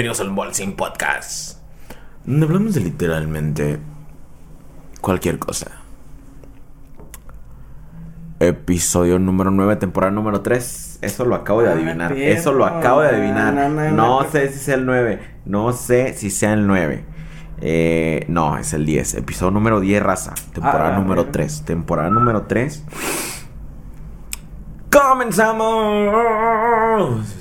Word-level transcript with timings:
Bienvenidos 0.00 0.20
al 0.26 0.30
Bolsing 0.30 0.76
Podcast. 0.76 1.58
Donde 2.24 2.46
hablamos 2.46 2.72
de 2.72 2.80
literalmente 2.80 3.78
cualquier 5.02 5.38
cosa. 5.38 5.72
Episodio 8.38 9.18
número 9.18 9.50
9, 9.50 9.76
temporada 9.76 10.10
número 10.10 10.40
3. 10.40 11.00
Eso 11.02 11.26
lo 11.26 11.34
acabo 11.34 11.60
de 11.60 11.68
Ah, 11.68 11.72
adivinar. 11.72 12.12
Eso 12.14 12.54
lo 12.54 12.64
acabo 12.64 13.02
de 13.02 13.08
adivinar. 13.08 13.52
No, 13.52 13.68
no, 13.68 13.70
no, 13.90 13.90
No 13.90 14.22
no. 14.22 14.30
sé 14.30 14.50
si 14.50 14.58
sea 14.60 14.76
el 14.76 14.86
9. 14.86 15.20
No 15.44 15.70
sé 15.74 16.14
si 16.14 16.30
sea 16.30 16.54
el 16.54 16.66
9. 16.66 17.04
Eh, 17.60 18.24
no, 18.28 18.56
es 18.56 18.72
el 18.72 18.86
10. 18.86 19.16
Episodio 19.16 19.50
número 19.50 19.80
10, 19.80 20.02
raza. 20.02 20.32
Temporada 20.54 20.96
Ah, 20.96 20.98
número 20.98 21.24
verga. 21.24 21.32
3. 21.32 21.62
Temporada 21.66 22.08
número 22.08 22.44
3. 22.44 22.86
¡Comenzamos! 24.90 27.36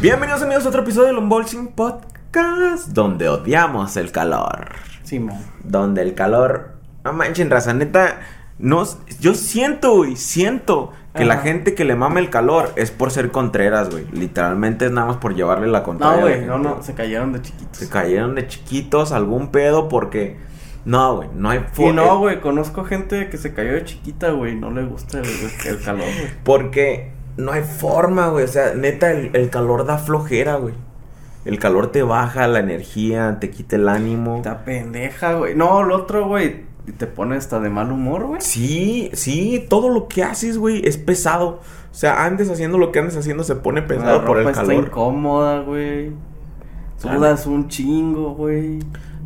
Bienvenidos 0.00 0.42
amigos 0.42 0.64
a 0.64 0.68
otro 0.68 0.82
episodio 0.82 1.08
del 1.08 1.18
Unboxing 1.18 1.68
Podcast 1.68 2.88
Donde 2.90 3.28
odiamos 3.28 3.96
el 3.96 4.12
calor 4.12 4.68
Simón. 5.02 5.38
Donde 5.64 6.02
el 6.02 6.14
calor 6.14 6.76
No 7.02 7.12
manchen 7.12 7.50
raza, 7.50 7.74
neta 7.74 8.20
no, 8.58 8.84
Yo 9.20 9.34
siento, 9.34 9.96
güey, 9.96 10.16
siento 10.16 10.92
Que 11.14 11.24
la 11.24 11.38
gente 11.38 11.74
que 11.74 11.84
le 11.84 11.96
mama 11.96 12.20
el 12.20 12.30
calor 12.30 12.72
Es 12.76 12.90
por 12.90 13.10
ser 13.10 13.30
contreras, 13.30 13.90
güey 13.90 14.06
Literalmente 14.12 14.86
es 14.86 14.92
nada 14.92 15.08
más 15.08 15.16
por 15.16 15.34
llevarle 15.34 15.66
la 15.66 15.82
contraria 15.82 16.16
No, 16.16 16.22
güey, 16.22 16.44
no, 16.44 16.58
no, 16.58 16.82
se 16.82 16.94
cayeron 16.94 17.32
de 17.32 17.42
chiquitos. 17.42 17.76
Se 17.76 17.88
cayeron 17.88 18.34
de 18.34 18.46
chiquitos 18.46 19.12
Algún 19.12 19.48
pedo 19.48 19.88
porque 19.88 20.36
No, 20.84 21.16
güey, 21.16 21.28
no 21.34 21.50
hay 21.50 21.64
Y 21.78 21.92
no, 21.92 22.18
güey, 22.18 22.40
conozco 22.40 22.84
gente 22.84 23.28
que 23.28 23.36
se 23.36 23.54
cayó 23.54 23.72
de 23.72 23.84
chiquita, 23.84 24.30
güey, 24.30 24.54
no 24.54 24.70
le 24.70 24.84
gusta 24.84 25.20
el, 25.20 25.26
el 25.26 25.82
calor, 25.82 26.04
güey. 26.04 26.30
Porque 26.44 27.12
no 27.36 27.52
hay 27.52 27.62
forma, 27.62 28.28
güey. 28.28 28.44
O 28.44 28.48
sea, 28.48 28.74
neta, 28.74 29.10
el, 29.10 29.30
el 29.34 29.50
calor 29.50 29.84
da 29.86 29.98
flojera, 29.98 30.56
güey. 30.56 30.74
El 31.44 31.58
calor 31.58 31.90
te 31.90 32.02
baja 32.02 32.46
la 32.46 32.60
energía, 32.60 33.38
te 33.40 33.50
quita 33.50 33.76
el 33.76 33.88
ánimo. 33.88 34.36
Está 34.36 34.64
pendeja, 34.64 35.34
güey. 35.34 35.54
No, 35.56 35.80
el 35.80 35.90
otro, 35.90 36.28
güey, 36.28 36.64
y 36.86 36.92
te 36.92 37.06
pone 37.06 37.36
hasta 37.36 37.60
de 37.60 37.70
mal 37.70 37.92
humor, 37.92 38.26
güey. 38.26 38.40
Sí, 38.40 39.10
sí, 39.14 39.64
todo 39.68 39.88
lo 39.88 40.08
que 40.08 40.24
haces, 40.24 40.58
güey, 40.58 40.86
es 40.86 40.96
pesado. 40.98 41.60
O 41.90 41.94
sea, 41.94 42.24
andes 42.24 42.50
haciendo 42.50 42.78
lo 42.78 42.90
que 42.90 42.98
andes 42.98 43.16
haciendo 43.16 43.44
se 43.44 43.54
pone 43.56 43.82
pesado 43.82 44.20
La 44.20 44.26
por 44.26 44.38
el 44.38 44.48
está 44.48 44.62
calor. 44.62 44.84
incómoda, 44.86 45.60
güey. 45.60 46.12
Sudas 46.96 47.46
un 47.46 47.68
chingo, 47.68 48.34
güey. 48.34 48.78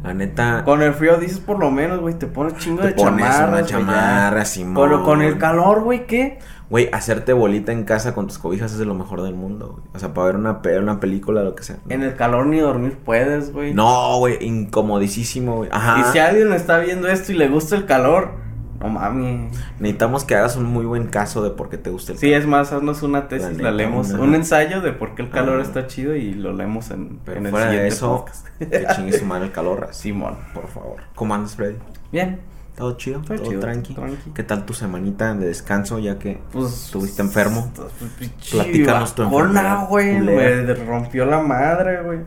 La 0.03 0.15
neta, 0.15 0.63
Con 0.65 0.83
el 0.83 0.95
frío 0.95 1.17
dices 1.19 1.41
por 1.41 1.59
lo 1.59 1.71
menos, 1.71 2.01
güey, 2.01 2.15
te 2.15 2.27
pones 2.27 2.57
chingo 2.59 2.83
te 2.83 2.89
de 2.89 2.95
pones 2.95 3.25
chamarras, 3.27 3.49
una 3.49 3.67
chamarra, 3.67 4.45
Simón. 4.45 4.89
Pero 4.89 5.03
con 5.03 5.21
el 5.23 5.37
calor, 5.39 5.83
güey, 5.83 6.07
¿qué? 6.07 6.39
Güey, 6.69 6.89
hacerte 6.93 7.33
bolita 7.33 7.71
en 7.73 7.85
casa 7.85 8.13
con 8.15 8.27
tus 8.27 8.39
cobijas 8.39 8.73
es 8.73 8.79
de 8.79 8.85
lo 8.87 8.95
mejor 8.95 9.23
del 9.23 9.35
mundo, 9.35 9.69
güey. 9.77 9.85
O 9.95 9.99
sea, 10.01 10.13
para 10.13 10.27
ver 10.27 10.37
una, 10.37 10.63
pe- 10.63 10.79
una 10.81 10.99
película, 10.99 11.43
lo 11.45 11.55
que 11.55 11.63
sea. 11.63 11.77
En 11.89 12.03
el 12.03 12.17
calor 12.17 12.47
ni 12.47 12.59
dormir 12.59 12.99
puedes, 13.05 13.53
güey. 13.53 13.73
No, 13.73 14.19
güey, 14.19 14.39
incomodísimo, 14.45 15.57
güey. 15.59 15.71
Ajá. 15.73 16.01
Y 16.01 16.13
si 16.13 16.19
alguien 16.19 16.53
está 16.53 16.79
viendo 16.79 17.09
esto 17.09 17.33
y 17.33 17.37
le 17.37 17.49
gusta 17.49 17.77
el 17.77 17.87
calor, 17.87 18.33
no 18.81 18.89
mami. 18.89 19.49
Necesitamos 19.79 20.25
que 20.25 20.35
hagas 20.35 20.57
un 20.57 20.65
muy 20.65 20.85
buen 20.87 21.07
caso 21.07 21.43
de 21.43 21.51
por 21.51 21.69
qué 21.71 21.79
te 21.79 21.91
gusta 21.91 22.13
el 22.13 22.19
Sí, 22.19 22.33
es 22.33 22.47
más, 22.47 22.73
haznos 22.73 23.03
una 23.03 23.29
tesis, 23.29 23.59
La 23.61 23.71
leemos. 23.71 24.11
Un 24.11 24.35
ensayo 24.35 24.81
de 24.81 24.93
por 24.93 25.15
qué 25.15 25.23
el 25.23 25.31
calor 25.31 25.61
Ah. 25.61 25.63
está 25.63 25.87
chido 25.87 26.15
y 26.17 26.35
lo 26.35 26.53
leemos 26.53 26.91
en, 26.91 27.21
Pero 27.25 27.39
en 27.39 27.47
el 27.47 27.53
fuera 27.53 27.71
de 27.71 27.87
eso, 27.87 28.17
podcast. 28.25 28.49
que 28.59 28.87
chingue 28.95 29.13
su 29.19 29.25
madre 29.27 29.47
el 29.47 29.53
calor. 29.53 29.89
Simón. 29.93 30.37
Por 30.53 30.67
favor. 30.67 30.97
¿Cómo 31.15 31.33
andas, 31.35 31.55
Freddy? 31.55 31.77
Bien. 32.13 32.41
¿Todo 32.77 32.97
chido? 32.99 33.21
Todo 33.23 33.37
¿Todo, 33.39 33.49
chido, 33.49 33.61
tranqui? 33.61 33.95
tranqui. 33.95 34.31
¿Qué 34.35 34.43
tal 34.43 34.67
tu 34.67 34.75
semanita 34.75 35.33
de 35.35 35.47
descanso 35.47 35.99
ya 35.99 36.19
que 36.19 36.39
Pues. 36.53 36.73
estuviste 36.87 37.23
enfermo? 37.23 37.73
pues, 37.75 37.89
pinche 38.19 38.51
Platícanos 38.53 39.15
tu 39.15 39.23
enfermedad 39.23 39.89
güey. 39.89 40.21
Me 40.21 40.75
rompió 40.75 41.25
la 41.25 41.41
madre, 41.41 42.03
güey. 42.03 42.19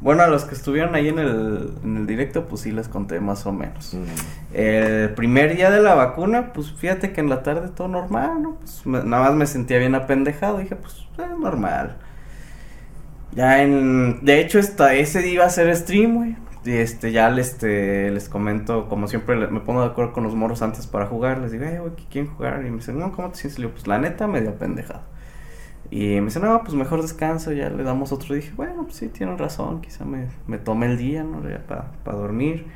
Bueno, 0.00 0.22
a 0.22 0.26
los 0.28 0.44
que 0.44 0.54
estuvieron 0.54 0.94
ahí 0.94 1.08
en 1.08 1.18
el, 1.18 1.72
en 1.82 1.96
el 1.96 2.06
directo, 2.06 2.46
pues 2.46 2.60
sí 2.60 2.70
les 2.70 2.86
conté 2.86 3.18
más 3.18 3.46
o 3.46 3.52
menos. 3.52 3.94
Mm, 3.94 4.04
El 4.54 5.10
primer 5.14 5.56
día 5.56 5.70
de 5.70 5.82
la 5.82 5.94
vacuna, 5.94 6.52
pues 6.52 6.70
fíjate 6.72 7.12
que 7.12 7.20
en 7.22 7.28
la 7.30 7.42
tarde 7.42 7.68
todo 7.74 7.88
normal, 7.88 8.42
¿no? 8.42 8.54
Pues 8.56 8.86
me- 8.86 9.02
nada 9.02 9.24
más 9.24 9.34
me 9.34 9.46
sentía 9.46 9.78
bien 9.78 9.94
apendejado. 9.94 10.58
Dije, 10.58 10.76
pues 10.76 10.94
es 11.18 11.38
normal. 11.40 11.96
Ya 13.32 13.62
en. 13.62 14.24
De 14.24 14.40
hecho, 14.40 14.58
esta, 14.58 14.94
ese 14.94 15.20
día 15.20 15.32
iba 15.32 15.44
a 15.46 15.50
ser 15.50 15.74
stream, 15.74 16.14
güey. 16.16 16.36
Y, 16.66 16.72
Este, 16.72 17.12
ya 17.12 17.30
les, 17.30 17.48
este, 17.48 18.10
les 18.10 18.28
comento, 18.28 18.88
como 18.88 19.08
siempre, 19.08 19.36
me 19.48 19.60
pongo 19.60 19.80
de 19.82 19.88
acuerdo 19.88 20.12
con 20.12 20.24
los 20.24 20.34
moros 20.34 20.62
antes 20.62 20.86
para 20.86 21.06
jugar. 21.06 21.38
Les 21.38 21.52
digo, 21.52 21.64
eh, 21.64 21.78
güey, 21.80 21.94
¿qué 21.96 22.04
quieren 22.10 22.32
jugar? 22.32 22.64
Y 22.66 22.70
me 22.70 22.78
dicen, 22.78 22.98
no, 22.98 23.12
¿cómo 23.12 23.30
te 23.30 23.36
sientes? 23.36 23.58
Y 23.58 23.62
le 23.62 23.66
digo, 23.68 23.74
pues 23.76 23.86
la 23.86 23.98
neta, 23.98 24.26
medio 24.26 24.50
apendejado. 24.50 25.02
Y 25.90 26.20
me 26.20 26.26
dicen, 26.26 26.42
no, 26.42 26.60
pues 26.62 26.74
mejor 26.74 27.02
descanso, 27.02 27.52
ya 27.52 27.70
le 27.70 27.82
damos 27.84 28.12
otro. 28.12 28.34
Y 28.34 28.40
dije, 28.40 28.52
bueno, 28.56 28.84
pues 28.84 28.96
sí, 28.96 29.08
tienen 29.08 29.38
razón, 29.38 29.80
quizá 29.80 30.04
me, 30.04 30.28
me 30.46 30.58
tome 30.58 30.86
el 30.86 30.98
día, 30.98 31.24
¿no? 31.24 31.48
Ya 31.48 31.62
para 31.66 32.18
dormir. 32.18 32.66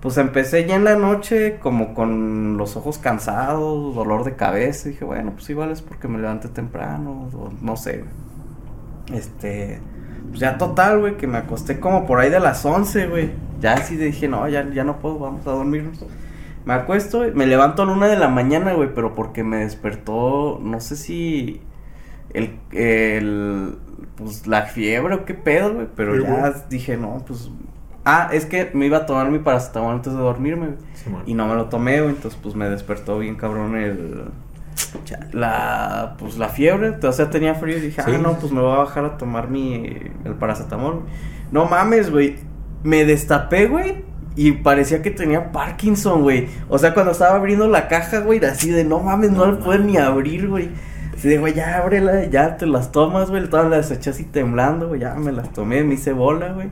Pues 0.00 0.18
empecé 0.18 0.66
ya 0.66 0.74
en 0.74 0.84
la 0.84 0.96
noche 0.96 1.58
como 1.60 1.94
con 1.94 2.56
los 2.56 2.76
ojos 2.76 2.98
cansados, 2.98 3.94
dolor 3.94 4.24
de 4.24 4.34
cabeza. 4.34 4.88
Dije, 4.88 5.04
bueno, 5.04 5.32
pues 5.32 5.48
igual 5.50 5.70
es 5.70 5.80
porque 5.80 6.08
me 6.08 6.18
levanté 6.18 6.48
temprano, 6.48 7.30
o 7.32 7.52
no 7.60 7.76
sé. 7.76 8.04
Este, 9.12 9.80
pues 10.32 10.40
ya 10.40 10.58
total, 10.58 10.98
güey, 11.00 11.16
que 11.16 11.26
me 11.26 11.38
acosté 11.38 11.78
como 11.78 12.06
por 12.06 12.18
ahí 12.18 12.30
de 12.30 12.40
las 12.40 12.64
11, 12.64 13.06
güey. 13.06 13.30
Ya 13.60 13.74
así 13.74 13.96
dije, 13.96 14.26
no, 14.28 14.48
ya, 14.48 14.68
ya 14.72 14.82
no 14.82 14.98
puedo, 14.98 15.18
vamos 15.18 15.46
a 15.46 15.50
dormirnos. 15.52 16.04
Me 16.64 16.72
acuesto, 16.74 17.18
güey, 17.18 17.32
me 17.32 17.46
levanto 17.46 17.82
a 17.82 17.86
la 17.86 17.92
una 17.92 18.08
de 18.08 18.16
la 18.16 18.28
mañana, 18.28 18.72
güey, 18.72 18.94
pero 18.94 19.14
porque 19.14 19.44
me 19.44 19.58
despertó, 19.58 20.58
no 20.62 20.80
sé 20.80 20.96
si 20.96 21.60
el, 22.32 22.58
el, 22.72 23.76
pues 24.16 24.46
la 24.46 24.62
fiebre 24.62 25.14
o 25.14 25.24
qué 25.24 25.34
pedo, 25.34 25.74
güey, 25.74 25.86
pero 25.94 26.14
Sí, 26.16 26.22
ya 26.22 26.40
güey. 26.40 26.52
dije, 26.70 26.96
no, 26.96 27.22
pues, 27.26 27.50
ah, 28.04 28.30
es 28.32 28.46
que 28.46 28.70
me 28.74 28.86
iba 28.86 28.98
a 28.98 29.06
tomar 29.06 29.30
mi 29.30 29.38
paracetamol 29.40 29.94
antes 29.94 30.12
de 30.12 30.18
dormirme, 30.18 30.66
güey, 30.66 31.22
y 31.26 31.34
no 31.34 31.46
me 31.46 31.54
lo 31.56 31.66
tomé, 31.66 32.00
güey, 32.00 32.14
entonces, 32.14 32.38
pues, 32.42 32.54
me 32.54 32.68
despertó 32.68 33.18
bien 33.18 33.34
cabrón 33.34 33.76
el, 33.76 34.24
la, 35.32 36.16
pues, 36.18 36.38
la 36.38 36.48
fiebre, 36.48 36.96
o 37.02 37.12
sea, 37.12 37.30
tenía 37.30 37.54
frío 37.54 37.78
y 37.78 37.80
dije, 37.80 38.02
Sí. 38.02 38.12
ah, 38.14 38.18
no, 38.18 38.38
pues, 38.38 38.52
me 38.52 38.60
voy 38.60 38.72
a 38.72 38.78
bajar 38.78 39.04
a 39.04 39.16
tomar 39.16 39.48
mi, 39.48 39.84
el 40.24 40.34
paracetamol, 40.38 41.02
no 41.50 41.64
mames, 41.66 42.10
güey, 42.10 42.36
me 42.82 43.04
destapé, 43.04 43.66
güey, 43.66 44.04
y 44.34 44.52
parecía 44.52 45.02
que 45.02 45.10
tenía 45.10 45.52
Parkinson, 45.52 46.22
güey. 46.22 46.48
O 46.68 46.78
sea, 46.78 46.94
cuando 46.94 47.12
estaba 47.12 47.36
abriendo 47.36 47.68
la 47.68 47.88
caja, 47.88 48.20
güey, 48.20 48.42
así 48.44 48.70
de 48.70 48.84
no 48.84 49.00
mames, 49.00 49.30
no, 49.30 49.46
No 49.46 49.52
la 49.52 49.58
puedo 49.58 49.78
ni 49.80 49.98
abrir, 49.98 50.48
güey. 50.48 50.70
Así 51.14 51.28
de, 51.28 51.38
güey, 51.38 51.52
ya 51.52 51.76
ábrela, 51.76 52.24
ya 52.24 52.56
te 52.56 52.66
las 52.66 52.90
tomas, 52.92 53.28
güey. 53.30 53.46
Todas 53.48 53.68
las 53.68 53.90
eché 53.90 54.08
así 54.10 54.24
temblando, 54.24 54.88
güey. 54.88 55.00
Ya 55.00 55.14
me 55.14 55.32
las 55.32 55.52
tomé, 55.52 55.84
me 55.84 55.94
hice 55.94 56.12
bola, 56.14 56.52
güey. 56.52 56.68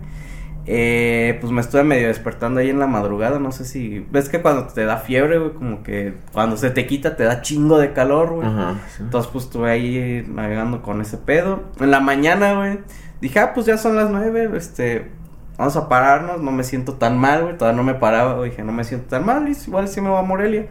Eh, 0.66 1.38
pues 1.40 1.52
me 1.52 1.60
estuve 1.60 1.82
medio 1.84 2.08
despertando 2.08 2.60
ahí 2.60 2.70
en 2.70 2.78
la 2.78 2.86
madrugada. 2.86 3.38
No 3.38 3.50
sé 3.52 3.64
si. 3.64 4.06
Ves 4.10 4.28
que 4.28 4.42
cuando 4.42 4.66
te 4.66 4.84
da 4.84 4.98
fiebre, 4.98 5.38
güey, 5.38 5.52
como 5.52 5.82
que 5.82 6.14
cuando 6.32 6.56
se 6.56 6.70
te 6.70 6.86
quita 6.86 7.16
te 7.16 7.24
da 7.24 7.42
chingo 7.42 7.78
de 7.78 7.92
calor, 7.92 8.30
güey. 8.34 8.46
Ajá. 8.46 8.76
sí. 8.96 9.02
Entonces, 9.02 9.30
pues 9.32 9.46
estuve 9.46 9.70
ahí 9.70 10.24
navegando 10.28 10.82
con 10.82 11.00
ese 11.00 11.16
pedo. 11.16 11.64
En 11.80 11.90
la 11.90 12.00
mañana, 12.00 12.54
güey, 12.54 12.78
dije, 13.20 13.38
ah, 13.38 13.52
pues 13.54 13.66
ya 13.66 13.78
son 13.78 13.96
las 13.96 14.10
nueve, 14.10 14.50
este, 14.54 15.10
vamos 15.56 15.76
a 15.76 15.88
pararnos, 15.88 16.40
no 16.40 16.52
me 16.52 16.64
siento 16.64 16.94
tan 16.94 17.18
mal, 17.18 17.42
güey. 17.42 17.58
Todavía 17.58 17.76
no 17.76 17.84
me 17.84 17.94
paraba, 17.94 18.34
güey, 18.34 18.50
dije, 18.50 18.62
no 18.62 18.72
me 18.72 18.84
siento 18.84 19.08
tan 19.08 19.24
mal, 19.24 19.48
y 19.48 19.52
igual 19.52 19.88
sí 19.88 20.00
me 20.00 20.10
voy 20.10 20.18
a 20.18 20.22
Morelia. 20.22 20.66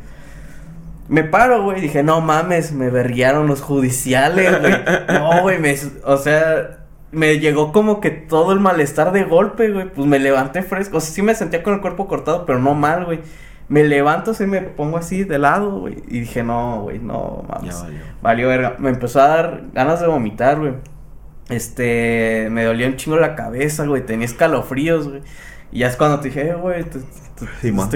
Me 1.08 1.24
paro, 1.24 1.64
güey, 1.64 1.82
dije, 1.82 2.04
no 2.04 2.22
mames, 2.22 2.72
me 2.72 2.90
berriaron 2.92 3.48
los 3.48 3.62
judiciales, 3.62 4.60
güey. 4.62 4.74
No, 5.08 5.42
güey, 5.42 5.60
me, 5.60 5.76
o 6.06 6.18
sea, 6.18 6.86
me 7.12 7.40
llegó 7.40 7.72
como 7.72 8.00
que 8.00 8.12
todo 8.12 8.52
el 8.52 8.60
malestar 8.60 9.12
de 9.12 9.24
golpe, 9.24 9.72
güey. 9.72 9.90
Pues 9.90 10.08
me 10.08 10.20
levanté 10.20 10.62
fresco, 10.62 10.98
o 10.98 11.02
sea, 11.02 11.14
sí 11.14 11.22
me 11.22 11.36
sentía 11.36 11.64
con 11.64 11.74
el 11.74 11.82
cuerpo 11.82 12.08
cortado, 12.08 12.46
pero 12.46 12.60
no 12.60 12.74
mal, 12.76 13.06
güey. 13.06 13.20
Me 13.68 13.84
levanto, 13.84 14.32
así 14.32 14.46
me 14.46 14.62
pongo 14.62 14.98
así 14.98 15.24
de 15.24 15.38
lado, 15.38 15.80
güey. 15.80 15.98
Y 16.08 16.22
dije, 16.22 16.44
no, 16.44 16.82
güey, 16.82 17.00
no 17.00 17.46
mames. 17.48 17.76
Ya 17.76 17.84
valió. 17.84 18.00
Valió 18.22 18.48
verga. 18.48 18.76
Me 18.80 18.90
empezó 18.90 19.22
a 19.22 19.28
dar 19.28 19.64
ganas 19.74 20.02
de 20.02 20.08
vomitar, 20.08 20.60
güey. 20.60 20.74
Este, 21.50 22.48
me 22.52 22.64
dolía 22.64 22.88
un 22.88 22.96
chingo 22.96 23.18
la 23.18 23.36
cabeza, 23.36 23.86
güey. 23.86 24.06
Tenía 24.06 24.26
escalofríos, 24.26 25.10
güey. 25.10 25.22
Y 25.72 25.80
ya 25.80 25.88
es 25.88 25.96
cuando 25.96 26.20
te 26.20 26.30
dije, 26.30 26.50
eh, 26.50 26.56
güey, 26.56 26.84
te, 26.84 27.00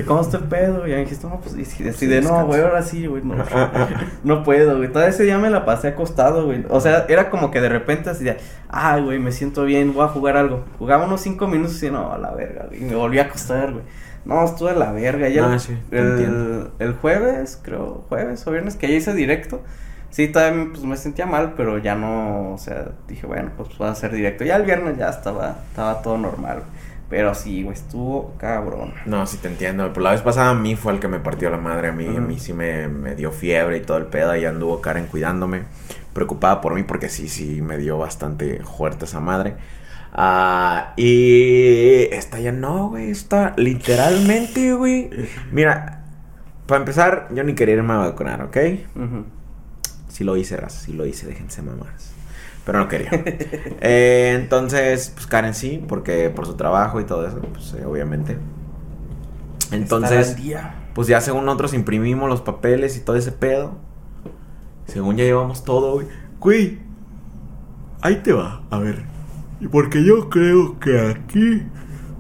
¿cómo 0.06 0.22
está 0.22 0.38
el 0.38 0.44
pedo? 0.44 0.86
Y 0.88 0.92
ya 0.92 0.98
me 0.98 1.04
dijiste, 1.04 1.28
no, 1.28 1.40
pues, 1.42 1.56
y 1.58 1.62
así 1.64 1.92
Sí, 1.94 2.08
de, 2.08 2.22
no, 2.22 2.46
güey, 2.46 2.62
ahora 2.62 2.82
sí, 2.84 3.08
güey, 3.08 3.24
no, 3.24 3.36
no 4.24 4.44
puedo, 4.44 4.78
güey. 4.78 4.92
Todo 4.92 5.04
ese 5.04 5.24
día 5.24 5.38
me 5.38 5.50
la 5.50 5.66
pasé 5.66 5.90
acostado, 5.90 6.46
güey. 6.46 6.64
O 6.70 6.80
sea, 6.80 7.06
era 7.10 7.30
como 7.30 7.52
que 7.52 7.62
de 7.62 7.70
repente 7.70 8.10
así 8.10 8.24
de, 8.24 8.38
ay, 8.70 9.02
güey, 9.02 9.20
me 9.20 9.32
siento 9.32 9.66
bien, 9.66 9.94
voy 9.94 10.06
a 10.06 10.10
jugar 10.10 10.38
algo. 10.38 10.64
Jugaba 10.78 11.06
unos 11.06 11.22
cinco 11.22 11.48
minutos 11.48 11.82
y 11.84 11.90
no, 11.90 12.14
a 12.14 12.18
la 12.18 12.32
verga, 12.32 12.66
güey. 12.68 12.82
Y 12.82 12.86
me 12.86 12.96
volví 12.96 13.20
a 13.20 13.24
acostar, 13.24 13.72
güey. 13.72 13.84
No, 14.26 14.46
estuve 14.46 14.72
a 14.72 14.76
la 14.76 14.92
verga. 14.92 15.28
Ya 15.28 15.46
Ah, 15.46 15.54
el, 15.54 15.60
sí, 15.60 15.78
el, 16.80 16.94
jueves, 16.94 17.60
creo, 17.62 18.06
jueves 18.08 18.46
o 18.48 18.52
viernes, 18.52 18.76
que 18.76 18.88
ya 18.88 18.96
hice 18.96 19.14
directo. 19.14 19.62
Sí, 20.12 20.28
todavía 20.28 20.68
pues, 20.72 20.84
me 20.84 20.96
sentía 20.96 21.26
mal, 21.26 21.56
pero 21.58 21.80
ya 21.80 21.96
no, 21.96 22.54
o 22.54 22.58
sea, 22.58 22.92
dije, 23.08 23.26
bueno, 23.26 23.52
pues 23.58 23.70
va 23.82 23.90
a 23.90 23.96
ser 23.96 24.12
directo. 24.14 24.46
Ya 24.46 24.56
el 24.56 24.64
viernes 24.64 24.98
ya 24.98 25.10
estaba, 25.10 25.58
estaba 25.70 26.02
todo 26.02 26.18
normal. 26.18 26.64
Pero 27.10 27.36
sí, 27.36 27.64
güey, 27.64 27.76
estuvo 27.76 28.34
cabrón. 28.38 28.94
No, 29.06 29.26
sí 29.28 29.38
te 29.38 29.48
entiendo. 29.48 29.88
Pero 29.90 30.02
la 30.02 30.12
vez 30.12 30.22
pasada 30.22 30.50
a 30.50 30.56
mí 30.56 30.76
fue 30.76 30.94
el 30.94 31.00
que 31.00 31.08
me 31.08 31.20
partió 31.20 31.50
la 31.50 31.58
madre. 31.58 31.90
A 31.90 31.92
mí, 31.92 32.08
a 32.08 32.20
mí 32.20 32.40
sí 32.40 32.54
me, 32.54 32.88
me 32.88 33.16
dio 33.16 33.32
fiebre 33.32 33.78
y 33.78 33.82
todo 33.82 33.98
el 33.98 34.06
pedo. 34.06 34.36
Y 34.36 34.46
anduvo 34.46 34.82
Karen 34.82 35.06
cuidándome. 35.08 35.64
Preocupada 36.14 36.62
por 36.62 36.74
mí 36.74 36.84
porque 36.84 37.10
sí, 37.10 37.28
sí 37.28 37.62
me 37.62 37.78
dio 37.78 37.98
bastante 37.98 38.62
fuerte 38.64 39.06
esa 39.06 39.20
madre. 39.20 39.56
Ah, 40.14 40.94
y 40.96 42.04
esta 42.12 42.40
ya 42.40 42.52
no, 42.52 42.90
güey. 42.90 43.12
Está 43.12 43.54
literalmente, 43.58 44.74
güey. 44.74 45.10
Mira, 45.52 46.04
para 46.68 46.80
empezar, 46.80 47.30
yo 47.34 47.44
ni 47.44 47.56
quería 47.56 47.76
irme 47.76 47.94
a 47.94 47.98
vacunar, 47.98 48.42
¿ok? 48.44 48.58
Ujú. 48.96 49.26
Sí 50.08 50.24
lo 50.24 50.38
hice, 50.38 50.56
raza, 50.58 50.80
sí 50.80 50.94
lo 50.94 51.06
hice, 51.06 51.28
déjense 51.28 51.62
mamás. 51.62 52.13
Pero 52.66 52.80
no 52.80 52.88
quería. 52.88 53.10
Eh, 53.86 54.38
entonces, 54.42 55.12
pues 55.14 55.28
Karen 55.28 55.54
sí, 55.54 55.84
porque 55.88 56.30
por 56.30 56.46
su 56.46 56.56
trabajo 56.56 57.02
y 57.02 57.04
todo 57.04 57.28
eso, 57.28 57.40
pues 57.40 57.74
eh, 57.74 57.86
obviamente. 57.86 58.38
Entonces, 59.72 60.38
pues 60.94 61.08
ya 61.08 61.20
según 61.20 61.46
nosotros 61.46 61.74
imprimimos 61.74 62.30
los 62.30 62.42
papeles 62.42 62.96
y 62.98 63.02
todo 63.02 63.16
ese 63.18 63.32
pedo. 63.32 63.76
Según 64.86 65.18
ya 65.18 65.24
llevamos 65.24 65.64
todo, 65.64 65.94
güey. 65.94 66.08
Güey, 66.40 66.80
ahí 68.02 68.18
te 68.18 68.32
va, 68.34 68.64
a 68.70 68.78
ver. 68.78 69.04
Porque 69.72 70.04
yo 70.06 70.30
creo 70.30 70.80
que 70.80 71.00
aquí 71.10 71.64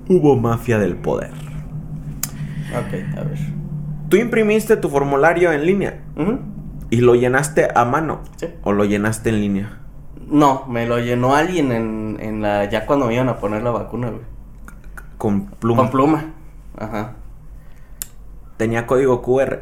hubo 0.09 0.35
mafia 0.37 0.79
del 0.79 0.95
poder. 0.95 1.31
Ok, 2.71 3.17
a 3.17 3.23
ver. 3.23 3.37
Tú 4.09 4.17
imprimiste 4.17 4.77
tu 4.77 4.89
formulario 4.89 5.51
en 5.51 5.65
línea 5.65 6.01
y 6.89 6.97
lo 6.97 7.15
llenaste 7.15 7.67
a 7.73 7.85
mano 7.85 8.21
Sí. 8.37 8.47
o 8.63 8.71
lo 8.73 8.85
llenaste 8.85 9.29
en 9.29 9.41
línea. 9.41 9.79
No, 10.29 10.65
me 10.67 10.85
lo 10.85 10.99
llenó 10.99 11.35
alguien 11.35 11.71
en, 11.71 12.17
en 12.19 12.41
la. 12.41 12.65
Ya 12.65 12.85
cuando 12.85 13.07
me 13.07 13.13
iban 13.15 13.29
a 13.29 13.37
poner 13.37 13.63
la 13.63 13.71
vacuna, 13.71 14.09
güey. 14.09 14.21
Con 15.17 15.45
pluma. 15.45 15.81
Con 15.81 15.91
pluma. 15.91 16.25
Ajá. 16.77 17.13
Tenía 18.57 18.85
código 18.87 19.21
QR. 19.21 19.59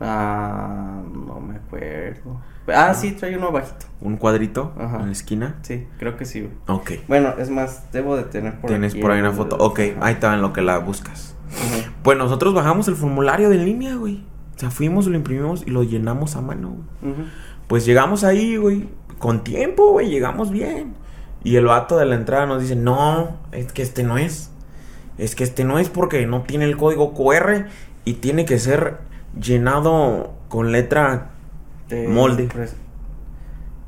Ah, 0.00 1.00
no 1.12 1.40
me 1.40 1.56
acuerdo. 1.56 2.40
Ah, 2.66 2.94
sí, 2.94 3.12
trae 3.12 3.36
uno 3.36 3.52
bajito. 3.52 3.86
Un 4.00 4.16
cuadrito 4.16 4.72
Ajá. 4.78 5.00
en 5.00 5.06
la 5.06 5.12
esquina. 5.12 5.56
Sí, 5.62 5.86
creo 5.98 6.16
que 6.16 6.24
sí, 6.24 6.40
güey. 6.40 6.52
Ok. 6.66 6.92
Bueno, 7.08 7.34
es 7.38 7.50
más, 7.50 7.92
debo 7.92 8.16
de 8.16 8.24
tener 8.24 8.58
por 8.60 8.70
Tienes 8.70 8.92
aquí 8.92 9.02
por 9.02 9.10
ahí 9.10 9.20
una 9.20 9.32
foto. 9.32 9.56
Ok, 9.58 9.80
Ajá. 9.96 10.06
ahí 10.06 10.14
está 10.14 10.34
en 10.34 10.40
lo 10.42 10.52
que 10.52 10.62
la 10.62 10.78
buscas. 10.78 11.36
Pues 12.02 12.18
nosotros 12.18 12.54
bajamos 12.54 12.88
el 12.88 12.96
formulario 12.96 13.50
de 13.50 13.58
línea, 13.58 13.94
güey. 13.96 14.24
O 14.56 14.58
sea, 14.58 14.70
fuimos, 14.70 15.06
lo 15.06 15.16
imprimimos 15.16 15.66
y 15.66 15.70
lo 15.70 15.82
llenamos 15.82 16.36
a 16.36 16.40
mano, 16.40 16.76
güey. 17.02 17.14
Pues 17.68 17.84
llegamos 17.84 18.24
ahí, 18.24 18.56
güey. 18.56 18.88
Con 19.18 19.44
tiempo, 19.44 19.92
güey. 19.92 20.08
Llegamos 20.10 20.50
bien. 20.50 20.94
Y 21.42 21.56
el 21.56 21.66
vato 21.66 21.96
de 21.98 22.06
la 22.06 22.14
entrada 22.14 22.46
nos 22.46 22.62
dice, 22.62 22.76
no, 22.76 23.36
es 23.52 23.72
que 23.72 23.82
este 23.82 24.02
no 24.02 24.16
es. 24.18 24.50
Es 25.18 25.34
que 25.34 25.44
este 25.44 25.64
no 25.64 25.78
es 25.78 25.88
porque 25.90 26.26
no 26.26 26.42
tiene 26.42 26.64
el 26.64 26.76
código 26.76 27.14
QR 27.14 27.66
y 28.04 28.14
tiene 28.14 28.44
que 28.44 28.58
ser 28.58 28.98
llenado 29.40 30.32
con 30.48 30.72
letra 30.72 31.30
Te- 31.88 32.08
Molde. 32.08 32.48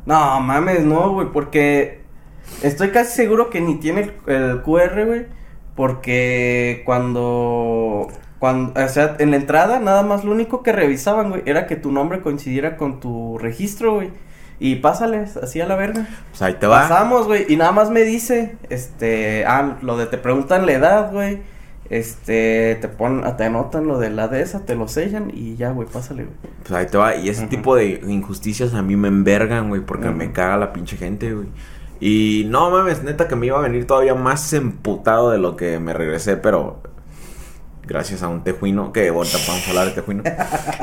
No, 0.04 0.40
mames, 0.40 0.84
no, 0.84 1.12
güey, 1.14 1.28
porque 1.32 2.02
estoy 2.62 2.90
casi 2.90 3.12
seguro 3.16 3.50
que 3.50 3.60
ni 3.60 3.76
tiene 3.80 4.12
el, 4.26 4.32
el 4.34 4.62
QR, 4.62 5.04
güey, 5.04 5.26
porque 5.74 6.82
cuando, 6.86 8.06
cuando, 8.38 8.80
o 8.80 8.88
sea, 8.88 9.16
en 9.18 9.30
la 9.30 9.36
entrada 9.36 9.78
nada 9.78 10.02
más 10.02 10.24
lo 10.24 10.32
único 10.32 10.62
que 10.62 10.72
revisaban, 10.72 11.30
güey, 11.30 11.42
era 11.46 11.66
que 11.66 11.76
tu 11.76 11.92
nombre 11.92 12.20
coincidiera 12.20 12.76
con 12.76 13.00
tu 13.00 13.38
registro, 13.38 13.94
güey, 13.94 14.10
y 14.58 14.76
pásales 14.76 15.36
así 15.36 15.60
a 15.60 15.66
la 15.66 15.76
verga. 15.76 16.06
Pues 16.30 16.42
ahí 16.42 16.54
te 16.54 16.66
va. 16.66 16.82
Pasamos, 16.82 17.26
güey, 17.26 17.46
y 17.48 17.56
nada 17.56 17.72
más 17.72 17.90
me 17.90 18.02
dice, 18.02 18.56
este, 18.68 19.44
ah, 19.46 19.78
lo 19.82 19.96
de 19.96 20.06
te 20.06 20.18
preguntan 20.18 20.66
la 20.66 20.72
edad, 20.72 21.12
güey, 21.12 21.40
este, 21.88 22.76
te 22.80 22.88
ponen, 22.88 23.36
te 23.36 23.44
anotan 23.44 23.86
lo 23.86 23.98
de 23.98 24.10
la 24.10 24.28
de 24.28 24.42
esa, 24.42 24.64
te 24.64 24.74
lo 24.74 24.88
sellan 24.88 25.30
y 25.32 25.56
ya, 25.56 25.70
güey, 25.70 25.88
pásale, 25.88 26.24
güey. 26.24 26.36
Pues 26.62 26.72
ahí 26.72 26.86
te 26.86 26.98
va. 26.98 27.16
Y 27.16 27.28
ese 27.28 27.46
tipo 27.46 27.76
de 27.76 28.00
injusticias 28.06 28.74
a 28.74 28.82
mí 28.82 28.96
me 28.96 29.08
envergan, 29.08 29.68
güey, 29.68 29.80
porque 29.80 30.10
me 30.10 30.32
caga 30.32 30.56
la 30.56 30.72
pinche 30.72 30.96
gente, 30.96 31.32
güey. 31.32 31.48
Y 32.00 32.44
no 32.48 32.70
mames, 32.70 33.02
neta 33.02 33.28
que 33.28 33.36
me 33.36 33.46
iba 33.46 33.58
a 33.58 33.62
venir 33.62 33.86
todavía 33.86 34.14
más 34.14 34.52
emputado 34.52 35.30
de 35.30 35.38
lo 35.38 35.56
que 35.56 35.78
me 35.78 35.94
regresé, 35.94 36.36
pero 36.36 36.82
gracias 37.86 38.22
a 38.22 38.28
un 38.28 38.42
tejuino, 38.44 38.92
que 38.92 39.08
ahorita 39.08 39.38
podemos 39.46 39.68
hablar 39.68 39.86
de 39.86 39.92
tejuino, 39.92 40.22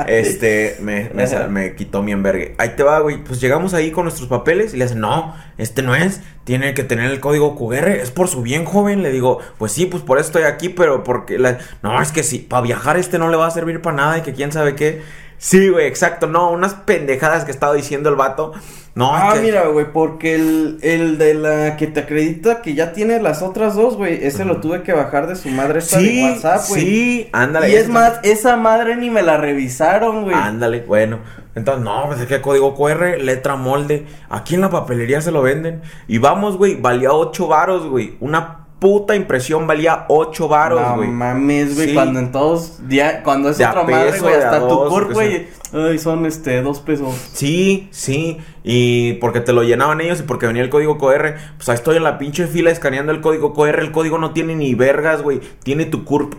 este, 0.06 0.76
me, 0.80 1.10
me, 1.14 1.26
sa- 1.28 1.46
me 1.48 1.74
quitó 1.74 2.02
mi 2.02 2.12
envergue. 2.12 2.54
Ahí 2.58 2.70
te 2.76 2.82
va, 2.82 3.00
güey, 3.00 3.22
pues 3.22 3.40
llegamos 3.40 3.74
ahí 3.74 3.90
con 3.90 4.04
nuestros 4.04 4.28
papeles 4.28 4.74
y 4.74 4.76
le 4.78 4.84
hacen, 4.84 5.00
no, 5.00 5.34
este 5.58 5.82
no 5.82 5.94
es, 5.94 6.20
tiene 6.44 6.74
que 6.74 6.84
tener 6.84 7.10
el 7.10 7.20
código 7.20 7.56
QR, 7.56 7.88
es 7.88 8.10
por 8.10 8.28
su 8.28 8.42
bien, 8.42 8.64
joven. 8.64 9.02
Le 9.02 9.10
digo, 9.10 9.38
pues 9.58 9.72
sí, 9.72 9.86
pues 9.86 10.02
por 10.02 10.18
eso 10.18 10.28
estoy 10.28 10.42
aquí, 10.44 10.68
pero 10.68 11.04
porque, 11.04 11.38
la... 11.38 11.58
no, 11.82 12.00
es 12.00 12.12
que 12.12 12.22
sí, 12.22 12.38
para 12.38 12.62
viajar 12.62 12.96
este 12.96 13.18
no 13.18 13.28
le 13.30 13.36
va 13.36 13.46
a 13.46 13.50
servir 13.50 13.80
para 13.82 13.96
nada 13.96 14.18
y 14.18 14.22
que 14.22 14.32
quién 14.32 14.52
sabe 14.52 14.74
qué. 14.74 15.02
Sí, 15.38 15.68
güey, 15.68 15.86
exacto, 15.86 16.26
no, 16.26 16.50
unas 16.50 16.74
pendejadas 16.74 17.44
que 17.44 17.50
estaba 17.50 17.74
diciendo 17.74 18.08
el 18.08 18.16
vato. 18.16 18.52
No, 18.94 19.16
es 19.16 19.22
Ah, 19.24 19.32
que- 19.34 19.40
mira, 19.40 19.66
güey, 19.66 19.86
porque 19.92 20.36
el, 20.36 20.78
el 20.82 21.18
de 21.18 21.34
la 21.34 21.76
que 21.76 21.88
te 21.88 22.00
acredita 22.00 22.62
que 22.62 22.74
ya 22.74 22.92
tiene 22.92 23.20
las 23.20 23.42
otras 23.42 23.74
dos, 23.74 23.96
güey, 23.96 24.24
ese 24.24 24.44
lo 24.44 24.60
tuve 24.60 24.82
que 24.82 24.92
bajar 24.92 25.26
de 25.26 25.34
su 25.34 25.48
madre 25.48 25.80
esta 25.80 25.98
Sí, 25.98 26.16
de 26.22 26.22
WhatsApp, 26.32 26.68
güey. 26.68 26.80
sí, 26.80 27.28
ándale. 27.32 27.70
Y 27.70 27.74
es 27.74 27.88
más, 27.88 28.20
esa 28.22 28.56
madre 28.56 28.94
ni 28.96 29.10
me 29.10 29.22
la 29.22 29.36
revisaron, 29.36 30.22
güey. 30.22 30.36
Ándale, 30.36 30.82
bueno. 30.86 31.18
Entonces, 31.56 31.84
no, 31.84 32.04
pues 32.06 32.20
es 32.20 32.26
que 32.26 32.40
código 32.40 32.74
QR, 32.76 33.18
letra 33.18 33.56
molde. 33.56 34.06
Aquí 34.28 34.54
en 34.54 34.60
la 34.60 34.70
papelería 34.70 35.20
se 35.20 35.32
lo 35.32 35.42
venden. 35.42 35.82
Y 36.06 36.18
vamos, 36.18 36.56
güey, 36.56 36.76
valía 36.80 37.12
8 37.12 37.48
varos, 37.48 37.86
güey. 37.88 38.14
Una 38.20 38.63
puta 38.78 39.14
impresión 39.16 39.66
valía 39.66 40.04
8 40.08 40.48
varos, 40.48 40.80
no 40.80 40.96
güey. 40.96 41.08
mames, 41.08 41.74
güey, 41.74 41.88
Sí. 41.88 41.94
cuando 41.94 42.18
en 42.18 42.32
todos, 42.32 42.86
dia- 42.88 43.22
cuando 43.22 43.48
es 43.48 43.58
De 43.58 43.66
otra 43.66 43.82
madre, 43.84 44.18
güey, 44.20 44.34
hasta 44.34 44.58
tu 44.60 44.74
o 44.74 45.04
güey, 45.10 45.46
ay, 45.72 45.98
son, 45.98 46.26
este, 46.26 46.60
dos 46.62 46.80
pesos. 46.80 47.14
Sí, 47.32 47.88
sí. 47.92 48.38
Y 48.62 49.14
porque 49.14 49.40
te 49.40 49.52
lo 49.52 49.62
llenaban 49.62 50.00
ellos 50.00 50.20
y 50.20 50.22
porque 50.24 50.46
venía 50.46 50.62
el 50.62 50.70
código 50.70 50.98
QR. 50.98 51.36
Pues 51.56 51.68
ahí 51.68 51.74
estoy 51.76 51.96
en 51.96 52.04
la 52.04 52.18
pinche 52.18 52.46
fila 52.46 52.70
escaneando 52.70 53.10
el 53.12 53.20
código 53.20 53.54
QR. 53.54 53.80
El 53.80 53.90
código 53.92 54.18
no 54.18 54.32
tiene 54.32 54.54
ni 54.54 54.74
vergas, 54.74 55.22
güey. 55.22 55.40
Tiene 55.62 55.86
tu 55.86 56.04
CURP. 56.04 56.34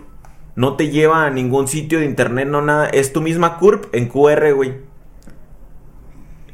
No 0.54 0.74
te 0.76 0.88
lleva 0.88 1.26
a 1.26 1.30
ningún 1.30 1.68
sitio 1.68 1.98
de 1.98 2.06
internet, 2.06 2.48
no 2.48 2.62
nada. 2.62 2.86
Es 2.88 3.12
tu 3.12 3.20
misma 3.20 3.58
CURP 3.58 3.94
en 3.94 4.08
QR, 4.08 4.52
güey. 4.52 4.74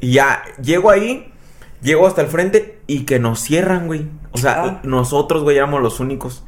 Y 0.01 0.13
ya, 0.13 0.43
llego 0.61 0.89
ahí, 0.89 1.31
llego 1.81 2.05
hasta 2.05 2.21
el 2.21 2.27
frente 2.27 2.79
y 2.93 3.05
que 3.05 3.19
nos 3.19 3.39
cierran, 3.39 3.87
güey. 3.87 4.07
O 4.31 4.37
sea, 4.37 4.63
Ah. 4.63 4.79
nosotros, 4.83 5.43
güey, 5.43 5.57
éramos 5.57 5.81
los 5.81 5.99
únicos. 5.99 6.43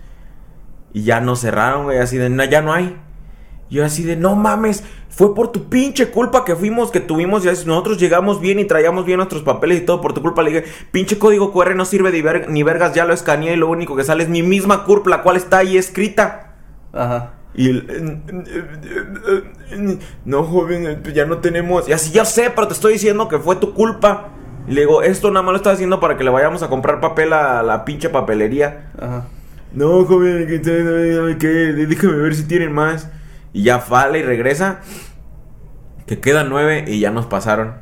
Y 0.93 1.03
ya 1.03 1.19
nos 1.21 1.41
cerraron, 1.41 1.83
güey, 1.85 1.97
así 1.99 2.17
de, 2.17 2.29
no, 2.29 2.43
ya 2.45 2.61
no 2.61 2.73
hay. 2.73 2.95
Yo 3.69 3.83
así 3.83 4.03
de, 4.03 4.15
no 4.15 4.35
mames, 4.35 4.83
fue 5.09 5.33
por 5.33 5.51
tu 5.51 5.69
pinche 5.69 6.09
culpa 6.11 6.45
que 6.45 6.55
fuimos, 6.55 6.91
que 6.91 6.99
tuvimos, 6.99 7.43
ya 7.43 7.51
nosotros 7.65 7.97
llegamos 7.97 8.39
bien 8.39 8.59
y 8.59 8.65
traíamos 8.65 9.05
bien 9.05 9.17
nuestros 9.17 9.41
papeles 9.41 9.79
y 9.81 9.85
todo 9.85 9.99
por 10.01 10.13
tu 10.13 10.21
culpa. 10.21 10.43
Le 10.43 10.51
dije, 10.51 10.65
pinche 10.91 11.17
código 11.17 11.51
QR 11.51 11.73
no 11.75 11.83
sirve 11.85 12.11
de 12.11 12.21
ver- 12.21 12.49
ni 12.49 12.61
vergas, 12.63 12.93
ya 12.93 13.05
lo 13.05 13.13
escaneé 13.13 13.53
y 13.53 13.57
lo 13.57 13.67
único 13.69 13.95
que 13.95 14.03
sale 14.03 14.23
es 14.23 14.29
mi 14.29 14.43
misma 14.43 14.83
CURP, 14.85 15.07
la 15.07 15.23
cual 15.23 15.35
está 15.37 15.57
ahí 15.59 15.77
escrita. 15.77 16.53
Ajá. 16.93 17.33
Y 17.55 17.69
el, 17.69 18.21
no, 20.25 20.43
joven, 20.43 21.01
ya 21.13 21.25
no 21.25 21.39
tenemos. 21.39 21.87
Y 21.89 21.93
así, 21.93 22.11
ya 22.11 22.25
sé, 22.25 22.51
pero 22.53 22.67
te 22.67 22.73
estoy 22.73 22.93
diciendo 22.93 23.27
que 23.27 23.39
fue 23.39 23.55
tu 23.55 23.73
culpa. 23.73 24.29
Y 24.67 24.73
le 24.73 24.81
digo, 24.81 25.01
esto 25.03 25.29
nada 25.31 25.43
más 25.43 25.51
lo 25.51 25.57
estás 25.57 25.73
haciendo 25.75 25.99
para 25.99 26.17
que 26.17 26.23
le 26.23 26.29
vayamos 26.31 26.63
a 26.63 26.69
comprar 26.69 26.99
papel 26.99 27.33
a 27.33 27.61
la 27.63 27.85
pinche 27.85 28.09
papelería. 28.09 28.91
Ajá. 28.99 29.25
No, 29.73 30.05
joven, 30.05 30.47
que 30.47 30.61
que 30.61 31.49
déjame 31.49 32.13
ver 32.15 32.35
si 32.35 32.47
tienen 32.47 32.71
más. 32.73 33.09
Y 33.53 33.63
ya 33.63 33.79
fala 33.79 34.17
y 34.17 34.23
regresa. 34.23 34.79
Que 36.07 36.19
quedan 36.19 36.49
nueve 36.49 36.85
y 36.87 36.99
ya 36.99 37.11
nos 37.11 37.25
pasaron. 37.25 37.73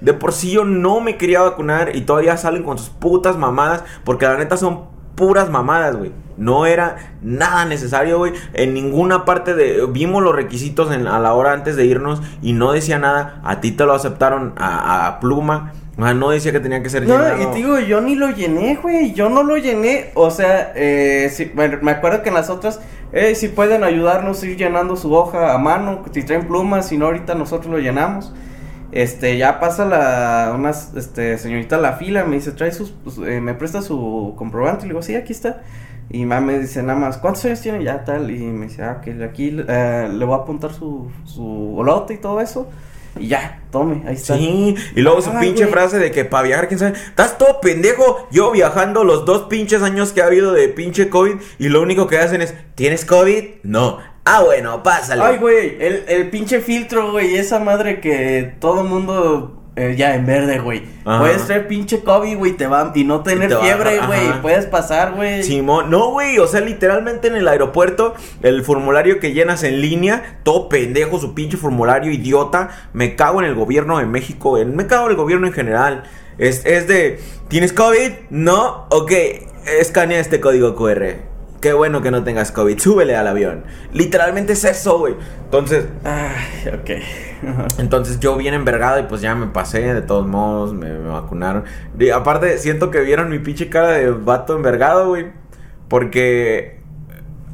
De 0.00 0.12
por 0.12 0.32
sí 0.32 0.50
yo 0.50 0.64
no 0.64 1.00
me 1.00 1.16
quería 1.16 1.40
vacunar 1.42 1.96
y 1.96 2.02
todavía 2.02 2.36
salen 2.36 2.62
con 2.62 2.78
sus 2.78 2.90
putas 2.90 3.36
mamadas. 3.36 3.84
Porque 4.04 4.26
la 4.26 4.36
neta 4.36 4.56
son 4.56 4.84
puras 5.14 5.50
mamadas, 5.50 5.96
güey. 5.96 6.12
No 6.36 6.66
era 6.66 6.96
nada 7.22 7.64
necesario, 7.64 8.18
güey. 8.18 8.32
En 8.54 8.74
ninguna 8.74 9.24
parte 9.24 9.54
de... 9.54 9.86
Vimos 9.86 10.22
los 10.22 10.34
requisitos 10.34 10.90
en- 10.92 11.06
a 11.06 11.20
la 11.20 11.32
hora 11.34 11.52
antes 11.52 11.76
de 11.76 11.86
irnos 11.86 12.20
y 12.42 12.52
no 12.54 12.72
decía 12.72 12.98
nada. 12.98 13.40
A 13.44 13.60
ti 13.60 13.70
te 13.70 13.84
lo 13.86 13.92
aceptaron 13.92 14.52
a, 14.56 15.06
a 15.06 15.20
pluma. 15.20 15.72
Sea, 15.96 16.14
no 16.14 16.30
decía 16.30 16.52
que 16.52 16.60
tenía 16.60 16.82
que 16.82 16.90
ser 16.90 17.06
No, 17.06 17.16
llenado. 17.16 17.42
y 17.42 17.46
te 17.46 17.56
digo, 17.58 17.78
yo 17.78 18.00
ni 18.00 18.14
lo 18.14 18.30
llené, 18.30 18.76
güey. 18.82 19.12
Yo 19.12 19.28
no 19.28 19.42
lo 19.42 19.56
llené. 19.56 20.10
O 20.14 20.30
sea, 20.30 20.72
eh, 20.74 21.52
bueno, 21.54 21.78
me 21.82 21.92
acuerdo 21.92 22.22
que 22.22 22.30
en 22.30 22.34
las 22.34 22.50
otras, 22.50 22.80
eh, 23.12 23.34
si 23.34 23.48
pueden 23.48 23.84
ayudarnos 23.84 24.42
a 24.42 24.46
ir 24.46 24.56
llenando 24.56 24.96
su 24.96 25.12
hoja 25.14 25.54
a 25.54 25.58
mano, 25.58 26.02
si 26.12 26.22
traen 26.24 26.46
plumas, 26.48 26.88
si 26.88 26.98
no, 26.98 27.06
ahorita 27.06 27.34
nosotros 27.34 27.70
lo 27.72 27.78
llenamos. 27.78 28.34
Este, 28.92 29.36
ya 29.38 29.58
pasa 29.60 29.84
la, 29.84 30.52
una, 30.54 30.70
este, 30.70 31.36
señorita 31.38 31.76
a 31.76 31.80
la 31.80 31.94
fila, 31.94 32.24
me 32.24 32.36
dice, 32.36 32.52
trae 32.52 32.70
sus, 32.72 32.90
pues, 32.90 33.18
eh, 33.18 33.40
me 33.40 33.54
presta 33.54 33.82
su 33.82 34.34
comprobante. 34.36 34.84
Y 34.84 34.88
le 34.88 34.94
digo, 34.94 35.02
sí, 35.02 35.14
aquí 35.14 35.32
está. 35.32 35.62
Y 36.10 36.26
mamá 36.26 36.46
me 36.46 36.58
dice 36.58 36.82
nada 36.82 36.98
más, 36.98 37.18
¿cuántos 37.18 37.44
años 37.46 37.60
tiene? 37.60 37.82
Ya 37.82 38.04
tal. 38.04 38.30
Y 38.30 38.38
me 38.40 38.66
dice, 38.66 38.82
ah, 38.82 39.00
que 39.02 39.22
aquí 39.24 39.56
eh, 39.66 40.08
le 40.12 40.24
voy 40.24 40.34
a 40.38 40.42
apuntar 40.42 40.72
su, 40.72 41.10
su 41.24 41.76
olote 41.76 42.14
y 42.14 42.18
todo 42.18 42.40
eso. 42.40 42.68
Y 43.18 43.28
ya, 43.28 43.62
tome, 43.70 44.02
ahí 44.06 44.14
está. 44.14 44.36
Sí, 44.36 44.74
y 44.94 45.00
luego 45.00 45.22
su 45.22 45.30
pinche 45.38 45.64
güey. 45.64 45.72
frase 45.72 45.98
de 45.98 46.10
que 46.10 46.24
para 46.24 46.44
viajar, 46.44 46.68
quién 46.68 46.78
sabe, 46.80 46.96
estás 46.96 47.38
todo 47.38 47.60
pendejo. 47.60 48.28
Yo 48.30 48.50
viajando 48.50 49.04
los 49.04 49.24
dos 49.24 49.42
pinches 49.42 49.82
años 49.82 50.12
que 50.12 50.22
ha 50.22 50.26
habido 50.26 50.52
de 50.52 50.68
pinche 50.68 51.08
COVID 51.08 51.34
y 51.58 51.68
lo 51.68 51.82
único 51.82 52.06
que 52.06 52.18
hacen 52.18 52.42
es, 52.42 52.54
¿tienes 52.74 53.04
COVID? 53.04 53.44
No. 53.62 53.98
Ah, 54.24 54.42
bueno, 54.42 54.82
pásale. 54.82 55.22
Ay, 55.22 55.36
güey, 55.36 55.76
el, 55.80 56.04
el 56.08 56.30
pinche 56.30 56.60
filtro, 56.60 57.12
güey, 57.12 57.36
esa 57.36 57.58
madre 57.58 58.00
que 58.00 58.54
todo 58.58 58.82
mundo 58.82 59.63
eh, 59.76 59.94
ya 59.96 60.14
en 60.14 60.24
verde, 60.26 60.58
güey. 60.60 60.84
Ajá. 61.04 61.20
Puedes 61.20 61.46
traer 61.46 61.66
pinche 61.66 62.02
COVID, 62.04 62.36
güey, 62.36 62.52
te 62.52 62.66
va 62.66 62.92
y 62.94 63.04
no 63.04 63.22
tener 63.22 63.48
te 63.48 63.56
fiebre, 63.56 63.98
güey. 64.06 64.40
Puedes 64.40 64.66
pasar, 64.66 65.14
güey. 65.14 65.42
Simón, 65.42 65.90
no, 65.90 66.10
güey, 66.12 66.38
o 66.38 66.46
sea, 66.46 66.60
literalmente 66.60 67.28
en 67.28 67.36
el 67.36 67.48
aeropuerto, 67.48 68.14
el 68.42 68.62
formulario 68.62 69.18
que 69.20 69.32
llenas 69.32 69.62
en 69.64 69.80
línea, 69.80 70.38
todo 70.44 70.68
pendejo, 70.68 71.18
su 71.18 71.34
pinche 71.34 71.56
formulario 71.56 72.12
idiota, 72.12 72.70
me 72.92 73.16
cago 73.16 73.40
en 73.42 73.48
el 73.48 73.54
gobierno 73.54 73.98
de 73.98 74.06
México, 74.06 74.58
en- 74.58 74.76
me 74.76 74.86
cago 74.86 75.06
en 75.06 75.10
el 75.12 75.16
gobierno 75.16 75.46
en 75.46 75.52
general. 75.52 76.04
Es, 76.38 76.64
es 76.66 76.86
de, 76.88 77.20
¿tienes 77.48 77.72
COVID? 77.72 78.10
No, 78.30 78.86
ok, 78.90 79.12
escanea 79.80 80.20
este 80.20 80.40
código 80.40 80.74
QR. 80.76 81.33
Qué 81.64 81.72
bueno 81.72 82.02
que 82.02 82.10
no 82.10 82.22
tengas 82.22 82.52
COVID, 82.52 82.78
súbele 82.78 83.16
al 83.16 83.26
avión. 83.26 83.64
Literalmente 83.94 84.52
es 84.52 84.64
eso, 84.64 84.98
güey. 84.98 85.14
Entonces, 85.44 85.86
Ay, 86.04 86.68
ok. 86.68 87.02
Entonces 87.78 88.20
yo 88.20 88.36
bien 88.36 88.52
envergado 88.52 89.00
y 89.00 89.04
pues 89.04 89.22
ya 89.22 89.34
me 89.34 89.46
pasé, 89.46 89.94
de 89.94 90.02
todos 90.02 90.26
modos, 90.26 90.74
me, 90.74 90.92
me 90.92 91.08
vacunaron. 91.08 91.64
Y 91.98 92.10
aparte, 92.10 92.58
siento 92.58 92.90
que 92.90 93.00
vieron 93.00 93.30
mi 93.30 93.38
pinche 93.38 93.70
cara 93.70 93.92
de 93.92 94.10
vato 94.10 94.54
envergado, 94.54 95.08
güey. 95.08 95.28
Porque 95.88 96.80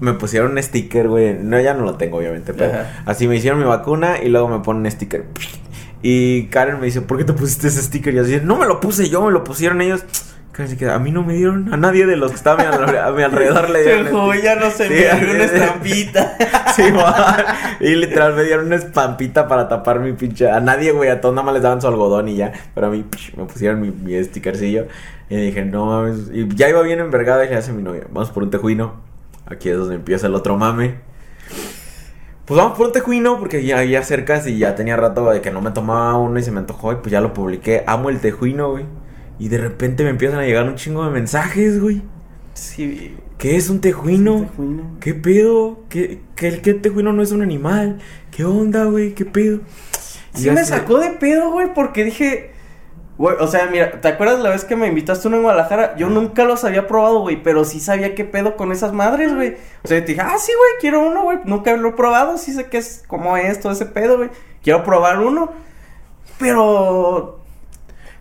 me 0.01 0.15
pusieron 0.15 0.51
un 0.51 0.61
sticker, 0.61 1.07
güey. 1.07 1.35
No, 1.35 1.61
ya 1.61 1.75
no 1.75 1.85
lo 1.85 1.95
tengo, 1.95 2.19
obviamente, 2.19 2.53
pero 2.53 2.73
Ajá. 2.73 3.05
así 3.07 3.29
me 3.29 3.37
hicieron 3.37 3.61
mi 3.61 3.65
vacuna 3.65 4.21
y 4.21 4.29
luego 4.29 4.49
me 4.49 4.59
ponen 4.59 4.87
un 4.87 4.91
sticker. 4.91 5.27
Y 6.03 6.47
Karen 6.47 6.81
me 6.81 6.87
dice, 6.87 7.01
¿por 7.01 7.17
qué 7.17 7.23
te 7.23 7.33
pusiste 7.33 7.69
ese 7.69 7.81
sticker? 7.81 8.13
Y 8.13 8.17
yo 8.17 8.23
así, 8.25 8.41
no 8.43 8.57
me 8.57 8.67
lo 8.67 8.81
puse 8.81 9.09
yo, 9.09 9.23
me 9.25 9.31
lo 9.31 9.45
pusieron 9.45 9.81
ellos. 9.81 10.05
Se 10.53 10.77
queda, 10.77 10.95
a 10.95 10.99
mí 10.99 11.11
no 11.11 11.23
me 11.23 11.35
dieron, 11.35 11.73
a 11.73 11.79
nadie 11.79 12.05
de 12.05 12.17
los 12.17 12.33
que 12.33 12.37
estaban 12.37 12.67
a 12.67 13.13
mi, 13.13 13.23
alrededor 13.23 13.71
le 13.71 13.83
dieron. 13.83 14.09
Joven 14.09 14.43
ya 14.43 14.57
no 14.57 14.71
se 14.71 14.89
Sí, 14.89 14.95
ve 14.95 15.11
así 15.11 15.25
una 15.25 15.45
estampita. 15.45 16.37
Sí. 16.77 16.83
Y 17.81 17.95
literal 17.95 18.35
me 18.35 18.45
dieron 18.45 18.67
una 18.67 18.77
espampita 18.77 19.49
para 19.49 19.69
tapar 19.69 20.01
mi 20.01 20.13
pinche. 20.13 20.51
A 20.51 20.61
nadie, 20.61 20.93
güey, 20.93 21.09
a 21.09 21.21
todos 21.21 21.35
nada 21.35 21.45
más 21.47 21.55
les 21.55 21.63
daban 21.63 21.81
su 21.81 21.89
algodón 21.89 22.29
y 22.29 22.37
ya. 22.37 22.53
Pero 22.75 22.89
a 22.89 22.91
mí 22.91 23.05
psh, 23.11 23.37
me 23.37 23.45
pusieron 23.45 23.81
mi, 23.81 23.91
mi 23.91 24.23
stickercillo. 24.23 24.87
Y 25.31 25.37
dije, 25.37 25.65
no 25.65 25.87
mames. 25.87 26.31
Y 26.33 26.47
ya 26.55 26.69
iba 26.69 26.83
bien 26.83 27.01
envergada 27.01 27.45
y 27.45 27.49
le 27.49 27.57
hace 27.57 27.73
mi 27.73 27.83
novia, 27.83 28.03
vamos 28.11 28.31
por 28.31 28.43
un 28.43 28.51
tejuino. 28.51 29.01
Aquí 29.47 29.69
es 29.69 29.79
donde 29.79 29.95
empieza 29.95 30.27
el 30.27 30.35
otro 30.35 30.57
mame. 30.57 30.97
Pues 32.45 32.59
vamos 32.59 32.77
por 32.77 32.89
un 32.89 32.93
tejuino 32.93 33.39
porque 33.39 33.65
ya, 33.65 33.83
ya 33.85 34.03
cerca 34.03 34.43
y 34.47 34.59
ya 34.59 34.75
tenía 34.75 34.97
rato 34.97 35.31
de 35.31 35.41
que 35.41 35.51
no 35.51 35.61
me 35.61 35.71
tomaba 35.71 36.17
uno 36.17 36.39
y 36.39 36.43
se 36.43 36.51
me 36.51 36.59
antojó 36.59 36.93
y 36.93 36.97
pues 36.97 37.13
ya 37.13 37.21
lo 37.21 37.33
publiqué. 37.33 37.85
Amo 37.87 38.11
el 38.11 38.21
tejuino, 38.21 38.73
güey. 38.73 38.87
Y 39.41 39.49
de 39.49 39.57
repente 39.57 40.05
me 40.05 40.11
empiezan 40.11 40.39
a 40.39 40.45
llegar 40.45 40.69
un 40.69 40.77
chingo 40.77 41.03
de 41.05 41.11
mensajes, 41.11 41.81
güey. 41.81 42.03
Sí, 42.53 43.17
¿Qué 43.39 43.57
es 43.57 43.71
un 43.71 43.81
tejuino? 43.81 44.35
un 44.35 44.47
tejuino. 44.47 44.97
¿Qué 45.01 45.15
pedo? 45.15 45.79
¿Qué, 45.89 46.21
qué, 46.37 46.49
el 46.49 46.61
qué 46.61 46.75
tejuino 46.75 47.15
no 47.15 47.23
es 47.23 47.33
un 47.33 47.41
animal? 47.41 47.99
¿Qué 48.31 48.45
onda, 48.45 48.85
güey? 48.85 49.15
¿Qué 49.15 49.25
pedo? 49.25 49.61
Y 50.35 50.41
Sí 50.41 50.51
me 50.51 50.63
sacó 50.63 50.99
de 50.99 51.13
pedo, 51.13 51.53
güey, 51.53 51.73
porque 51.73 52.05
dije, 52.05 52.51
güey, 53.17 53.35
o 53.41 53.47
sea, 53.47 53.67
mira, 53.73 54.03
¿te 54.03 54.09
acuerdas 54.09 54.41
la 54.41 54.51
vez 54.51 54.65
que 54.65 54.77
me 54.77 54.89
invitaste 54.89 55.29
uno 55.29 55.39
en 55.39 55.45
Guadalajara? 55.45 55.97
Yo 55.97 56.11
nunca 56.11 56.45
los 56.45 56.63
había 56.65 56.87
probado, 56.87 57.21
güey, 57.21 57.43
pero 57.43 57.65
sí 57.65 57.81
sabía 57.81 58.15
qué 58.15 58.27
pedo 58.27 58.59
con 58.59 58.73
esas 58.73 58.93
madres, 58.93 59.35
güey. 59.35 59.57
O 59.83 59.89
sea, 59.89 60.05
te 60.05 60.13
dije, 60.13 60.21
ah, 60.21 60.37
sí, 60.39 60.53
güey, 60.53 60.73
quiero 60.83 61.01
uno, 61.01 61.23
güey, 61.23 61.39
nunca 61.47 61.75
lo 61.79 61.89
he 61.89 61.93
probado, 61.93 62.37
sí 62.37 62.53
sé 62.53 62.67
qué 62.67 62.77
es, 62.77 63.05
cómo 63.07 63.39
es 63.39 63.59
todo 63.59 63.73
ese 63.73 63.87
pedo, 63.87 64.19
güey. 64.19 64.29
Quiero 64.63 64.85
probar 64.85 65.19
uno, 65.19 65.51
pero... 66.39 67.40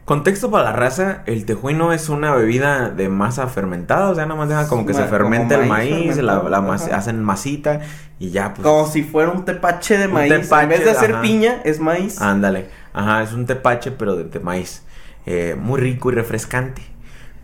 Contexto 0.09 0.49
para 0.49 0.63
la 0.63 0.71
raza, 0.71 1.21
el 1.27 1.45
tejuino 1.45 1.93
es 1.93 2.09
una 2.09 2.33
bebida 2.33 2.89
de 2.89 3.09
masa 3.09 3.45
fermentada, 3.45 4.09
o 4.09 4.15
sea, 4.15 4.25
nada 4.25 4.39
más 4.39 4.49
deja 4.49 4.67
como 4.67 4.83
que 4.87 4.95
se 4.95 5.07
como 5.07 5.35
el 5.35 5.67
maíz 5.67 6.17
la, 6.17 6.41
la 6.49 6.61
mas- 6.61 6.87
ajá. 6.87 6.95
hacen 6.97 7.21
masita 7.23 7.81
y 8.17 8.31
ya, 8.31 8.55
pues... 8.55 8.67
Como 8.67 8.87
si 8.87 9.03
fuera 9.03 9.29
un 9.29 9.45
tepache 9.45 9.99
de 9.99 10.07
Un 10.07 10.13
maíz. 10.13 10.33
tepache, 10.33 10.63
en 10.63 10.69
vez 10.69 10.83
de 10.83 10.89
hacer 10.89 11.11
ajá. 11.11 11.21
piña, 11.21 11.61
es 11.63 11.79
maíz. 11.79 12.19
Ándale, 12.23 12.69
ajá, 12.91 13.21
es 13.21 13.33
un 13.33 13.45
tepache 13.45 13.91
pero 13.91 14.15
de, 14.15 14.23
de 14.23 14.39
maíz, 14.39 14.83
Eh, 15.27 15.55
muy 15.61 15.79
rico 15.79 16.11
y 16.11 16.15
refrescante. 16.15 16.81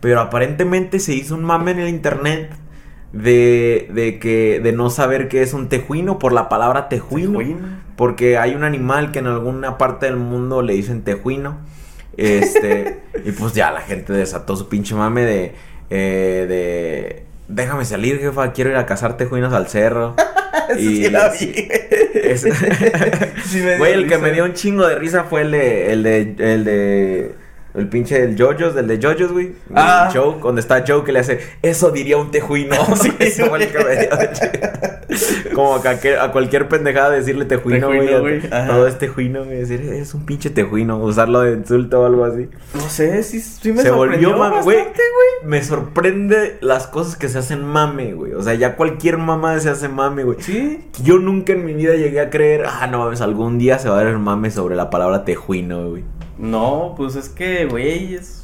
Pero 0.00 0.20
aparentemente 0.20 0.98
se 0.98 1.14
hizo 1.14 1.36
un 1.36 1.44
mame 1.44 1.70
en 1.70 1.78
el 1.78 1.88
internet 1.88 2.50
de, 3.12 3.88
de 3.94 4.18
que 4.18 4.58
de 4.60 4.72
no 4.72 4.90
saber 4.90 5.28
qué 5.28 5.42
es 5.42 5.54
un 5.54 5.68
tejuino 5.68 6.18
por 6.18 6.32
la 6.32 6.48
palabra 6.48 6.88
tejuino. 6.88 7.38
Tejuino. 7.38 7.60
Porque 7.94 8.38
hay 8.38 8.56
un 8.56 8.64
animal 8.64 9.12
que 9.12 9.20
en 9.20 9.28
alguna 9.28 9.78
parte 9.78 10.06
del 10.06 10.16
mundo 10.16 10.62
le 10.62 10.72
dicen 10.72 11.02
tejuino. 11.02 11.58
Este, 12.16 12.98
y 13.24 13.32
pues 13.32 13.52
ya 13.52 13.70
la 13.70 13.80
gente 13.80 14.12
desató 14.12 14.56
su 14.56 14.68
pinche 14.68 14.94
mame 14.94 15.22
de, 15.24 15.52
eh, 15.90 16.46
de, 16.48 17.22
déjame 17.48 17.84
salir, 17.84 18.18
jefa, 18.18 18.52
quiero 18.52 18.70
ir 18.70 18.76
a 18.76 18.86
cazar 18.86 19.16
tejuinos 19.16 19.52
al 19.52 19.68
cerro. 19.68 20.14
Eso 20.70 20.80
Y 20.80 20.96
sí 21.04 21.10
la 21.10 21.28
vi. 21.28 21.54
es- 22.14 22.42
Sí 23.44 23.58
me 23.58 23.68
dio 23.70 23.78
Güey, 23.78 23.92
el 23.92 24.08
que 24.08 24.18
me 24.18 24.32
dio 24.32 24.44
un 24.44 24.54
chingo 24.54 24.86
de 24.88 24.96
risa 24.96 25.24
fue 25.24 25.42
el 25.42 25.50
de, 25.52 25.92
el 25.92 26.02
de, 26.02 26.20
el 26.38 26.64
de, 26.64 27.32
el 27.76 27.88
pinche 27.88 28.20
del 28.26 28.36
Jojos, 28.40 28.74
del 28.74 28.86
de 28.88 29.00
Jojos, 29.00 29.32
güey. 29.32 29.52
Ah. 29.74 30.10
Joe, 30.12 30.36
donde 30.42 30.60
está 30.60 30.84
Joe 30.86 31.04
que 31.04 31.12
le 31.12 31.18
hace, 31.20 31.40
eso 31.62 31.90
diría 31.90 32.16
un 32.16 32.30
tejuino. 32.30 32.76
Sí, 32.96 33.12
Eso 33.18 33.46
fue 33.46 33.62
el 33.64 33.70
que 33.70 33.84
me 33.84 33.96
dio 33.96 34.16
de 34.16 34.30
chi- 34.32 35.48
Como 35.54 35.74
a 35.74 35.80
cualquier, 35.82 36.18
a 36.18 36.32
cualquier 36.32 36.68
pendejada 36.68 37.10
decirle 37.10 37.44
tejuino, 37.44 37.88
güey. 37.88 38.40
Todo 38.48 38.86
es 38.86 38.98
tejuino, 38.98 39.44
güey. 39.44 39.58
Decir, 39.58 39.80
es 39.92 40.14
un 40.14 40.24
pinche 40.26 40.50
tejuino. 40.50 40.98
Usarlo 40.98 41.40
de 41.42 41.52
insulto 41.52 42.00
o 42.00 42.06
algo 42.06 42.24
así. 42.24 42.48
No 42.74 42.80
sé, 42.88 43.22
sí, 43.22 43.40
sí 43.40 43.72
me 43.72 43.82
se 43.82 43.88
sorprendió 43.88 44.30
volvió 44.30 44.44
mame, 44.50 44.62
güey. 44.62 44.78
Me 45.44 45.62
sorprende 45.62 46.58
las 46.60 46.86
cosas 46.86 47.16
que 47.16 47.28
se 47.28 47.38
hacen 47.38 47.62
mame, 47.64 48.14
güey. 48.14 48.32
O 48.32 48.42
sea, 48.42 48.54
ya 48.54 48.76
cualquier 48.76 49.18
mamá 49.18 49.58
se 49.60 49.68
hace 49.70 49.88
mame, 49.88 50.24
güey. 50.24 50.38
Sí. 50.40 50.84
Yo 51.02 51.18
nunca 51.18 51.52
en 51.52 51.64
mi 51.64 51.74
vida 51.74 51.94
llegué 51.94 52.20
a 52.20 52.30
creer, 52.30 52.64
ah, 52.66 52.86
no 52.86 52.98
mames, 53.00 53.20
algún 53.20 53.58
día 53.58 53.78
se 53.78 53.88
va 53.88 53.94
a 53.96 53.98
dar 53.98 54.06
el 54.08 54.18
mame 54.18 54.50
sobre 54.50 54.74
la 54.76 54.90
palabra 54.90 55.24
tejuino, 55.24 55.90
güey. 55.90 56.04
No, 56.38 56.94
pues 56.96 57.16
es 57.16 57.28
que, 57.28 57.66
güey, 57.66 58.14
es... 58.14 58.42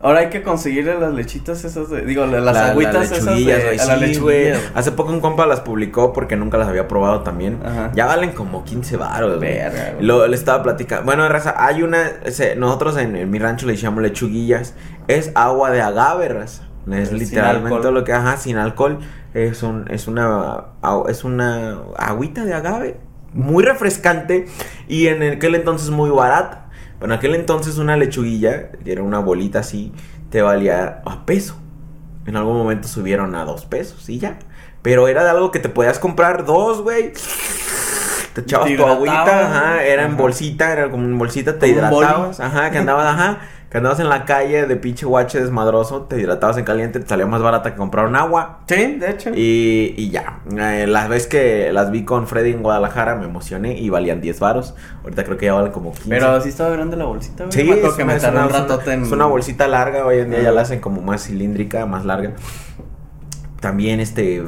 Ahora 0.00 0.18
hay 0.18 0.30
que 0.30 0.42
conseguirle 0.42 0.98
las 0.98 1.14
lechitas 1.14 1.64
esas 1.64 1.88
de... 1.88 2.02
Digo, 2.04 2.26
las 2.26 2.42
La- 2.42 2.70
agüitas 2.72 2.94
las 3.10 3.12
esas 3.12 3.36
de... 3.36 3.44
güey, 3.44 3.78
a 3.78 3.98
sí, 4.08 4.18
güey. 4.18 4.52
Hace 4.74 4.90
poco 4.90 5.12
un 5.12 5.20
compa 5.20 5.46
las 5.46 5.60
publicó 5.60 6.12
porque 6.12 6.34
nunca 6.34 6.58
las 6.58 6.66
había 6.66 6.88
probado 6.88 7.20
también. 7.20 7.60
Ajá. 7.64 7.92
Ya 7.94 8.06
valen 8.06 8.32
como 8.32 8.64
15 8.64 8.96
baros, 8.96 9.36
güey. 9.38 9.52
Verga. 9.52 9.94
Lo, 10.00 10.26
le 10.26 10.34
estaba 10.34 10.60
platicando. 10.64 11.04
Bueno, 11.04 11.28
raza, 11.28 11.54
hay 11.56 11.84
una. 11.84 12.10
se- 12.32 12.56
nosotros 12.56 12.96
en, 12.96 13.14
en 13.14 13.30
mi 13.30 13.38
rancho 13.38 13.64
le 13.66 13.76
llamamos 13.76 14.02
lechuguillas. 14.02 14.74
Es 15.06 15.30
agua 15.36 15.70
de 15.70 15.82
agave, 15.82 16.28
raza. 16.30 16.64
Es 16.90 17.10
Sin 17.10 17.18
literalmente 17.20 17.92
lo 17.92 18.02
que, 18.02 18.12
ajá, 18.12 18.36
sin 18.38 18.56
alcohol. 18.56 18.98
Es 19.34 19.62
un, 19.62 19.88
es 19.88 20.08
una, 20.08 20.64
es 21.08 21.22
una 21.22 21.78
agüita 21.96 22.44
de 22.44 22.54
agave. 22.54 22.96
Muy 23.34 23.62
refrescante. 23.62 24.46
Y 24.88 25.06
en 25.06 25.22
aquel 25.22 25.54
entonces 25.54 25.90
muy 25.90 26.10
barata. 26.10 26.70
En 27.04 27.12
aquel 27.12 27.34
entonces 27.34 27.78
una 27.78 27.96
lechuguilla, 27.96 28.70
que 28.70 28.92
era 28.92 29.02
una 29.02 29.18
bolita 29.18 29.60
así, 29.60 29.92
te 30.30 30.42
valía 30.42 31.02
a 31.04 31.26
peso. 31.26 31.56
En 32.26 32.36
algún 32.36 32.56
momento 32.56 32.88
subieron 32.88 33.34
a 33.34 33.44
dos 33.44 33.64
pesos 33.64 34.08
y 34.08 34.18
ya. 34.18 34.38
Pero 34.82 35.08
era 35.08 35.24
de 35.24 35.30
algo 35.30 35.50
que 35.50 35.58
te 35.58 35.68
podías 35.68 35.98
comprar 35.98 36.44
dos, 36.44 36.82
güey. 36.82 37.12
Te 38.34 38.40
echabas 38.40 38.68
Te 38.68 38.76
tu 38.76 38.86
agüita, 38.86 39.46
ajá, 39.46 39.84
era 39.84 40.04
en 40.04 40.16
bolsita, 40.16 40.72
era 40.72 40.90
como 40.90 41.04
en 41.04 41.18
bolsita, 41.18 41.58
te 41.58 41.68
hidratabas, 41.68 42.40
ajá, 42.40 42.70
que 42.70 42.78
andabas, 42.78 43.06
ajá, 43.06 43.40
que 43.72 43.78
andabas 43.78 44.00
en 44.00 44.10
la 44.10 44.26
calle 44.26 44.66
de 44.66 44.76
pinche 44.76 45.06
guache 45.06 45.40
desmadroso, 45.40 46.02
te 46.02 46.20
hidratabas 46.20 46.58
en 46.58 46.64
caliente, 46.66 47.00
te 47.00 47.08
salía 47.08 47.24
más 47.24 47.40
barata 47.40 47.70
que 47.70 47.78
comprar 47.78 48.06
un 48.06 48.16
agua. 48.16 48.58
Sí, 48.68 48.96
de 48.96 49.10
hecho. 49.10 49.30
Y, 49.34 49.94
y 49.96 50.10
ya, 50.10 50.40
eh, 50.54 50.86
las 50.86 51.08
veces 51.08 51.26
que 51.26 51.72
las 51.72 51.90
vi 51.90 52.04
con 52.04 52.26
Freddy 52.26 52.50
en 52.50 52.62
Guadalajara 52.62 53.14
me 53.14 53.24
emocioné 53.24 53.78
y 53.78 53.88
valían 53.88 54.20
10 54.20 54.40
varos. 54.40 54.74
Ahorita 55.04 55.24
creo 55.24 55.38
que 55.38 55.46
ya 55.46 55.54
valen 55.54 55.72
como 55.72 55.92
15. 55.92 56.10
Pero 56.10 56.38
sí 56.42 56.50
estaba 56.50 56.68
grande 56.68 56.98
la 56.98 57.06
bolsita, 57.06 57.44
güey. 57.46 57.52
Sí, 57.52 57.64
Me 57.64 57.80
es 57.80 57.94
que 57.94 58.04
me 58.04 58.14
es 58.14 58.22
una- 58.24 58.46
un 58.46 58.88
en... 58.90 59.02
es 59.04 59.10
una 59.10 59.24
bolsita 59.24 59.66
larga, 59.66 60.04
hoy 60.04 60.18
en 60.18 60.30
día 60.32 60.42
ya 60.42 60.52
la 60.52 60.60
hacen 60.60 60.78
como 60.80 61.00
más 61.00 61.24
cilíndrica, 61.24 61.86
más 61.86 62.04
larga. 62.04 62.32
También 63.60 64.00
este 64.00 64.42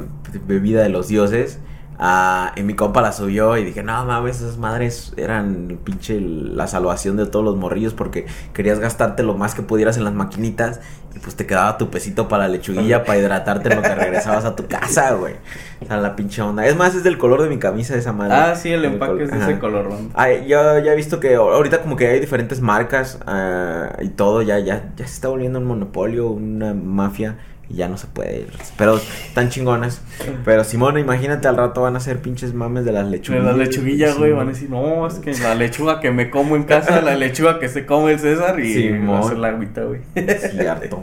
bebida 0.47 0.83
de 0.83 0.91
los 0.91 1.09
dioses. 1.09 1.61
Ah, 1.99 2.53
y 2.57 2.63
mi 2.63 2.75
compa 2.75 3.01
la 3.03 3.13
subió 3.13 3.57
y 3.57 3.65
dije, 3.65 3.83
no 3.83 4.05
mames, 4.05 4.41
esas 4.41 4.59
madres 4.59 5.13
eran 5.17 5.79
pinche 5.85 6.21
la 6.21 6.67
salvación 6.67 7.17
de 7.17 7.27
todos 7.27 7.45
los 7.45 7.57
morrillos 7.57 7.95
porque 7.95 8.27
querías 8.53 8.79
gastarte 8.81 9.23
lo 9.23 9.35
más 9.35 9.55
que 9.55 9.63
pudieras 9.63 9.97
en 9.97 10.05
las 10.05 10.15
maquinitas 10.15 10.81
y 11.15 11.21
pues 11.21 11.37
te 11.37 11.47
quedaba 11.47 11.79
tu 11.79 11.91
pesito 11.91 12.27
para 12.27 12.45
la 12.45 12.49
lechuguilla 12.49 13.05
para 13.05 13.19
hidratarte 13.21 13.71
en 13.71 13.77
lo 13.77 13.83
que 13.83 13.95
regresabas 13.95 14.45
a 14.45 14.57
tu 14.57 14.67
casa, 14.67 15.13
güey. 15.13 15.35
O 15.81 15.87
sea, 15.87 15.99
la 15.99 16.17
pinche 16.17 16.43
onda. 16.43 16.67
Es 16.67 16.75
más, 16.77 16.97
es 16.97 17.05
del 17.05 17.19
color 17.19 17.41
de 17.43 17.49
mi 17.49 17.59
camisa 17.59 17.95
esa 17.95 18.13
madre. 18.13 18.35
Ah, 18.35 18.57
sí, 18.57 18.71
el 18.73 18.85
empaque 18.85 19.13
col- 19.13 19.23
es 19.23 19.31
de 19.31 19.39
ese 19.39 19.59
color. 19.61 19.91
Ay, 20.15 20.47
yo 20.49 20.79
ya 20.81 20.93
he 20.93 20.97
visto 20.97 21.21
que 21.21 21.37
ahorita 21.37 21.83
como 21.83 21.95
que 21.95 22.09
hay 22.09 22.19
diferentes 22.19 22.61
marcas 22.61 23.21
ah, 23.27 23.91
y 24.03 24.09
todo, 24.09 24.43
ya, 24.43 24.59
ya, 24.59 24.91
ya 24.97 25.07
se 25.07 25.15
está 25.15 25.29
volviendo 25.29 25.61
un 25.61 25.67
monopolio, 25.67 26.27
una 26.29 26.75
mafia 26.75 27.37
Y 27.69 27.77
ya 27.77 27.89
no 27.89 27.97
se 27.97 28.07
puede 28.07 28.41
ir. 28.41 28.53
Pero 28.77 28.97
están 28.97 29.49
chingonas. 29.49 30.03
Pero 30.45 30.65
Simón, 30.65 30.99
imagínate 30.99 31.49
al 31.49 31.57
rato 31.57 31.81
van 31.83 31.97
a 31.97 32.01
ser 32.01 32.21
pinches 32.21 32.53
mames 32.53 32.85
de 32.85 32.93
las 32.93 33.05
De 33.07 33.13
lechuguillas. 33.13 33.45
la 33.45 33.53
lechuguilla, 33.53 34.15
güey, 34.15 34.33
van 34.33 34.49
a 34.49 34.51
decir, 34.53 34.69
no, 34.69 35.07
es 35.07 35.15
que 35.15 35.33
la 35.35 35.55
lechuga 35.55 36.01
que 36.01 36.11
me 36.11 36.29
como 36.29 36.57
en 36.57 36.65
casa, 36.65 37.01
la 37.01 37.15
lechuga 37.17 37.59
que 37.59 37.69
se 37.71 37.87
come 37.87 38.13
el 38.13 38.19
César 38.21 38.61
y 38.61 38.75
Simón. 38.75 39.17
va 39.17 39.21
a 39.21 39.29
ser 39.29 39.39
la 39.39 39.49
agüita, 39.49 39.83
güey. 39.85 40.01
Cierto. 40.15 41.03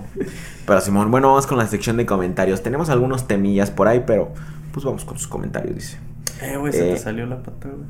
Pero 0.67 0.81
Simón, 0.81 1.09
bueno, 1.09 1.29
vamos 1.29 1.47
con 1.47 1.57
la 1.57 1.65
sección 1.67 1.97
de 1.97 2.05
comentarios. 2.05 2.61
Tenemos 2.61 2.89
algunos 2.89 3.27
temillas 3.27 3.71
por 3.71 3.87
ahí, 3.87 4.03
pero 4.05 4.31
pues 4.71 4.85
vamos 4.85 5.03
con 5.03 5.17
sus 5.17 5.27
comentarios, 5.27 5.75
dice. 5.75 5.97
Eh, 6.41 6.57
güey, 6.57 6.71
se 6.71 6.89
Eh, 6.89 6.93
te 6.93 6.99
salió 6.99 7.25
la 7.25 7.37
pata, 7.41 7.69
güey. 7.69 7.87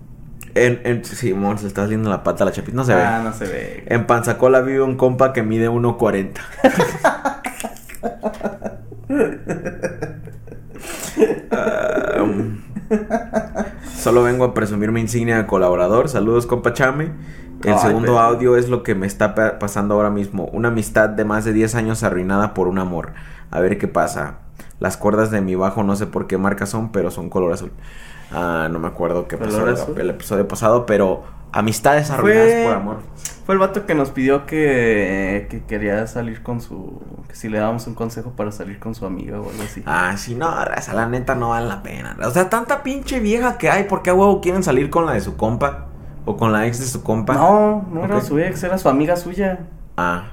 En, 0.53 0.81
en 0.83 1.05
Simón, 1.05 1.57
se 1.57 1.67
está 1.67 1.83
saliendo 1.83 2.09
la 2.09 2.23
pata 2.23 2.43
a 2.43 2.47
la 2.47 2.51
chapita. 2.51 2.75
No 2.75 2.83
se 2.83 2.93
ah, 2.93 3.19
ve. 3.19 3.23
no 3.23 3.33
se 3.33 3.45
ve. 3.45 3.83
En 3.87 4.05
Panzacola 4.05 4.61
vive 4.61 4.81
un 4.81 4.97
compa 4.97 5.31
que 5.33 5.43
mide 5.43 5.69
1.40. 5.69 6.31
Um, 12.21 12.61
solo 13.95 14.23
vengo 14.23 14.43
a 14.45 14.53
presumir 14.53 14.91
mi 14.91 15.01
insignia 15.01 15.37
de 15.37 15.45
colaborador. 15.47 16.09
Saludos, 16.09 16.45
compa 16.45 16.73
Chame. 16.73 17.11
El 17.63 17.73
Ay, 17.73 17.79
segundo 17.79 18.07
pero- 18.13 18.19
audio 18.19 18.57
es 18.57 18.69
lo 18.69 18.81
que 18.83 18.95
me 18.95 19.05
está 19.07 19.35
pa- 19.35 19.59
pasando 19.59 19.93
ahora 19.95 20.09
mismo. 20.09 20.45
Una 20.51 20.69
amistad 20.69 21.09
de 21.09 21.25
más 21.25 21.45
de 21.45 21.53
10 21.53 21.75
años 21.75 22.03
arruinada 22.03 22.53
por 22.53 22.67
un 22.67 22.79
amor. 22.79 23.13
A 23.51 23.59
ver 23.59 23.77
qué 23.77 23.87
pasa. 23.87 24.39
Las 24.79 24.97
cuerdas 24.97 25.29
de 25.29 25.41
mi 25.41 25.53
bajo 25.55 25.83
no 25.83 25.95
sé 25.95 26.07
por 26.07 26.25
qué 26.25 26.37
marca 26.39 26.65
son, 26.65 26.91
pero 26.91 27.11
son 27.11 27.29
color 27.29 27.53
azul. 27.53 27.71
Ah, 28.33 28.67
no 28.71 28.79
me 28.79 28.87
acuerdo 28.87 29.27
qué 29.27 29.37
pasó 29.37 29.59
¿Color 29.59 29.77
el- 29.95 30.01
el 30.01 30.09
episodio 30.09 30.47
pasado, 30.47 30.85
pero 30.87 31.23
amistades 31.51 32.09
arruinadas 32.09 32.49
Fue- 32.51 32.63
por 32.65 32.73
amor. 32.75 32.97
Fue 33.51 33.55
el 33.55 33.59
vato 33.59 33.85
que 33.85 33.95
nos 33.95 34.11
pidió 34.11 34.45
que, 34.45 35.45
que 35.49 35.65
quería 35.65 36.07
salir 36.07 36.41
con 36.41 36.61
su... 36.61 37.01
Que 37.27 37.35
si 37.35 37.49
le 37.49 37.59
dábamos 37.59 37.85
un 37.85 37.95
consejo 37.95 38.31
para 38.31 38.49
salir 38.53 38.79
con 38.79 38.95
su 38.95 39.05
amiga 39.05 39.41
o 39.41 39.49
algo 39.49 39.61
así. 39.61 39.83
Ah, 39.85 40.15
sí, 40.15 40.35
no, 40.35 40.63
raza, 40.63 40.93
la 40.93 41.05
neta 41.05 41.35
no 41.35 41.49
vale 41.49 41.67
la 41.67 41.83
pena. 41.83 42.15
O 42.25 42.31
sea, 42.31 42.49
tanta 42.49 42.81
pinche 42.81 43.19
vieja 43.19 43.57
que 43.57 43.69
hay, 43.69 43.83
¿por 43.83 44.03
qué 44.03 44.09
a 44.09 44.13
huevo 44.13 44.39
quieren 44.39 44.63
salir 44.63 44.89
con 44.89 45.05
la 45.05 45.11
de 45.11 45.19
su 45.19 45.35
compa? 45.35 45.87
O 46.23 46.37
con 46.37 46.53
la 46.53 46.65
ex 46.65 46.79
de 46.79 46.85
su 46.85 47.03
compa. 47.03 47.33
No, 47.33 47.85
no 47.91 48.05
era 48.05 48.19
Ok. 48.19 48.23
su 48.23 48.39
ex, 48.39 48.63
era 48.63 48.77
su 48.77 48.87
amiga 48.87 49.17
suya. 49.17 49.59
Ah. 49.97 50.31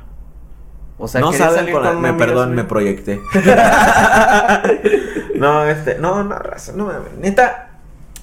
O 0.97 1.09
sea, 1.09 1.21
no 1.21 1.33
saben 1.33 1.57
salir 1.57 1.75
con 1.75 1.83
la... 1.83 1.91
una 1.91 2.13
Me, 2.13 2.17
perdón, 2.17 2.51
suya. 2.51 2.63
me 2.63 2.69
proyecté. 2.69 3.21
no, 5.35 5.65
este... 5.65 5.99
No, 5.99 6.23
no, 6.23 6.39
raza, 6.39 6.71
no. 6.77 6.89
Neta, 7.21 7.71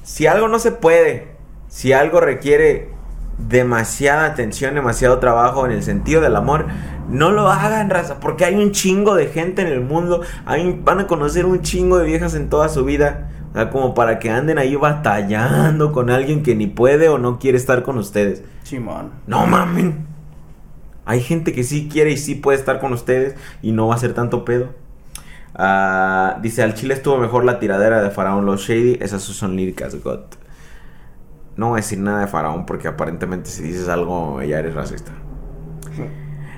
si 0.03 0.25
algo 0.25 0.47
no 0.47 0.57
se 0.57 0.71
puede, 0.71 1.35
si 1.67 1.91
algo 1.91 2.21
requiere 2.21 2.94
demasiada 3.37 4.25
atención, 4.25 4.75
demasiado 4.75 5.19
trabajo 5.19 5.65
en 5.65 5.71
el 5.71 5.83
sentido 5.83 6.21
del 6.21 6.35
amor, 6.35 6.67
no 7.09 7.31
lo 7.31 7.49
hagan, 7.49 7.89
raza, 7.89 8.19
porque 8.19 8.45
hay 8.45 8.55
un 8.55 8.71
chingo 8.71 9.15
de 9.15 9.27
gente 9.27 9.61
en 9.61 9.67
el 9.67 9.81
mundo, 9.81 10.21
hay, 10.45 10.79
van 10.83 10.99
a 10.99 11.07
conocer 11.07 11.45
un 11.45 11.61
chingo 11.61 11.97
de 11.97 12.05
viejas 12.05 12.33
en 12.35 12.49
toda 12.49 12.69
su 12.69 12.85
vida, 12.85 13.29
o 13.51 13.53
sea, 13.53 13.69
como 13.69 13.93
para 13.93 14.19
que 14.19 14.29
anden 14.29 14.57
ahí 14.57 14.75
batallando 14.75 15.91
con 15.91 16.09
alguien 16.09 16.43
que 16.43 16.55
ni 16.55 16.67
puede 16.67 17.09
o 17.09 17.17
no 17.17 17.39
quiere 17.39 17.57
estar 17.57 17.83
con 17.83 17.97
ustedes. 17.97 18.43
Chimón. 18.63 19.11
No 19.27 19.45
mamen. 19.45 20.05
Hay 21.05 21.21
gente 21.21 21.53
que 21.53 21.63
sí 21.63 21.87
quiere 21.87 22.11
y 22.11 22.17
sí 22.17 22.35
puede 22.35 22.57
estar 22.57 22.79
con 22.79 22.91
ustedes 22.91 23.35
y 23.61 23.71
no 23.71 23.87
va 23.87 23.95
a 23.95 23.99
ser 23.99 24.13
tanto 24.13 24.43
pedo. 24.43 24.69
Ah, 25.53 26.37
dice, 26.41 26.63
al 26.63 26.73
chile 26.73 26.95
estuvo 26.95 27.17
mejor 27.17 27.45
la 27.45 27.59
tiradera 27.59 28.01
de 28.01 28.09
Faraón 28.09 28.45
Los 28.45 28.67
Shady. 28.67 28.97
Esas 29.01 29.21
son 29.21 29.55
líricas, 29.55 29.95
God. 30.03 30.21
No 31.57 31.69
voy 31.69 31.77
a 31.77 31.81
decir 31.81 31.99
nada 31.99 32.21
de 32.21 32.27
Faraón 32.27 32.65
porque 32.65 32.87
aparentemente 32.87 33.49
si 33.49 33.63
dices 33.63 33.87
algo 33.87 34.41
ya 34.41 34.59
eres 34.59 34.75
racista. 34.75 35.11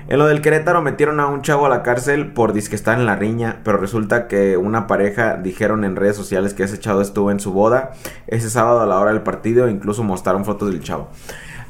En 0.08 0.18
lo 0.18 0.26
del 0.26 0.40
Querétaro 0.40 0.80
metieron 0.80 1.20
a 1.20 1.26
un 1.26 1.42
chavo 1.42 1.66
a 1.66 1.68
la 1.68 1.82
cárcel 1.82 2.32
por 2.32 2.54
disque 2.54 2.74
estar 2.74 2.98
en 2.98 3.04
la 3.04 3.14
riña, 3.14 3.60
pero 3.62 3.76
resulta 3.76 4.26
que 4.26 4.56
una 4.56 4.86
pareja 4.86 5.36
dijeron 5.36 5.84
en 5.84 5.96
redes 5.96 6.16
sociales 6.16 6.54
que 6.54 6.62
ese 6.62 6.80
chavo 6.80 7.02
estuvo 7.02 7.30
en 7.30 7.40
su 7.40 7.52
boda 7.52 7.92
ese 8.26 8.48
sábado 8.48 8.80
a 8.80 8.86
la 8.86 8.98
hora 8.98 9.12
del 9.12 9.20
partido 9.20 9.68
e 9.68 9.70
incluso 9.70 10.02
mostraron 10.02 10.46
fotos 10.46 10.70
del 10.70 10.82
chavo. 10.82 11.10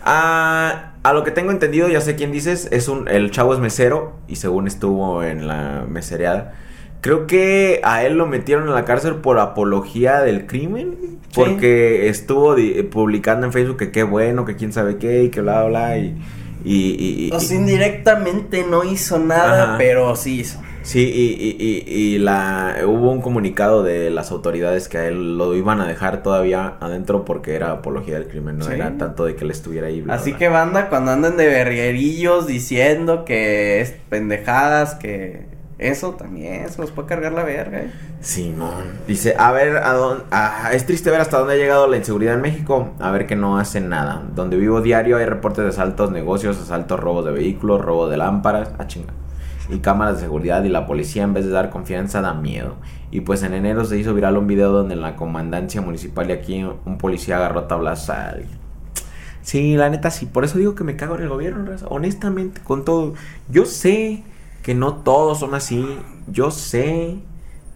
Ah, 0.05 0.93
a 1.03 1.13
lo 1.13 1.25
que 1.25 1.33
tengo 1.33 1.51
entendido, 1.51 1.89
ya 1.89 2.01
sé 2.01 2.15
quién 2.15 2.31
dices, 2.31 2.69
es 2.71 2.89
un 2.89 3.09
el 3.09 3.33
chavo 3.33 3.55
es 3.55 3.61
mesero 3.61 4.15
y 4.29 4.37
según 4.37 4.69
estuvo 4.69 5.25
en 5.25 5.49
la 5.49 5.85
mesereada. 5.89 6.55
Creo 7.01 7.27
que 7.27 7.81
a 7.85 8.05
él 8.05 8.15
lo 8.19 8.27
metieron 8.27 8.67
en 8.69 8.75
la 8.75 8.85
cárcel 8.85 9.17
por 9.17 9.39
apología 9.39 10.21
del 10.21 10.47
crimen. 10.47 10.97
Sí. 11.01 11.17
Porque 11.35 12.09
estuvo 12.09 12.55
di- 12.55 12.83
publicando 12.85 13.47
en 13.47 13.53
Facebook 13.53 13.77
que 13.77 13.91
qué 13.93 14.03
bueno, 14.03 14.45
que 14.45 14.57
quién 14.57 14.73
sabe 14.73 14.97
qué 14.97 15.25
y 15.25 15.29
que 15.29 15.41
bla, 15.43 15.65
bla, 15.65 15.99
y... 15.99 16.17
y, 16.65 16.75
y- 16.75 17.27
y- 17.27 17.31
O 17.33 17.39
sea, 17.41 17.57
indirectamente 17.59 18.65
no 18.69 18.83
hizo 18.83 19.19
nada, 19.19 19.65
Ajá. 19.65 19.79
pero 19.79 20.17
sí 20.17 20.41
hizo. 20.41 20.61
Sí, 20.83 21.01
y, 21.01 21.35
y, 21.45 21.57
y, 21.87 22.15
y 22.15 22.19
la, 22.19 22.77
hubo 22.87 23.11
un 23.13 23.21
comunicado 23.21 23.83
de 23.83 24.09
las 24.09 24.31
autoridades 24.31 24.89
que 24.89 24.97
a 24.97 25.07
él 25.09 25.37
lo 25.37 25.55
iban 25.55 25.83
a 25.83 25.87
dejar 25.87 26.23
todavía 26.23 26.77
adentro 26.81 27.27
porque 27.27 27.55
era 27.55 27.73
apología 27.73 28.15
del 28.15 28.27
crimen, 28.29 28.57
no 28.57 28.65
Sí. 28.65 28.73
era 28.73 28.97
tanto 28.97 29.27
de 29.27 29.37
que 29.37 29.45
él 29.45 29.51
estuviera 29.51 29.89
ahí. 29.89 30.01
bla, 30.01 30.15
Así 30.15 30.31
bla. 30.31 30.39
que 30.39 30.49
banda, 30.49 30.89
cuando 30.89 31.11
andan 31.11 31.37
de 31.37 31.47
berrierillos 31.47 32.47
diciendo 32.47 33.27
que 33.27 33.83
es 33.83 33.95
pendejadas, 34.09 34.95
que 34.95 35.43
eso 35.79 36.15
también 36.15 36.69
se 36.69 36.81
los 36.81 36.91
puede 36.91 37.07
cargar 37.07 37.33
la 37.33 37.45
verga, 37.45 37.79
eh. 37.79 37.93
Simón. 38.21 38.99
Dice, 39.07 39.37
a 39.39 39.53
ver, 39.53 39.77
a 39.77 39.93
dónde, 39.93 40.25
ah, 40.33 40.71
es 40.73 40.85
triste 40.85 41.09
ver 41.11 41.21
hasta 41.21 41.39
dónde 41.39 41.55
ha 41.55 41.57
llegado 41.57 41.87
la 41.87 41.97
inseguridad 41.97 42.35
en 42.35 42.41
México. 42.41 42.91
A 42.99 43.13
ver 43.13 43.29
que 43.29 43.37
no 43.37 43.59
hacen 43.59 43.89
nada. 43.89 44.23
Donde 44.35 44.57
vivo 44.57 44.81
diario 44.81 45.19
hay 45.19 45.25
reportes 45.25 45.63
de 45.63 45.71
asaltos, 45.71 46.11
negocios, 46.11 46.61
asaltos, 46.61 46.99
robos 46.99 47.25
de 47.25 47.31
vehículos, 47.31 47.81
robo 47.81 48.09
de 48.09 48.17
lámparas. 48.17 48.71
Ah, 48.79 48.89
chinga. 48.89 49.13
Y 49.71 49.79
cámaras 49.79 50.17
de 50.17 50.23
seguridad 50.23 50.65
y 50.65 50.69
la 50.69 50.85
policía 50.87 51.23
en 51.23 51.35
vez 51.35 51.45
de 51.45 51.53
dar 51.53 51.71
confianza 51.71 52.23
da 52.23 52.35
miedo. 52.35 52.75
Y 53.13 53.21
pues 53.21 53.45
en 53.45 53.55
enero 53.55 53.85
se 53.85 53.97
hizo 53.99 54.15
viral 54.15 54.37
un 54.37 54.49
video 54.49 54.73
donde 54.73 54.95
en 54.95 55.01
la 55.01 55.15
comandancia 55.15 55.81
municipal 55.81 56.29
y 56.29 56.33
aquí 56.33 56.65
un 56.65 56.99
policía 56.99 57.37
agarró 57.37 57.65
tablas 57.65 58.11
a 58.11 58.31
alguien. 58.31 58.59
Sí, 59.43 59.77
la 59.77 59.89
neta 59.91 60.11
sí. 60.11 60.27
Por 60.27 60.45
eso 60.45 60.59
digo 60.59 60.75
que 60.75 60.85
me 60.85 60.97
cago 60.97 61.15
en 61.17 61.23
el 61.23 61.29
gobierno. 61.29 61.71
Honestamente, 61.89 62.61
con 62.63 62.85
todo. 62.85 63.15
Yo 63.49 63.65
sé 63.65 64.25
que 64.69 64.75
no 64.75 64.97
todos 64.97 65.39
son 65.39 65.55
así. 65.55 65.99
Yo 66.27 66.51
sé 66.51 67.21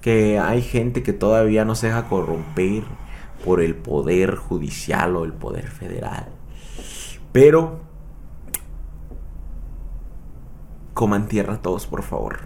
que 0.03 0.39
hay 0.39 0.61
gente 0.61 1.03
que 1.03 1.15
todavía 1.15 1.65
no 1.65 1.75
se 1.75 1.87
deja 1.87 2.07
corromper 2.07 2.83
por 3.47 3.63
el 3.63 3.75
poder 3.75 4.37
judicial 4.37 5.17
o 5.17 5.25
el 5.25 5.33
poder 5.33 5.69
federal. 5.69 6.27
Pero 7.33 7.81
coman 10.93 11.29
tierra 11.29 11.63
todos, 11.63 11.87
por 11.87 12.03
favor. 12.03 12.41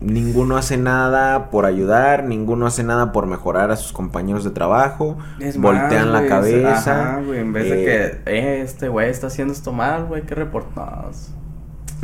Ninguno 0.00 0.56
hace 0.56 0.78
nada 0.78 1.50
por 1.50 1.66
ayudar, 1.66 2.24
ninguno 2.24 2.66
hace 2.66 2.84
nada 2.84 3.12
por 3.12 3.26
mejorar 3.26 3.70
a 3.70 3.76
sus 3.76 3.92
compañeros 3.92 4.44
de 4.44 4.50
trabajo. 4.50 5.18
Es 5.40 5.60
voltean 5.60 6.10
la 6.10 6.26
cabeza. 6.26 7.16
Ajá, 7.16 7.20
güey, 7.20 7.38
en 7.38 7.52
vez 7.52 7.66
eh, 7.66 7.76
de 7.76 7.84
que, 7.84 8.30
eh, 8.32 8.62
este 8.62 8.88
güey 8.88 9.10
está 9.10 9.26
haciendo 9.26 9.52
esto 9.52 9.72
mal, 9.72 10.06
güey, 10.06 10.22
que 10.22 10.34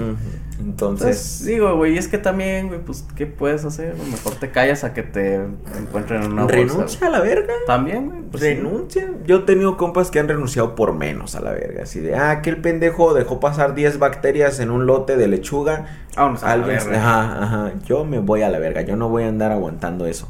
Entonces, 0.01 0.59
Entonces, 0.61 1.45
digo, 1.47 1.75
güey, 1.77 1.97
es 1.97 2.09
que 2.09 2.19
también, 2.19 2.69
güey, 2.69 2.81
pues, 2.81 3.05
¿qué 3.17 3.27
puedes 3.27 3.65
hacer? 3.65 3.95
Mejor 4.11 4.35
te 4.35 4.51
callas 4.51 4.85
a 4.85 4.93
que 4.93 5.03
te 5.03 5.37
encuentren 5.79 6.23
en 6.23 6.33
una 6.33 6.43
bolsa. 6.43 6.57
renuncia 6.57 7.07
a 7.07 7.11
la 7.11 7.21
verga. 7.21 7.55
También, 7.67 8.11
güey, 8.11 8.23
pues, 8.31 8.43
sí. 8.43 8.55
renuncia. 8.55 9.11
Yo 9.27 9.37
he 9.39 9.41
tenido 9.41 9.77
compas 9.77 10.11
que 10.11 10.19
han 10.21 10.29
renunciado 10.29 10.75
por 10.75 10.93
menos 10.95 11.35
a 11.35 11.41
la 11.41 11.53
verga. 11.53 11.85
Así 11.85 12.01
de, 12.01 12.15
ah, 12.15 12.43
que 12.43 12.51
el 12.51 12.61
pendejo 12.61 13.15
dejó 13.15 13.41
pasar 13.41 13.75
10 13.75 13.99
bacterias 13.99 14.61
en 14.61 14.71
un 14.71 14.87
lote 14.87 15.17
de 15.17 15.29
lechuga. 15.29 15.87
Vámonos 16.17 16.43
a 16.43 16.47
la 16.49 16.53
Alguien, 16.53 16.79
verga. 16.79 16.99
ajá, 16.99 17.43
ajá. 17.45 17.73
Yo 17.87 18.05
me 18.05 18.19
voy 18.19 18.43
a 18.43 18.51
la 18.51 18.59
verga. 18.59 18.83
Yo 18.83 18.97
no 18.97 19.09
voy 19.09 19.23
a 19.23 19.29
andar 19.29 19.53
aguantando 19.53 20.07
eso. 20.07 20.29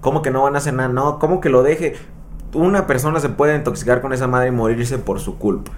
¿Cómo 0.00 0.22
que 0.22 0.30
no 0.30 0.42
van 0.42 0.54
a 0.54 0.58
hacer 0.58 0.72
nada? 0.74 0.88
No, 0.88 1.18
¿cómo 1.18 1.40
que 1.40 1.48
lo 1.50 1.62
deje? 1.62 1.94
Una 2.54 2.86
persona 2.86 3.20
se 3.20 3.28
puede 3.28 3.56
intoxicar 3.56 4.00
con 4.00 4.12
esa 4.14 4.26
madre 4.26 4.48
y 4.48 4.52
morirse 4.52 4.98
por 4.98 5.20
su 5.20 5.36
culpa. 5.38 5.72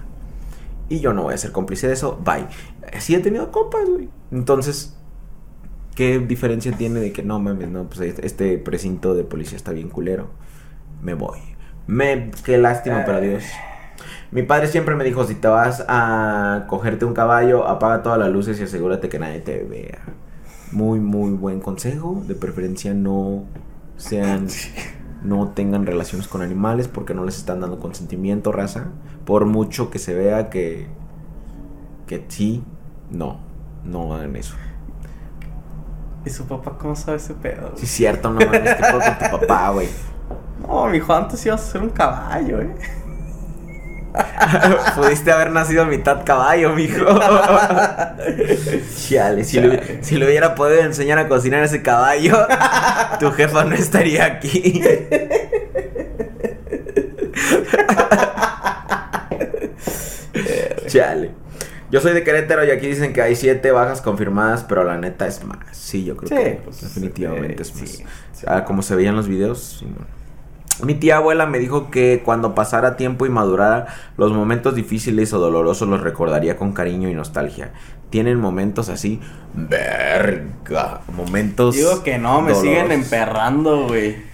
Y 0.89 0.99
yo 0.99 1.13
no 1.13 1.23
voy 1.23 1.33
a 1.33 1.37
ser 1.37 1.51
cómplice 1.51 1.87
de 1.87 1.93
eso. 1.93 2.19
Bye. 2.25 2.47
Sí 2.99 3.13
he 3.15 3.19
tenido 3.19 3.51
compas, 3.51 3.87
güey. 3.87 4.09
Entonces, 4.31 4.97
¿qué 5.95 6.19
diferencia 6.19 6.71
tiene 6.71 6.99
de 6.99 7.11
que 7.13 7.23
no 7.23 7.39
mames, 7.39 7.69
no? 7.69 7.83
Pues 7.85 7.99
este- 8.01 8.25
este 8.25 8.57
precinto 8.57 9.13
de 9.13 9.23
policía 9.23 9.55
está 9.57 9.71
bien 9.71 9.89
culero. 9.89 10.29
Me 11.01 11.13
voy. 11.13 11.39
Me, 11.87 12.31
qué 12.43 12.57
lástima, 12.57 13.03
pero 13.05 13.17
adiós. 13.19 13.43
Mi 14.31 14.43
padre 14.43 14.67
siempre 14.67 14.95
me 14.95 15.03
dijo, 15.03 15.25
si 15.25 15.35
te 15.35 15.47
vas 15.47 15.83
a 15.87 16.65
cogerte 16.67 17.05
un 17.05 17.13
caballo, 17.13 17.67
apaga 17.67 18.03
todas 18.03 18.19
las 18.19 18.29
luces 18.29 18.59
y 18.59 18.63
asegúrate 18.63 19.09
que 19.09 19.17
nadie 19.19 19.39
te 19.39 19.63
vea. 19.63 19.99
Muy, 20.71 20.99
muy 20.99 21.31
buen 21.31 21.59
consejo. 21.59 22.23
De 22.27 22.35
preferencia 22.35 22.93
no 22.93 23.45
sean, 23.97 24.47
no 25.23 25.49
tengan 25.49 25.85
relaciones 25.85 26.27
con 26.27 26.41
animales 26.41 26.87
porque 26.87 27.13
no 27.13 27.25
les 27.25 27.37
están 27.37 27.59
dando 27.59 27.79
consentimiento, 27.79 28.51
raza. 28.51 28.87
Por 29.25 29.45
mucho 29.45 29.89
que 29.89 29.99
se 29.99 30.13
vea 30.13 30.49
que, 30.49 30.87
que 32.07 32.25
sí, 32.27 32.63
no, 33.11 33.39
no 33.83 34.13
hagan 34.13 34.35
eso. 34.35 34.55
¿Y 36.25 36.29
su 36.29 36.45
papá 36.45 36.77
cómo 36.77 36.95
sabe 36.95 37.17
ese 37.17 37.33
pedo? 37.33 37.71
Sí, 37.75 37.85
es 37.85 37.91
cierto, 37.91 38.29
no 38.29 38.39
mames, 38.39 38.75
¿qué 38.75 38.81
pedo 38.81 38.99
con 38.99 39.17
tu 39.17 39.37
papá, 39.39 39.69
güey? 39.71 39.87
No, 40.67 40.85
mi 40.87 40.97
hijo 40.97 41.13
antes 41.13 41.43
ibas 41.45 41.61
a 41.61 41.71
ser 41.71 41.81
un 41.81 41.89
caballo, 41.89 42.61
eh. 42.61 42.75
Pudiste 44.95 45.31
haber 45.31 45.51
nacido 45.51 45.85
mitad 45.85 46.23
caballo, 46.25 46.73
mijo. 46.73 47.05
Chale, 49.07 49.43
si, 49.43 49.59
Le, 49.59 50.03
si 50.03 50.17
le 50.17 50.25
hubiera 50.25 50.55
podido 50.55 50.81
enseñar 50.81 51.19
a 51.19 51.27
cocinar 51.27 51.63
ese 51.63 51.81
caballo, 51.81 52.47
tu 53.19 53.31
jefa 53.31 53.63
no 53.65 53.75
estaría 53.75 54.25
aquí. 54.25 54.81
Chale. 60.87 61.31
Yo 61.91 62.01
soy 62.01 62.13
de 62.13 62.23
Querétaro 62.23 62.63
y 62.65 62.71
aquí 62.71 62.85
dicen 62.87 63.13
que 63.13 63.21
hay 63.21 63.35
siete 63.35 63.71
bajas 63.71 64.01
confirmadas, 64.01 64.63
pero 64.63 64.83
la 64.83 64.97
neta 64.97 65.25
es 65.27 65.43
más. 65.43 65.57
Sí, 65.71 66.05
yo 66.05 66.15
creo 66.15 66.29
que 66.29 66.61
pues, 66.63 66.81
definitivamente 66.81 67.63
eh, 67.63 67.65
es 67.65 67.75
más. 67.75 67.89
sí, 67.89 68.05
sí. 68.33 68.45
Ah, 68.45 68.63
como 68.63 68.83
se 68.83 68.95
veían 68.95 69.15
los 69.15 69.27
videos. 69.27 69.77
sí, 69.79 69.85
no. 69.85 70.18
Mi 70.83 70.95
tía 70.95 71.17
abuela 71.17 71.45
me 71.45 71.59
dijo 71.59 71.91
que 71.91 72.21
cuando 72.23 72.55
pasara 72.55 72.95
tiempo 72.95 73.25
y 73.25 73.29
madurara, 73.29 73.87
los 74.17 74.31
momentos 74.31 74.75
difíciles 74.75 75.33
o 75.33 75.39
dolorosos 75.39 75.87
los 75.87 76.01
recordaría 76.01 76.55
con 76.55 76.73
cariño 76.73 77.09
y 77.09 77.13
nostalgia. 77.13 77.73
Tienen 78.09 78.39
momentos 78.39 78.89
así, 78.89 79.19
verga, 79.53 81.01
momentos. 81.15 81.75
Digo 81.75 82.01
que 82.03 82.17
no, 82.17 82.41
me 82.41 82.55
siguen 82.55 82.91
emperrando, 82.91 83.87
güey. 83.87 84.28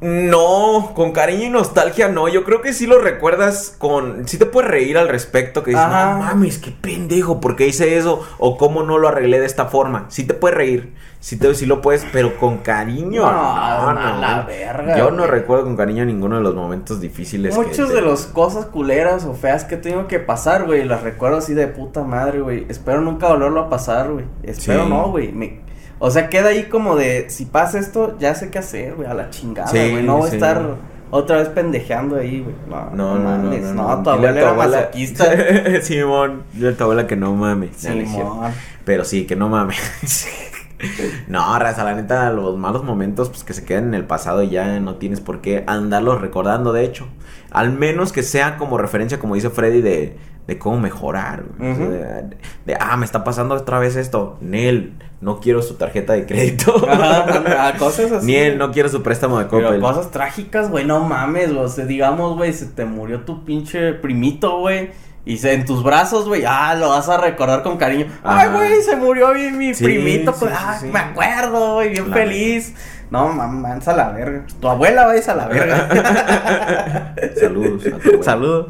No, 0.00 0.92
con 0.94 1.12
cariño 1.12 1.44
y 1.44 1.50
nostalgia 1.50 2.08
no. 2.08 2.26
Yo 2.28 2.42
creo 2.44 2.62
que 2.62 2.72
sí 2.72 2.86
lo 2.86 2.98
recuerdas 3.00 3.74
con. 3.76 4.26
Sí 4.26 4.38
te 4.38 4.46
puedes 4.46 4.70
reír 4.70 4.96
al 4.96 5.08
respecto. 5.08 5.62
Que 5.62 5.72
dices, 5.72 5.84
Ajá. 5.84 6.12
no 6.14 6.18
mames, 6.20 6.56
qué 6.58 6.70
pendejo, 6.70 7.38
¿por 7.40 7.54
qué 7.54 7.66
hice 7.66 7.98
eso? 7.98 8.26
O 8.38 8.56
cómo 8.56 8.82
no 8.82 8.96
lo 8.96 9.08
arreglé 9.08 9.38
de 9.40 9.46
esta 9.46 9.66
forma. 9.66 10.06
Sí 10.08 10.24
te 10.24 10.32
puedes 10.34 10.56
reír. 10.56 10.94
Sí, 11.20 11.36
te, 11.38 11.54
sí 11.54 11.66
lo 11.66 11.82
puedes, 11.82 12.06
pero 12.12 12.38
con 12.38 12.58
cariño. 12.58 13.20
No, 13.20 13.30
No, 13.30 13.92
no, 13.92 14.14
no. 14.14 14.20
la 14.22 14.40
verga, 14.42 14.96
Yo 14.96 15.10
no 15.10 15.26
recuerdo 15.26 15.64
con 15.64 15.76
cariño 15.76 16.02
ninguno 16.06 16.36
de 16.36 16.42
los 16.42 16.54
momentos 16.54 16.98
difíciles. 16.98 17.54
Muchas 17.54 17.90
de 17.90 18.00
las 18.00 18.24
cosas 18.24 18.64
culeras 18.66 19.26
o 19.26 19.34
feas 19.34 19.64
que 19.64 19.76
tengo 19.76 20.06
que 20.08 20.18
pasar, 20.18 20.64
güey, 20.64 20.84
las 20.86 21.02
recuerdo 21.02 21.36
así 21.36 21.52
de 21.52 21.66
puta 21.66 22.02
madre, 22.04 22.40
güey. 22.40 22.64
Espero 22.70 23.02
nunca 23.02 23.28
volverlo 23.28 23.60
a 23.60 23.68
pasar, 23.68 24.10
güey. 24.10 24.24
Espero 24.42 24.84
Sí. 24.84 24.88
no, 24.88 25.10
güey. 25.10 25.30
Me- 25.32 25.60
O 26.02 26.10
sea, 26.10 26.28
queda 26.30 26.48
ahí 26.48 26.64
como 26.64 26.96
de, 26.96 27.28
si 27.30 27.44
pasa 27.44 27.78
esto, 27.78 28.16
ya 28.18 28.34
sé 28.34 28.50
qué 28.50 28.58
hacer, 28.58 28.94
güey, 28.94 29.06
a 29.08 29.14
la 29.14 29.30
chingada, 29.30 29.68
Sí, 29.68 29.90
güey. 29.90 30.02
no 30.02 30.16
voy 30.16 30.28
sí. 30.30 30.34
a 30.34 30.38
estar 30.38 30.76
otra 31.10 31.36
vez 31.36 31.48
pendejeando 31.50 32.16
ahí, 32.16 32.40
güey. 32.40 32.54
No, 32.68 32.90
No, 32.90 33.18
no, 33.18 33.36
no, 33.38 33.50
no, 33.50 33.72
no, 33.74 33.96
no. 33.96 34.02
tu 34.02 34.10
abuela 34.10 34.40
era 34.40 34.54
masoquista. 34.54 35.24
Simón, 35.82 36.42
a 36.66 36.72
tu 36.76 36.84
abuela 36.84 37.06
que 37.06 37.16
no 37.16 37.34
mames. 37.34 37.76
Simón. 37.76 38.50
Pero 38.84 39.04
sí, 39.04 39.26
que 39.26 39.36
no 39.36 39.48
mames. 39.50 39.78
no, 41.28 41.58
raza, 41.58 41.84
la 41.84 41.94
neta, 41.94 42.30
los 42.30 42.56
malos 42.56 42.82
momentos, 42.84 43.28
pues 43.28 43.44
que 43.44 43.52
se 43.52 43.64
queden 43.64 43.88
en 43.88 43.94
el 43.94 44.04
pasado 44.06 44.42
y 44.42 44.48
ya 44.50 44.80
no 44.80 44.94
tienes 44.96 45.20
por 45.20 45.40
qué 45.40 45.64
andarlos 45.66 46.20
recordando, 46.20 46.72
de 46.72 46.84
hecho. 46.84 47.06
Al 47.50 47.72
menos 47.72 48.12
que 48.12 48.22
sea 48.22 48.56
como 48.56 48.78
referencia, 48.78 49.18
como 49.18 49.34
dice 49.34 49.50
Freddy, 49.50 49.82
de, 49.82 50.16
de 50.46 50.58
cómo 50.58 50.78
mejorar. 50.80 51.42
sea, 51.58 51.70
Ujú. 51.72 51.90
de, 51.90 52.36
de, 52.64 52.76
ah, 52.80 52.96
me 52.96 53.04
está 53.04 53.24
pasando 53.24 53.54
otra 53.54 53.78
vez 53.78 53.96
esto. 53.96 54.38
Nel, 54.40 54.94
no 55.20 55.38
quiero 55.40 55.62
su 55.62 55.74
tarjeta 55.74 56.14
de 56.14 56.26
crédito. 56.26 56.74
Ajá, 56.88 57.68
a 57.68 57.76
cosas 57.76 58.10
así. 58.12 58.26
Ni 58.26 58.36
él, 58.36 58.58
no 58.58 58.72
quiero 58.72 58.88
su 58.88 59.02
préstamo 59.02 59.38
de 59.38 59.46
Pero 59.46 59.64
Coppel. 59.64 59.80
cosas 59.80 60.10
trágicas, 60.10 60.70
güey, 60.70 60.84
no 60.84 61.00
mames, 61.00 61.52
güey. 61.52 61.64
O 61.64 61.68
sea, 61.68 61.84
digamos, 61.84 62.36
güey, 62.36 62.52
se 62.52 62.66
te 62.66 62.84
murió 62.84 63.20
tu 63.20 63.44
pinche 63.44 63.92
primito, 63.94 64.58
güey. 64.60 64.90
Y 65.26 65.36
se, 65.36 65.52
en 65.52 65.66
tus 65.66 65.82
brazos, 65.84 66.26
güey, 66.26 66.44
ah, 66.46 66.74
lo 66.74 66.88
vas 66.88 67.08
a 67.10 67.18
recordar 67.18 67.62
con 67.62 67.76
cariño. 67.76 68.06
Ay, 68.24 68.48
güey, 68.48 68.82
se 68.82 68.96
murió 68.96 69.34
mi, 69.34 69.50
mi 69.50 69.74
Sí, 69.74 69.84
primito, 69.84 70.32
sí, 70.32 70.38
pues, 70.40 70.52
sí, 70.52 70.58
ah, 70.58 70.78
sí. 70.80 70.86
me 70.86 70.98
acuerdo, 70.98 71.74
güey, 71.74 71.90
bien 71.90 72.08
La 72.08 72.16
feliz. 72.16 72.74
No, 73.10 73.28
mamá, 73.28 73.78
a 73.84 73.92
la 73.92 74.10
verga. 74.10 74.46
Tu 74.60 74.68
abuela 74.68 75.06
va 75.06 75.12
a 75.12 75.34
la 75.34 75.46
verga. 75.48 77.14
Saludos 77.38 77.86
a 77.86 77.90
tu 77.98 78.08
abuela. 78.08 78.22
Saludos. 78.22 78.66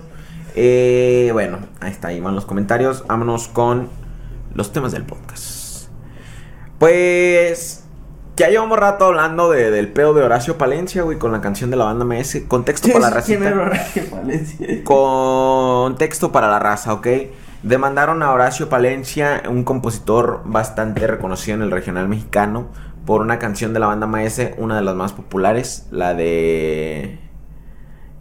Eh, 0.57 1.31
bueno, 1.33 1.59
ahí 1.79 1.93
está, 1.93 2.09
ahí 2.09 2.21
van 2.21 2.35
los 2.35 2.47
comentarios. 2.47 3.05
Vámonos 3.07 3.47
con 3.47 3.89
los 4.55 4.73
temas 4.73 4.93
del 4.93 5.05
podcast. 5.05 5.60
Pues 6.81 7.85
ya 8.39 8.49
llevamos 8.49 8.79
rato 8.79 9.05
hablando 9.05 9.51
de- 9.51 9.71
del 9.71 9.89
pedo 9.89 10.15
de 10.15 10.23
Horacio 10.23 10.57
Palencia, 10.57 11.03
güey, 11.03 11.19
con 11.19 11.31
la 11.31 11.43
canción 11.43 11.71
de 11.71 11.77
la 11.77 11.85
banda 11.85 12.07
MS. 12.07 12.47
Contexto 12.49 12.89
para 12.89 13.11
la 13.11 13.21
¿Quién 13.23 13.41
racita. 13.43 13.49
era 13.51 13.63
Horacio 13.67 14.03
Palencia? 14.11 14.67
Contexto 14.85 16.33
para 16.33 16.49
la 16.49 16.59
raza, 16.59 16.95
¿ok? 16.95 17.07
Demandaron 17.63 18.23
a 18.23 18.33
Horacio 18.33 18.71
Palencia, 18.71 19.43
un 19.47 19.63
compositor 19.65 20.41
bastante 20.47 21.07
reconocido 21.07 21.55
en 21.57 21.63
el 21.63 21.71
regional 21.71 22.09
mexicano, 22.09 22.69
por 23.05 23.21
una 23.21 23.39
canción 23.39 23.75
de 23.75 23.81
la 23.81 23.87
banda 23.87 24.07
Maese, 24.07 24.55
una 24.57 24.77
de 24.77 24.83
las 24.83 24.95
más 24.95 25.13
populares, 25.13 25.87
la 25.91 26.15
de... 26.15 27.19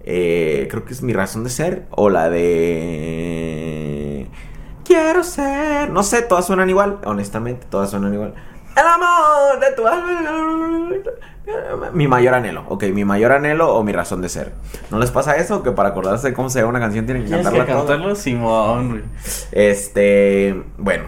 eh, 0.03 0.67
creo 0.69 0.83
que 0.83 0.91
es 0.91 1.01
Mi 1.01 1.13
Razón 1.13 1.45
de 1.45 1.49
Ser, 1.49 1.85
o 1.91 2.09
la 2.09 2.29
de... 2.29 3.78
Quiero 4.89 5.23
ser... 5.23 5.91
No 5.91 6.01
sé, 6.01 6.23
todas 6.23 6.47
suenan 6.47 6.67
igual, 6.67 6.97
honestamente, 7.05 7.67
todas 7.69 7.91
suenan 7.91 8.11
igual. 8.11 8.33
El 8.75 8.87
amor 8.87 9.59
de 9.59 9.71
tu 9.75 9.85
alma. 9.85 10.89
Mi 11.93 12.07
mayor 12.07 12.33
anhelo, 12.33 12.63
ok, 12.67 12.85
mi 12.85 13.05
mayor 13.05 13.33
anhelo 13.33 13.75
o 13.75 13.83
mi 13.83 13.91
razón 13.91 14.23
de 14.23 14.29
ser. 14.29 14.51
¿No 14.89 14.97
les 14.97 15.11
pasa 15.11 15.37
eso? 15.37 15.61
Que 15.61 15.71
para 15.73 15.89
acordarse 15.89 16.29
de 16.29 16.33
cómo 16.33 16.49
se 16.49 16.57
llama 16.57 16.71
una 16.71 16.79
canción 16.79 17.05
tienen 17.05 17.23
que 17.25 17.29
cantarla 17.29 17.67
que 17.67 17.71
cantarlo, 17.71 18.15
Simón. 18.15 19.03
Este, 19.51 20.59
bueno, 20.79 21.03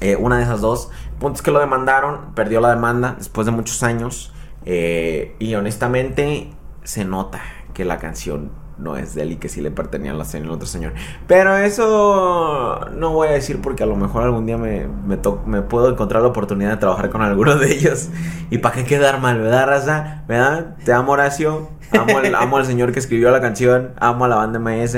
eh, 0.00 0.14
una 0.14 0.36
de 0.36 0.44
esas 0.44 0.60
dos. 0.60 0.88
Puntos 1.18 1.42
que 1.42 1.50
lo 1.50 1.58
demandaron, 1.58 2.32
perdió 2.36 2.60
la 2.60 2.70
demanda 2.70 3.16
después 3.18 3.44
de 3.44 3.50
muchos 3.50 3.82
años. 3.82 4.32
eh, 4.64 5.34
y 5.40 5.56
honestamente, 5.56 6.52
se 6.84 7.04
nota 7.04 7.40
que 7.74 7.84
la 7.84 7.98
canción 7.98 8.61
no 8.82 8.96
es 8.96 9.14
de 9.14 9.22
él 9.22 9.32
y 9.32 9.36
que 9.36 9.48
sí 9.48 9.60
le 9.60 9.70
pertenecía 9.70 10.12
a 10.12 10.14
la 10.16 10.24
señora 10.24 10.52
otro 10.54 10.66
señor. 10.66 10.92
Pero 11.26 11.56
eso 11.56 12.80
no 12.96 13.12
voy 13.12 13.28
a 13.28 13.32
decir 13.32 13.60
porque 13.62 13.82
a 13.82 13.86
lo 13.86 13.96
mejor 13.96 14.22
algún 14.24 14.44
día 14.46 14.58
me, 14.58 14.86
me, 15.06 15.16
to- 15.16 15.42
me 15.46 15.62
puedo 15.62 15.90
encontrar 15.90 16.22
la 16.22 16.28
oportunidad 16.28 16.70
de 16.70 16.76
trabajar 16.78 17.10
con 17.10 17.22
alguno 17.22 17.56
de 17.56 17.72
ellos. 17.72 18.08
Y 18.50 18.58
para 18.58 18.74
qué 18.74 18.84
quedar 18.84 19.20
mal, 19.20 19.38
¿verdad, 19.40 19.66
raza? 19.66 20.22
¿Verdad? 20.28 20.76
Te 20.84 20.92
amo, 20.92 21.12
Horacio. 21.12 21.70
Amo 21.92 22.18
al, 22.18 22.34
amo 22.34 22.56
al 22.56 22.66
señor 22.66 22.92
que 22.92 22.98
escribió 22.98 23.30
la 23.30 23.40
canción. 23.40 23.92
Amo 23.98 24.24
a 24.24 24.28
la 24.28 24.36
banda 24.36 24.58
MS 24.58 24.96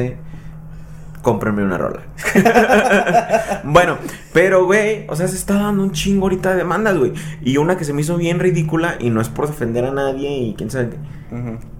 cómprenme 1.23 1.65
una 1.65 1.79
rola. 1.79 2.01
bueno, 3.65 3.97
pero, 4.35 4.67
güey, 4.67 5.07
o 5.09 5.17
sea, 5.17 5.27
se 5.27 5.37
está 5.37 5.55
dando 5.55 5.83
un 5.83 5.93
chingo 5.93 6.25
ahorita 6.27 6.51
de 6.51 6.57
demandas, 6.57 6.99
güey. 6.99 7.15
Y 7.43 7.57
una 7.57 7.77
que 7.79 7.85
se 7.85 7.93
me 7.95 8.03
hizo 8.03 8.17
bien 8.19 8.39
ridícula, 8.41 8.97
y 9.01 9.09
no 9.11 9.23
es 9.23 9.31
por 9.31 9.47
defender 9.47 9.87
a 9.87 9.91
nadie, 9.91 10.31
y 10.31 10.55
quién 10.55 10.71
sabe. 10.71 10.91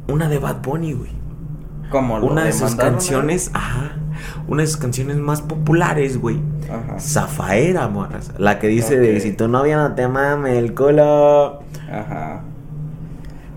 Una 0.09 0.29
de 0.29 0.39
Bad 0.39 0.63
Bunny, 0.63 0.95
güey. 0.95 1.11
Como 1.91 2.17
Una 2.17 2.45
de 2.45 2.53
sus 2.53 2.75
canciones, 2.75 3.51
ajá. 3.55 3.93
Una 4.49 4.63
de 4.63 4.67
sus 4.67 4.77
canciones 4.77 5.17
más 5.17 5.43
populares, 5.43 6.21
güey. 6.21 6.41
Ajá. 6.71 6.99
Zafaera, 6.99 7.89
morras. 7.89 8.33
La 8.39 8.59
que 8.59 8.69
dice 8.69 8.99
de 8.99 9.21
si 9.21 9.33
tu 9.33 9.49
novia 9.49 9.77
no 9.77 9.95
te 9.95 10.09
mame 10.09 10.59
el 10.59 10.75
culo. 10.75 11.63
Ajá. 11.91 12.43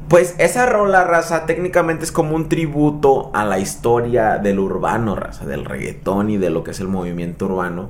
Pues 0.08 0.36
esa 0.38 0.66
rola, 0.66 1.04
raza, 1.04 1.46
técnicamente 1.46 2.06
es 2.06 2.14
como 2.14 2.36
un 2.36 2.48
tributo 2.48 3.30
a 3.34 3.44
la 3.44 3.60
historia 3.60 4.38
del 4.38 4.60
urbano, 4.60 5.16
raza, 5.16 5.46
del 5.46 5.66
reggaetón 5.66 6.30
y 6.30 6.38
de 6.38 6.50
lo 6.50 6.64
que 6.64 6.72
es 6.72 6.80
el 6.80 6.88
movimiento 6.88 7.46
urbano. 7.46 7.90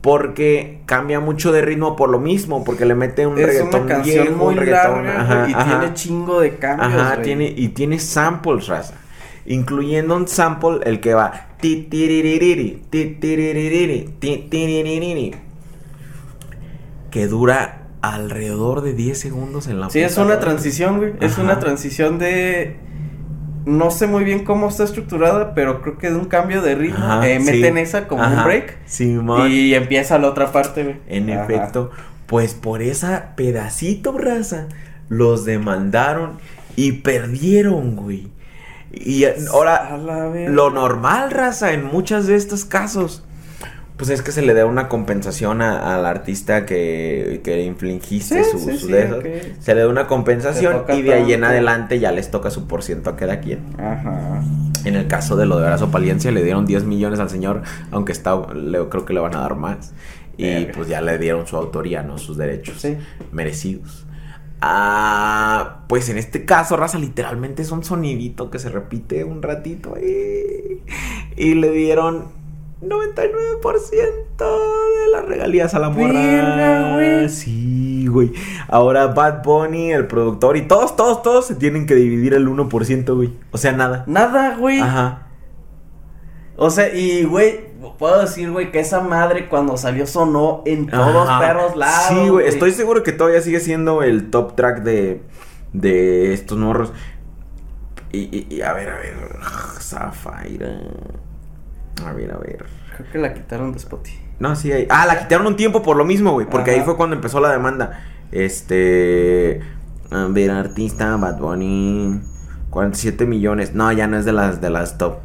Porque 0.00 0.82
cambia 0.86 1.20
mucho 1.20 1.52
de 1.52 1.60
ritmo 1.60 1.94
por 1.94 2.08
lo 2.08 2.18
mismo, 2.18 2.64
porque 2.64 2.86
le 2.86 2.94
mete 2.94 3.26
un 3.26 3.38
Es 3.38 3.46
reggaetón 3.46 3.82
una 3.82 3.94
canción 3.94 4.24
viejo, 4.24 4.44
muy 4.44 4.54
un 4.54 4.60
reggaetón, 4.60 5.04
larga 5.04 5.20
ajá, 5.20 5.40
güey, 5.40 5.50
y 5.50 5.54
ajá. 5.54 5.64
tiene 5.80 5.94
chingo 5.94 6.40
de 6.40 6.56
cambios. 6.56 6.92
Ajá, 6.92 7.22
tiene, 7.22 7.52
y 7.54 7.68
tiene 7.68 7.98
samples, 7.98 8.66
raza. 8.66 8.94
Incluyendo 9.46 10.16
un 10.16 10.28
sample, 10.28 10.80
el 10.84 11.00
que 11.00 11.14
va. 11.14 11.48
ti, 11.60 11.88
Que 17.10 17.26
dura 17.26 17.82
alrededor 18.02 18.82
de 18.82 18.92
10 18.94 19.18
segundos 19.18 19.66
en 19.68 19.80
la 19.80 19.90
Sí, 19.90 20.00
es 20.00 20.16
una 20.18 20.38
transición, 20.40 20.98
güey. 20.98 21.12
Es 21.20 21.38
una 21.38 21.58
transición 21.58 22.18
de. 22.18 22.76
No 23.64 23.92
sé 23.92 24.08
muy 24.08 24.24
bien 24.24 24.44
cómo 24.44 24.68
está 24.68 24.82
estructurada, 24.82 25.54
pero 25.54 25.82
creo 25.82 25.96
que 25.96 26.10
de 26.10 26.16
un 26.16 26.24
cambio 26.24 26.62
de 26.62 26.74
ritmo. 26.74 27.04
Ajá, 27.04 27.28
eh, 27.28 27.38
sí. 27.40 27.44
meten 27.52 27.78
esa 27.78 28.08
como 28.08 28.24
un 28.24 28.44
break. 28.44 28.78
Simón. 28.86 29.50
Y 29.50 29.74
empieza 29.74 30.18
la 30.18 30.28
otra 30.28 30.50
parte, 30.50 30.82
güey. 30.82 30.96
En 31.06 31.30
Ajá. 31.30 31.44
efecto, 31.44 31.90
pues 32.26 32.54
por 32.54 32.82
esa 32.82 33.36
pedacito, 33.36 34.18
raza, 34.18 34.66
los 35.08 35.44
demandaron 35.44 36.38
y 36.74 36.92
perdieron, 36.92 37.94
güey. 37.94 38.30
Y 38.92 39.24
ahora, 39.50 39.96
lo 40.48 40.70
normal, 40.70 41.30
raza, 41.30 41.72
en 41.72 41.84
muchos 41.84 42.26
de 42.26 42.36
estos 42.36 42.64
casos, 42.64 43.22
pues 43.96 44.10
es 44.10 44.22
que 44.22 44.32
se 44.32 44.42
le 44.42 44.52
da 44.54 44.66
una 44.66 44.88
compensación 44.88 45.62
a- 45.62 45.94
al 45.94 46.04
artista 46.06 46.66
que, 46.66 47.40
que 47.44 47.62
infligiste 47.62 48.42
Sí, 48.44 48.50
su, 48.50 48.58
sí, 48.58 48.76
su 48.78 48.86
sí, 48.86 48.92
de 48.92 49.02
esos. 49.04 49.18
ok. 49.18 49.26
Se 49.60 49.74
le 49.74 49.82
da 49.82 49.88
una 49.88 50.06
compensación 50.06 50.84
y 50.94 51.02
de 51.02 51.14
ahí 51.14 51.32
en 51.32 51.44
adelante 51.44 51.98
ya 52.00 52.10
les 52.12 52.30
toca 52.30 52.50
su 52.50 52.66
por 52.66 52.82
ciento 52.82 53.10
a 53.10 53.16
cada 53.16 53.40
quien. 53.40 53.60
Ajá. 53.78 54.42
En 54.84 54.96
el 54.96 55.06
caso 55.06 55.36
de 55.36 55.46
lo 55.46 55.58
de 55.60 55.66
Horacio 55.66 55.90
Palencia 55.90 56.32
le 56.32 56.42
dieron 56.42 56.66
10 56.66 56.84
millones 56.84 57.20
al 57.20 57.30
señor, 57.30 57.62
aunque 57.92 58.12
está, 58.12 58.34
le- 58.54 58.88
creo 58.88 59.04
que 59.04 59.12
le 59.14 59.20
van 59.20 59.36
a 59.36 59.40
dar 59.40 59.54
más. 59.54 59.92
Y 60.36 60.44
Verga. 60.46 60.72
pues 60.74 60.88
ya 60.88 61.00
le 61.00 61.18
dieron 61.18 61.46
su 61.46 61.56
autoría, 61.56 62.02
¿no? 62.02 62.18
Sus 62.18 62.36
derechos 62.36 62.84
merecidos. 63.30 64.06
Ah, 64.64 65.80
pues 65.88 66.08
en 66.08 66.18
este 66.18 66.44
caso, 66.44 66.76
raza, 66.76 66.96
literalmente 66.96 67.62
es 67.62 67.72
un 67.72 67.82
sonidito 67.82 68.48
que 68.48 68.60
se 68.60 68.68
repite 68.68 69.24
un 69.24 69.42
ratito. 69.42 69.94
ahí. 69.96 70.82
y 71.36 71.54
le 71.54 71.72
dieron 71.72 72.28
99% 72.80 74.38
de 74.38 75.10
las 75.10 75.24
regalías 75.24 75.74
a 75.74 75.80
la 75.80 75.90
morra. 75.90 76.92
Güey. 76.94 77.28
Sí, 77.28 78.06
güey. 78.06 78.32
Ahora 78.68 79.08
Bad 79.08 79.42
Bunny, 79.42 79.90
el 79.90 80.06
productor 80.06 80.56
y 80.56 80.62
todos, 80.62 80.94
todos, 80.94 81.22
todos 81.22 81.44
se 81.44 81.56
tienen 81.56 81.86
que 81.86 81.96
dividir 81.96 82.34
el 82.34 82.46
1%, 82.46 83.16
güey. 83.16 83.32
O 83.50 83.58
sea, 83.58 83.72
nada. 83.72 84.04
Nada, 84.06 84.56
güey. 84.56 84.78
Ajá. 84.78 85.26
O 86.56 86.70
sea, 86.70 86.94
y 86.94 87.24
güey, 87.24 87.71
puedo 88.02 88.20
decir, 88.20 88.50
güey, 88.50 88.72
que 88.72 88.80
esa 88.80 89.00
madre 89.00 89.48
cuando 89.48 89.76
salió 89.76 90.08
sonó 90.08 90.62
en 90.66 90.88
todos 90.88 91.28
Ajá. 91.28 91.38
perros 91.38 91.76
lados. 91.76 92.06
Sí, 92.08 92.28
güey. 92.30 92.48
Estoy 92.48 92.72
seguro 92.72 93.04
que 93.04 93.12
todavía 93.12 93.40
sigue 93.40 93.60
siendo 93.60 94.02
el 94.02 94.28
top 94.30 94.56
track 94.56 94.82
de, 94.82 95.22
de 95.72 96.32
estos 96.32 96.58
morros. 96.58 96.92
Y, 98.10 98.18
y- 98.36 98.46
y 98.56 98.62
a 98.62 98.72
ver, 98.72 98.88
a 98.90 98.96
ver. 98.96 99.14
Zafaira. 99.78 100.80
A 102.04 102.12
ver, 102.12 102.32
a 102.32 102.38
ver. 102.38 102.64
Creo 102.96 103.12
que 103.12 103.18
la 103.18 103.34
quitaron 103.34 103.70
de 103.70 103.78
Spotify. 103.78 104.20
No, 104.40 104.56
sí, 104.56 104.72
ahí. 104.72 104.88
Ah, 104.90 105.06
la 105.06 105.20
quitaron 105.20 105.46
un 105.46 105.54
tiempo 105.54 105.82
por 105.82 105.96
lo 105.96 106.04
mismo, 106.04 106.32
güey. 106.32 106.48
Porque 106.50 106.72
Ajá. 106.72 106.80
ahí 106.80 106.84
fue 106.84 106.96
cuando 106.96 107.14
empezó 107.14 107.38
la 107.38 107.52
demanda. 107.52 108.00
Este. 108.32 109.60
A 110.10 110.26
ver, 110.28 110.50
artista, 110.50 111.16
Bad 111.18 111.38
Bunny. 111.38 112.20
47 112.70 113.26
millones. 113.26 113.74
No, 113.74 113.92
ya 113.92 114.08
no 114.08 114.18
es 114.18 114.24
de 114.24 114.32
las, 114.32 114.60
de 114.60 114.70
las 114.70 114.98
top. 114.98 115.18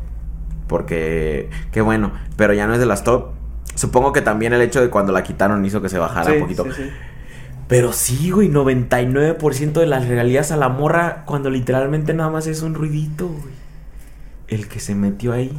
Porque. 0.68 1.50
Qué 1.72 1.82
bueno. 1.82 2.12
Pero 2.36 2.54
ya 2.54 2.68
no 2.68 2.74
es 2.74 2.80
de 2.80 2.86
las 2.86 3.04
top. 3.04 3.32
Supongo 3.76 4.12
que 4.14 4.22
también 4.22 4.54
el 4.54 4.62
hecho 4.62 4.82
de 4.82 4.90
cuando 4.90 5.12
la 5.14 5.24
quitaron 5.24 5.64
hizo 5.66 5.82
que 5.82 5.90
se 5.90 5.98
bajara 6.00 6.34
un 6.34 6.40
poquito. 6.40 6.64
Sí, 6.66 6.72
sí. 6.76 6.90
Pero 7.68 7.92
sí, 7.92 8.32
güey, 8.32 8.50
99% 8.50 9.74
de 9.74 9.86
las 9.88 10.08
regalías 10.08 10.52
a 10.52 10.58
la 10.58 10.70
morra 10.70 11.24
cuando 11.26 11.50
literalmente 11.50 12.14
nada 12.14 12.30
más 12.30 12.48
es 12.48 12.62
un 12.62 12.74
ruidito, 12.76 13.28
güey. 13.28 13.54
El 14.48 14.68
que 14.70 14.80
se 14.80 14.96
metió 14.96 15.34
ahí. 15.34 15.52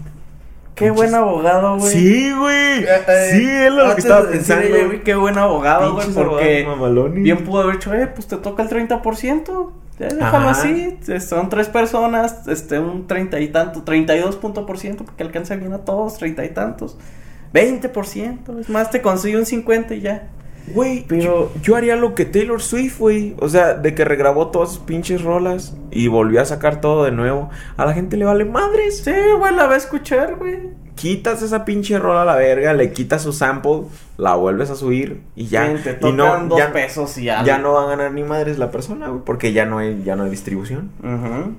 Qué 0.75 0.91
buen 0.91 1.15
abogado, 1.15 1.77
güey. 1.77 1.91
Sí, 1.93 2.33
güey. 2.33 2.85
Eh, 2.85 3.31
Sí, 3.33 3.47
es 3.47 3.73
lo 3.73 3.95
que 3.95 4.01
estaba 4.01 4.29
pensando. 4.29 4.65
ella, 4.65 4.87
güey, 4.87 5.03
qué 5.03 5.15
buen 5.17 5.37
abogado, 5.37 5.93
güey, 5.95 6.07
Pinches 6.07 6.25
porque 6.25 6.61
abogados 6.63 6.79
mamalones. 6.79 7.23
bien 7.25 7.45
pudo 7.45 7.63
haber 7.63 7.75
dicho, 7.75 7.93
eh, 7.93 8.07
pues 8.07 8.27
te 8.27 8.37
toca 8.37 8.63
el 8.63 8.69
30%. 8.69 9.73
Ya 9.99 10.09
déjalo 10.09 10.49
Ajá. 10.49 10.51
así. 10.51 10.99
Son 11.21 11.49
tres 11.49 11.69
personas, 11.69 12.47
este, 12.47 12.79
un 12.79 13.07
treinta 13.07 13.41
y 13.41 13.49
tanto, 13.49 13.83
32 13.83 14.37
punto 14.37 14.65
por 14.65 14.79
ciento, 14.79 15.05
porque 15.05 15.23
alcanza 15.23 15.57
bien 15.57 15.73
a 15.73 15.79
todos, 15.79 16.19
treinta 16.19 16.45
y 16.45 16.51
tantos. 16.51 16.97
20%, 17.53 18.61
es 18.61 18.69
más, 18.69 18.91
te 18.91 19.01
consigue 19.03 19.39
un 19.39 19.47
50 19.47 19.95
y 19.95 20.01
ya. 20.03 20.29
Güey, 20.75 21.05
Pero- 21.09 21.23
yo, 21.23 21.53
yo 21.63 21.77
haría 21.77 21.97
lo 21.97 22.15
que 22.15 22.25
Taylor 22.25 22.61
Swift, 22.63 22.99
güey. 22.99 23.35
O 23.41 23.49
sea, 23.49 23.75
de 23.75 23.95
que 23.95 24.05
regrabó 24.05 24.49
todas 24.49 24.71
sus 24.71 24.79
pinches 24.81 25.23
rolas 25.23 25.77
y 25.91 26.09
volvió 26.09 26.41
a 26.41 26.45
sacar 26.45 26.81
todo 26.81 27.05
de 27.05 27.13
nuevo. 27.13 27.51
A 27.77 27.85
la 27.87 27.93
gente 27.95 28.17
le 28.17 28.25
vale 28.25 28.45
madres. 28.45 29.03
Sí, 29.05 29.13
güey, 29.39 29.55
la 29.55 29.67
va 29.67 29.75
a 29.75 29.79
escuchar, 29.79 30.37
güey. 30.37 30.71
Quitas 30.95 31.43
esa 31.43 31.65
pinche 31.65 31.97
rola 31.99 32.23
a 32.23 32.25
la 32.25 32.35
verga, 32.35 32.73
le 32.73 32.93
quitas 32.93 33.23
su 33.23 33.33
sample, 33.33 33.83
la 34.17 34.35
vuelves 34.35 34.69
a 34.71 34.75
subir 34.75 35.21
y 35.37 35.47
ya. 35.47 35.67
Sí, 35.77 35.83
te 35.85 35.91
y 35.93 35.95
tocan 35.95 36.49
dos 36.49 36.59
ya, 36.59 36.73
pesos 36.73 37.17
y 37.19 37.25
ya. 37.25 37.45
ya 37.45 37.59
no 37.59 37.75
va 37.75 37.85
a 37.85 37.87
ganar 37.87 38.11
ni 38.13 38.25
madres 38.25 38.59
la 38.59 38.73
persona, 38.73 39.07
güey, 39.09 39.23
porque 39.25 39.53
ya 39.53 39.65
no 39.65 39.79
hay, 39.79 40.03
ya 40.05 40.17
no 40.17 40.25
hay 40.25 40.31
distribución. 40.31 40.91
Ujú. 41.01 41.55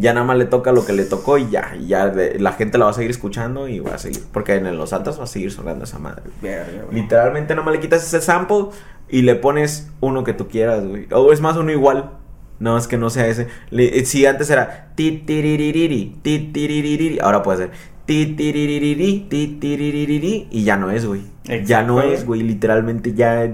Ya 0.00 0.12
nada 0.14 0.24
más 0.26 0.36
le 0.38 0.46
toca 0.46 0.72
lo 0.72 0.84
que 0.86 0.92
le 0.92 1.04
tocó 1.04 1.38
y 1.38 1.48
ya. 1.50 1.76
Y 1.78 1.86
ya 1.88 2.08
de- 2.08 2.38
la 2.38 2.52
gente 2.52 2.78
la 2.78 2.86
va 2.86 2.90
a 2.92 2.94
seguir 2.94 3.10
escuchando 3.10 3.68
y 3.68 3.80
va 3.80 3.94
a 3.94 3.98
seguir. 3.98 4.22
Porque 4.32 4.54
en 4.54 4.76
los 4.76 4.92
altos 4.92 5.18
va 5.20 5.24
a 5.24 5.26
seguir 5.26 5.52
sonando 5.52 5.84
esa 5.84 5.98
madre. 5.98 6.22
Verga, 6.40 6.84
güey. 6.86 7.02
Literalmente 7.02 7.54
nada 7.54 7.64
más 7.64 7.74
le 7.74 7.80
quitas 7.80 8.02
ese 8.04 8.20
sample 8.20 8.66
y 9.08 9.22
le 9.22 9.34
pones 9.36 9.90
uno 10.00 10.24
que 10.24 10.32
tú 10.32 10.48
quieras, 10.48 10.84
güey. 10.86 11.06
O 11.12 11.32
es 11.32 11.40
más, 11.40 11.56
uno 11.56 11.70
igual. 11.70 12.10
No, 12.58 12.76
es 12.76 12.86
que 12.88 12.96
no 12.98 13.08
sea 13.10 13.26
ese. 13.26 13.46
Le- 13.70 13.98
eh, 14.00 14.04
si 14.04 14.26
antes 14.26 14.50
era 14.50 14.92
ti 14.94 15.22
tiriririri, 15.26 16.16
ti 16.22 16.50
tiriririri, 16.52 17.18
ahora 17.20 17.42
puede 17.42 17.58
ser 17.58 17.70
ti 18.06 18.26
tiriririri, 18.26 19.26
ti 19.30 19.56
tiriririri, 19.60 20.48
y 20.50 20.64
ya 20.64 20.76
no 20.76 20.90
es, 20.90 21.06
güey. 21.06 21.22
Ya 21.64 21.82
no 21.82 22.02
es, 22.02 22.26
güey. 22.26 22.42
Literalmente 22.42 23.14
ya 23.14 23.50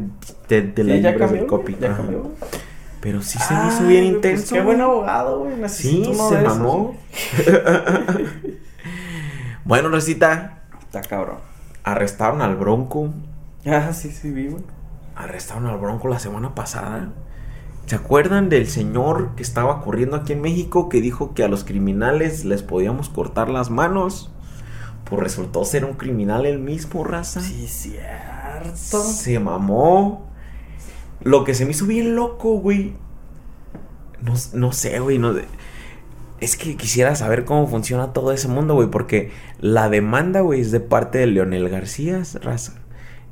te, 0.46 0.62
te 0.62 0.82
la 0.82 0.94
Sí, 0.96 1.02
ya 1.02 1.14
cambió, 1.16 1.36
del 1.38 1.46
copy. 1.46 1.76
ya 1.80 1.94
cambió. 1.96 2.30
Pero 3.06 3.22
sí 3.22 3.38
se 3.38 3.54
me 3.54 3.68
hizo 3.68 3.86
bien 3.86 4.02
intenso. 4.02 4.52
qué 4.52 4.60
buen 4.60 4.80
abogado, 4.80 5.38
güey. 5.38 5.52
Sí, 5.68 6.00
Necesito 6.00 6.28
se 6.28 6.42
mamó. 6.42 6.96
bueno, 9.64 9.90
Recita, 9.90 10.64
Está 10.80 11.02
cabrón. 11.02 11.36
arrestaron 11.84 12.42
al 12.42 12.56
Bronco. 12.56 13.10
Ah, 13.64 13.92
sí, 13.92 14.10
sí, 14.10 14.32
vi, 14.32 14.48
güey. 14.48 14.64
Arrestaron 15.14 15.66
al 15.66 15.78
Bronco 15.78 16.08
la 16.08 16.18
semana 16.18 16.56
pasada. 16.56 17.12
¿Se 17.86 17.94
acuerdan 17.94 18.48
del 18.48 18.66
señor 18.66 19.36
que 19.36 19.44
estaba 19.44 19.82
corriendo 19.82 20.16
aquí 20.16 20.32
en 20.32 20.40
México 20.40 20.88
que 20.88 21.00
dijo 21.00 21.32
que 21.32 21.44
a 21.44 21.48
los 21.48 21.62
criminales 21.62 22.44
les 22.44 22.64
podíamos 22.64 23.08
cortar 23.08 23.48
las 23.48 23.70
manos? 23.70 24.32
Pues 25.04 25.22
resultó 25.22 25.64
ser 25.64 25.84
un 25.84 25.94
criminal 25.94 26.44
el 26.44 26.58
mismo, 26.58 27.04
raza. 27.04 27.40
Sí, 27.40 27.68
cierto. 27.68 29.00
Se 29.00 29.38
mamó. 29.38 30.26
Lo 31.22 31.44
que 31.44 31.54
se 31.54 31.64
me 31.64 31.72
hizo 31.72 31.86
bien 31.86 32.14
loco, 32.16 32.58
güey. 32.58 32.94
No, 34.22 34.34
no 34.54 34.72
sé, 34.72 34.98
güey. 35.00 35.18
No, 35.18 35.34
es 36.40 36.56
que 36.56 36.76
quisiera 36.76 37.14
saber 37.16 37.44
cómo 37.44 37.66
funciona 37.66 38.12
todo 38.12 38.32
ese 38.32 38.48
mundo, 38.48 38.74
güey. 38.74 38.88
Porque 38.88 39.30
la 39.60 39.88
demanda, 39.88 40.40
güey, 40.40 40.60
es 40.60 40.70
de 40.70 40.80
parte 40.80 41.18
de 41.18 41.26
Leonel 41.26 41.68
García, 41.68 42.22
raza. 42.42 42.74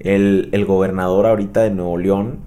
El, 0.01 0.49
el 0.53 0.65
gobernador 0.65 1.27
ahorita 1.27 1.63
de 1.63 1.71
Nuevo 1.71 1.99
León. 1.99 2.39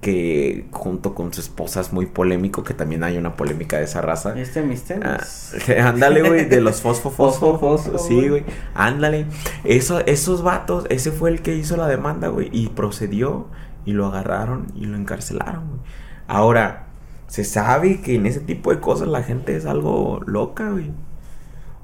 Que 0.00 0.66
junto 0.70 1.12
con 1.16 1.34
su 1.34 1.40
esposa 1.40 1.80
es 1.80 1.92
muy 1.92 2.06
polémico. 2.06 2.62
Que 2.62 2.72
también 2.72 3.02
hay 3.02 3.16
una 3.16 3.34
polémica 3.36 3.78
de 3.78 3.84
esa 3.84 4.00
raza. 4.00 4.30
¿Viste 4.32 4.62
mis 4.62 4.84
tenis? 4.84 5.04
Ah, 5.04 5.88
ándale, 5.88 6.22
güey, 6.22 6.44
de 6.44 6.60
los 6.60 6.80
fosfo, 6.80 7.10
fosfo, 7.10 7.58
Fosfo, 7.58 7.90
fosfo, 7.90 7.98
Sí, 7.98 8.14
güey. 8.14 8.28
güey. 8.28 8.44
Ándale. 8.74 9.26
Eso, 9.64 9.98
esos 10.06 10.42
vatos, 10.42 10.86
ese 10.88 11.10
fue 11.10 11.30
el 11.30 11.42
que 11.42 11.56
hizo 11.56 11.76
la 11.76 11.88
demanda, 11.88 12.28
güey. 12.28 12.48
Y 12.52 12.68
procedió 12.68 13.48
y 13.88 13.94
lo 13.94 14.04
agarraron 14.04 14.66
y 14.74 14.84
lo 14.84 14.98
encarcelaron, 14.98 15.66
güey. 15.66 15.80
Ahora, 16.26 16.88
se 17.26 17.42
sabe 17.42 18.02
que 18.02 18.16
en 18.16 18.26
ese 18.26 18.40
tipo 18.40 18.70
de 18.70 18.80
cosas 18.80 19.08
la 19.08 19.22
gente 19.22 19.56
es 19.56 19.64
algo 19.64 20.20
loca, 20.26 20.68
güey. 20.68 20.90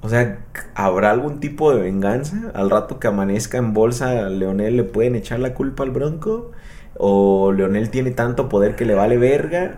O 0.03 0.11
sea, 0.11 0.41
¿habrá 0.75 1.13
algún 1.13 1.41
tipo 1.41 1.75
de 1.75 1.81
venganza? 1.81 2.53
Al 2.55 2.69
rato 2.69 2.99
que 2.99 3.09
amanezca 3.09 3.57
en 3.57 3.73
bolsa, 3.73 4.29
¿Leonel 4.29 4.77
le 4.77 4.85
pueden 4.85 5.15
echar 5.15 5.41
la 5.41 5.55
culpa 5.55 5.83
al 5.83 5.93
Bronco? 5.93 6.53
¿O 6.99 7.53
Leonel 7.53 7.89
tiene 7.89 8.11
tanto 8.11 8.51
poder 8.51 8.77
que 8.77 8.85
le 8.85 8.95
vale 8.95 9.17
verga? 9.17 9.77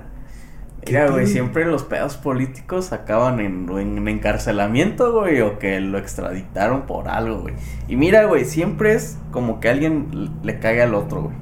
Mira, 0.84 1.06
¿Qué 1.06 1.12
güey, 1.12 1.26
siempre 1.28 1.64
los 1.64 1.84
pedos 1.84 2.16
políticos 2.16 2.92
acaban 2.92 3.38
en, 3.38 3.68
en 3.70 4.08
encarcelamiento, 4.08 5.12
güey, 5.12 5.42
o 5.42 5.60
que 5.60 5.78
lo 5.78 5.96
extraditaron 5.96 6.86
por 6.86 7.06
algo, 7.06 7.42
güey. 7.42 7.54
Y 7.86 7.94
mira, 7.94 8.24
güey, 8.24 8.44
siempre 8.44 8.94
es 8.94 9.16
como 9.30 9.60
que 9.60 9.68
alguien 9.68 10.32
le 10.42 10.58
cae 10.58 10.82
al 10.82 10.96
otro, 10.96 11.22
güey. 11.22 11.36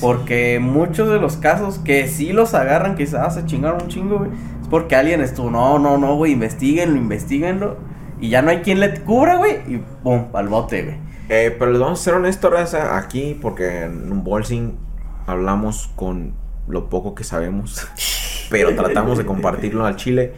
Porque 0.00 0.58
muchos 0.60 1.08
de 1.08 1.18
los 1.18 1.36
casos 1.36 1.78
que 1.78 2.06
sí 2.08 2.32
los 2.32 2.54
agarran, 2.54 2.96
se, 2.98 3.16
ah, 3.16 3.30
se 3.30 3.46
chingaron 3.46 3.82
un 3.82 3.88
chingo, 3.88 4.18
güey, 4.18 4.30
es 4.62 4.68
porque 4.68 4.96
alguien 4.96 5.20
estuvo, 5.20 5.50
no, 5.50 5.78
no, 5.78 5.96
no, 5.96 6.16
güey, 6.16 6.32
investiguenlo, 6.32 6.96
investiguenlo. 6.96 7.76
Y 8.20 8.30
ya 8.30 8.42
no 8.42 8.50
hay 8.50 8.58
quien 8.58 8.80
le 8.80 8.92
cubra, 9.00 9.36
güey, 9.36 9.60
y 9.66 9.82
pum, 10.02 10.26
al 10.32 10.48
bote, 10.48 10.82
güey. 10.82 10.96
Eh, 11.28 11.54
pero 11.58 11.72
les 11.72 11.80
vamos 11.80 12.00
a 12.00 12.04
ser 12.04 12.14
honestos, 12.14 12.52
raza, 12.52 12.96
aquí, 12.96 13.38
porque 13.40 13.82
en 13.82 14.10
un 14.12 14.22
bolsing 14.22 14.78
hablamos 15.26 15.90
con 15.96 16.34
lo 16.68 16.88
poco 16.88 17.14
que 17.14 17.24
sabemos, 17.24 17.86
pero 18.50 18.74
tratamos 18.74 19.18
de 19.18 19.26
compartirlo 19.26 19.86
al 19.86 19.96
Chile. 19.96 20.32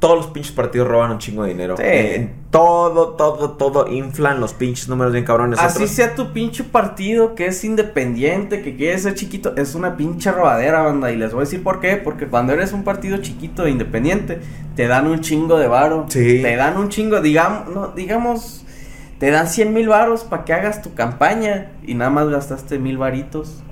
Todos 0.00 0.16
los 0.16 0.26
pinches 0.28 0.52
partidos 0.52 0.88
roban 0.88 1.10
un 1.10 1.18
chingo 1.18 1.42
de 1.42 1.50
dinero. 1.50 1.76
Sí. 1.76 1.82
Eh, 1.84 2.30
todo, 2.50 3.10
todo, 3.10 3.50
todo 3.52 3.86
inflan 3.86 4.40
los 4.40 4.54
pinches 4.54 4.88
números 4.88 5.12
bien 5.12 5.24
cabrones. 5.26 5.58
Así 5.60 5.76
Otros- 5.84 5.90
sea 5.90 6.14
tu 6.14 6.32
pinche 6.32 6.64
partido 6.64 7.34
que 7.34 7.46
es 7.46 7.62
independiente, 7.64 8.62
que 8.62 8.76
quiere 8.76 8.98
ser 8.98 9.14
chiquito, 9.14 9.54
es 9.56 9.74
una 9.74 9.96
pinche 9.98 10.32
robadera, 10.32 10.80
banda. 10.82 11.12
Y 11.12 11.16
les 11.16 11.32
voy 11.32 11.42
a 11.42 11.44
decir 11.44 11.62
por 11.62 11.80
qué. 11.80 11.96
Porque 11.96 12.26
cuando 12.26 12.54
eres 12.54 12.72
un 12.72 12.82
partido 12.82 13.18
chiquito 13.18 13.66
e 13.66 13.70
independiente, 13.70 14.40
te 14.74 14.86
dan 14.88 15.06
un 15.06 15.20
chingo 15.20 15.58
de 15.58 15.68
varo. 15.68 16.06
Sí. 16.08 16.40
Te 16.42 16.56
dan 16.56 16.78
un 16.78 16.88
chingo, 16.88 17.20
digamos, 17.20 17.68
no, 17.68 17.88
digamos, 17.88 18.64
te 19.18 19.30
dan 19.30 19.48
100 19.48 19.74
mil 19.74 19.88
varos 19.88 20.24
para 20.24 20.44
que 20.46 20.54
hagas 20.54 20.80
tu 20.80 20.94
campaña. 20.94 21.72
Y 21.86 21.92
nada 21.94 22.10
más 22.10 22.26
gastaste 22.30 22.78
mil 22.78 22.96
varitos. 22.96 23.62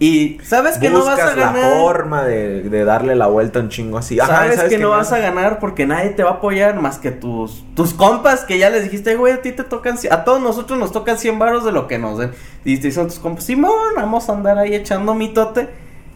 Y 0.00 0.38
sabes 0.44 0.78
que 0.78 0.90
no 0.90 0.98
vas 1.04 1.18
a 1.18 1.24
Buscas 1.24 1.36
la 1.36 1.52
ganar. 1.52 1.72
forma 1.72 2.22
de, 2.22 2.62
de 2.62 2.84
darle 2.84 3.16
la 3.16 3.26
vuelta 3.26 3.58
un 3.58 3.68
chingo 3.68 3.98
así. 3.98 4.20
Ajá, 4.20 4.28
sabes, 4.48 4.62
que, 4.64 4.78
no 4.78 4.90
vas 4.90 5.12
a 5.12 5.18
ganar 5.18 5.58
porque 5.58 5.86
nadie 5.86 6.10
te 6.10 6.22
va 6.22 6.30
a 6.30 6.32
apoyar 6.34 6.80
más 6.80 6.98
que 6.98 7.10
tus 7.10 7.64
tus 7.74 7.94
compas 7.94 8.44
que 8.44 8.58
ya 8.58 8.70
les 8.70 8.84
dijiste, 8.84 9.16
güey, 9.16 9.32
a 9.32 9.42
ti 9.42 9.50
te 9.50 9.64
tocan, 9.64 9.96
a 10.10 10.22
todos 10.24 10.40
nosotros 10.40 10.78
nos 10.78 10.92
tocan 10.92 11.18
100 11.18 11.38
varos 11.40 11.64
de 11.64 11.72
lo 11.72 11.88
que 11.88 11.98
nos 11.98 12.16
den. 12.18 12.30
Y 12.64 12.76
te 12.76 12.88
dicen 12.88 13.08
tus 13.08 13.18
compas, 13.18 13.42
Simón, 13.44 13.72
vamos 13.96 14.28
a 14.28 14.34
andar 14.34 14.56
ahí 14.58 14.74
echando 14.74 15.14
mitote. 15.14 15.68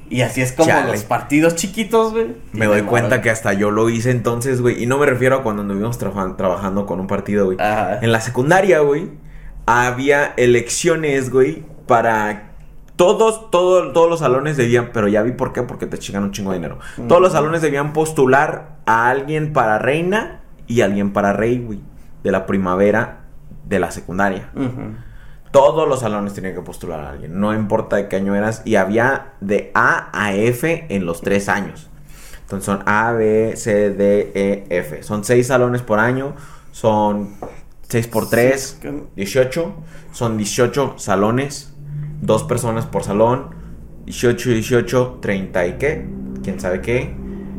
Y 0.08 0.20
así 0.20 0.42
es 0.42 0.52
como 0.52 0.68
Chale. 0.68 0.92
los 0.92 1.04
partidos 1.04 1.56
chiquitos, 1.56 2.12
güey. 2.12 2.36
Me 2.52 2.66
doy 2.66 2.82
cuenta 2.82 3.20
que 3.22 3.30
hasta 3.30 3.52
yo 3.54 3.70
lo 3.70 3.88
hice 3.88 4.10
entonces, 4.10 4.60
güey. 4.60 4.80
Y 4.82 4.86
no 4.86 4.98
me 4.98 5.06
refiero 5.06 5.36
a 5.38 5.42
cuando 5.42 5.62
anduvimos 5.62 5.96
trabajan- 5.98 6.36
trabajando 6.36 6.84
con 6.86 7.00
un 7.00 7.06
partido, 7.08 7.46
güey. 7.46 7.56
Ajá. 7.58 7.98
En 8.02 8.12
la 8.12 8.20
secundaria, 8.20 8.80
güey, 8.80 9.08
había 9.66 10.34
elecciones, 10.36 11.30
güey, 11.30 11.64
para 11.86 12.51
todos, 13.06 13.50
todos, 13.50 13.92
todos 13.92 14.08
los 14.08 14.20
salones 14.20 14.56
debían, 14.56 14.90
pero 14.92 15.08
ya 15.08 15.22
vi 15.22 15.32
por 15.32 15.52
qué, 15.52 15.62
porque 15.62 15.86
te 15.86 15.98
chingan 15.98 16.22
un 16.24 16.30
chingo 16.30 16.52
de 16.52 16.58
dinero. 16.58 16.78
Todos 17.08 17.20
los 17.20 17.32
salones 17.32 17.60
debían 17.62 17.92
postular 17.92 18.76
a 18.86 19.08
alguien 19.10 19.52
para 19.52 19.78
reina 19.78 20.40
y 20.68 20.82
alguien 20.82 21.12
para 21.12 21.32
rey, 21.32 21.58
güey. 21.58 21.80
de 22.22 22.30
la 22.30 22.46
primavera 22.46 23.24
de 23.64 23.80
la 23.80 23.90
secundaria. 23.90 24.50
Todos 25.50 25.88
los 25.88 26.00
salones 26.00 26.32
tenían 26.34 26.54
que 26.54 26.62
postular 26.62 27.00
a 27.00 27.10
alguien, 27.10 27.38
no 27.40 27.52
importa 27.52 27.96
de 27.96 28.06
qué 28.08 28.16
año 28.16 28.34
eras, 28.36 28.62
y 28.64 28.76
había 28.76 29.32
de 29.40 29.70
A 29.74 30.08
a 30.12 30.32
F 30.34 30.86
en 30.88 31.04
los 31.04 31.20
tres 31.20 31.48
años. 31.48 31.90
Entonces 32.42 32.64
son 32.64 32.82
A, 32.86 33.10
B, 33.12 33.54
C, 33.56 33.90
D, 33.90 34.30
E, 34.34 34.66
F. 34.70 35.02
Son 35.02 35.24
seis 35.24 35.48
salones 35.48 35.82
por 35.82 35.98
año, 35.98 36.34
son 36.70 37.30
6 37.88 38.06
por 38.06 38.30
3, 38.30 38.60
Sí, 38.60 38.74
es 38.76 38.80
que- 38.94 39.02
18. 39.16 39.74
Son 40.12 40.36
18 40.38 40.94
salones, 40.98 41.71
dos 42.22 42.44
personas 42.44 42.87
por 42.87 43.04
salón, 43.04 43.50
18 44.06 44.50
y 44.50 44.54
18, 44.54 45.18
30 45.20 45.66
y 45.66 45.72
qué, 45.74 46.08
quién 46.42 46.58
sabe 46.58 46.80
qué, 46.80 47.14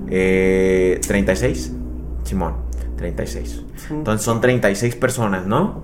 eh, 0.09 0.99
36, 1.07 1.73
Simón, 2.23 2.55
36. 2.97 3.63
Entonces 3.91 4.25
son 4.25 4.41
36 4.41 4.95
personas, 4.95 5.45
¿no? 5.45 5.83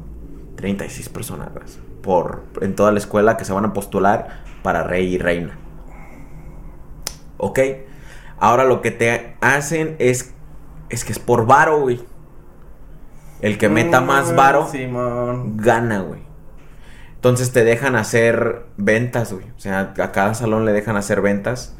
36 0.56 1.10
personas 1.10 1.50
por 2.02 2.44
en 2.62 2.76
toda 2.76 2.92
la 2.92 3.00
escuela 3.00 3.38
que 3.38 3.46
se 3.46 3.54
van 3.54 3.66
a 3.66 3.74
postular 3.74 4.44
para 4.64 4.84
rey 4.84 5.14
y 5.16 5.18
reina. 5.18 5.58
¿Ok? 7.38 7.60
Ahora 8.40 8.64
lo 8.66 8.82
que 8.82 8.92
te 8.92 9.36
hacen 9.42 9.96
es 10.00 10.34
es 10.90 11.06
que 11.06 11.12
es 11.12 11.20
por 11.20 11.46
varo, 11.46 11.82
güey. 11.82 12.00
El 13.42 13.58
que 13.58 13.70
meta 13.70 14.02
más 14.02 14.34
Mm, 14.34 14.36
varo 14.36 14.68
Simón. 14.68 15.58
gana, 15.58 16.00
güey. 16.02 16.22
Entonces 17.20 17.52
te 17.52 17.66
dejan 17.66 17.98
hacer 17.98 18.62
ventas, 18.78 19.34
güey. 19.34 19.46
O 19.58 19.60
sea, 19.60 19.94
a 19.98 20.12
cada 20.14 20.34
salón 20.34 20.64
le 20.64 20.72
dejan 20.72 20.96
hacer 20.96 21.20
ventas 21.20 21.76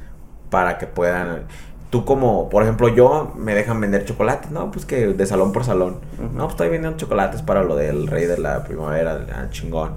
para 0.50 0.78
que 0.78 0.86
puedan. 0.86 1.46
Tú 1.90 2.04
como, 2.04 2.50
por 2.50 2.64
ejemplo, 2.64 2.90
yo 2.90 3.34
me 3.38 3.56
dejan 3.56 3.80
vender 3.80 4.04
chocolates, 4.04 4.52
¿no? 4.52 4.70
Pues 4.70 4.86
que 4.86 5.08
de 5.08 5.26
salón 5.26 5.54
por 5.54 5.64
salón. 5.64 6.02
No, 6.20 6.44
pues 6.44 6.50
estoy 6.50 6.68
vendiendo 6.68 6.98
chocolates 6.98 7.42
para 7.42 7.64
lo 7.64 7.78
del 7.78 8.08
rey 8.08 8.26
de 8.26 8.38
la 8.38 8.66
primavera, 8.66 9.26
ah, 9.34 9.48
chingón. 9.50 9.94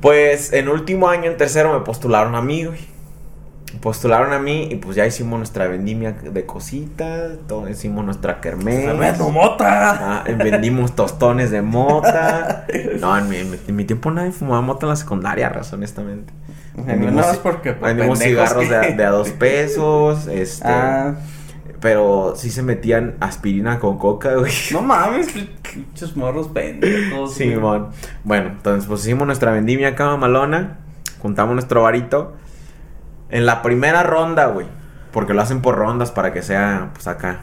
Pues 0.00 0.52
en 0.52 0.68
último 0.68 1.08
año, 1.08 1.30
en 1.30 1.36
tercero, 1.36 1.72
me 1.72 1.84
postularon 1.84 2.34
a 2.34 2.42
mí, 2.42 2.64
güey. 2.64 2.93
Postularon 3.80 4.32
a 4.32 4.38
mí 4.38 4.68
y 4.70 4.76
pues 4.76 4.96
ya 4.96 5.06
hicimos 5.06 5.38
nuestra 5.38 5.66
vendimia 5.68 6.12
de 6.12 6.46
cositas, 6.46 7.32
todo, 7.46 7.68
hicimos 7.68 8.04
nuestra 8.04 8.40
kermés. 8.40 8.84
¡Tremendo 8.84 9.28
mota! 9.30 10.20
Ah, 10.20 10.24
vendimos 10.38 10.94
tostones 10.96 11.50
de 11.50 11.62
mota. 11.62 12.66
No, 13.00 13.16
en 13.18 13.28
mi, 13.28 13.36
en 13.36 13.76
mi- 13.76 13.84
tiempo 13.84 14.10
nadie 14.10 14.32
fumaba 14.32 14.60
mota 14.62 14.86
en 14.86 14.90
la 14.90 14.96
secundaria, 14.96 15.48
razón, 15.48 15.80
honestamente. 15.80 16.32
Nada 16.76 17.10
más 17.12 17.36
porque, 17.38 17.72
pues, 17.72 17.94
vendimos 17.94 18.18
cigarros 18.18 18.64
que- 18.64 18.74
de, 18.74 18.94
de 18.94 19.04
a 19.04 19.10
dos 19.10 19.30
pesos, 19.30 20.26
este... 20.28 20.66
Ah, 20.68 21.14
Pero 21.80 22.32
sí 22.36 22.50
se 22.50 22.62
metían 22.62 23.14
aspirina 23.20 23.78
con 23.78 23.98
coca, 23.98 24.34
güey. 24.36 24.52
no 24.72 24.80
mames, 24.80 25.28
pinches 25.72 26.16
morros 26.16 26.48
pendejos. 26.48 27.34
Simón. 27.34 27.88
Bueno, 28.24 28.48
entonces 28.48 28.86
pues 28.88 29.02
hicimos 29.02 29.26
nuestra 29.26 29.52
vendimia 29.52 29.88
acá 29.88 30.06
mamalona. 30.06 30.78
Juntamos 31.20 31.54
nuestro 31.54 31.82
varito. 31.82 32.36
En 33.28 33.46
la 33.46 33.62
primera 33.62 34.02
ronda, 34.02 34.46
güey. 34.46 34.66
Porque 35.12 35.34
lo 35.34 35.42
hacen 35.42 35.62
por 35.62 35.76
rondas 35.76 36.10
para 36.10 36.32
que 36.32 36.42
sea, 36.42 36.90
pues 36.92 37.06
acá. 37.06 37.42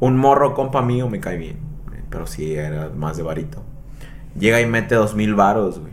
Un 0.00 0.16
morro 0.16 0.54
compa 0.54 0.82
mío 0.82 1.08
me 1.08 1.20
cae 1.20 1.38
bien. 1.38 1.58
Pero 2.10 2.26
sí, 2.26 2.54
era 2.54 2.90
más 2.94 3.16
de 3.16 3.22
varito. 3.22 3.62
Llega 4.38 4.60
y 4.60 4.66
mete 4.66 4.94
dos 4.94 5.14
mil 5.14 5.34
varos, 5.34 5.78
güey. 5.80 5.92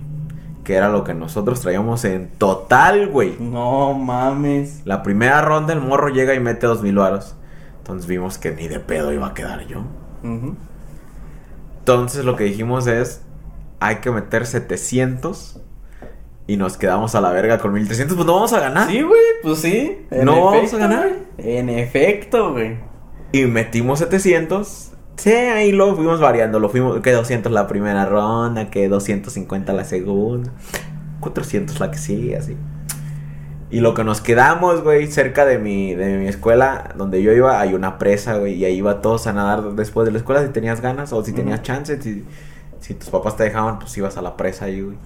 Que 0.63 0.76
era 0.76 0.89
lo 0.89 1.04
que 1.04 1.13
nosotros 1.13 1.62
traíamos 1.62 2.04
en 2.06 2.30
total, 2.38 3.08
güey. 3.08 3.38
No 3.39 3.94
mames. 3.94 4.82
La 4.86 5.04
primera 5.04 5.41
ronda 5.41 5.74
el 5.74 5.82
morro 5.82 6.10
llega 6.10 6.34
y 6.34 6.39
mete 6.39 6.68
dos 6.68 6.82
mil 6.82 6.96
varos. 6.96 7.36
Entonces 7.78 8.08
vimos 8.08 8.38
que 8.38 8.52
ni 8.52 8.68
de 8.68 8.80
pedo 8.80 9.13
iba 9.13 9.28
a 9.28 9.34
quedar 9.34 9.65
yo. 9.68 9.84
Entonces 11.80 12.26
lo 12.26 12.36
que 12.36 12.46
dijimos 12.46 12.88
es, 12.88 13.22
hay 13.80 13.98
que 13.98 14.10
meter 14.12 14.46
700 14.48 15.62
y 16.47 16.58
nos 16.58 16.77
quedamos 16.77 17.15
a 17.15 17.21
la 17.21 17.31
verga 17.31 17.58
con 17.58 17.73
1300, 17.73 18.15
pues 18.15 18.27
no 18.27 18.36
vamos 18.36 18.53
a 18.53 18.60
ganar. 18.60 18.88
Sí, 18.89 19.01
güey, 19.01 19.21
pues 19.41 19.60
sí. 19.60 19.97
En 20.12 20.25
No 20.25 20.45
vamos 20.45 20.73
a 20.73 20.77
ganar. 20.77 21.10
En 21.38 21.69
efecto, 21.69 22.53
güey. 22.53 22.77
Y 23.31 23.45
metimos 23.45 23.99
700. 23.99 24.91
Sí, 25.17 25.31
ahí 25.31 25.71
lo 25.71 25.95
fuimos 25.95 26.19
variando, 26.19 26.60
lo 26.60 26.69
fuimos 26.69 26.99
que 27.01 27.12
200 27.12 27.51
la 27.51 27.67
primera 27.67 28.05
ronda, 28.05 28.69
que 28.69 28.88
250 28.89 29.73
la 29.73 29.86
segunda, 29.86 30.51
400 31.21 31.79
la 31.79 31.89
que 31.89 31.97
sigue, 31.97 32.36
así. 32.38 32.58
Y 33.71 33.79
lo 33.79 33.93
que 33.93 34.03
nos 34.03 34.21
quedamos, 34.21 34.84
güey, 34.84 35.08
cerca 35.08 35.45
de 35.45 35.58
mi, 35.58 35.95
de 35.95 36.17
mi 36.17 36.27
escuela, 36.27 36.93
donde 36.95 37.23
yo 37.23 37.31
iba, 37.31 37.60
hay 37.60 37.73
una 37.73 37.97
presa, 37.97 38.38
güey, 38.38 38.53
y 38.55 38.65
ahí 38.65 38.75
iba 38.75 39.01
todos 39.01 39.25
a 39.27 39.34
nadar 39.34 39.63
después 39.73 40.05
de 40.05 40.12
la 40.12 40.19
escuela 40.19 40.43
si 40.45 40.49
tenías 40.49 40.81
ganas 40.81 41.12
o 41.13 41.23
si 41.23 41.34
tenías 41.34 41.60
Ujú. 41.60 41.65
chance, 41.65 42.01
si, 42.01 42.23
si 42.79 42.93
tus 42.93 43.10
papás 43.10 43.36
te 43.36 43.43
dejaban, 43.43 43.79
pues 43.79 43.97
ibas 43.97 44.17
a 44.17 44.21
la 44.21 44.38
presa 44.38 44.65
ahí, 44.65 44.81
güey. 44.81 44.97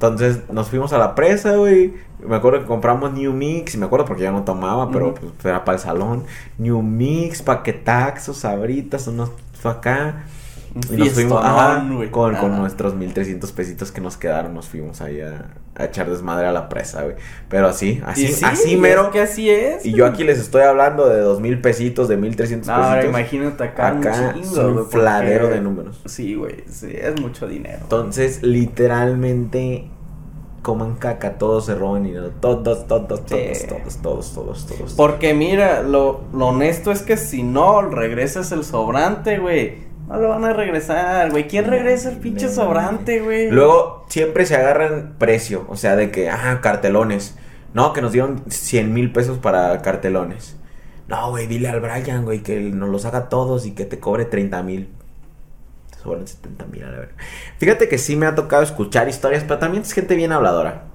Entonces 0.00 0.40
nos 0.50 0.70
fuimos 0.70 0.94
a 0.94 0.98
la 0.98 1.14
presa, 1.14 1.56
güey. 1.56 1.92
Me 2.26 2.36
acuerdo 2.36 2.60
que 2.60 2.64
compramos 2.64 3.12
New 3.12 3.34
Mix, 3.34 3.74
y 3.74 3.78
me 3.78 3.84
acuerdo 3.84 4.06
porque 4.06 4.22
ya 4.22 4.32
no 4.32 4.44
tomaba, 4.44 4.90
pero 4.90 5.12
pues 5.12 5.44
era 5.44 5.62
para 5.62 5.76
el 5.76 5.82
salón. 5.82 6.24
New 6.56 6.80
Mix, 6.80 7.42
paquetaxos, 7.42 8.38
sabritas, 8.38 9.06
unos 9.08 9.30
acá. 9.62 10.24
Y 10.90 10.96
nos 10.96 11.10
fuimos 11.10 11.44
ajá, 11.44 11.84
con, 12.10 12.34
con 12.36 12.56
nuestros 12.56 12.94
1300 12.94 13.52
pesitos 13.52 13.92
que 13.92 14.00
nos 14.00 14.16
quedaron, 14.16 14.54
nos 14.54 14.68
fuimos 14.68 15.02
ahí 15.02 15.20
a, 15.80 15.84
echar 15.86 16.08
desmadre 16.10 16.46
a 16.46 16.52
la 16.52 16.68
presa, 16.68 17.02
güey. 17.02 17.16
Pero 17.48 17.68
así, 17.68 18.00
así, 18.06 18.24
Y 18.26 18.28
sí, 18.28 18.44
así 18.44 18.74
es 18.74 18.78
mero. 18.80 19.10
que 19.10 19.20
así 19.20 19.50
es. 19.50 19.84
Y 19.84 19.92
yo 19.92 20.06
aquí 20.06 20.24
les 20.24 20.38
estoy 20.38 20.62
hablando 20.62 21.08
de 21.08 21.20
dos 21.20 21.40
mil 21.40 21.60
pesitos, 21.60 22.08
de 22.08 22.16
1300 22.16 22.66
No, 22.68 22.74
ahora 22.74 23.00
pesitos. 23.02 23.10
imagínate 23.20 23.64
acá, 23.64 23.88
Acá 23.88 24.32
un 24.36 24.42
chingo, 24.42 24.66
un 24.68 24.86
fladero 24.86 25.40
porque- 25.42 25.54
de 25.56 25.60
números. 25.60 26.00
Sí, 26.06 26.34
güey, 26.34 26.64
sí, 26.68 26.88
es 26.92 27.20
mucho 27.20 27.46
dinero. 27.48 27.78
Entonces, 27.82 28.42
literalmente, 28.42 29.88
coman 30.62 30.94
caca, 30.96 31.38
todos 31.38 31.66
se 31.66 31.74
roban 31.74 32.04
dinero. 32.04 32.30
Todos, 32.40 32.86
todos, 32.86 33.06
todos, 33.06 33.20
Sí. 33.26 33.66
todos, 33.68 33.96
todos, 34.02 34.32
todos, 34.34 34.66
todos. 34.66 34.94
Porque 34.94 35.32
mira, 35.34 35.82
lo, 35.82 36.20
lo 36.34 36.48
honesto 36.48 36.90
es 36.92 37.02
que 37.02 37.16
si 37.16 37.42
no 37.42 37.82
regresas 37.82 38.52
el 38.52 38.64
sobrante, 38.64 39.38
güey, 39.38 39.89
no 40.10 40.18
lo 40.18 40.28
van 40.30 40.44
a 40.44 40.52
regresar, 40.52 41.30
güey. 41.30 41.46
¿Quién 41.46 41.66
regresa 41.66 42.10
el 42.10 42.18
pinche 42.18 42.48
sobrante, 42.48 43.20
güey? 43.20 43.48
Luego, 43.48 44.04
siempre 44.08 44.44
se 44.44 44.56
agarran 44.56 45.14
precio. 45.18 45.66
O 45.68 45.76
sea, 45.76 45.94
de 45.94 46.10
que, 46.10 46.28
ah, 46.28 46.58
cartelones. 46.60 47.36
No, 47.74 47.92
que 47.92 48.02
nos 48.02 48.10
dieron 48.10 48.42
100 48.48 48.92
mil 48.92 49.12
pesos 49.12 49.38
para 49.38 49.80
cartelones. 49.82 50.56
No, 51.06 51.30
güey, 51.30 51.46
dile 51.46 51.68
al 51.68 51.80
Brian, 51.80 52.24
güey, 52.24 52.42
que 52.42 52.58
nos 52.58 52.88
los 52.88 53.04
haga 53.04 53.28
todos 53.28 53.66
y 53.66 53.70
que 53.70 53.84
te 53.84 54.00
cobre 54.00 54.24
30 54.24 54.60
mil. 54.64 54.88
Te 55.92 55.98
sobran 56.00 56.26
70 56.26 56.64
mil, 56.66 56.82
a 56.82 56.90
la 56.90 56.98
verga. 56.98 57.14
Fíjate 57.58 57.88
que 57.88 57.96
sí 57.96 58.16
me 58.16 58.26
ha 58.26 58.34
tocado 58.34 58.64
escuchar 58.64 59.08
historias, 59.08 59.44
pero 59.44 59.60
también 59.60 59.84
es 59.84 59.92
gente 59.92 60.16
bien 60.16 60.32
habladora. 60.32 60.86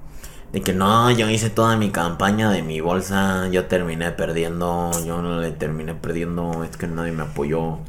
De 0.52 0.60
que 0.60 0.74
no, 0.74 1.10
yo 1.10 1.30
hice 1.30 1.48
toda 1.48 1.78
mi 1.78 1.90
campaña 1.90 2.50
de 2.50 2.62
mi 2.62 2.82
bolsa, 2.82 3.48
yo 3.48 3.64
terminé 3.64 4.10
perdiendo, 4.10 4.90
yo 5.06 5.22
no 5.22 5.40
le 5.40 5.52
terminé 5.52 5.94
perdiendo, 5.94 6.64
es 6.64 6.76
que 6.76 6.86
nadie 6.86 7.12
me 7.12 7.22
apoyó. 7.22 7.80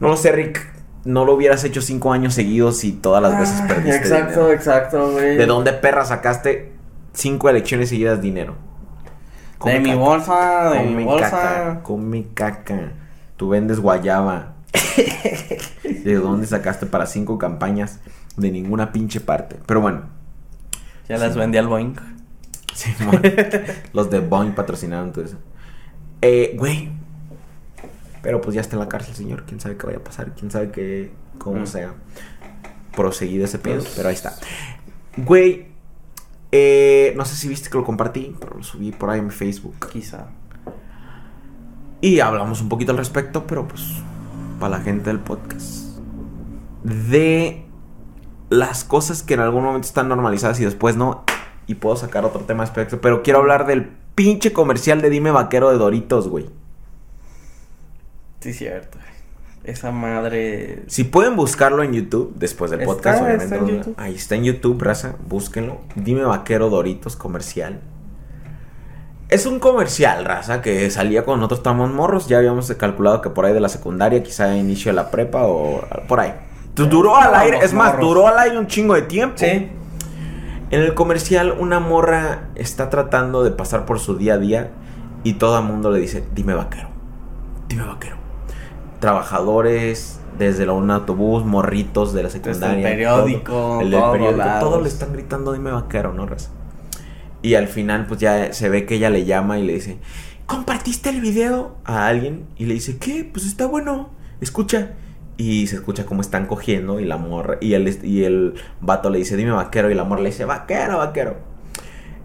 No 0.00 0.08
lo 0.08 0.16
sé, 0.16 0.32
Rick. 0.32 0.74
No 1.04 1.24
lo 1.24 1.34
hubieras 1.34 1.64
hecho 1.64 1.80
cinco 1.80 2.12
años 2.12 2.34
seguidos 2.34 2.84
y 2.84 2.92
todas 2.92 3.22
las 3.22 3.38
veces 3.38 3.60
Ah, 3.62 3.66
perdiste. 3.68 3.96
Exacto, 3.96 4.30
dinero. 4.40 4.52
exacto, 4.52 5.12
güey. 5.12 5.36
¿De 5.36 5.46
dónde 5.46 5.72
perra 5.72 6.04
sacaste 6.04 6.72
cinco 7.12 7.48
elecciones 7.48 7.88
seguidas 7.88 8.20
dinero? 8.20 8.54
De 8.54 9.58
Come 9.58 9.80
mi 9.80 9.88
caca. 9.90 10.00
bolsa, 10.00 10.70
de 10.70 10.80
mi 10.82 10.86
Come 10.92 11.04
bolsa. 11.04 11.30
caca, 11.30 11.80
come 11.82 12.26
caca. 12.34 12.92
Tú 13.36 13.48
vendes 13.48 13.80
guayaba. 13.80 14.54
¿De 16.04 16.14
dónde 16.14 16.46
sacaste 16.46 16.86
para 16.86 17.06
cinco 17.06 17.38
campañas? 17.38 18.00
De 18.36 18.50
ninguna 18.50 18.92
pinche 18.92 19.20
parte. 19.20 19.56
Pero 19.66 19.80
bueno. 19.80 20.02
Ya 21.08 21.16
las 21.18 21.34
vendí 21.36 21.58
al 21.58 21.66
Boeing. 21.68 21.94
Sí, 22.74 22.94
mon. 23.00 23.20
los 23.92 24.10
de 24.10 24.20
Boeing 24.20 24.52
patrocinaron 24.52 25.12
todo 25.12 25.24
eso. 25.24 25.38
Eh, 26.22 26.54
güey. 26.58 26.90
Pero 28.22 28.40
pues 28.40 28.54
ya 28.54 28.60
está 28.60 28.76
en 28.76 28.80
la 28.80 28.88
cárcel, 28.88 29.14
señor. 29.14 29.44
Quién 29.46 29.60
sabe 29.60 29.76
qué 29.76 29.86
vaya 29.86 29.98
a 29.98 30.04
pasar. 30.04 30.32
Quién 30.34 30.50
sabe 30.50 30.70
qué. 30.70 31.12
cómo 31.38 31.60
Mm. 31.60 31.66
sea. 31.66 31.94
Proseguido 32.96 33.44
ese 33.44 33.58
pedo. 33.58 33.80
Pues- 33.80 33.94
Pero 33.96 34.08
ahí 34.08 34.14
está. 34.14 34.34
Güey. 35.16 35.68
eh, 36.50 37.12
no 37.16 37.24
sé 37.26 37.36
si 37.36 37.46
viste 37.46 37.68
que 37.70 37.76
lo 37.76 37.84
compartí, 37.84 38.34
pero 38.40 38.56
lo 38.56 38.62
subí 38.62 38.90
por 38.90 39.10
ahí 39.10 39.18
en 39.18 39.26
mi 39.26 39.30
Facebook. 39.30 39.74
Quizá. 39.92 40.28
Y 42.00 42.20
hablamos 42.20 42.60
un 42.62 42.68
poquito 42.68 42.92
al 42.92 42.98
respecto, 42.98 43.46
pero 43.46 43.68
pues 43.68 43.82
para 44.58 44.78
la 44.78 44.82
gente 44.82 45.10
del 45.10 45.20
podcast. 45.20 45.98
De 46.84 47.64
las 48.50 48.84
cosas 48.84 49.22
que 49.22 49.34
en 49.34 49.40
algún 49.40 49.62
momento 49.64 49.86
están 49.86 50.08
normalizadas 50.08 50.58
y 50.60 50.64
después 50.64 50.96
no. 50.96 51.24
Y 51.66 51.74
puedo 51.74 51.96
sacar 51.96 52.24
otro 52.24 52.40
tema 52.40 52.62
al 52.62 52.68
respecto. 52.68 53.00
Pero 53.00 53.22
quiero 53.22 53.40
hablar 53.40 53.66
del 53.66 53.90
pinche 54.14 54.52
comercial 54.52 55.02
de 55.02 55.10
Dime 55.10 55.30
Vaquero 55.30 55.70
de 55.70 55.76
Doritos, 55.76 56.28
güey. 56.28 56.48
Sí, 58.40 58.52
cierto. 58.52 58.98
Esa 59.64 59.90
madre. 59.90 60.84
Si 60.86 61.04
pueden 61.04 61.36
buscarlo 61.36 61.82
en 61.82 61.92
YouTube, 61.92 62.32
después 62.36 62.70
del 62.70 62.84
podcast, 62.84 63.22
obviamente. 63.22 63.44
está 63.44 63.56
en 63.56 63.62
¿no? 63.62 63.68
YouTube. 63.68 63.94
Ahí 63.98 64.14
está 64.14 64.34
en 64.36 64.44
YouTube, 64.44 64.82
raza. 64.82 65.16
Búsquenlo. 65.26 65.80
Dime 65.94 66.22
Vaquero 66.22 66.70
Doritos 66.70 67.16
comercial. 67.16 67.80
Es 69.28 69.44
un 69.44 69.58
comercial, 69.58 70.24
raza, 70.24 70.62
que 70.62 70.90
salía 70.90 71.24
cuando 71.24 71.40
nosotros 71.40 71.58
estábamos 71.58 71.90
morros. 71.90 72.28
Ya 72.28 72.38
habíamos 72.38 72.72
calculado 72.74 73.20
que 73.20 73.28
por 73.28 73.44
ahí 73.44 73.52
de 73.52 73.60
la 73.60 73.68
secundaria, 73.68 74.22
quizá 74.22 74.56
inicio 74.56 74.90
de 74.90 74.96
la 74.96 75.10
prepa 75.10 75.42
o 75.42 75.82
por 76.06 76.20
ahí. 76.20 76.32
Duró 76.74 77.16
al 77.16 77.34
aire, 77.34 77.58
es 77.62 77.74
más, 77.74 77.98
duró 77.98 78.28
al 78.28 78.38
aire 78.38 78.58
un 78.58 78.68
chingo 78.68 78.94
de 78.94 79.02
tiempo. 79.02 79.36
Sí. 79.36 79.68
En 80.70 80.80
el 80.80 80.94
comercial, 80.94 81.56
una 81.58 81.80
morra 81.80 82.48
está 82.54 82.88
tratando 82.88 83.42
de 83.42 83.50
pasar 83.50 83.84
por 83.84 83.98
su 83.98 84.16
día 84.16 84.34
a 84.34 84.38
día 84.38 84.70
y 85.24 85.34
todo 85.34 85.58
el 85.58 85.64
mundo 85.64 85.90
le 85.90 85.98
dice, 85.98 86.24
dime 86.34 86.54
vaquero, 86.54 86.88
dime 87.68 87.84
vaquero. 87.84 88.27
Trabajadores, 89.00 90.20
desde 90.38 90.68
un 90.70 90.90
autobús, 90.90 91.44
morritos 91.44 92.12
de 92.14 92.22
la 92.22 92.30
secundaria. 92.30 92.76
el 92.76 92.82
periódico, 92.82 93.52
todo, 93.52 93.80
el 93.80 93.90
periódico, 93.90 94.48
todos 94.60 94.82
le 94.82 94.88
están 94.88 95.12
gritando, 95.12 95.52
dime 95.52 95.72
vaquero, 95.72 96.12
¿no, 96.12 96.26
raza? 96.26 96.50
Y 97.42 97.54
al 97.54 97.68
final, 97.68 98.06
pues 98.06 98.20
ya 98.20 98.52
se 98.52 98.68
ve 98.68 98.86
que 98.86 98.96
ella 98.96 99.10
le 99.10 99.24
llama 99.24 99.58
y 99.58 99.64
le 99.64 99.74
dice, 99.74 99.98
¿compartiste 100.46 101.10
el 101.10 101.20
video 101.20 101.76
a 101.84 102.06
alguien? 102.06 102.46
Y 102.56 102.66
le 102.66 102.74
dice, 102.74 102.98
¿qué? 102.98 103.28
Pues 103.30 103.46
está 103.46 103.66
bueno, 103.66 104.10
escucha. 104.40 104.92
Y 105.36 105.68
se 105.68 105.76
escucha 105.76 106.04
cómo 106.04 106.20
están 106.20 106.46
cogiendo 106.46 106.98
y 106.98 107.04
la 107.04 107.16
morra, 107.16 107.58
y 107.60 107.74
el, 107.74 108.04
y 108.04 108.24
el 108.24 108.54
vato 108.80 109.08
le 109.08 109.18
dice, 109.18 109.36
dime 109.36 109.52
vaquero, 109.52 109.88
y 109.88 109.94
la 109.94 110.02
morra 110.02 110.22
le 110.22 110.30
dice, 110.30 110.44
vaquero, 110.44 110.98
vaquero. 110.98 111.36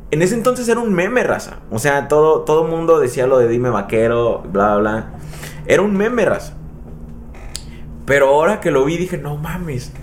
En 0.09 0.24
ese 0.24 0.34
entonces 0.34 0.67
era 0.67 0.80
un 0.80 0.93
meme, 0.93 1.24
raza. 1.24 1.59
O 1.69 1.78
sea, 1.78 2.07
todo, 2.07 2.41
todo 2.41 2.63
mundo 2.67 2.99
decía 2.99 3.28
lo 3.28 3.38
de 3.38 3.47
dime 3.47 3.69
vaquero, 3.69 4.43
bla, 4.51 4.78
bla, 4.78 4.91
bla. 4.91 5.09
Era 5.67 5.84
un 5.84 5.95
meme, 5.95 6.26
raza. 6.26 6.53
Pero 8.06 8.30
ahora 8.30 8.60
que 8.60 8.72
lo 8.72 8.84
vi 8.86 8.97
dije, 8.97 9.18
no 9.18 9.38
mames, 9.38 9.93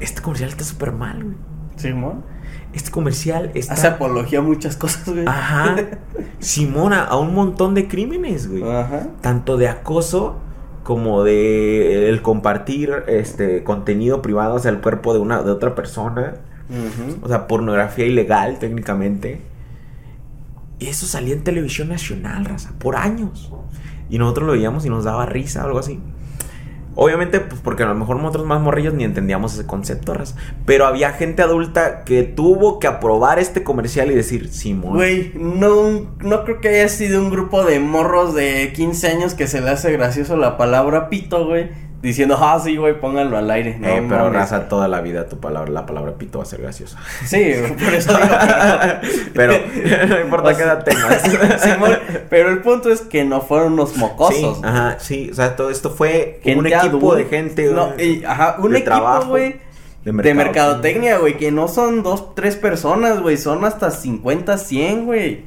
este 0.00 0.22
comercial 0.22 0.50
está 0.50 0.64
súper 0.64 0.92
mal, 0.92 1.22
güey. 1.22 1.36
Simón. 1.76 2.24
Este 2.72 2.90
comercial 2.90 3.50
está... 3.54 3.74
Hace 3.74 3.86
apología 3.88 4.38
a 4.40 4.42
muchas 4.42 4.76
cosas, 4.76 5.08
güey. 5.08 5.26
Ajá. 5.26 5.76
Simona, 6.38 7.04
a 7.04 7.16
un 7.16 7.34
montón 7.34 7.74
de 7.74 7.88
crímenes, 7.88 8.48
güey. 8.48 8.62
Ajá. 8.62 9.08
Tanto 9.20 9.56
de 9.56 9.68
acoso 9.68 10.38
como 10.82 11.24
de 11.24 12.08
el 12.08 12.22
compartir 12.22 13.04
este 13.06 13.64
contenido 13.64 14.22
privado 14.22 14.56
hacia 14.56 14.70
el 14.70 14.80
cuerpo 14.80 15.12
de 15.12 15.20
una 15.20 15.42
de 15.42 15.50
otra 15.50 15.74
persona. 15.74 16.34
Ujú. 16.68 17.18
O 17.22 17.28
sea, 17.28 17.46
pornografía 17.46 18.06
ilegal 18.06 18.58
técnicamente. 18.58 19.42
Y 20.78 20.86
eso 20.86 21.06
salía 21.06 21.34
en 21.34 21.44
televisión 21.44 21.88
nacional, 21.88 22.44
raza, 22.44 22.72
por 22.78 22.96
años. 22.96 23.52
Y 24.08 24.18
nosotros 24.18 24.46
lo 24.46 24.52
veíamos 24.52 24.86
y 24.86 24.90
nos 24.90 25.04
daba 25.04 25.26
risa 25.26 25.62
o 25.62 25.66
algo 25.66 25.78
así. 25.80 26.00
Obviamente, 26.96 27.40
pues 27.40 27.60
porque 27.60 27.84
a 27.84 27.86
lo 27.86 27.94
mejor 27.94 28.16
nosotros 28.16 28.46
más 28.46 28.60
morrillos 28.60 28.94
ni 28.94 29.04
entendíamos 29.04 29.54
ese 29.54 29.66
concepto, 29.66 30.12
raza. 30.12 30.36
Pero 30.66 30.86
había 30.86 31.12
gente 31.12 31.42
adulta 31.42 32.04
que 32.04 32.24
tuvo 32.24 32.78
que 32.78 32.88
aprobar 32.88 33.38
este 33.38 33.62
comercial 33.62 34.10
y 34.10 34.14
decir, 34.14 34.52
Simón. 34.52 34.94
Güey, 34.94 35.32
no, 35.34 36.14
no 36.18 36.44
creo 36.44 36.60
que 36.60 36.68
haya 36.68 36.88
sido 36.88 37.20
un 37.20 37.30
grupo 37.30 37.64
de 37.64 37.78
morros 37.78 38.34
de 38.34 38.72
15 38.74 39.08
años 39.08 39.34
que 39.34 39.46
se 39.46 39.60
le 39.60 39.70
hace 39.70 39.92
gracioso 39.92 40.36
la 40.36 40.56
palabra 40.56 41.08
pito, 41.08 41.46
güey. 41.46 41.70
Diciendo, 42.02 42.38
ah, 42.40 42.58
sí, 42.64 42.76
güey, 42.78 42.98
pónganlo 42.98 43.36
al 43.36 43.50
aire. 43.50 43.76
No, 43.78 43.86
Eh, 43.86 44.02
pero 44.08 44.20
mames. 44.24 44.32
raza, 44.32 44.68
toda 44.70 44.88
la 44.88 45.02
vida 45.02 45.28
tu 45.28 45.38
palabra, 45.38 45.70
la 45.70 45.84
palabra 45.84 46.12
pito 46.14 46.38
va 46.38 46.44
a 46.44 46.46
ser 46.46 46.62
graciosa. 46.62 46.96
Sí, 47.26 47.52
por 47.84 47.92
eso 47.94 48.16
digo 48.16 48.28
pero 49.34 49.52
no 50.08 50.20
importa 50.20 50.56
qué 50.56 50.62
edad 50.62 50.82
tengas. 50.82 51.22
Pero 52.30 52.48
el 52.50 52.62
punto 52.62 52.90
es 52.90 53.02
que 53.02 53.24
no 53.24 53.42
fueron 53.42 53.74
unos 53.74 53.96
mocosos. 53.98 54.56
Sí, 54.58 54.62
ajá, 54.64 54.96
sí, 54.98 55.28
o 55.30 55.34
sea, 55.34 55.56
todo 55.56 55.68
esto 55.70 55.90
fue 55.90 56.40
un 56.46 56.66
equipo 56.66 57.14
de 57.14 57.24
gente. 57.26 57.70
No, 57.70 57.90
y- 57.98 58.24
ajá, 58.24 58.56
un 58.60 58.70
de 58.72 58.78
equipo, 58.78 58.94
trabajo, 58.94 59.28
güey. 59.30 59.52
de 59.52 59.58
De 60.04 60.12
mercado. 60.12 60.34
mercadotecnia, 60.36 61.18
güey, 61.18 61.36
que 61.36 61.50
no 61.52 61.68
son 61.68 62.02
dos, 62.02 62.34
tres 62.34 62.56
personas, 62.56 63.20
güey, 63.20 63.36
son 63.36 63.64
hasta 63.66 63.90
50, 63.90 64.56
100, 64.56 65.04
güey. 65.04 65.42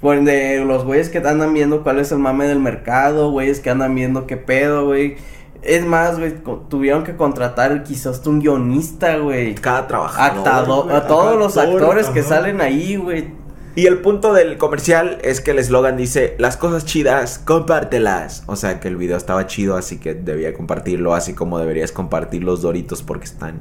Por 0.00 0.20
de 0.24 0.64
los 0.64 0.84
güeyes 0.84 1.10
que 1.10 1.18
andan 1.18 1.54
viendo 1.54 1.84
cuál 1.84 2.00
es 2.00 2.10
el 2.10 2.18
mame 2.18 2.46
del 2.48 2.58
mercado, 2.58 3.30
güeyes 3.30 3.60
que 3.60 3.70
andan 3.70 3.94
viendo 3.94 4.26
qué 4.26 4.36
pedo, 4.36 4.86
güey. 4.86 5.16
Es 5.62 5.86
más, 5.86 6.18
güey, 6.18 6.34
tuvieron 6.68 7.04
que 7.04 7.16
contratar 7.16 7.84
quizás 7.84 8.26
un 8.26 8.40
guionista, 8.40 9.16
güey. 9.18 9.54
Cada 9.54 9.86
trabajador. 9.86 10.84
Güey, 10.84 10.96
a 10.96 11.06
todos 11.06 11.38
los 11.38 11.56
actor, 11.56 11.82
actores 11.82 12.08
que 12.08 12.22
salen 12.22 12.60
ahí, 12.60 12.96
güey. 12.96 13.42
Y 13.74 13.86
el 13.86 14.00
punto 14.00 14.34
del 14.34 14.58
comercial 14.58 15.18
es 15.22 15.40
que 15.40 15.52
el 15.52 15.58
eslogan 15.58 15.96
dice, 15.96 16.34
las 16.38 16.58
cosas 16.58 16.84
chidas, 16.84 17.38
compártelas. 17.38 18.42
O 18.46 18.56
sea, 18.56 18.80
que 18.80 18.88
el 18.88 18.96
video 18.96 19.16
estaba 19.16 19.46
chido, 19.46 19.76
así 19.76 19.98
que 19.98 20.14
debía 20.14 20.52
compartirlo, 20.52 21.14
así 21.14 21.32
como 21.32 21.58
deberías 21.58 21.90
compartir 21.90 22.44
los 22.44 22.60
doritos 22.60 23.02
porque 23.02 23.24
están 23.24 23.60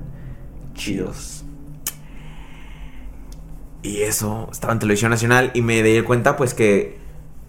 chidos. 0.74 1.46
Y 3.84 4.02
eso, 4.02 4.50
estaba 4.52 4.74
en 4.74 4.80
televisión 4.80 5.12
nacional 5.12 5.52
y 5.54 5.62
me 5.62 5.82
di 5.82 6.02
cuenta 6.02 6.36
pues 6.36 6.54
que, 6.54 6.98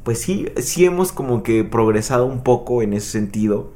pues 0.05 0.21
sí, 0.21 0.47
sí 0.57 0.85
hemos 0.85 1.11
como 1.11 1.43
que 1.43 1.65
progresado 1.65 2.27
un 2.27 2.43
poco 2.43 2.83
en 2.83 2.93
ese 2.93 3.11
sentido. 3.11 3.73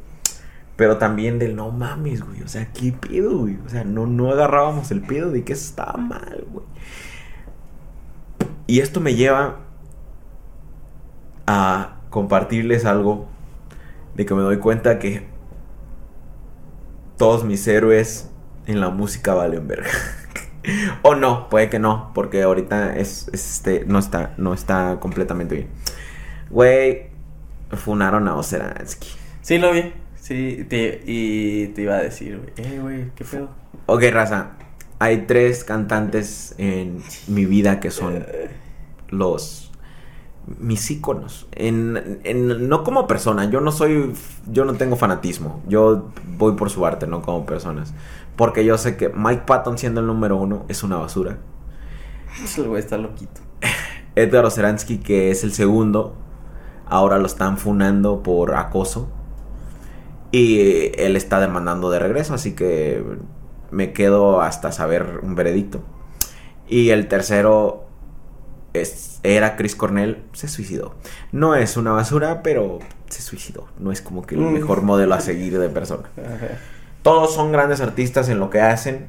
Pero 0.76 0.98
también 0.98 1.38
del 1.38 1.56
no 1.56 1.70
mames, 1.70 2.22
güey. 2.22 2.42
O 2.42 2.48
sea, 2.48 2.70
¿qué 2.72 2.92
pedo, 2.92 3.38
güey? 3.38 3.58
O 3.64 3.68
sea, 3.68 3.84
no, 3.84 4.06
no 4.06 4.30
agarrábamos 4.30 4.90
el 4.90 5.00
pedo 5.00 5.30
de 5.30 5.42
que 5.42 5.54
estaba 5.54 5.94
mal, 5.94 6.46
güey. 6.50 6.66
Y 8.66 8.80
esto 8.80 9.00
me 9.00 9.14
lleva 9.14 9.60
a 11.46 11.96
compartirles 12.10 12.84
algo 12.84 13.26
de 14.14 14.26
que 14.26 14.34
me 14.34 14.42
doy 14.42 14.58
cuenta 14.58 14.98
que 14.98 15.26
todos 17.16 17.44
mis 17.44 17.66
héroes 17.66 18.30
en 18.66 18.80
la 18.80 18.90
música 18.90 19.34
valen 19.34 19.66
verga. 19.68 19.90
o 21.02 21.14
no, 21.14 21.48
puede 21.48 21.70
que 21.70 21.78
no, 21.78 22.10
porque 22.14 22.42
ahorita 22.42 22.96
es, 22.96 23.28
es, 23.32 23.52
este 23.54 23.84
no 23.86 23.98
está 23.98 24.34
no 24.36 24.52
está 24.52 24.98
completamente 25.00 25.54
bien. 25.54 25.68
Güey, 26.50 27.08
funaron 27.70 28.28
a 28.28 28.34
Oseransky. 28.34 29.08
Sí, 29.42 29.58
lo 29.58 29.72
vi. 29.72 29.92
Sí, 30.26 30.66
te- 30.68 31.02
y 31.06 31.68
te 31.68 31.82
iba 31.82 31.94
a 31.94 32.02
decir, 32.02 32.38
güey, 32.38 32.52
eh, 32.56 32.80
güey, 32.80 33.10
qué 33.14 33.24
pedo. 33.24 33.48
Ok, 33.86 34.02
raza. 34.10 34.52
Hay 34.98 35.26
tres 35.26 35.62
cantantes 35.62 36.54
en 36.58 37.00
mi 37.28 37.44
vida 37.44 37.78
que 37.78 37.92
son 37.92 38.24
los 39.08 39.70
mis 40.58 40.90
íconos. 40.90 41.46
En, 41.52 42.20
en- 42.24 42.68
no 42.68 42.82
como 42.82 43.06
persona. 43.06 43.44
Yo 43.50 43.60
no 43.60 43.70
soy. 43.70 44.14
Yo 44.50 44.64
no 44.64 44.74
tengo 44.74 44.96
fanatismo. 44.96 45.62
Yo 45.68 46.08
voy 46.38 46.56
por 46.56 46.70
su 46.70 46.84
arte, 46.86 47.06
no 47.06 47.22
como 47.22 47.46
personas. 47.46 47.94
Porque 48.34 48.64
yo 48.64 48.78
sé 48.78 48.96
que 48.96 49.10
Mike 49.10 49.42
Patton 49.46 49.78
siendo 49.78 50.00
el 50.00 50.08
número 50.08 50.36
uno 50.36 50.64
es 50.68 50.82
una 50.82 50.96
basura. 50.96 51.38
El 52.56 52.64
güey 52.68 52.80
está 52.80 52.98
loquito. 52.98 53.40
Edgar 54.16 54.44
Oceransky, 54.44 54.98
que 54.98 55.30
es 55.30 55.44
el 55.44 55.52
segundo, 55.52 56.16
ahora 56.86 57.18
lo 57.18 57.26
están 57.26 57.58
funando 57.58 58.22
por 58.24 58.54
acoso. 58.56 59.08
Y 60.32 60.90
él 61.00 61.16
está 61.16 61.40
demandando 61.40 61.90
de 61.90 61.98
regreso, 61.98 62.34
así 62.34 62.52
que 62.52 63.02
me 63.70 63.92
quedo 63.92 64.40
hasta 64.42 64.72
saber 64.72 65.20
un 65.22 65.34
veredicto. 65.34 65.80
Y 66.68 66.90
el 66.90 67.08
tercero 67.08 67.86
es, 68.74 69.20
era 69.22 69.56
Chris 69.56 69.76
Cornell, 69.76 70.22
se 70.32 70.48
suicidó. 70.48 70.94
No 71.32 71.54
es 71.54 71.76
una 71.76 71.92
basura, 71.92 72.42
pero 72.42 72.80
se 73.08 73.22
suicidó. 73.22 73.68
No 73.78 73.92
es 73.92 74.02
como 74.02 74.26
que 74.26 74.34
el 74.34 74.40
Mm. 74.42 74.52
mejor 74.52 74.82
modelo 74.82 75.14
a 75.14 75.20
seguir 75.20 75.58
de 75.58 75.68
persona. 75.68 76.08
Ajá. 76.16 76.58
Todos 77.02 77.32
son 77.34 77.52
grandes 77.52 77.80
artistas 77.80 78.28
en 78.28 78.40
lo 78.40 78.50
que 78.50 78.60
hacen, 78.60 79.06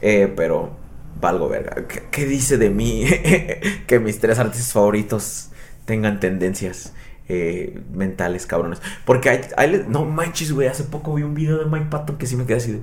eh, 0.00 0.32
pero 0.34 0.70
valgo 1.20 1.48
verga. 1.48 1.86
¿Qué, 1.86 2.04
qué 2.10 2.24
dice 2.24 2.56
de 2.56 2.70
mí 2.70 3.04
que 3.86 4.00
mis 4.00 4.18
tres 4.18 4.38
artistas 4.38 4.72
favoritos 4.72 5.50
tengan 5.84 6.20
tendencias 6.20 6.94
eh, 7.28 7.82
mentales, 7.92 8.46
cabrones? 8.46 8.80
Porque 9.04 9.30
hay, 9.30 9.40
hay- 9.56 9.84
no 9.88 10.04
manches, 10.04 10.52
güey, 10.52 10.68
hace 10.68 10.84
poco 10.84 11.14
vi 11.14 11.22
un 11.22 11.34
video 11.34 11.58
de 11.58 11.66
Mike 11.66 11.86
Patton 11.90 12.16
que 12.18 12.26
sí 12.26 12.36
me 12.36 12.44
quedé 12.46 12.56
así 12.58 12.72
de, 12.72 12.82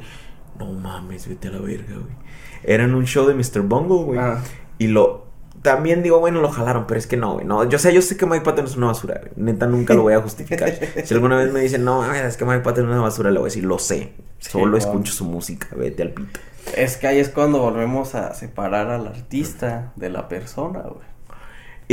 no 0.60 0.72
mames, 0.74 1.28
vete 1.28 1.48
a 1.48 1.52
la 1.52 1.60
verga, 1.60 1.96
güey. 1.96 2.16
Era 2.64 2.84
en 2.84 2.94
un 2.94 3.06
show 3.06 3.26
de 3.28 3.34
Mr. 3.34 3.62
Bungle, 3.62 4.04
güey. 4.04 4.20
Ah. 4.20 4.40
Y 4.78 4.88
lo... 4.88 5.30
También 5.64 6.02
digo, 6.02 6.20
bueno, 6.20 6.42
lo 6.42 6.50
jalaron, 6.50 6.88
pero 6.88 7.00
es 7.00 7.06
que 7.06 7.18
no, 7.18 7.34
güey. 7.34 7.46
No, 7.46 7.68
yo 7.70 7.78
sé, 7.78 7.94
yo 7.94 8.02
sé 8.02 8.18
que 8.18 8.26
Mike 8.26 8.44
Patton 8.44 8.66
es 8.66 8.76
una 8.78 8.88
basura. 8.88 9.20
güey. 9.22 9.32
Neta, 9.36 9.68
nunca 9.68 9.94
lo 9.94 10.02
voy 10.02 10.14
a 10.14 10.22
justificar. 10.22 10.72
si 11.04 11.14
alguna 11.14 11.38
vez 11.38 11.52
me 11.54 11.60
dicen, 11.60 11.84
no, 11.86 12.04
es 12.12 12.36
que 12.36 12.46
Mike 12.46 12.62
Patton 12.62 12.86
es 12.86 12.92
una 12.92 13.02
basura, 13.02 13.30
le 13.30 13.38
voy 13.38 13.46
a 13.46 13.50
decir, 13.50 13.64
lo 13.64 13.78
sé. 13.78 14.14
Sí, 14.40 14.50
Solo 14.50 14.72
wow. 14.72 14.78
escucho 14.78 15.14
su 15.14 15.26
música, 15.26 15.68
vete 15.76 16.02
al 16.02 16.10
pito. 16.12 16.40
Es 16.76 16.98
que 16.98 17.06
ahí 17.08 17.20
es 17.20 17.30
cuando 17.30 17.60
volvemos 17.60 18.16
a 18.16 18.34
separar 18.34 18.90
al 18.90 19.06
artista 19.08 19.94
de 19.96 20.10
la 20.10 20.28
persona, 20.28 20.80
güey. 20.82 21.11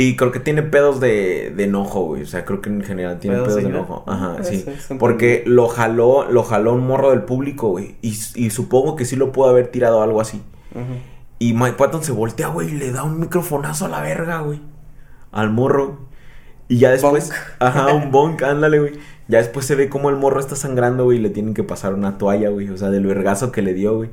Y 0.01 0.15
creo 0.15 0.31
que 0.31 0.39
tiene 0.39 0.63
pedos 0.63 1.01
de, 1.01 1.51
de 1.53 1.65
enojo, 1.65 2.05
güey. 2.05 2.23
O 2.23 2.25
sea, 2.25 2.45
creo 2.45 2.61
que 2.61 2.69
en 2.69 2.81
general 2.83 3.19
tiene 3.19 3.35
¿Pedos 3.35 3.49
pedos 3.49 3.63
de 3.63 3.69
enojo. 3.69 4.05
Ajá, 4.07 4.41
sí. 4.45 4.63
Porque 4.97 5.43
lo 5.45 5.67
jaló, 5.67 6.25
lo 6.31 6.43
jaló 6.43 6.73
un 6.73 6.87
morro 6.87 7.09
del 7.09 7.23
público, 7.23 7.67
güey. 7.67 7.97
Y, 8.01 8.17
y 8.35 8.49
supongo 8.49 8.95
que 8.95 9.03
sí 9.03 9.17
lo 9.17 9.33
pudo 9.33 9.49
haber 9.49 9.67
tirado 9.67 10.01
algo 10.01 10.21
así. 10.21 10.41
Y 11.37 11.51
Mike 11.51 11.73
Patton 11.73 12.01
se 12.01 12.13
voltea, 12.13 12.47
güey, 12.47 12.69
y 12.69 12.77
le 12.77 12.93
da 12.93 13.03
un 13.03 13.19
microfonazo 13.19 13.87
a 13.87 13.89
la 13.89 13.99
verga, 13.99 14.39
güey. 14.39 14.61
Al 15.33 15.49
morro. 15.49 16.07
Y 16.69 16.77
ya 16.77 16.91
después. 16.91 17.27
Bonk. 17.27 17.39
Ajá, 17.59 17.93
un 17.93 18.09
bonk, 18.13 18.41
ándale, 18.43 18.79
güey. 18.79 18.93
Ya 19.27 19.39
después 19.39 19.65
se 19.65 19.75
ve 19.75 19.89
como 19.89 20.09
el 20.09 20.15
morro 20.15 20.39
está 20.39 20.55
sangrando, 20.55 21.03
güey, 21.03 21.17
y 21.17 21.21
le 21.21 21.29
tienen 21.29 21.53
que 21.53 21.65
pasar 21.65 21.93
una 21.93 22.17
toalla, 22.17 22.47
güey. 22.51 22.69
O 22.69 22.77
sea, 22.77 22.89
del 22.89 23.05
vergazo 23.05 23.51
que 23.51 23.61
le 23.61 23.73
dio, 23.73 23.97
güey. 23.97 24.11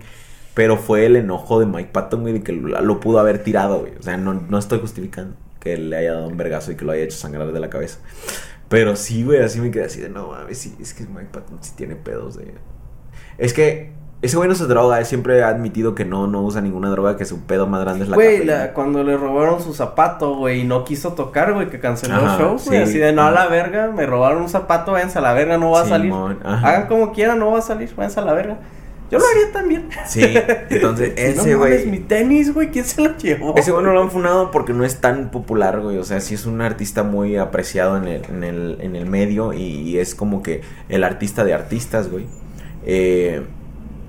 Pero 0.53 0.79
fue 0.79 1.07
el 1.07 1.15
enojo 1.15 1.61
de 1.61 1.67
Mike 1.67 1.91
Patton, 1.93 2.23
güey, 2.23 2.33
de 2.33 2.43
que 2.43 2.51
lo, 2.51 2.81
lo 2.81 2.99
pudo 2.99 3.21
haber 3.21 3.45
tirado, 3.45 3.83
güey. 3.83 3.93
O 4.01 4.03
sea, 4.03 4.17
no, 4.17 4.35
no 4.35 4.59
estoy 4.59 4.81
justificando. 4.81 5.37
Que 5.67 5.77
le 5.77 5.97
haya 5.97 6.13
dado 6.13 6.29
un 6.29 6.37
vergazo 6.37 6.71
y 6.71 6.77
que 6.77 6.85
lo 6.85 6.93
haya 6.93 7.03
hecho 7.03 7.17
sangrar 7.17 7.53
de 7.53 7.59
la 7.59 7.69
cabeza. 7.71 7.99
Pero 8.69 8.95
sí, 8.95 9.25
güey, 9.25 9.41
así 9.43 9.61
me 9.61 9.71
quedé 9.73 9.85
así 9.85 10.01
de, 10.01 10.09
no 10.09 10.29
mames, 10.29 10.59
sí, 10.59 10.77
es 10.81 10.95
que 10.95 11.05
Mike 11.07 11.31
Patton 11.33 11.59
sí 11.61 11.73
tiene 11.77 11.97
pedos 11.97 12.37
de... 12.37 12.55
Es 13.39 13.53
que 13.53 13.93
ese 14.23 14.37
güey 14.37 14.49
no 14.49 14.55
se 14.55 14.67
droga, 14.67 14.99
él 14.99 15.05
siempre 15.07 15.43
ha 15.43 15.49
admitido 15.49 15.95
que 15.95 16.05
no, 16.05 16.27
no 16.27 16.43
usa 16.43 16.61
ninguna 16.61 16.89
droga, 16.91 17.17
que 17.17 17.25
su 17.25 17.41
pedo 17.47 17.67
más 17.67 17.81
grande 17.83 18.05
es 18.05 18.09
la 18.11 18.17
Güey, 18.17 18.45
la- 18.45 18.73
cuando 18.73 19.03
le 19.05 19.17
robaron 19.17 19.61
su 19.61 19.75
zapato, 19.75 20.37
güey, 20.37 20.61
y 20.61 20.65
no 20.65 20.85
quiso 20.85 21.13
tocar, 21.13 21.53
güey, 21.53 21.69
que 21.69 21.79
canceló 21.81 22.15
el 22.21 22.39
show, 22.39 22.49
güey, 22.53 22.59
sí. 22.59 22.77
así 22.77 22.99
de, 22.99 23.13
no, 23.13 23.23
a 23.23 23.31
la 23.31 23.47
verga, 23.47 23.91
me 23.91 24.07
robaron 24.07 24.43
un 24.43 24.49
zapato, 24.49 24.93
váyanse 24.93 25.19
a 25.19 25.23
la 25.23 25.33
verga, 25.35 25.59
no 25.59 25.71
va 25.73 25.83
a 25.83 25.87
salir. 25.87 26.13
Hagan 26.65 26.87
como 26.87 27.13
quieran, 27.13 27.39
no 27.39 27.51
va 27.53 27.59
a 27.59 27.63
salir, 27.63 27.93
váyanse 27.95 28.21
a 28.21 28.25
la 28.25 28.33
verga. 28.33 28.59
Yo 29.11 29.19
lo 29.19 29.25
haría 29.27 29.53
también. 29.53 29.89
Sí, 30.07 30.23
entonces 30.71 31.13
ese 31.17 31.37
no 31.53 31.59
mames, 31.59 31.85
güey... 31.85 31.87
mi 31.87 31.99
tenis, 32.01 32.53
güey, 32.53 32.71
¿quién 32.71 32.85
se 32.85 33.03
lo 33.03 33.17
llevó? 33.17 33.55
Ese 33.57 33.71
güey 33.71 33.85
no 33.85 33.93
lo 33.93 34.03
han 34.03 34.11
funado 34.11 34.51
porque 34.51 34.73
no 34.73 34.85
es 34.85 35.01
tan 35.01 35.31
popular, 35.31 35.81
güey. 35.81 35.99
O 35.99 36.05
sea, 36.05 36.21
sí 36.21 36.35
es 36.35 36.47
un 36.47 36.61
artista 36.61 37.03
muy 37.05 37.37
apreciado 37.37 37.97
en 37.97 38.05
el, 38.09 38.25
en 38.29 38.45
el, 38.45 38.79
en 38.81 38.97
el 38.97 39.07
medio 39.07 39.53
y, 39.53 39.63
y 39.63 39.99
es 39.99 40.15
como 40.15 40.43
que 40.43 40.63
el 40.89 41.05
artista 41.05 41.45
de 41.45 41.55
artistas, 41.55 42.11
güey. 42.11 42.27
Eh, 42.85 43.43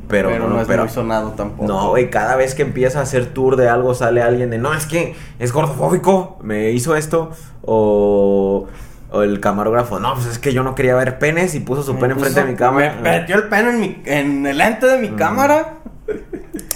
pero, 0.08 0.30
pero, 0.30 0.48
no, 0.48 0.56
no, 0.56 0.62
es 0.62 0.68
pero- 0.68 0.84
muy 0.84 0.91
sonado 0.93 1.32
tampoco. 1.32 1.68
no, 1.68 1.89
güey, 1.89 2.10
cada 2.10 2.36
vez 2.38 2.56
que 2.56 2.62
empieza 2.62 3.00
a 3.00 3.02
hacer 3.04 3.34
tour 3.34 3.56
de 3.58 3.68
algo 3.68 3.93
sale 3.93 4.22
alguien 4.22 4.50
de, 4.50 4.58
no, 4.58 4.74
es 4.74 4.86
que 4.86 5.16
es 5.38 5.52
gordofóbico, 5.52 6.38
me 6.41 6.72
hizo 6.72 6.95
esto. 6.95 7.32
O, 7.62 8.68
o 9.12 9.24
el 9.24 9.39
camarógrafo, 9.39 9.99
no, 9.99 10.14
pues 10.16 10.26
es 10.28 10.39
que 10.39 10.53
yo 10.53 10.64
no 10.64 10.76
quería 10.76 10.95
ver 10.95 11.18
penes 11.20 11.55
y 11.55 11.60
puso 11.62 11.84
su 11.84 11.93
Me 11.93 12.01
pene 12.01 12.14
enfrente 12.16 12.41
de 12.41 12.45
mi 12.51 12.55
cámara. 12.55 12.95
Me 13.01 13.20
metió 13.20 13.36
el 13.38 13.43
pene 13.49 13.70
en, 13.70 13.80
mi, 13.80 14.01
en 14.05 14.45
el 14.47 14.58
lente 14.58 14.86
de 14.88 14.97
mi 14.97 15.10
Mm. 15.10 15.16
cámara. 15.16 15.74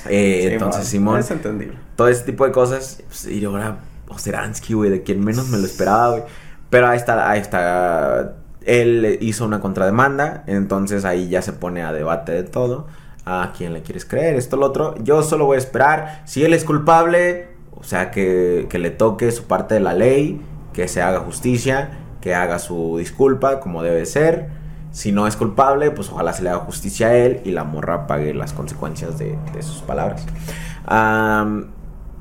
Eh, 0.09 0.45
Sí, 0.47 0.53
entonces, 0.53 0.88
Simón, 0.88 1.19
Es 1.19 1.32
entendible. 1.32 1.77
todo 1.95 2.07
ese 2.07 2.23
tipo 2.23 2.45
de 2.45 2.51
cosas. 2.51 3.01
pues, 3.07 3.25
y 3.27 3.43
ahora 3.45 3.77
Osteransky, 4.09 4.73
güey, 4.73 4.89
de 4.89 5.03
quien 5.03 5.23
menos 5.23 5.47
me 5.49 5.57
lo 5.57 5.65
esperaba, 5.65 6.09
güey. 6.09 6.23
Pero 6.69 6.88
ahí 6.88 6.97
está, 6.97 7.29
ahí 7.29 7.39
está. 7.39 8.34
Él 8.65 9.17
hizo 9.21 9.45
una 9.45 9.59
contrademanda, 9.61 10.43
entonces 10.47 11.05
ahí 11.05 11.29
ya 11.29 11.41
se 11.41 11.53
pone 11.53 11.82
a 11.82 11.91
debate 11.93 12.32
de 12.34 12.43
todo. 12.43 12.88
A 13.25 13.53
quién 13.57 13.73
le 13.73 13.82
quieres 13.84 14.03
creer, 14.05 14.36
esto, 14.36 14.57
lo 14.57 14.65
otro. 14.65 14.95
Yo 15.03 15.21
solo 15.23 15.45
voy 15.45 15.55
a 15.55 15.59
esperar. 15.59 16.23
Si 16.25 16.43
él 16.43 16.53
es 16.53 16.63
culpable, 16.65 17.49
o 17.71 17.84
sea, 17.84 18.11
que, 18.11 18.67
que 18.69 18.79
le 18.79 18.89
toque 18.91 19.32
su 19.32 19.45
parte 19.45 19.75
de 19.75 19.79
la 19.79 19.93
ley, 19.93 20.41
que 20.73 20.88
se 20.88 21.01
haga 21.01 21.19
justicia, 21.19 21.91
que 22.22 22.36
haga 22.36 22.59
su 22.59 22.97
disculpa 22.97 23.59
como 23.59 23.84
debe 23.84 24.05
ser. 24.05 24.49
Si 24.91 25.11
no 25.11 25.26
es 25.26 25.36
culpable, 25.36 25.91
pues 25.91 26.09
ojalá 26.09 26.34
se 26.34 26.43
le 26.43 26.49
haga 26.49 26.59
justicia 26.59 27.07
a 27.07 27.15
él 27.15 27.41
y 27.45 27.51
la 27.51 27.63
morra 27.63 28.07
pague 28.07 28.34
las 28.34 28.53
consecuencias 28.53 29.17
de, 29.17 29.38
sus 29.61 29.82
palabras. 29.82 30.26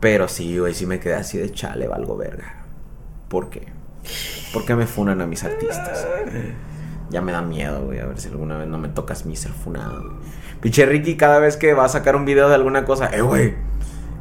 Pero 0.00 0.28
sí, 0.28 0.58
güey, 0.58 0.72
sí 0.72 0.86
me 0.86 0.98
quedé 0.98 1.14
así 1.14 1.36
de 1.36 1.52
chale, 1.52 1.86
valgo 1.86 2.16
verga. 2.16 2.64
¿Por 3.28 3.50
qué? 3.50 3.68
¿Por 4.52 4.64
qué 4.64 4.74
me 4.74 4.86
funan 4.86 5.20
a 5.20 5.26
mis 5.26 5.44
artistas? 5.44 6.06
Ya 7.10 7.20
me 7.20 7.32
da 7.32 7.42
miedo, 7.42 7.84
güey, 7.84 7.98
a 7.98 8.06
ver 8.06 8.18
si 8.18 8.28
alguna 8.28 8.56
vez 8.56 8.68
no 8.68 8.78
me 8.78 8.88
tocas 8.88 9.26
mi 9.26 9.36
ser 9.36 9.52
funado, 9.52 10.02
güey. 10.02 10.86
Ricky, 10.86 11.16
cada 11.16 11.38
vez 11.38 11.56
que 11.56 11.74
va 11.74 11.84
a 11.84 11.88
sacar 11.88 12.16
un 12.16 12.24
video 12.24 12.48
de 12.48 12.54
alguna 12.54 12.84
cosa, 12.84 13.06
eh, 13.06 13.20
güey, 13.20 13.54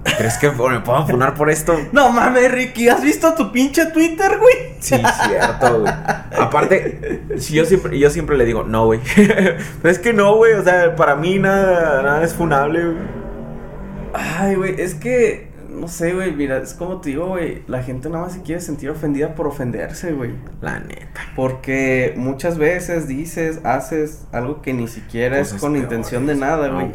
¿crees 0.03 0.37
que 0.37 0.49
me 0.49 0.79
puedan 0.79 1.07
funar 1.07 1.33
por 1.33 1.49
esto? 1.49 1.77
No 1.91 2.11
mames, 2.11 2.51
Ricky, 2.51 2.89
¿has 2.89 3.03
visto 3.03 3.33
tu 3.33 3.51
pinche 3.51 3.87
Twitter, 3.87 4.37
güey? 4.39 4.55
Sí, 4.79 4.95
cierto, 5.27 5.81
güey. 5.81 5.93
Aparte, 6.39 7.21
si 7.37 7.55
yo 7.55 7.65
siempre, 7.65 7.99
yo 7.99 8.09
siempre 8.09 8.37
le 8.37 8.45
digo, 8.45 8.63
no, 8.63 8.85
güey. 8.85 8.99
Pero 9.15 9.89
es 9.89 9.99
que 9.99 10.13
no, 10.13 10.35
güey. 10.35 10.53
O 10.53 10.63
sea, 10.63 10.95
para 10.95 11.15
mí 11.15 11.39
nada, 11.39 12.01
nada 12.01 12.23
es 12.23 12.33
funable, 12.33 12.83
güey. 12.83 13.19
Ay, 14.13 14.55
güey, 14.55 14.81
es 14.81 14.95
que, 14.95 15.51
no 15.69 15.87
sé, 15.87 16.13
güey, 16.13 16.31
mira, 16.31 16.57
es 16.57 16.73
como 16.73 16.99
te 16.99 17.09
digo, 17.09 17.27
güey, 17.27 17.63
la 17.67 17.83
gente 17.83 18.09
nada 18.09 18.25
más 18.25 18.33
se 18.33 18.41
quiere 18.41 18.61
sentir 18.61 18.89
ofendida 18.89 19.35
por 19.35 19.47
ofenderse, 19.47 20.13
güey. 20.13 20.31
La 20.61 20.79
neta. 20.79 21.21
Porque 21.35 22.13
muchas 22.17 22.57
veces 22.57 23.07
dices, 23.07 23.59
haces 23.63 24.25
algo 24.31 24.61
que 24.61 24.73
ni 24.73 24.87
siquiera 24.87 25.39
es 25.39 25.53
con 25.53 25.75
intención 25.75 26.25
de 26.25 26.35
nada, 26.35 26.69
no. 26.69 26.75
güey. 26.75 26.91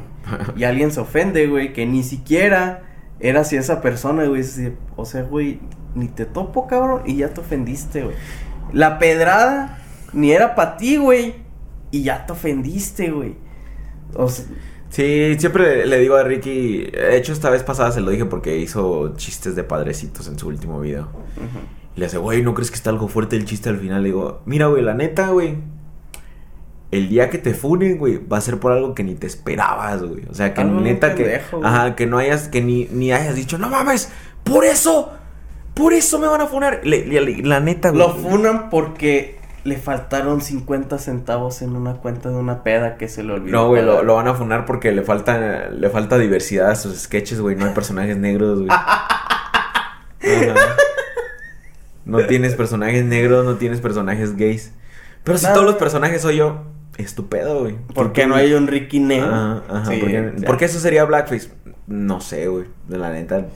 Y 0.57 0.65
alguien 0.65 0.91
se 0.91 1.01
ofende, 1.01 1.47
güey, 1.47 1.73
que 1.73 1.87
ni 1.87 2.03
siquiera 2.03 2.83
era 3.21 3.41
así 3.41 3.57
esa 3.57 3.81
persona, 3.81 4.25
güey. 4.25 4.43
O 4.97 5.05
sea, 5.05 5.23
güey, 5.23 5.61
ni 5.95 6.09
te 6.09 6.25
topo, 6.25 6.67
cabrón, 6.67 7.03
y 7.07 7.17
ya 7.17 7.33
te 7.33 7.41
ofendiste, 7.41 8.03
güey. 8.03 8.17
La 8.73 8.99
pedrada 8.99 9.79
ni 10.13 10.33
era 10.33 10.55
para 10.55 10.77
ti, 10.77 10.97
güey, 10.97 11.35
y 11.91 12.03
ya 12.03 12.27
te 12.27 12.33
ofendiste, 12.33 13.11
güey. 13.11 13.37
O 14.15 14.29
sea, 14.29 14.45
Sí, 14.95 15.35
siempre 15.39 15.87
le, 15.87 15.99
digo 15.99 16.15
a 16.15 16.23
Ricky. 16.23 16.83
De 16.85 17.17
hecho, 17.17 17.33
esta 17.33 17.51
vez 17.51 17.65
pasada 17.65 17.91
se 17.91 18.01
lo 18.01 18.13
dije 18.13 18.27
porque 18.27 18.59
hizo 18.59 19.17
chistes 19.17 19.57
de 19.57 19.65
padrecitos 19.65 20.29
en 20.29 20.39
su 20.39 20.47
último 20.47 20.79
video. 20.79 21.09
Y 21.97 21.99
le 21.99 22.07
hace, 22.07 22.19
güey, 22.19 22.45
¿no 22.45 22.55
crees 22.55 22.71
que 22.71 22.77
está 22.77 22.91
algo 22.91 23.09
fuerte 23.09 23.35
el 23.35 23.45
chiste 23.45 23.69
al 23.71 23.79
final? 23.79 24.05
Le 24.05 24.11
digo, 24.11 24.43
mira, 24.47 24.67
güey, 24.67 24.85
la 24.85 24.95
neta, 24.95 25.31
güey. 25.31 25.57
El 26.95 27.09
día 27.09 27.29
que 27.31 27.39
te 27.39 27.55
funen, 27.55 27.99
güey, 27.99 28.19
va 28.27 28.39
a 28.39 28.41
ser 28.41 28.59
por 28.61 28.73
algo 28.73 28.95
que 28.95 29.03
ni 29.03 29.15
te 29.15 29.27
esperabas, 29.27 30.03
güey. 30.03 30.25
O 30.31 30.35
sea, 30.35 30.55
que 30.55 30.61
Algo 30.61 30.81
neta 30.81 31.15
que. 31.15 31.41
güey. 31.51 31.65
Ajá, 31.65 31.97
que 31.97 32.07
no 32.07 32.19
hayas, 32.19 32.49
que 32.49 32.63
ni, 32.63 32.87
ni 32.93 33.13
hayas 33.13 33.35
dicho, 33.35 33.59
no 33.59 33.69
mames, 33.69 34.11
por 34.45 34.65
eso, 34.65 35.13
por 35.75 35.93
eso 35.93 36.19
me 36.19 36.27
van 36.27 36.41
a 36.41 36.47
funar. 36.47 36.81
Le- 36.85 37.05
le- 37.07 37.43
la 37.43 37.61
neta, 37.61 37.91
güey. 37.91 37.99
Lo 38.01 38.15
funan 38.15 38.71
porque 38.71 39.39
le 39.65 39.77
faltaron 39.79 40.41
50 40.43 40.99
centavos 40.99 41.63
en 41.63 41.75
una 41.75 41.95
cuenta 41.95 42.29
de 42.29 42.37
una 42.37 42.63
peda 42.63 42.97
que 42.97 43.09
se 43.09 43.23
le 43.23 43.33
olvidó. 43.33 43.57
No, 43.63 43.69
güey, 43.69 43.83
lo, 43.83 44.15
van 44.15 44.29
a 44.29 44.35
funar 44.35 44.67
porque 44.67 44.93
le 44.93 45.03
falta, 45.03 45.69
le 45.71 45.89
falta 45.91 46.19
diversidad 46.19 46.71
a 46.71 46.77
sus 46.77 46.97
sketches, 46.97 47.41
güey. 47.41 47.57
No 47.57 47.65
hay 47.65 47.73
personajes 47.73 48.17
negros, 48.19 48.59
güey. 48.59 48.69
No 52.05 52.19
tienes 52.27 52.55
personajes 52.55 53.05
negros, 53.05 53.45
no 53.45 53.57
tienes 53.57 53.81
personajes 53.81 54.37
gays. 54.37 54.73
Pero 55.25 55.39
si 55.39 55.47
todos 55.47 55.65
los 55.65 55.77
personajes 55.77 56.21
soy 56.21 56.37
yo, 56.37 56.65
es 56.97 57.15
tu 57.15 57.29
pedo, 57.29 57.61
güey. 57.61 57.77
¿Por 57.95 58.13
qué 58.13 58.27
no 58.27 58.35
hay 58.35 58.53
un 58.53 58.67
Ricky 58.67 59.01
Neo? 59.01 59.27
Ajá, 59.27 59.63
ajá. 59.69 59.85
Sí, 59.87 59.99
¿por, 59.99 60.11
qué, 60.11 60.21
o 60.21 60.39
sea, 60.39 60.47
por 60.47 60.57
qué 60.59 60.65
eso 60.67 60.79
sería 60.79 61.05
blackface? 61.05 61.51
No 61.87 62.21
sé, 62.21 62.49
güey. 62.49 62.67
De 62.89 62.99
la 62.99 63.11
neta, 63.11 63.47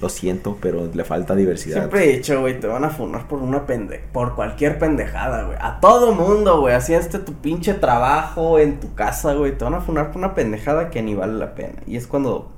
lo 0.00 0.08
siento, 0.08 0.58
pero 0.60 0.90
le 0.92 1.04
falta 1.04 1.34
diversidad. 1.34 1.78
Siempre 1.78 2.04
he 2.04 2.16
dicho, 2.16 2.40
güey, 2.40 2.58
te 2.58 2.66
van 2.66 2.84
a 2.84 2.90
funar 2.90 3.28
por 3.28 3.40
una 3.40 3.66
pende... 3.66 4.04
Por 4.12 4.34
cualquier 4.34 4.78
pendejada, 4.78 5.44
güey. 5.44 5.56
A 5.60 5.80
todo 5.80 6.14
mundo, 6.14 6.60
güey. 6.60 6.74
Así 6.74 6.92
este 6.92 7.18
tu 7.18 7.34
pinche 7.34 7.74
trabajo 7.74 8.58
en 8.58 8.80
tu 8.80 8.94
casa, 8.94 9.34
güey. 9.34 9.56
Te 9.56 9.64
van 9.64 9.74
a 9.74 9.80
funar 9.80 10.08
por 10.08 10.18
una 10.18 10.34
pendejada 10.34 10.90
que 10.90 11.02
ni 11.02 11.14
vale 11.14 11.34
la 11.34 11.54
pena. 11.54 11.80
Y 11.86 11.96
es 11.96 12.06
cuando... 12.06 12.52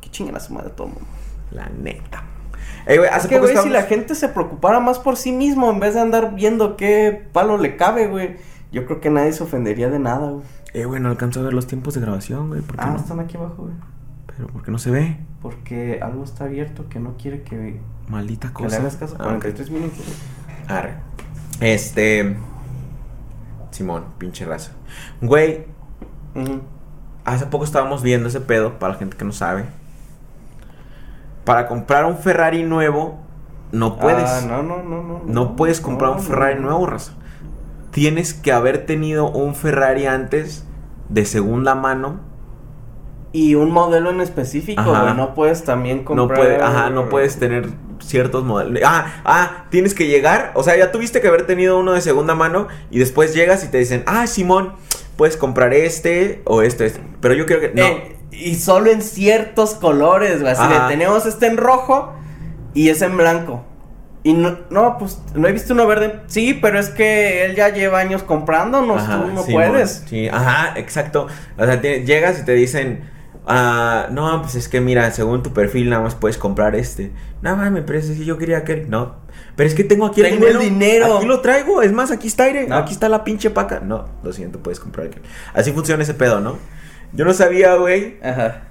Que 0.00 0.10
chingan 0.10 0.36
a 0.36 0.40
su 0.40 0.52
madre 0.52 0.70
todo 0.70 0.88
el 0.88 0.94
mundo. 0.94 1.08
La 1.50 1.68
neta. 1.68 2.24
Ey, 2.86 2.98
güey, 2.98 3.08
Es 3.08 3.16
hace 3.16 3.28
que, 3.28 3.36
poco 3.36 3.52
güey, 3.52 3.62
si 3.62 3.68
la 3.68 3.82
gente 3.82 4.14
se 4.14 4.28
preocupara 4.28 4.80
más 4.80 4.98
por 4.98 5.16
sí 5.16 5.32
mismo 5.32 5.70
en 5.70 5.80
vez 5.80 5.94
de 5.94 6.00
andar 6.00 6.34
viendo 6.34 6.76
qué 6.76 7.28
palo 7.32 7.58
le 7.58 7.76
cabe, 7.76 8.06
güey. 8.06 8.36
Yo 8.72 8.84
creo 8.86 9.00
que 9.00 9.10
nadie 9.10 9.32
se 9.32 9.42
ofendería 9.42 9.88
de 9.88 9.98
nada, 9.98 10.30
güey. 10.30 10.44
Eh, 10.74 10.84
güey, 10.84 11.00
no 11.00 11.08
alcanzo 11.08 11.40
a 11.40 11.44
ver 11.44 11.54
los 11.54 11.66
tiempos 11.66 11.94
de 11.94 12.00
grabación, 12.00 12.48
güey. 12.48 12.60
¿Por 12.60 12.76
qué 12.76 12.82
Ah, 12.84 12.90
no? 12.90 12.96
están 12.96 13.20
aquí 13.20 13.36
abajo, 13.36 13.62
güey. 13.62 13.74
Pero 14.26 14.48
¿por 14.48 14.62
qué 14.62 14.70
no 14.70 14.78
se 14.78 14.90
ve? 14.90 15.18
Porque 15.40 16.00
algo 16.02 16.24
está 16.24 16.44
abierto 16.44 16.88
que 16.88 16.98
no 17.00 17.14
quiere 17.16 17.42
que, 17.42 17.80
Maldita 18.08 18.48
que 18.48 18.62
le 18.64 18.68
cosa. 18.68 18.80
hagas 18.80 18.96
caso. 18.96 19.16
Ah, 19.18 19.24
43 19.24 19.70
minutos. 19.70 19.98
güey. 19.98 20.64
ok. 20.64 20.70
Arre. 20.70 20.94
Este. 21.60 22.36
Simón, 23.70 24.04
pinche 24.18 24.44
raza. 24.44 24.72
Güey, 25.22 25.64
Ujú. 26.34 26.60
hace 27.24 27.46
poco 27.46 27.64
estábamos 27.64 28.02
viendo 28.02 28.28
ese 28.28 28.40
pedo, 28.40 28.78
para 28.78 28.94
la 28.94 28.98
gente 28.98 29.16
que 29.16 29.24
no 29.24 29.32
sabe. 29.32 29.64
Para 31.44 31.68
comprar 31.68 32.04
un 32.06 32.16
Ferrari 32.18 32.62
nuevo, 32.64 33.18
no 33.72 33.98
puedes. 33.98 34.28
Ah, 34.28 34.40
no, 34.46 34.62
no, 34.62 34.82
no, 34.82 35.02
no. 35.02 35.22
No 35.26 35.56
puedes 35.56 35.80
comprar 35.80 36.10
no, 36.10 36.16
un 36.16 36.22
no, 36.22 36.28
Ferrari 36.28 36.54
no. 36.56 36.62
nuevo, 36.62 36.86
raza. 36.86 37.12
Tienes 37.96 38.34
que 38.34 38.52
haber 38.52 38.84
tenido 38.84 39.30
un 39.30 39.54
Ferrari 39.54 40.04
antes 40.04 40.66
de 41.08 41.24
segunda 41.24 41.74
mano. 41.74 42.20
Y 43.32 43.54
un 43.54 43.70
modelo 43.70 44.10
en 44.10 44.20
específico, 44.20 44.82
Ajá. 44.82 45.14
No 45.14 45.34
puedes 45.34 45.64
también 45.64 46.04
comprar. 46.04 46.58
No 46.58 46.66
ajá, 46.66 46.90
no 46.90 47.08
puedes 47.08 47.38
tener 47.38 47.70
ciertos 48.00 48.44
modelos. 48.44 48.82
Ah, 48.84 49.22
ah, 49.24 49.64
tienes 49.70 49.94
que 49.94 50.08
llegar, 50.08 50.52
o 50.56 50.62
sea, 50.62 50.76
ya 50.76 50.92
tuviste 50.92 51.22
que 51.22 51.28
haber 51.28 51.46
tenido 51.46 51.78
uno 51.78 51.94
de 51.94 52.02
segunda 52.02 52.34
mano 52.34 52.68
y 52.90 52.98
después 52.98 53.32
llegas 53.32 53.64
y 53.64 53.68
te 53.68 53.78
dicen, 53.78 54.02
"Ah, 54.04 54.26
Simón, 54.26 54.74
puedes 55.16 55.38
comprar 55.38 55.72
este 55.72 56.42
o 56.44 56.60
este, 56.60 56.84
este". 56.84 57.00
Pero 57.22 57.32
yo 57.32 57.46
creo 57.46 57.60
que 57.60 57.72
no. 57.72 57.82
Eh, 57.82 58.18
y 58.30 58.56
solo 58.56 58.90
en 58.90 59.00
ciertos 59.00 59.72
colores, 59.72 60.42
güey. 60.42 60.52
Así 60.52 60.70
tenemos 60.88 61.24
este 61.24 61.46
en 61.46 61.56
rojo 61.56 62.12
y 62.74 62.90
ese 62.90 63.06
en 63.06 63.16
blanco. 63.16 63.64
Y 64.26 64.32
no, 64.32 64.58
no, 64.70 64.98
pues, 64.98 65.20
no 65.36 65.46
he 65.46 65.52
visto 65.52 65.72
uno 65.72 65.86
verde. 65.86 66.20
Sí, 66.26 66.58
pero 66.60 66.80
es 66.80 66.88
que 66.90 67.44
él 67.44 67.54
ya 67.54 67.68
lleva 67.68 68.00
años 68.00 68.24
comprándonos, 68.24 69.00
Ajá, 69.00 69.22
tú 69.22 69.28
no 69.32 69.44
puedes. 69.44 70.02
Sí, 70.08 70.26
ajá, 70.28 70.72
exacto. 70.76 71.28
O 71.56 71.64
sea, 71.64 71.80
te- 71.80 72.04
llegas 72.04 72.40
y 72.40 72.44
te 72.44 72.50
dicen, 72.54 73.08
ah, 73.46 74.08
no, 74.10 74.42
pues 74.42 74.56
es 74.56 74.68
que 74.68 74.80
mira, 74.80 75.08
según 75.12 75.44
tu 75.44 75.52
perfil 75.52 75.90
nada 75.90 76.02
más 76.02 76.16
puedes 76.16 76.38
comprar 76.38 76.74
este. 76.74 77.12
No 77.40 77.56
mames, 77.56 77.84
pero 77.86 78.00
es 78.00 78.06
que 78.10 78.24
yo 78.24 78.36
quería 78.36 78.58
aquel. 78.58 78.90
No. 78.90 79.14
Pero 79.54 79.68
es 79.68 79.76
que 79.76 79.84
tengo 79.84 80.06
aquí 80.06 80.22
Tengo 80.22 80.44
el 80.48 80.58
dinero. 80.58 81.18
Aquí 81.18 81.26
lo 81.26 81.40
traigo. 81.40 81.80
Es 81.82 81.92
más, 81.92 82.10
aquí 82.10 82.26
está 82.26 82.44
aire. 82.44 82.66
No. 82.66 82.74
Aquí 82.78 82.94
está 82.94 83.08
la 83.08 83.22
pinche 83.22 83.50
paca. 83.50 83.78
No, 83.78 84.08
lo 84.24 84.32
siento, 84.32 84.58
puedes 84.58 84.80
comprar 84.80 85.06
aquel. 85.06 85.22
Así 85.54 85.70
funciona 85.70 86.02
ese 86.02 86.14
pedo, 86.14 86.40
¿no? 86.40 86.58
Yo 87.12 87.24
no 87.24 87.32
sabía, 87.32 87.76
güey, 87.76 88.16
Ajá. 88.24 88.62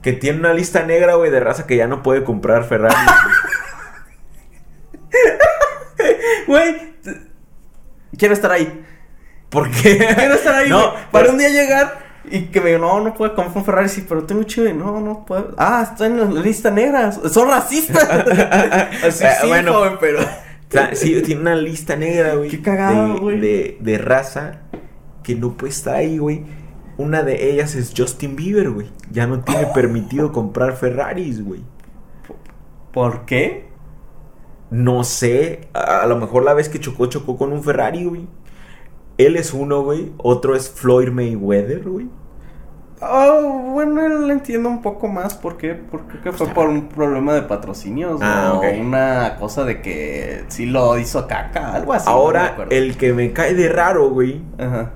que 0.00 0.12
tiene 0.12 0.38
una 0.38 0.54
lista 0.54 0.84
negra, 0.84 1.16
güey, 1.16 1.32
de 1.32 1.40
raza 1.40 1.66
que 1.66 1.76
ya 1.76 1.88
no 1.88 2.04
puede 2.04 2.22
comprar 2.22 2.62
Ferrari. 2.62 2.94
Güey, 6.46 6.74
quiero 8.16 8.34
estar 8.34 8.50
ahí. 8.52 8.84
¿Por 9.48 9.70
qué? 9.70 9.98
Quiero 10.16 10.34
estar 10.34 10.54
ahí, 10.54 10.70
No. 10.70 10.92
Para 11.10 11.24
pero- 11.24 11.32
un 11.32 11.38
día 11.38 11.48
llegar 11.50 12.00
y 12.24 12.42
que 12.46 12.60
me 12.60 12.66
digan, 12.68 12.82
no, 12.82 13.00
no 13.00 13.14
puedo 13.14 13.34
comprar 13.34 13.56
un 13.56 13.64
Ferrari, 13.64 13.88
sí, 13.88 14.04
pero 14.08 14.24
tengo 14.24 14.42
chido. 14.44 14.72
No, 14.72 15.00
no 15.00 15.24
puedo. 15.26 15.54
Ah, 15.58 15.86
está 15.90 16.06
en 16.06 16.18
la 16.34 16.40
lista 16.40 16.70
negra. 16.70 17.12
Son 17.12 17.48
racistas. 17.48 18.02
Así 19.04 19.24
Eh, 19.24 19.30
sí, 19.42 19.46
bueno. 19.48 19.72
joven, 19.74 19.96
pero. 20.00 20.20
Sí, 20.94 21.20
tiene 21.22 21.40
una 21.42 21.54
lista 21.56 21.96
negra, 21.96 22.34
güey. 22.34 22.48
Qué 22.48 22.62
cagado, 22.62 23.18
güey. 23.18 23.38
De, 23.40 23.76
de 23.80 23.98
raza 23.98 24.60
que 25.22 25.34
no 25.34 25.52
puede 25.56 25.70
estar 25.72 25.96
ahí, 25.96 26.16
güey. 26.18 26.44
Una 26.96 27.22
de 27.22 27.50
ellas 27.50 27.74
es 27.74 27.92
Justin 27.96 28.36
Bieber, 28.36 28.70
güey. 28.70 28.86
Ya 29.10 29.26
no 29.26 29.40
tiene 29.40 29.66
permitido 29.66 30.32
comprar 30.32 30.76
Ferraris, 30.76 31.44
güey. 31.44 31.60
¿Por 32.92 33.24
qué? 33.26 33.68
No 34.72 35.04
sé, 35.04 35.68
a, 35.74 36.00
a 36.02 36.06
lo 36.06 36.16
mejor 36.16 36.42
la 36.44 36.54
vez 36.54 36.68
que 36.68 36.80
chocó, 36.80 37.06
chocó 37.06 37.36
con 37.36 37.52
un 37.52 37.62
Ferrari, 37.62 38.04
güey. 38.04 38.26
Él 39.18 39.36
es 39.36 39.52
uno, 39.52 39.82
güey. 39.82 40.12
Otro 40.16 40.56
es 40.56 40.70
Floyd 40.70 41.10
Mayweather, 41.10 41.82
güey. 41.88 42.08
Oh, 43.04 43.70
bueno, 43.72 44.00
él 44.06 44.30
entiendo 44.30 44.68
un 44.68 44.80
poco 44.80 45.08
más 45.08 45.34
por 45.34 45.56
qué. 45.56 45.74
Porque 45.74 46.20
creo 46.20 46.32
que 46.32 46.38
fue 46.38 46.46
por 46.48 46.68
un 46.68 46.88
problema 46.88 47.34
de 47.34 47.42
patrocinios. 47.42 48.20
Ah, 48.22 48.54
o 48.54 48.80
una 48.80 49.36
cosa 49.40 49.64
de 49.64 49.82
que 49.82 50.44
sí 50.48 50.66
lo 50.66 50.96
hizo 50.98 51.26
caca, 51.26 51.74
algo 51.74 51.92
así. 51.92 52.08
Ahora, 52.08 52.66
el 52.70 52.96
que 52.96 53.12
me 53.12 53.32
cae 53.32 53.54
de 53.54 53.68
raro, 53.68 54.08
güey, 54.10 54.40
Ajá. 54.56 54.92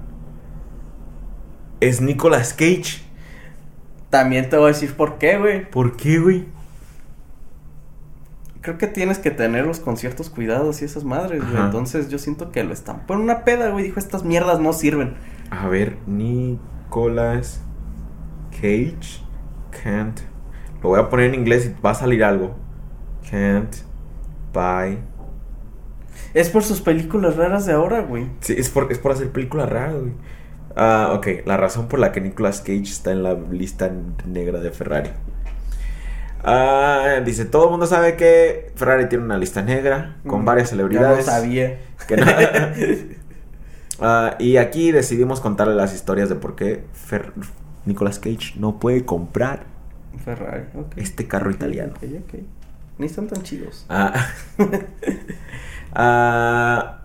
es 1.81 2.01
Nicolas 2.01 2.53
Cage. 2.55 3.03
También 4.09 4.49
te 4.49 4.57
voy 4.57 4.67
a 4.67 4.69
decir 4.69 4.95
por 4.95 5.19
qué, 5.19 5.37
güey. 5.39 5.69
¿Por 5.69 5.97
qué, 5.97 6.19
güey? 6.21 6.47
Creo 8.67 8.79
que 8.79 8.89
tienes 8.89 9.21
que 9.21 9.31
tenerlos 9.31 9.79
con 9.79 9.97
ciertos 9.97 10.29
cuidados 10.29 10.83
y 10.83 10.87
esas 10.87 11.05
madres, 11.05 11.41
güey. 11.49 11.63
Entonces 11.63 12.09
yo 12.09 12.19
siento 12.19 12.51
que 12.51 12.65
lo 12.65 12.73
están. 12.73 13.07
Por 13.07 13.19
una 13.19 13.45
peda, 13.45 13.71
güey. 13.71 13.85
Dijo, 13.85 14.01
estas 14.01 14.25
mierdas 14.25 14.59
no 14.59 14.73
sirven. 14.73 15.15
A 15.53 15.69
ver, 15.69 15.99
Nicolas 16.09 17.63
Cage 18.51 19.23
can't. 19.71 20.19
Lo 20.83 20.89
voy 20.89 20.99
a 20.99 21.09
poner 21.09 21.27
en 21.27 21.37
inglés 21.37 21.67
y 21.67 21.81
va 21.81 21.91
a 21.91 21.95
salir 21.95 22.25
algo. 22.25 22.57
Can't 23.31 23.73
buy. 24.53 24.99
Es 26.35 26.49
por 26.51 26.65
sus 26.65 26.81
películas 26.81 27.37
raras 27.37 27.67
de 27.67 27.73
ahora, 27.73 28.01
güey. 28.01 28.27
Sí, 28.41 28.57
es 28.59 28.69
por, 28.69 28.91
es 28.91 28.99
por 28.99 29.13
hacer 29.13 29.31
películas 29.31 29.71
raras, 29.71 29.95
güey. 29.95 30.15
Ah, 30.75 31.13
ok. 31.15 31.47
La 31.47 31.57
razón 31.57 31.87
por 31.87 32.01
la 32.01 32.11
que 32.11 32.21
Nicolas 32.21 32.63
Cage 32.63 32.83
está 32.83 33.13
en 33.13 33.23
la 33.23 33.35
lista 33.35 33.93
negra 34.27 34.59
de 34.59 34.73
Ferrari. 34.73 35.11
Ah, 36.45 37.21
dice, 37.25 37.45
todo 37.45 37.65
el 37.65 37.71
mundo 37.73 37.87
sabe 37.87 38.17
que 38.17 38.73
Ferrari 38.77 39.09
tiene 39.09 39.25
una 39.25 39.37
lista 39.39 39.63
negra 39.63 40.17
con 40.27 40.43
Mm, 40.43 40.45
varias 40.45 40.71
celebridades. 40.71 41.27
Ya 41.27 41.33
lo 41.33 41.39
sabía. 41.39 41.79
Que 42.07 42.17
no- 42.17 42.27
Ah, 44.01 44.37
y 44.39 44.59
aquí 44.59 44.93
decidimos 44.93 45.41
contarle 45.41 45.75
las 45.75 45.95
historias 45.95 46.29
de 46.29 46.35
por 46.35 46.55
qué 46.55 46.85
Fer- 47.09 47.33
Nicolas 47.87 48.19
Cage 48.19 48.53
no 48.57 48.79
puede 48.79 49.07
comprar 49.07 49.65
Ferrari, 50.23 50.65
este 50.97 51.27
carro 51.27 51.51
italiano. 51.51 51.95
Ok, 51.97 52.05
ok. 52.27 52.41
Ni 52.99 53.07
están 53.07 53.27
tan 53.27 53.43
chidos. 53.43 53.87
Ah, 53.89 54.13
ah, 55.95 56.99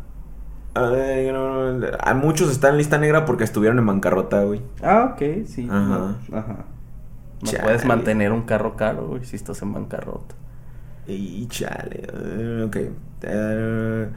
ah, 0.75 2.13
muchos 2.15 2.51
están 2.51 2.71
en 2.71 2.77
lista 2.77 2.97
negra 2.97 3.25
porque 3.25 3.43
estuvieron 3.43 3.79
en 3.79 3.85
bancarrota, 3.85 4.43
güey. 4.43 4.61
Ah, 4.83 5.13
ok, 5.13 5.45
sí. 5.47 5.67
Ajá. 5.69 6.15
No, 6.29 6.37
ajá. 6.37 6.65
No 7.43 7.49
Chale. 7.51 7.63
puedes 7.63 7.85
mantener 7.85 8.31
un 8.31 8.43
carro 8.43 8.75
caro, 8.75 9.07
güey, 9.07 9.25
si 9.25 9.35
estás 9.35 9.61
en 9.61 9.73
bancarrota. 9.73 10.35
Y 11.07 11.47
chale, 11.47 12.03
eh, 12.13 12.63
ok. 12.67 12.77
Eh, 13.23 14.09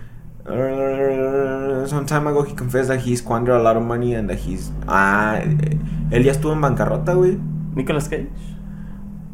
uh, 0.46 1.86
some 1.86 2.04
time 2.06 2.28
ago 2.28 2.44
he 2.44 2.54
confessed 2.54 2.88
that 2.88 3.00
he 3.06 3.16
squandered 3.16 3.56
a 3.56 3.62
lot 3.62 3.76
of 3.76 3.82
money 3.82 4.14
and 4.14 4.28
that 4.28 4.38
he's... 4.38 4.70
Ah, 4.86 5.38
eh, 5.42 5.78
él 6.10 6.22
ya 6.24 6.32
estuvo 6.32 6.52
en 6.52 6.60
bancarrota, 6.60 7.14
güey. 7.14 7.38
Nicolas 7.74 8.08
Cage. 8.08 8.28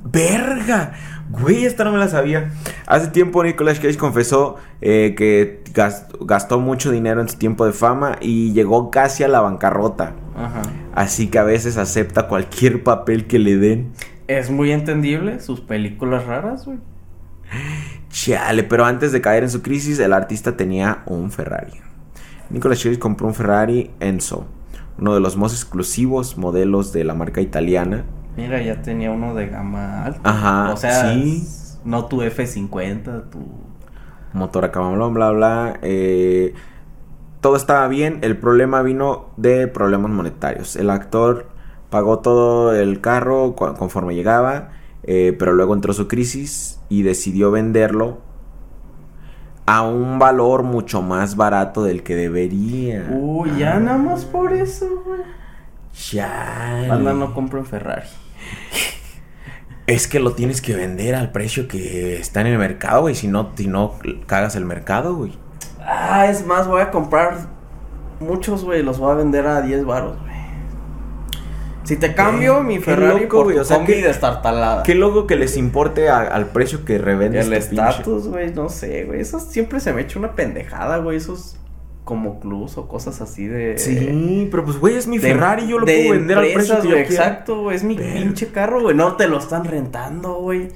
¡Verga! 0.04 0.92
Güey, 1.30 1.64
esta 1.64 1.84
no 1.84 1.92
me 1.92 1.98
la 1.98 2.08
sabía. 2.08 2.50
Hace 2.86 3.08
tiempo 3.08 3.44
Nicolas 3.44 3.78
Cage 3.78 3.96
confesó 3.96 4.56
eh, 4.80 5.14
que 5.16 5.62
gas- 5.74 6.06
gastó 6.20 6.58
mucho 6.58 6.90
dinero 6.90 7.20
en 7.20 7.28
su 7.28 7.36
tiempo 7.36 7.66
de 7.66 7.72
fama 7.72 8.16
y 8.20 8.52
llegó 8.52 8.90
casi 8.90 9.22
a 9.22 9.28
la 9.28 9.40
bancarrota. 9.40 10.14
Ajá. 10.36 10.62
Así 10.92 11.28
que 11.28 11.38
a 11.38 11.44
veces 11.44 11.76
acepta 11.76 12.28
cualquier 12.28 12.82
papel 12.82 13.26
que 13.26 13.38
le 13.38 13.56
den. 13.56 13.92
Es 14.28 14.48
muy 14.50 14.72
entendible 14.72 15.40
sus 15.40 15.60
películas 15.60 16.24
raras, 16.24 16.64
güey. 16.64 16.78
Chale, 18.10 18.64
pero 18.64 18.84
antes 18.84 19.12
de 19.12 19.20
caer 19.20 19.44
en 19.44 19.50
su 19.50 19.62
crisis, 19.62 19.98
el 19.98 20.12
artista 20.12 20.56
tenía 20.56 21.02
un 21.06 21.30
Ferrari. 21.30 21.72
Nicolas 22.50 22.82
Cage 22.82 22.98
compró 22.98 23.28
un 23.28 23.34
Ferrari 23.34 23.92
Enzo, 24.00 24.46
uno 24.98 25.14
de 25.14 25.20
los 25.20 25.36
más 25.36 25.52
exclusivos 25.52 26.36
modelos 26.38 26.92
de 26.92 27.04
la 27.04 27.14
marca 27.14 27.40
italiana. 27.40 28.04
Mira, 28.36 28.62
ya 28.62 28.82
tenía 28.82 29.10
uno 29.10 29.34
de 29.34 29.48
gama 29.48 30.04
alta. 30.04 30.30
Ajá, 30.30 30.72
O 30.72 30.76
sea, 30.76 31.12
sí. 31.12 31.48
no 31.84 32.06
tu 32.08 32.22
F50, 32.22 33.30
tu... 33.30 33.74
motor 34.32 34.64
acá, 34.64 34.80
bla, 34.80 35.06
bla, 35.08 35.30
bla. 35.32 35.78
eh, 35.82 36.54
todo 37.40 37.56
estaba 37.56 37.86
bien. 37.88 38.18
El 38.22 38.36
problema 38.36 38.82
vino 38.82 39.30
de 39.36 39.66
problemas 39.68 40.10
monetarios. 40.10 40.76
El 40.76 40.90
actor 40.90 41.46
pagó 41.90 42.20
todo 42.20 42.74
el 42.74 43.00
carro 43.00 43.54
conforme 43.54 44.14
llegaba, 44.14 44.70
eh, 45.02 45.34
pero 45.38 45.52
luego 45.52 45.74
entró 45.74 45.92
su 45.92 46.08
crisis 46.08 46.80
y 46.88 47.02
decidió 47.02 47.50
venderlo 47.50 48.18
a 49.66 49.82
un 49.82 50.18
valor 50.18 50.62
mucho 50.62 51.02
más 51.02 51.36
barato 51.36 51.84
del 51.84 52.02
que 52.02 52.16
debería. 52.16 53.08
Uy, 53.10 53.50
ya 53.58 53.78
nada 53.78 53.98
más 53.98 54.24
por 54.24 54.52
eso, 54.52 54.86
güey. 55.04 55.20
Chale. 55.92 56.88
Banda 56.88 57.12
no 57.12 57.34
compra 57.34 57.60
un 57.60 57.66
Ferrari. 57.66 58.06
Es 59.86 60.06
que 60.06 60.20
lo 60.20 60.34
tienes 60.34 60.60
que 60.60 60.76
vender 60.76 61.16
al 61.16 61.32
precio 61.32 61.66
que 61.66 62.16
está 62.16 62.42
en 62.42 62.46
el 62.46 62.58
mercado, 62.58 63.00
güey. 63.00 63.16
Si 63.16 63.26
no, 63.26 63.50
si 63.56 63.66
no 63.66 63.94
cagas 64.26 64.54
el 64.54 64.64
mercado, 64.64 65.16
güey. 65.16 65.32
Ah, 65.84 66.26
es 66.30 66.46
más, 66.46 66.66
voy 66.68 66.80
a 66.82 66.90
comprar 66.90 67.38
muchos, 68.20 68.64
güey. 68.64 68.82
Los 68.82 68.98
voy 68.98 69.12
a 69.12 69.14
vender 69.14 69.46
a 69.46 69.62
10 69.62 69.84
baros, 69.84 70.18
güey. 70.20 70.30
Si 71.82 71.96
te 71.96 72.14
cambio 72.14 72.62
mi 72.62 72.78
Ferrari 72.78 73.22
loco, 73.22 73.36
por 73.38 73.44
güey, 73.44 73.56
tu 73.56 73.62
o 73.62 73.64
sea, 73.64 73.78
combi 73.78 73.94
qué- 73.94 74.02
destartalada. 74.02 74.82
Qué 74.84 74.94
loco 74.94 75.26
que 75.26 75.34
les 75.36 75.56
importe 75.56 76.08
a- 76.08 76.20
al 76.20 76.46
precio 76.46 76.84
que 76.84 76.98
revendes. 76.98 77.46
El 77.46 77.52
estatus, 77.54 78.28
güey, 78.28 78.52
no 78.54 78.68
sé, 78.68 79.04
güey. 79.04 79.20
Eso 79.20 79.40
siempre 79.40 79.80
se 79.80 79.92
me 79.92 80.02
echa 80.02 80.18
una 80.18 80.34
pendejada, 80.36 80.98
güey. 80.98 81.16
Esos 81.16 81.56
como 82.04 82.38
clubs 82.40 82.76
o 82.76 82.86
cosas 82.88 83.20
así 83.20 83.46
de... 83.46 83.78
Sí, 83.78 84.48
pero 84.50 84.64
pues, 84.64 84.78
güey, 84.78 84.96
es 84.96 85.06
mi 85.06 85.18
de- 85.18 85.32
Ferrari. 85.32 85.66
Yo 85.66 85.78
lo 85.78 85.86
de 85.86 85.96
puedo 86.04 86.10
vender 86.12 86.38
al 86.38 86.52
precio 86.52 86.76
que 86.80 86.82
yo 86.88 86.94
güey, 86.94 87.06
quiera. 87.06 87.24
Exacto, 87.26 87.62
güey. 87.62 87.76
Es 87.76 87.82
mi 87.84 87.96
pinche 87.96 88.48
carro, 88.48 88.82
güey. 88.82 88.94
No 88.94 89.16
te 89.16 89.26
lo 89.26 89.38
están 89.38 89.64
rentando, 89.64 90.34
güey. 90.34 90.68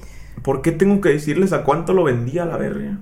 ¿Por 0.43 0.61
qué 0.61 0.71
tengo 0.71 0.99
que 1.01 1.09
decirles 1.09 1.53
a 1.53 1.63
cuánto 1.63 1.93
lo 1.93 2.03
vendía 2.03 2.45
la 2.45 2.57
verga? 2.57 2.99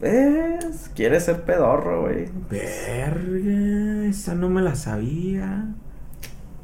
Es, 0.00 0.90
quieres 0.94 1.24
ser 1.24 1.42
pedorro, 1.42 2.02
güey. 2.02 2.28
Verga, 2.50 4.06
esa 4.06 4.34
no 4.34 4.48
me 4.48 4.62
la 4.62 4.76
sabía. 4.76 5.66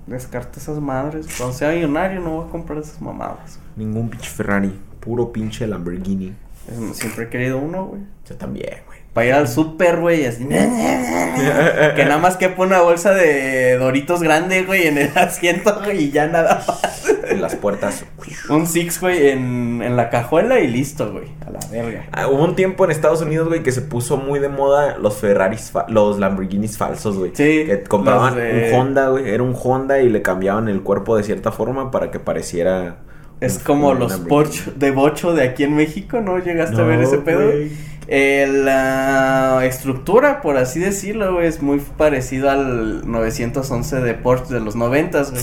Descarta 0.06 0.60
esas 0.60 0.78
madres. 0.80 1.26
Cuando 1.36 1.54
sea 1.56 1.72
millonario 1.72 2.20
no 2.20 2.36
voy 2.36 2.46
a 2.48 2.50
comprar 2.50 2.78
esas 2.78 3.00
mamadas. 3.00 3.58
Ningún 3.76 4.08
pinche 4.10 4.30
Ferrari, 4.30 4.78
puro 5.00 5.32
pinche 5.32 5.66
Lamborghini. 5.66 6.32
Es- 6.68 6.96
Siempre 6.96 7.24
he 7.24 7.28
querido 7.28 7.58
uno, 7.58 7.86
güey. 7.86 8.02
Yo 8.28 8.36
también, 8.36 8.78
güey. 8.86 9.00
Para 9.14 9.26
ir 9.28 9.32
al 9.34 9.48
súper, 9.48 10.00
güey, 10.00 10.26
así. 10.26 10.44
que 11.96 12.04
nada 12.04 12.18
más 12.18 12.36
quepa 12.36 12.62
una 12.64 12.80
bolsa 12.82 13.12
de 13.14 13.76
Doritos 13.76 14.22
grande, 14.22 14.62
güey, 14.64 14.88
en 14.88 14.98
el 14.98 15.10
asiento, 15.16 15.80
güey, 15.84 16.04
y 16.04 16.10
ya 16.10 16.26
nada 16.26 16.64
más. 16.66 17.04
En 17.28 17.40
las 17.40 17.54
puertas. 17.54 18.04
Un 18.48 18.66
Six, 18.66 19.00
güey, 19.00 19.28
en, 19.28 19.82
en 19.82 19.96
la 19.96 20.10
cajuela 20.10 20.58
y 20.60 20.66
listo, 20.68 21.12
güey. 21.12 21.26
A 21.46 21.50
la 21.50 21.60
verga. 21.70 22.06
Ah, 22.12 22.28
hubo 22.28 22.44
un 22.44 22.56
tiempo 22.56 22.84
en 22.84 22.90
Estados 22.90 23.22
Unidos, 23.22 23.48
güey, 23.48 23.62
que 23.62 23.72
se 23.72 23.82
puso 23.82 24.16
muy 24.16 24.40
de 24.40 24.48
moda 24.48 24.98
los 24.98 25.16
Ferraris, 25.16 25.72
los 25.88 26.18
Lamborghinis 26.18 26.76
falsos, 26.76 27.16
güey. 27.16 27.30
Sí, 27.34 27.64
Que 27.66 27.82
compraban 27.88 28.34
de- 28.34 28.70
un 28.72 28.80
Honda, 28.80 29.08
güey. 29.08 29.28
Era 29.30 29.42
un 29.42 29.54
Honda 29.60 30.00
y 30.00 30.08
le 30.08 30.22
cambiaban 30.22 30.68
el 30.68 30.82
cuerpo 30.82 31.16
de 31.16 31.22
cierta 31.22 31.52
forma 31.52 31.90
para 31.90 32.10
que 32.10 32.18
pareciera. 32.20 32.96
Es 33.40 33.56
un- 33.58 33.62
como 33.64 33.88
un 33.90 33.98
los. 34.00 34.12
Porsche 34.16 34.72
de 34.76 34.90
bocho 34.90 35.34
de 35.34 35.42
aquí 35.44 35.64
en 35.64 35.74
México, 35.76 36.20
¿no? 36.20 36.38
¿Llegaste 36.38 36.80
a 36.80 36.84
ver 36.84 37.00
ese 37.00 37.18
pedo? 37.18 37.46
güey. 37.50 37.70
Eh, 38.06 38.46
la 38.64 39.64
estructura, 39.64 40.42
por 40.42 40.56
así 40.56 40.80
decirlo, 40.80 41.34
güey, 41.34 41.46
es 41.46 41.62
muy 41.62 41.80
parecido 41.80 42.50
al 42.50 43.10
911 43.10 44.00
de 44.00 44.14
Porsche 44.14 44.54
de 44.54 44.60
los 44.60 44.76
90, 44.76 45.22
güey. 45.22 45.42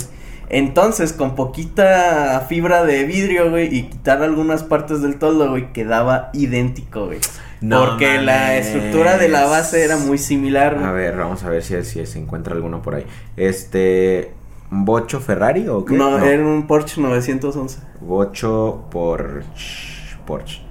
Entonces, 0.49 1.14
con 1.14 1.36
poquita 1.36 2.45
fibra 2.49 2.84
de 2.84 3.05
vidrio, 3.05 3.49
güey, 3.49 3.74
y 3.74 3.84
quitar 3.84 4.22
algunas 4.22 4.64
partes 4.64 5.01
del 5.01 5.18
toldo, 5.18 5.49
güey, 5.49 5.72
quedaba 5.72 6.30
idéntico, 6.34 7.05
güey. 7.05 7.20
No 7.62 7.86
Porque 7.86 8.20
la 8.20 8.57
estructura 8.57 9.18
de 9.18 9.30
la 9.30 9.45
base 9.45 9.84
era 9.84 9.95
muy 9.95 10.18
similar, 10.18 10.76
güey. 10.76 10.86
A 10.86 10.91
ver, 10.91 11.16
vamos 11.16 11.43
a 11.43 11.49
ver 11.49 11.64
si, 11.64 11.82
si 11.84 12.05
se 12.05 12.20
encuentra 12.20 12.53
alguno 12.53 12.82
por 12.82 12.95
ahí. 12.95 13.05
Este. 13.38 14.34
¿Bocho 14.74 15.20
Ferrari 15.20 15.68
o 15.68 15.86
qué? 15.86 15.93
No, 15.93 16.18
era 16.18 16.45
un 16.45 16.66
Porsche 16.66 16.99
911. 17.01 17.80
Bocho 18.01 18.86
Porsche. 18.89 20.18
Porsche. 20.26 20.71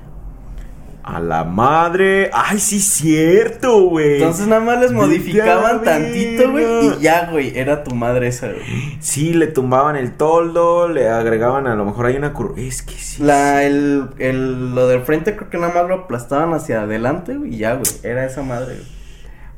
A 1.13 1.19
la 1.19 1.43
madre. 1.43 2.31
Ay, 2.33 2.61
sí, 2.61 2.79
cierto, 2.79 3.83
güey. 3.89 4.15
Entonces 4.15 4.47
nada 4.47 4.61
más 4.61 4.79
les 4.81 4.93
modificaban 4.93 5.83
tantito, 5.83 6.53
güey. 6.53 6.65
Y 6.65 7.01
ya, 7.01 7.29
güey, 7.31 7.59
era 7.59 7.83
tu 7.83 7.97
madre 7.97 8.29
esa, 8.29 8.47
güey. 8.47 8.97
Sí, 9.01 9.33
le 9.33 9.49
tumbaban 9.49 9.97
el 9.97 10.13
toldo, 10.13 10.89
le 10.89 11.09
agregaban 11.09 11.67
a 11.67 11.75
lo 11.75 11.85
mejor 11.85 12.07
hay 12.07 12.17
una 12.17 12.33
curva. 12.33 12.61
Es 12.61 12.83
que 12.83 12.95
sí. 12.95 13.23
La, 13.25 13.65
el, 13.65 14.11
el, 14.19 14.73
lo 14.75 14.87
del 14.87 15.01
frente 15.03 15.35
creo 15.35 15.51
que 15.51 15.59
nada 15.59 15.75
más 15.75 15.89
lo 15.89 15.95
aplastaban 15.95 16.55
hacia 16.55 16.83
adelante, 16.83 17.35
güey, 17.37 17.55
y 17.55 17.59
ya, 17.59 17.75
güey, 17.75 17.91
era 18.05 18.25
esa 18.25 18.43
madre, 18.45 18.77
güey. 18.77 19.01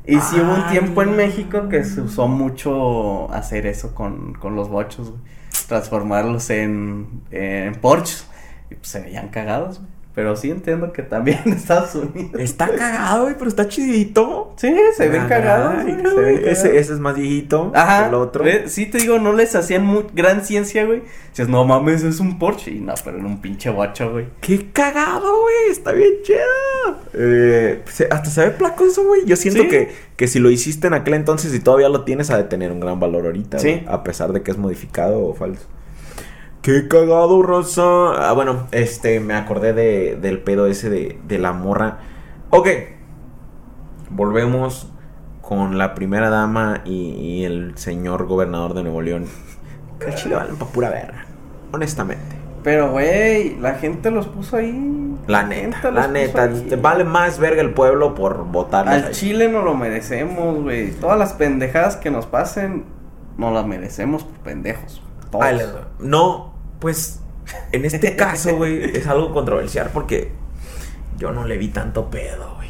Y 0.05 0.19
sí 0.21 0.35
hubo 0.37 0.55
un 0.55 0.63
Ay. 0.65 0.71
tiempo 0.71 1.03
en 1.03 1.15
México 1.15 1.69
que 1.69 1.83
se 1.83 2.01
usó 2.01 2.27
mucho 2.27 3.31
hacer 3.31 3.67
eso 3.67 3.93
con, 3.93 4.33
con 4.33 4.55
los 4.55 4.69
bochos, 4.69 5.11
güey. 5.11 5.21
Transformarlos 5.67 6.49
en, 6.49 7.21
en 7.29 7.75
Porsches. 7.75 8.27
Y 8.71 8.75
pues 8.75 8.87
se 8.87 9.01
veían 9.01 9.29
cagados, 9.29 9.79
güey. 9.79 9.92
Pero 10.15 10.35
sí 10.35 10.51
entiendo 10.51 10.93
que 10.93 11.01
también 11.01 11.39
en 11.45 11.53
Estados 11.53 11.95
Unidos. 11.95 12.39
Está 12.39 12.67
cagado, 12.69 13.23
güey, 13.23 13.35
pero 13.35 13.47
está 13.47 13.67
chidito. 13.67 14.53
Sí, 14.57 14.71
se 14.95 15.09
ven 15.09 15.25
cagados, 15.27 15.83
güey, 15.83 15.95
se 16.01 16.19
ven 16.21 16.47
Ese, 16.47 16.77
ese 16.77 16.93
es 16.93 16.99
más 16.99 17.15
viejito 17.15 17.71
Ajá. 17.73 18.03
que 18.03 18.09
el 18.09 18.13
otro. 18.15 18.43
¿ves? 18.43 18.71
Sí, 18.71 18.85
te 18.85 18.99
digo, 18.99 19.17
no 19.17 19.33
les 19.33 19.55
hacían 19.55 19.83
mu- 19.85 20.03
gran 20.13 20.45
ciencia, 20.45 20.85
güey. 20.85 21.01
Dices, 21.29 21.47
no 21.49 21.65
mames, 21.65 22.03
es 22.03 22.19
un 22.19 22.37
Porsche. 22.37 22.69
Y 22.71 22.79
no, 22.79 22.93
pero 23.03 23.17
en 23.17 23.25
un 23.25 23.41
pinche 23.41 23.71
bocho, 23.71 24.11
güey. 24.11 24.27
¡Qué 24.39 24.69
cagado, 24.71 25.41
güey! 25.41 25.71
Está 25.71 25.91
bien 25.93 26.11
chido. 26.21 26.39
Eh, 27.13 27.81
se- 27.91 28.07
hasta 28.11 28.29
se 28.29 28.41
ve 28.41 28.51
placoso, 28.51 29.03
güey. 29.05 29.21
Yo 29.25 29.35
siento 29.35 29.63
Sí. 29.63 29.69
que, 29.69 29.91
que 30.15 30.27
si 30.27 30.37
lo 30.37 30.51
hiciste 30.51 30.87
en 30.87 30.93
aquel 30.93 31.15
entonces 31.15 31.53
y 31.55 31.59
todavía 31.59 31.89
lo 31.89 32.03
tienes, 32.03 32.29
ha 32.29 32.37
de 32.37 32.43
tener 32.43 32.71
un 32.71 32.79
gran 32.79 32.99
valor 32.99 33.25
ahorita. 33.25 33.57
Sí. 33.59 33.69
güey, 33.71 33.83
a 33.87 34.03
pesar 34.03 34.31
de 34.31 34.43
que 34.43 34.51
es 34.51 34.57
modificado 34.57 35.25
o 35.25 35.33
falso. 35.33 35.65
¡Qué 36.63 36.87
cagado, 36.87 37.41
Rosa! 37.43 37.83
Ah, 38.29 38.31
bueno, 38.33 38.67
este, 38.71 39.19
me 39.19 39.33
acordé 39.33 39.73
de, 39.73 40.15
del 40.15 40.41
pedo 40.41 40.65
ese 40.65 40.89
de, 40.89 41.19
de 41.27 41.37
la 41.37 41.51
morra. 41.51 41.97
Ok. 42.51 42.69
Volvemos 44.09 44.89
con 45.41 45.77
la 45.77 45.93
primera 45.93 46.29
dama 46.29 46.81
y, 46.85 47.09
y 47.15 47.43
el 47.43 47.77
señor 47.77 48.27
gobernador 48.27 48.75
de 48.75 48.83
Nuevo 48.83 49.01
León. 49.01 49.25
Que 49.99 50.07
al 50.07 50.15
chile 50.15 50.35
valen 50.35 50.55
pa' 50.55 50.65
pura 50.67 50.89
verga. 50.89 51.25
Honestamente. 51.73 52.35
Pero, 52.63 52.91
güey, 52.91 53.57
la 53.59 53.73
gente 53.75 54.09
los 54.09 54.27
puso 54.27 54.55
ahí. 54.55 55.17
La 55.27 55.43
neta, 55.43 55.91
la 55.91 56.07
neta. 56.07 56.49
Vale 56.81 57.03
más 57.03 57.39
verga 57.39 57.61
el 57.61 57.73
pueblo 57.73 58.15
por 58.15 58.45
votar. 58.45 58.87
Al 58.87 59.11
Chile 59.11 59.49
no 59.49 59.63
lo 59.63 59.75
merecemos, 59.75 60.61
güey. 60.61 60.91
Todas 60.91 61.19
las 61.19 61.33
pendejadas 61.33 61.97
que 61.97 62.09
nos 62.09 62.25
pasen, 62.25 62.85
no 63.37 63.51
las 63.51 63.65
merecemos 63.65 64.23
por 64.23 64.39
pendejos. 64.39 65.01
Todos. 65.29 65.45
No, 65.99 66.52
pues 66.83 67.21
en 67.71 67.85
este 67.85 68.17
caso, 68.17 68.55
güey, 68.57 68.83
es 68.83 69.07
algo 69.07 69.33
controversial 69.33 69.89
porque 69.93 70.33
yo 71.17 71.31
no 71.31 71.47
le 71.47 71.57
vi 71.57 71.69
tanto 71.69 72.09
pedo, 72.09 72.55
güey. 72.57 72.67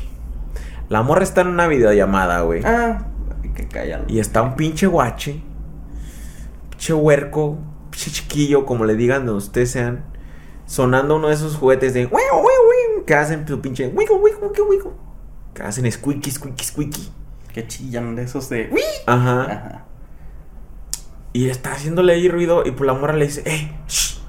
La 0.87 1.01
morra 1.01 1.23
está 1.23 1.41
en 1.41 1.47
una 1.47 1.65
videollamada, 1.65 2.41
güey. 2.41 2.61
Ah, 2.63 3.07
hay 3.41 3.49
que 3.49 3.67
callarlo. 3.67 4.05
Y 4.07 4.19
está 4.19 4.43
un 4.43 4.55
pinche 4.55 4.85
guache, 4.85 5.41
pinche 6.69 6.93
huerco, 6.93 7.57
pinche 7.89 8.11
chiquillo, 8.11 8.67
como 8.67 8.85
le 8.85 8.93
digan 8.93 9.25
de 9.25 9.31
ustedes 9.31 9.71
sean, 9.71 10.03
sonando 10.67 11.15
uno 11.15 11.29
de 11.29 11.33
esos 11.33 11.55
juguetes 11.55 11.95
de 11.95 12.07
que 13.07 13.15
hacen 13.15 13.47
su 13.47 13.59
pinche 13.61 13.87
wico, 13.87 14.17
wico, 14.17 14.51
wico, 14.69 14.93
que 15.55 15.63
hacen 15.63 15.91
squeaky, 15.91 16.29
squeaky, 16.29 16.63
squeaky. 16.63 17.11
Que 17.51 17.67
chillan 17.67 18.15
de 18.15 18.23
esos 18.23 18.47
de. 18.49 18.69
Ajá. 19.07 19.41
Ajá. 19.41 19.82
Y 21.33 21.49
está 21.49 21.73
haciéndole 21.73 22.13
ahí 22.13 22.29
ruido 22.29 22.63
y 22.65 22.71
pues 22.71 22.85
la 22.85 22.93
morra 22.93 23.13
le 23.13 23.25
dice, 23.25 23.43
¡eh! 23.45 23.71
shh". 23.87 24.19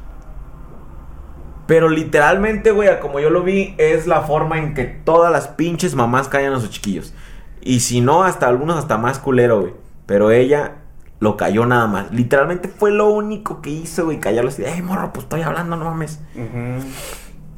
Pero 1.67 1.89
literalmente, 1.89 2.71
güey, 2.73 2.89
como 3.01 3.21
yo 3.21 3.31
lo 3.31 3.43
vi, 3.43 3.75
es 3.79 4.07
la 4.07 4.23
forma 4.23 4.59
en 4.59 4.75
que 4.75 4.85
todas 4.85 5.33
las 5.33 5.49
pinches 5.49 5.95
mamás 5.95 6.29
callan 6.29 6.53
a 6.55 6.61
sus 6.61 6.71
chiquillos. 6.71 7.15
Y 7.63 7.81
si 7.81 8.01
no, 8.01 8.25
hasta 8.25 8.49
algunos 8.49 8.79
hasta 8.79 8.99
más 8.99 9.19
culero, 9.19 9.61
güey. 9.61 9.75
Pero 10.07 10.31
ella 10.31 10.77
lo 11.21 11.39
cayó 11.39 11.65
nada 11.65 11.87
más. 11.87 12.11
Literalmente 12.13 12.69
fue 12.69 12.91
lo 12.91 13.09
único 13.09 13.63
que 13.63 13.71
hizo, 13.71 14.05
güey, 14.05 14.21
callarlo 14.21 14.51
así. 14.51 14.63
¡Ey, 14.65 14.83
morro, 14.83 15.11
pues 15.13 15.25
estoy 15.25 15.41
hablando, 15.41 15.77
no 15.77 15.87
mames! 15.87 16.21
Ujú. 16.35 16.85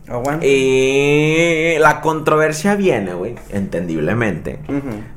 Aguanta. 0.08 0.44
Eh, 0.46 1.78
la 1.80 2.00
controversia 2.00 2.76
viene, 2.76 3.14
güey, 3.14 3.34
entendiblemente, 3.50 4.60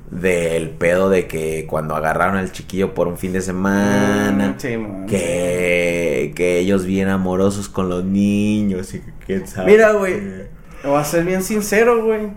del 0.09 0.71
pedo 0.71 1.09
de 1.09 1.27
que 1.27 1.65
cuando 1.67 1.95
agarraron 1.95 2.37
al 2.37 2.51
chiquillo 2.51 2.93
por 2.95 3.07
un 3.07 3.17
fin 3.17 3.33
de 3.33 3.41
semana, 3.41 4.55
Mm, 4.57 4.59
sí, 4.59 4.77
que, 5.07 6.33
que 6.35 6.59
ellos 6.59 6.85
bien 6.85 7.09
amorosos 7.09 7.69
con 7.69 7.87
los 7.89 8.03
niños 8.03 8.93
y 8.95 8.99
que 9.01 9.11
quién 9.25 9.47
sabe. 9.47 9.71
Mira, 9.71 9.91
güey. 9.91 10.15
Voy 10.83 10.97
a 10.99 11.03
ser 11.03 11.23
bien 11.25 11.43
sincero, 11.43 12.03
güey. 12.03 12.31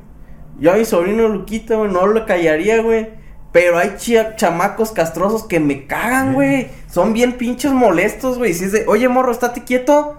Yo 0.59 0.73
a 0.73 0.77
mi 0.77 0.85
sobrino 0.85 1.29
Luquita, 1.29 1.77
güey, 1.77 1.91
no 1.91 2.07
lo 2.07 2.27
callaría, 2.27 2.83
güey. 2.83 3.09
Pero 3.53 3.79
hay 3.79 3.95
chamacos 4.37 4.93
castrosos 4.93 5.45
que 5.45 5.61
me 5.61 5.87
cagan, 5.87 6.33
güey. 6.35 6.69
Son 6.91 7.13
bien 7.13 7.33
pinches 7.35 7.73
molestos, 7.73 8.39
güey. 8.39 8.55
Si 8.55 8.65
es 8.65 8.73
de, 8.73 8.85
oye, 8.87 9.09
morro, 9.09 9.31
estate 9.31 9.65
quieto. 9.65 10.19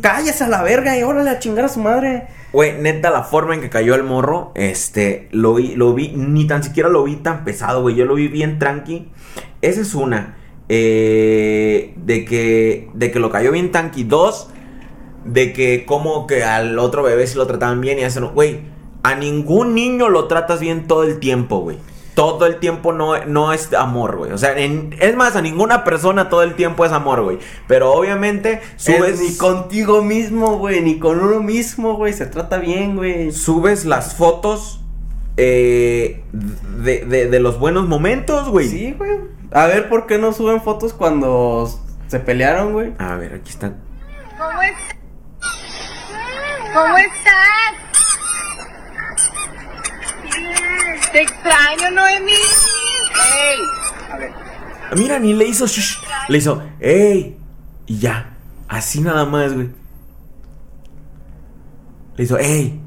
Cállese 0.00 0.44
a 0.44 0.48
la 0.48 0.62
verga 0.62 0.98
y 0.98 1.02
órale 1.02 1.30
a 1.30 1.38
chingar 1.38 1.64
a 1.64 1.68
su 1.68 1.80
madre. 1.80 2.28
Güey, 2.52 2.80
neta, 2.80 3.10
la 3.10 3.24
forma 3.24 3.54
en 3.54 3.60
que 3.60 3.68
cayó 3.68 3.94
el 3.94 4.04
morro, 4.04 4.52
este, 4.54 5.28
lo 5.32 5.54
vi, 5.54 5.74
lo 5.74 5.92
vi, 5.92 6.08
ni 6.08 6.46
tan 6.46 6.62
siquiera 6.62 6.88
lo 6.88 7.04
vi 7.04 7.16
tan 7.16 7.44
pesado, 7.44 7.82
güey. 7.82 7.94
Yo 7.94 8.06
lo 8.06 8.14
vi 8.14 8.28
bien 8.28 8.58
tranqui. 8.58 9.08
Esa 9.60 9.80
es 9.82 9.94
una. 9.94 10.36
Eh, 10.70 11.94
de 11.96 12.24
que, 12.24 12.88
de 12.94 13.10
que 13.10 13.18
lo 13.20 13.30
cayó 13.30 13.52
bien 13.52 13.70
tranqui. 13.70 14.04
Dos, 14.04 14.48
de 15.24 15.52
que 15.52 15.84
como 15.84 16.26
que 16.26 16.44
al 16.44 16.78
otro 16.78 17.02
bebé 17.02 17.26
si 17.26 17.36
lo 17.36 17.46
trataban 17.46 17.80
bien 17.80 17.98
y 17.98 18.04
hacen, 18.04 18.24
güey, 18.28 18.60
a 19.02 19.14
ningún 19.14 19.74
niño 19.74 20.08
lo 20.08 20.26
tratas 20.26 20.60
bien 20.60 20.86
todo 20.86 21.04
el 21.04 21.18
tiempo, 21.18 21.60
güey. 21.60 21.78
Todo 22.18 22.46
el 22.46 22.58
tiempo 22.58 22.92
no, 22.92 23.16
no 23.26 23.52
es 23.52 23.72
amor, 23.72 24.16
güey. 24.16 24.32
O 24.32 24.38
sea, 24.38 24.58
en- 24.58 24.92
es 25.00 25.14
más, 25.14 25.36
a 25.36 25.40
ninguna 25.40 25.84
persona 25.84 26.28
todo 26.28 26.42
el 26.42 26.54
tiempo 26.54 26.84
es 26.84 26.90
amor, 26.90 27.22
güey. 27.22 27.38
Pero 27.68 27.92
obviamente 27.92 28.60
subes... 28.76 29.20
Es 29.20 29.20
ni 29.20 29.36
contigo 29.36 30.02
mismo, 30.02 30.58
güey, 30.58 30.80
ni 30.80 30.98
con 30.98 31.20
uno 31.20 31.40
mismo, 31.40 31.94
güey. 31.94 32.12
Se 32.12 32.26
trata 32.26 32.56
bien, 32.58 32.96
güey. 32.96 33.30
subes 33.30 33.84
las 33.84 34.16
fotos 34.16 34.80
eh, 35.36 36.24
de, 36.32 37.04
de- 37.04 37.28
de 37.28 37.38
los 37.40 37.60
buenos 37.60 37.86
momentos, 37.86 38.48
güey. 38.48 38.66
Sí, 38.66 38.94
güey. 38.98 39.12
A 39.52 39.66
ver, 39.66 39.88
¿por 39.88 40.06
qué 40.08 40.18
no 40.18 40.32
suben 40.32 40.60
fotos 40.60 40.92
cuando 40.94 41.70
se 42.08 42.18
pelearon, 42.18 42.72
güey? 42.72 42.94
A 42.98 43.14
ver, 43.14 43.34
aquí 43.34 43.50
están. 43.50 43.76
¿Cómo 44.36 44.60
estás? 44.60 44.96
¿Cómo 46.74 46.96
estás? 46.98 47.67
Extraño, 51.20 51.90
Noemí. 51.90 52.32
Ey, 52.32 53.58
a 54.12 54.16
ver. 54.16 54.32
Mira, 54.96 55.18
ni 55.18 55.34
le 55.34 55.46
hizo 55.46 55.66
shush, 55.66 55.98
Le 56.28 56.38
hizo, 56.38 56.62
¡ey! 56.80 57.36
Y 57.86 57.98
ya. 57.98 58.36
Así 58.68 59.00
nada 59.00 59.24
más, 59.24 59.52
güey. 59.52 59.70
Le 62.16 62.24
hizo, 62.24 62.38
¡ey! 62.38 62.80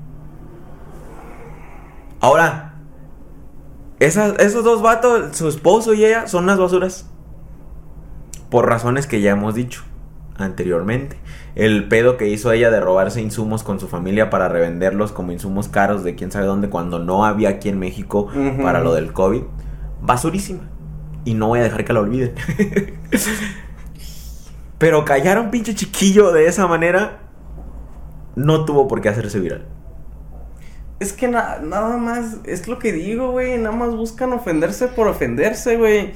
Ahora, 2.20 2.76
esas, 4.00 4.40
esos 4.40 4.64
dos 4.64 4.82
vatos, 4.82 5.36
su 5.36 5.48
esposo 5.48 5.94
y 5.94 6.06
ella, 6.06 6.28
son 6.28 6.46
unas 6.46 6.58
basuras. 6.58 7.06
Por 8.50 8.68
razones 8.68 9.08
que 9.08 9.22
ya 9.22 9.32
hemos 9.32 9.56
dicho 9.56 9.84
anteriormente. 10.42 11.18
El 11.56 11.88
pedo 11.88 12.18
que 12.18 12.28
hizo 12.30 12.52
ella 12.52 12.70
de 12.72 12.80
robarse 12.80 13.22
insumos 13.22 13.64
con 13.64 13.80
su 13.80 13.88
familia 13.88 14.30
para 14.30 14.48
revenderlos 14.50 15.12
como 15.12 15.32
insumos 15.32 15.68
caros 15.68 16.04
de 16.04 16.16
quién 16.16 16.32
sabe 16.32 16.46
dónde 16.46 16.70
cuando 16.70 17.00
no 17.00 17.26
había 17.26 17.50
aquí 17.50 17.70
en 17.70 17.80
México 17.80 18.28
para 18.64 18.80
lo 18.82 18.94
del 18.94 19.14
COVID. 19.14 19.42
Basurísima. 20.02 20.70
Y 21.26 21.34
no 21.36 21.48
voy 21.50 21.60
a 21.60 21.64
dejar 21.64 21.86
que 21.86 21.94
la 21.94 22.00
olviden. 22.00 22.34
Pero 24.78 25.06
callar 25.06 25.38
a 25.38 25.42
un 25.42 25.52
pinche 25.52 25.76
chiquillo 25.76 26.32
de 26.32 26.48
esa 26.48 26.66
manera 26.68 27.20
no 28.36 28.66
tuvo 28.66 28.88
por 28.88 29.02
qué 29.02 29.10
hacerse 29.10 29.40
viral. 29.40 29.66
Es 31.00 31.14
que 31.14 31.28
na- 31.28 31.60
nada 31.60 31.98
más, 31.98 32.38
es 32.46 32.68
lo 32.68 32.80
que 32.80 32.92
digo, 32.92 33.32
güey. 33.32 33.58
Nada 33.58 33.76
más 33.76 33.96
buscan 33.96 34.34
ofenderse 34.34 34.88
por 34.88 35.08
ofenderse, 35.08 35.78
güey. 35.78 36.14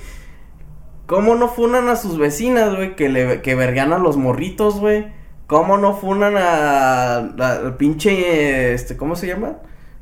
¿Cómo 1.06 1.36
no 1.36 1.50
funan 1.50 1.88
a 1.90 1.96
sus 1.96 2.18
vecinas, 2.18 2.76
güey? 2.76 2.96
Que, 2.96 3.10
le, 3.10 3.42
que 3.42 3.56
vergan 3.56 3.94
a 3.94 4.00
los 4.00 4.18
morritos, 4.18 4.80
güey. 4.80 5.08
¿Cómo 5.48 5.78
no 5.78 5.96
funan 5.96 6.36
a, 6.38 7.18
al 7.18 7.78
pinche, 7.78 8.74
este, 8.74 8.98
¿cómo 8.98 9.16
se 9.16 9.28
llama? 9.28 9.58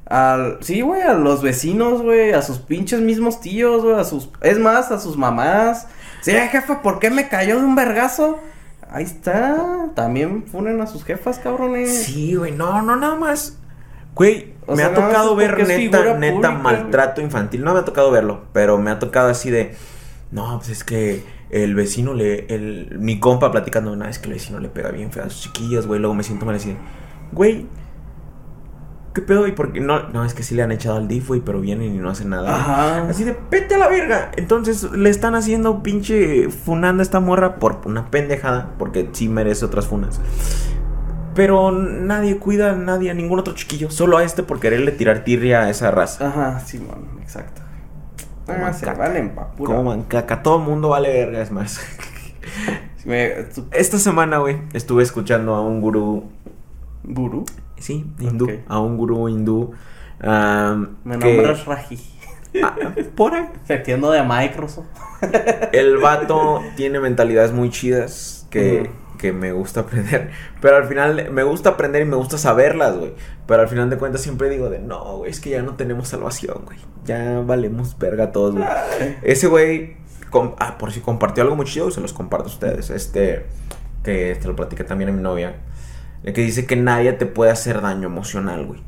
Al, 0.06 0.60
sí, 0.62 0.82
güey, 0.82 1.02
a 1.02 1.14
los 1.14 1.42
vecinos, 1.42 2.02
güey, 2.02 2.32
a 2.32 2.42
sus 2.42 2.60
pinches 2.60 3.02
mismos 3.02 3.42
tíos, 3.42 3.84
güey, 3.84 4.00
a 4.00 4.06
sus, 4.06 4.30
es 4.42 4.58
más, 4.60 4.92
a 4.92 5.00
sus 5.00 5.18
mamás. 5.18 5.88
Sí, 6.22 6.32
jefa, 6.32 6.82
¿por 6.82 7.00
qué 7.00 7.10
me 7.10 7.28
cayó 7.28 7.60
de 7.60 7.66
un 7.66 7.76
vergazo? 7.76 8.40
Ahí 8.90 9.04
está, 9.04 9.90
también 9.96 10.46
funen 10.46 10.80
a 10.80 10.88
sus 10.88 11.04
jefas, 11.04 11.40
cabrones. 11.40 12.04
Sí, 12.04 12.36
güey, 12.36 12.54
no, 12.54 12.82
no, 12.82 12.96
nada 12.96 13.16
más. 13.16 13.58
Güey, 14.16 14.54
O 14.68 14.74
me 14.74 14.78
sea, 14.78 14.88
ha 14.88 14.94
tocado 14.94 15.36
ver 15.36 15.58
neta, 15.68 16.14
neta 16.14 16.34
pública, 16.34 16.52
maltrato 16.52 17.20
infantil. 17.20 17.64
No 17.64 17.74
me 17.74 17.80
ha 17.80 17.86
tocado 17.86 18.12
verlo, 18.12 18.44
pero 18.54 18.78
me 18.78 18.92
ha 18.92 19.00
tocado 19.00 19.30
así 19.30 19.50
de. 19.50 19.76
No, 20.34 20.58
pues 20.58 20.70
es 20.70 20.84
que 20.84 21.24
el 21.52 21.76
vecino 21.76 22.14
le. 22.16 22.48
El, 22.48 22.98
mi 23.00 23.20
compa 23.20 23.52
platicando, 23.52 23.96
no, 23.96 24.06
es 24.06 24.18
que 24.18 24.28
el 24.28 24.34
vecino 24.34 24.60
le 24.60 24.68
pega 24.68 24.90
bien 24.90 25.12
feo 25.12 25.24
a 25.24 25.30
sus 25.30 25.44
chiquillas, 25.44 25.86
güey. 25.86 26.00
Luego 26.00 26.16
me 26.16 26.24
siento 26.24 26.44
mal 26.46 26.56
así. 26.56 26.76
Güey, 27.32 27.68
¿qué 29.14 29.22
pedo? 29.22 29.46
¿Y 29.48 29.52
por 29.52 29.72
qué 29.72 29.80
no? 29.80 30.10
No, 30.10 30.26
es 30.26 30.34
que 30.34 30.42
sí 30.42 30.56
le 30.56 30.64
han 30.64 30.72
echado 30.72 30.98
al 30.98 31.08
DIF, 31.08 31.28
güey, 31.28 31.42
pero 31.42 31.62
vienen 31.62 31.94
y 31.94 32.00
no 32.00 32.10
hacen 32.10 32.30
nada. 32.30 32.56
Ajá. 32.56 33.08
Así 33.10 33.24
de, 33.24 33.38
vete 33.52 33.76
a 33.76 33.78
la 33.78 33.88
verga. 33.90 34.32
Entonces 34.36 34.92
le 34.92 35.12
están 35.12 35.36
haciendo 35.36 35.84
pinche 35.84 36.50
funando 36.50 37.02
a 37.02 37.04
esta 37.04 37.20
morra 37.20 37.58
por 37.58 37.82
una 37.86 38.10
pendejada, 38.10 38.74
porque 38.80 39.10
sí 39.14 39.30
merece 39.30 39.66
otras 39.66 39.86
funas. 39.86 40.20
Pero 41.36 41.72
nadie 41.72 42.38
cuida 42.38 42.72
a 42.72 42.76
nadie, 42.76 43.12
a 43.12 43.14
ningún 43.14 43.38
otro 43.38 43.54
chiquillo, 43.54 43.92
solo 43.92 44.18
a 44.18 44.24
este 44.24 44.42
por 44.42 44.60
quererle 44.60 44.92
tirar 44.92 45.24
tirria 45.24 45.62
a 45.62 45.70
esa 45.70 45.92
raza. 45.92 46.28
Ajá, 46.28 46.60
Simón, 46.60 47.20
exacto. 47.22 47.63
Coman 48.46 48.64
Ah, 48.66 48.74
se 48.74 48.86
caca. 48.86 49.00
valen 49.00 49.36
pa' 49.36 49.52
pura. 49.52 49.76
Coman 49.76 50.04
caca, 50.04 50.44
todo 50.44 50.60
mundo 50.60 50.90
vale 50.90 51.10
verga, 51.12 51.42
es 51.42 51.52
más. 51.52 51.80
Me, 53.06 53.34
Esta 53.72 53.98
semana, 54.00 54.38
güey, 54.38 54.58
estuve 54.74 55.04
escuchando 55.04 55.56
a 55.56 55.62
un 55.62 55.82
gurú, 55.82 56.30
¿Gurú? 57.04 57.46
sí, 57.78 58.06
hindú, 58.20 58.48
a 58.68 58.80
un 58.80 58.96
gurú 58.98 59.28
hindú. 59.28 59.74
am, 60.22 60.96
Me 61.04 61.20
que- 61.20 61.36
nombras 61.36 61.66
Raji. 61.66 62.00
Ah, 62.64 62.76
por 63.16 63.34
ahí. 63.34 63.50
Se 63.66 63.74
entiendo 63.76 64.12
de 64.12 64.24
Microsoft. 64.24 64.86
El 65.72 65.98
vato 65.98 66.62
tiene 66.76 67.00
mentalidades 67.00 67.52
muy 67.52 67.70
chidas 67.72 68.48
que. 68.50 68.90
Que 69.24 69.32
me 69.32 69.54
gusta 69.54 69.80
aprender. 69.80 70.32
Pero 70.60 70.76
al 70.76 70.84
final 70.84 71.32
me 71.32 71.44
gusta 71.44 71.70
aprender 71.70 72.02
y 72.02 72.06
me 72.06 72.18
gusta 72.18 72.38
saberlas, 72.38 72.98
güey. 72.98 73.14
Pero 73.48 73.62
al 73.62 73.70
final 73.70 73.90
de 73.90 73.98
cuentas 73.98 74.20
siempre 74.20 74.50
digo 74.50 74.70
de 74.70 74.80
no, 74.80 75.20
güey, 75.20 75.32
es 75.32 75.40
que 75.40 75.52
ya 75.52 75.62
no 75.62 75.76
tenemos 75.76 76.10
salvación, 76.10 76.64
güey. 76.66 76.78
Ya 77.06 77.40
valemos 77.40 77.98
verga 77.98 78.34
todos, 78.34 78.56
güey. 78.56 78.68
Ese 79.22 79.48
güey, 79.48 79.96
ah, 80.60 80.78
por 80.78 80.92
si 80.92 81.00
compartió 81.00 81.42
algo 81.42 81.56
muy 81.56 81.66
chido, 81.66 81.90
se 81.90 82.02
los 82.02 82.12
comparto 82.12 82.50
a 82.50 82.52
ustedes. 82.52 82.90
Este, 82.90 83.46
que 84.04 84.38
te 84.40 84.46
lo 84.46 84.58
platiqué 84.58 84.84
también 84.84 85.10
a 85.10 85.14
mi 85.14 85.22
novia. 85.22 85.56
Que 86.26 86.42
dice 86.42 86.66
que 86.66 86.76
nadie 86.76 87.14
te 87.14 87.26
puede 87.26 87.52
hacer 87.52 87.82
daño 87.82 88.08
emocional, 88.08 88.66
güey. 88.66 88.82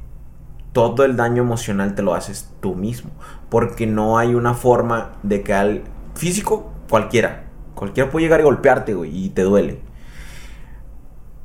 Todo 0.73 1.05
el 1.05 1.15
daño 1.15 1.43
emocional 1.43 1.95
te 1.95 2.01
lo 2.01 2.13
haces 2.13 2.51
tú 2.59 2.75
mismo. 2.75 3.11
Porque 3.47 3.87
no 3.87 4.17
hay 4.17 4.35
una 4.35 4.53
forma 4.53 5.13
de 5.23 5.43
que 5.43 5.53
al 5.53 5.83
físico, 6.13 6.73
cualquiera. 6.89 7.45
Cualquiera 7.73 8.09
puede 8.09 8.25
llegar 8.25 8.41
y 8.41 8.43
golpearte, 8.43 8.93
güey, 8.93 9.25
y 9.25 9.29
te 9.29 9.43
duele. 9.43 9.79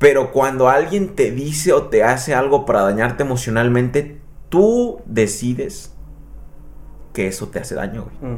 Pero 0.01 0.33
cuando 0.33 0.69
alguien 0.69 1.15
te 1.15 1.31
dice 1.31 1.73
o 1.73 1.85
te 1.85 2.03
hace 2.03 2.35
algo 2.35 2.65
para 2.67 2.81
dañarte 2.83 3.23
emocionalmente, 3.23 4.19
tú 4.49 5.01
decides 5.07 5.95
que 7.13 7.29
eso 7.29 7.49
te 7.49 7.59
hace 7.61 7.75
daño, 7.77 8.07
güey. 8.21 8.33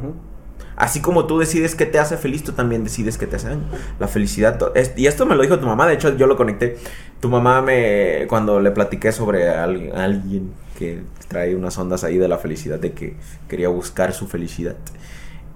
Así 0.75 1.01
como 1.01 1.25
tú 1.27 1.37
decides 1.39 1.75
que 1.75 1.85
te 1.85 1.99
hace 1.99 2.17
feliz, 2.17 2.43
tú 2.43 2.51
también 2.51 2.83
decides 2.83 3.17
que 3.19 3.27
te 3.27 3.35
hace 3.37 3.47
daño. 3.49 3.63
La 3.99 4.07
felicidad. 4.07 4.59
es- 4.75 4.91
y 4.97 5.05
esto 5.07 5.25
me 5.25 5.35
lo 5.35 5.43
dijo 5.43 5.59
tu 5.59 5.65
mamá, 5.67 5.87
de 5.87 5.93
hecho 5.93 6.15
yo 6.17 6.25
lo 6.27 6.35
conecté. 6.35 6.77
Tu 7.19 7.29
mamá 7.29 7.61
me. 7.61 8.25
Cuando 8.27 8.59
le 8.59 8.71
platiqué 8.71 9.11
sobre 9.11 9.49
al- 9.49 9.95
alguien 9.95 10.51
que 10.77 11.03
trae 11.27 11.55
unas 11.55 11.77
ondas 11.77 12.03
ahí 12.03 12.17
de 12.17 12.27
la 12.27 12.39
felicidad, 12.39 12.79
de 12.79 12.91
que 12.93 13.15
quería 13.47 13.69
buscar 13.69 14.11
su 14.13 14.27
felicidad. 14.27 14.75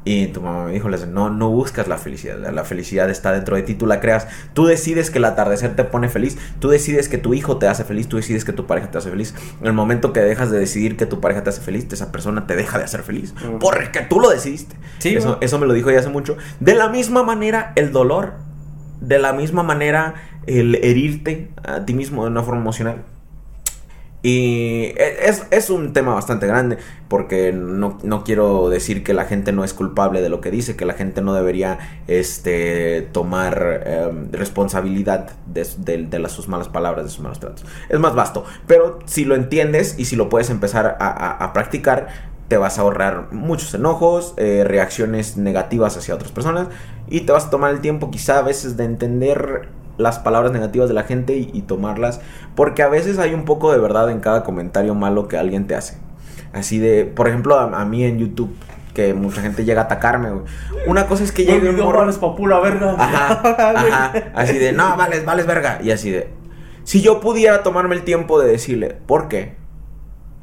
Y 0.08 0.28
tu 0.28 0.39
mamá 0.39 0.64
me 0.64 0.72
dijo, 0.72 0.88
no, 0.88 1.30
no 1.30 1.49
buscas 1.49 1.89
la 1.89 1.97
felicidad, 1.97 2.38
la, 2.38 2.64
felicidad 2.64 3.10
está 3.10 3.34
dentro 3.34 3.58
de 3.58 3.64
ti, 3.64 3.76
tú 3.76 3.86
la 3.86 3.99
creas. 3.99 4.26
Tú 4.53 4.66
decides 4.66 5.12
que 5.12 5.18
el 5.18 5.26
atardecer 5.26 5.76
te 5.76 5.84
pone 5.84 6.08
feliz, 6.08 6.38
tú 6.60 6.70
decides 6.70 7.10
que 7.10 7.18
tu 7.18 7.34
hijo 7.34 7.58
te 7.58 7.68
hace 7.68 7.84
feliz, 7.84 8.08
tú 8.08 8.16
decides 8.16 8.45
que 8.45 8.53
tu 8.53 8.66
pareja 8.66 8.89
te 8.89 8.99
hace 8.99 9.10
feliz. 9.10 9.36
En 9.60 9.68
el 9.68 9.74
momento 9.74 10.14
que 10.14 10.22
dejas 10.22 10.49
de 10.49 10.60
decidir 10.60 10.95
que 10.95 11.08
tu 11.08 11.20
pareja 11.20 11.43
te 11.43 11.49
hace 11.49 11.60
feliz, 11.60 11.88
esa 11.91 12.10
persona 12.14 12.47
te 12.47 12.55
deja 12.55 12.78
de 12.78 12.86
hacer 12.86 13.03
feliz. 13.03 13.34
Porque 13.60 13.99
tú 13.99 14.22
lo 14.22 14.30
decidiste. 14.30 14.78
Sí, 14.99 15.14
eso, 15.14 15.39
eso 15.41 15.60
me 15.60 15.68
lo 15.68 15.74
dijo 15.74 15.89
ella 15.89 15.99
hace 15.99 16.08
mucho. 16.08 16.38
De 16.62 16.74
la 16.74 16.88
misma 16.88 17.24
manera, 17.24 17.74
el 17.76 17.91
dolor. 17.91 18.36
De 19.01 19.20
la 19.20 19.34
misma 19.34 19.62
manera, 19.62 20.14
el 20.45 20.76
herirte 20.76 21.51
a 21.66 21.84
ti 21.84 21.93
mismo 21.93 22.24
de 22.24 22.32
una 22.32 22.43
forma 22.43 22.62
emocional. 22.62 23.03
Y 24.24 24.93
e, 24.97 25.30
es, 25.30 25.43
es 25.51 25.70
un 25.70 25.93
tema 25.93 26.13
bastante 26.15 26.47
grande 26.47 26.78
porque 27.07 27.53
no, 27.53 27.97
no 28.03 28.24
quiero 28.24 28.68
decir 28.70 29.03
que 29.03 29.13
la 29.13 29.26
gente 29.26 29.51
no 29.53 29.63
es 29.63 29.74
culpable 29.74 30.22
de 30.22 30.30
lo 30.30 30.41
que 30.41 30.51
dice, 30.51 30.76
que 30.76 30.86
la 30.86 30.93
gente 30.93 31.22
no 31.22 31.34
debería 31.34 32.01
este, 32.07 33.07
tomar 33.11 33.84
em, 33.86 34.32
responsabilidad 34.32 35.30
de, 35.45 36.20
las, 36.20 36.32
sus 36.32 36.47
malas 36.47 36.68
palabras, 36.68 37.05
de 37.05 37.11
sus 37.11 37.22
malos 37.22 37.39
tratos. 37.39 37.63
Es 37.89 37.99
más 37.99 38.15
vasto, 38.15 38.43
pero 38.65 38.99
si 39.05 39.24
lo 39.24 39.36
entiendes 39.36 39.95
y 39.97 40.05
si 40.05 40.15
lo 40.15 40.30
puedes 40.30 40.49
empezar 40.49 40.97
a, 40.99 41.07
a- 41.07 41.32
a 41.45 41.53
practicar, 41.53 42.07
te 42.47 42.57
vas 42.57 42.78
a 42.80 42.82
ahorrar 42.82 43.28
muchos 43.32 43.74
enojos, 43.74 44.34
eh, 44.38 44.63
reacciones 44.65 45.36
negativas 45.38 45.97
hacia 45.97 46.15
otras 46.15 46.32
personas 46.32 46.68
y 47.09 47.22
te 47.22 47.34
vas 47.34 47.45
a 47.47 47.49
tomar 47.49 47.72
el 47.72 47.82
tiempo 47.82 48.09
quizá 48.09 48.39
a 48.39 48.41
veces 48.41 48.78
de 48.78 48.86
entender 48.86 49.68
las 49.97 50.19
palabras 50.19 50.51
negativas 50.51 50.87
de 50.87 50.93
la 50.93 51.03
gente 51.03 51.37
y, 51.37 51.49
y 51.53 51.61
tomarlas 51.61 52.21
porque 52.55 52.83
a 52.83 52.87
veces 52.87 53.19
hay 53.19 53.33
un 53.33 53.45
poco 53.45 53.71
de 53.71 53.79
verdad 53.79 54.09
en 54.09 54.19
cada 54.19 54.43
comentario 54.43 54.95
malo 54.95 55.27
que 55.27 55.37
alguien 55.37 55.67
te 55.67 55.75
hace. 55.75 55.97
Así 56.53 56.79
de, 56.79 57.05
por 57.05 57.27
ejemplo, 57.27 57.55
a, 57.55 57.81
a 57.81 57.85
mí 57.85 58.03
en 58.03 58.17
YouTube 58.19 58.55
que 58.97 59.13
mucha 59.13 59.41
gente 59.41 59.63
llega 59.63 59.81
a 59.81 59.83
atacarme, 59.83 60.31
güey. 60.31 60.45
Una 60.87 61.05
cosa 61.05 61.23
es 61.23 61.31
que 61.31 61.45
llegue 61.45 61.69
un 61.69 61.75
morro 61.75 62.11
pa' 62.19 62.35
pura 62.35 62.59
verga. 62.59 62.95
Ajá, 62.97 63.41
ajá. 63.75 64.13
Así 64.33 64.57
de, 64.57 64.71
no, 64.71 64.97
vales, 64.97 65.23
vales 65.23 65.45
verga. 65.45 65.79
Y 65.83 65.91
así 65.91 66.09
de, 66.09 66.29
si 66.83 67.01
yo 67.01 67.19
pudiera 67.19 67.61
tomarme 67.61 67.93
el 67.93 68.03
tiempo 68.03 68.39
de 68.39 68.49
decirle, 68.49 68.97
¿por 69.05 69.27
qué? 69.27 69.55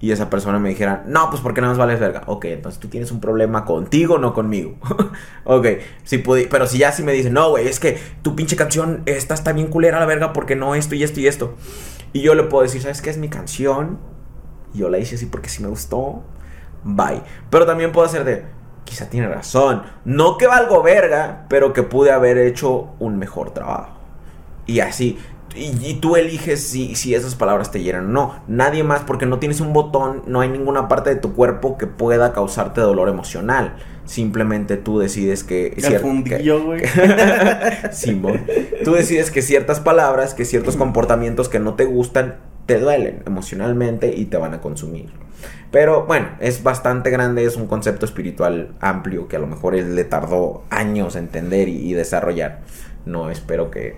Y 0.04 0.12
esa 0.12 0.28
persona 0.28 0.58
me 0.58 0.68
dijera, 0.68 1.02
no, 1.06 1.30
pues 1.30 1.40
porque 1.40 1.62
nada 1.62 1.72
más 1.72 1.78
vales 1.78 1.98
verga. 1.98 2.24
Ok, 2.26 2.44
entonces 2.44 2.78
tú 2.78 2.88
tienes 2.88 3.10
un 3.10 3.20
problema 3.20 3.64
contigo, 3.64 4.18
no 4.18 4.34
conmigo. 4.34 4.74
ok, 5.44 5.66
si 6.02 6.18
pudi- 6.22 6.46
pero 6.50 6.66
si 6.66 6.76
ya 6.76 6.92
sí 6.92 7.02
me 7.02 7.12
dicen, 7.12 7.32
no, 7.32 7.48
güey, 7.48 7.68
es 7.68 7.80
que 7.80 7.98
tu 8.20 8.36
pinche 8.36 8.54
canción 8.54 9.02
esta 9.06 9.32
está 9.32 9.54
bien 9.54 9.68
culera 9.68 9.96
a 9.96 10.00
la 10.00 10.04
verga 10.06 10.34
porque 10.34 10.56
no 10.56 10.74
esto 10.74 10.94
y 10.94 11.02
esto 11.04 11.20
y 11.20 11.26
esto. 11.26 11.54
Y 12.12 12.20
yo 12.20 12.34
le 12.34 12.42
puedo 12.42 12.64
decir, 12.64 12.82
¿sabes 12.82 13.00
qué 13.00 13.08
es 13.08 13.16
mi 13.16 13.30
canción? 13.30 13.98
Y 14.74 14.80
yo 14.80 14.90
la 14.90 14.98
hice 14.98 15.14
así 15.14 15.24
porque 15.24 15.48
sí 15.48 15.62
me 15.62 15.68
gustó. 15.70 16.22
Bye. 16.82 17.22
Pero 17.48 17.64
también 17.64 17.90
puedo 17.90 18.06
hacer 18.06 18.24
de, 18.24 18.44
quizá 18.84 19.08
tiene 19.08 19.26
razón. 19.28 19.84
No 20.04 20.36
que 20.36 20.46
valgo 20.46 20.82
verga, 20.82 21.46
pero 21.48 21.72
que 21.72 21.82
pude 21.82 22.10
haber 22.12 22.36
hecho 22.36 22.90
un 22.98 23.16
mejor 23.16 23.52
trabajo. 23.52 23.94
Y 24.66 24.80
así. 24.80 25.18
Y, 25.54 25.72
y 25.84 25.94
tú 25.94 26.16
eliges 26.16 26.62
si, 26.62 26.94
si 26.94 27.14
esas 27.14 27.34
palabras 27.34 27.70
te 27.70 27.82
hieren 27.82 28.06
o 28.06 28.08
no. 28.08 28.42
Nadie 28.48 28.82
más, 28.82 29.02
porque 29.02 29.26
no 29.26 29.38
tienes 29.38 29.60
un 29.60 29.72
botón, 29.72 30.22
no 30.26 30.40
hay 30.40 30.48
ninguna 30.48 30.88
parte 30.88 31.10
de 31.10 31.16
tu 31.16 31.34
cuerpo 31.34 31.78
que 31.78 31.86
pueda 31.86 32.32
causarte 32.32 32.80
dolor 32.80 33.08
emocional. 33.08 33.76
Simplemente 34.04 34.76
tú 34.76 34.98
decides 34.98 35.44
que... 35.44 35.74
El 35.76 35.98
fundillo, 35.98 36.62
güey. 36.64 36.82
Simón. 37.92 38.44
Tú 38.84 38.92
decides 38.92 39.30
que 39.30 39.40
ciertas 39.40 39.80
palabras, 39.80 40.34
que 40.34 40.44
ciertos 40.44 40.76
comportamientos 40.76 41.48
que 41.48 41.58
no 41.58 41.74
te 41.74 41.84
gustan, 41.86 42.36
te 42.66 42.78
duelen 42.78 43.22
emocionalmente 43.26 44.14
y 44.14 44.26
te 44.26 44.36
van 44.36 44.54
a 44.54 44.60
consumir. 44.60 45.10
Pero 45.70 46.06
bueno, 46.06 46.28
es 46.40 46.62
bastante 46.62 47.10
grande, 47.10 47.44
es 47.44 47.56
un 47.56 47.66
concepto 47.66 48.04
espiritual 48.04 48.74
amplio 48.80 49.26
que 49.26 49.36
a 49.36 49.40
lo 49.40 49.46
mejor 49.46 49.74
él 49.74 49.96
le 49.96 50.04
tardó 50.04 50.64
años 50.70 51.16
entender 51.16 51.68
y, 51.68 51.90
y 51.90 51.94
desarrollar. 51.94 52.60
No 53.06 53.30
espero 53.30 53.70
que... 53.70 53.96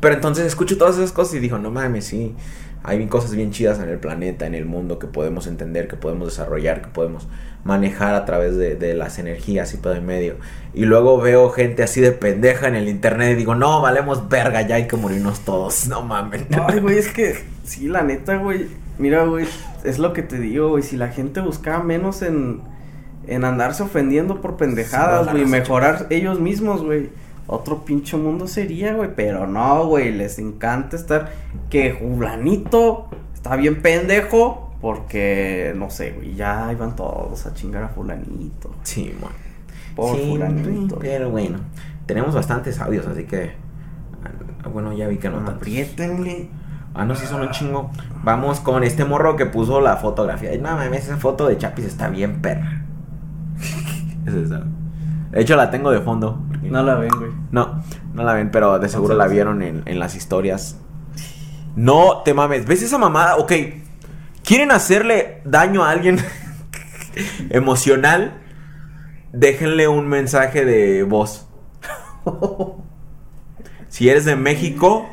Pero 0.00 0.14
entonces 0.14 0.46
escucho 0.46 0.76
todas 0.78 0.96
esas 0.96 1.12
cosas 1.12 1.34
y 1.34 1.38
digo, 1.38 1.58
no 1.58 1.70
mames, 1.70 2.04
sí, 2.06 2.34
hay 2.82 3.04
cosas 3.06 3.34
bien 3.34 3.50
chidas 3.50 3.80
en 3.80 3.88
el 3.88 3.98
planeta, 3.98 4.46
en 4.46 4.54
el 4.54 4.64
mundo 4.64 4.98
que 4.98 5.06
podemos 5.06 5.46
entender, 5.46 5.88
que 5.88 5.96
podemos 5.96 6.28
desarrollar, 6.28 6.82
que 6.82 6.88
podemos 6.88 7.26
manejar 7.64 8.14
a 8.14 8.24
través 8.24 8.56
de, 8.56 8.76
de 8.76 8.94
las 8.94 9.18
energías 9.18 9.74
y 9.74 9.78
todo 9.78 9.94
en 9.94 10.06
medio. 10.06 10.36
Y 10.72 10.84
luego 10.84 11.20
veo 11.20 11.50
gente 11.50 11.82
así 11.82 12.00
de 12.00 12.12
pendeja 12.12 12.68
en 12.68 12.76
el 12.76 12.88
internet 12.88 13.32
y 13.32 13.34
digo, 13.34 13.56
no, 13.56 13.80
valemos 13.82 14.28
verga, 14.28 14.62
ya 14.62 14.76
hay 14.76 14.86
que 14.86 14.96
morirnos 14.96 15.40
todos, 15.40 15.86
no 15.88 16.02
mames. 16.02 16.44
Ay, 16.68 16.78
güey, 16.78 16.98
es 16.98 17.08
que, 17.08 17.34
sí, 17.64 17.88
la 17.88 18.02
neta, 18.02 18.36
güey. 18.36 18.68
Mira, 18.98 19.24
güey, 19.24 19.46
es 19.84 19.98
lo 19.98 20.12
que 20.12 20.22
te 20.22 20.38
digo, 20.38 20.70
güey. 20.70 20.82
Si 20.82 20.96
la 20.96 21.08
gente 21.08 21.40
buscaba 21.40 21.82
menos 21.82 22.22
en, 22.22 22.60
en 23.26 23.44
andarse 23.44 23.82
ofendiendo 23.82 24.40
por 24.40 24.56
pendejadas, 24.56 25.30
güey, 25.32 25.44
mejorar 25.44 26.06
ellos 26.10 26.40
mismos, 26.40 26.82
güey. 26.82 27.10
Otro 27.48 27.84
pinche 27.84 28.16
mundo 28.16 28.46
sería, 28.46 28.94
güey. 28.94 29.10
Pero 29.14 29.46
no, 29.46 29.86
güey, 29.86 30.12
les 30.12 30.38
encanta 30.38 30.96
estar. 30.96 31.30
Que 31.70 31.94
Fulanito 31.94 33.08
está 33.34 33.56
bien 33.56 33.82
pendejo. 33.82 34.62
Porque, 34.80 35.72
no 35.76 35.90
sé, 35.90 36.12
güey, 36.12 36.34
ya 36.34 36.68
iban 36.70 36.94
todos 36.96 37.46
a 37.46 37.54
chingar 37.54 37.82
a 37.84 37.88
Fulanito. 37.88 38.70
Sí, 38.82 39.14
bueno. 39.20 39.34
Por 39.96 40.16
Sí, 40.16 40.26
Fulanito. 40.28 40.98
pero 40.98 41.30
bueno, 41.30 41.58
tenemos 42.04 42.34
bastantes 42.34 42.78
audios, 42.80 43.06
así 43.06 43.24
que... 43.24 43.52
ah, 44.62 44.68
Bueno, 44.68 44.92
ya 44.92 45.08
vi 45.08 45.16
que 45.16 45.30
no. 45.30 45.38
Apriétenle. 45.38 46.50
Ah, 46.94 47.04
no, 47.04 47.14
sí 47.14 47.26
son 47.26 47.40
un 47.42 47.50
chingo. 47.50 47.90
Vamos 48.22 48.60
con 48.60 48.84
este 48.84 49.04
morro 49.04 49.36
que 49.36 49.46
puso 49.46 49.80
la 49.80 49.96
fotografía. 49.96 50.50
Ay, 50.50 50.58
No 50.58 50.76
mames, 50.76 51.04
esa 51.04 51.16
foto 51.16 51.46
de 51.48 51.56
Chapis 51.56 51.86
está 51.86 52.08
bien 52.08 52.40
perra. 52.42 52.82
es 54.26 54.34
esa. 54.34 54.64
De 55.36 55.42
hecho, 55.42 55.54
la 55.54 55.70
tengo 55.70 55.90
de 55.90 56.00
fondo. 56.00 56.40
No 56.62 56.82
la 56.82 56.94
ven, 56.94 57.10
güey. 57.10 57.30
No, 57.50 57.82
no 58.14 58.24
la 58.24 58.32
ven, 58.32 58.50
pero 58.50 58.78
de 58.78 58.88
seguro 58.88 59.14
la 59.14 59.26
vieron 59.26 59.60
en, 59.60 59.82
en 59.84 59.98
las 59.98 60.14
historias. 60.14 60.80
No 61.74 62.22
te 62.24 62.32
mames. 62.32 62.64
¿Ves 62.64 62.80
esa 62.80 62.96
mamada? 62.96 63.36
Ok. 63.36 63.52
¿Quieren 64.42 64.70
hacerle 64.70 65.42
daño 65.44 65.84
a 65.84 65.90
alguien 65.90 66.18
emocional? 67.50 68.40
Déjenle 69.34 69.88
un 69.88 70.08
mensaje 70.08 70.64
de 70.64 71.02
voz. 71.02 71.46
Si 73.88 74.10
eres 74.10 74.24
de 74.24 74.36
México, 74.36 75.06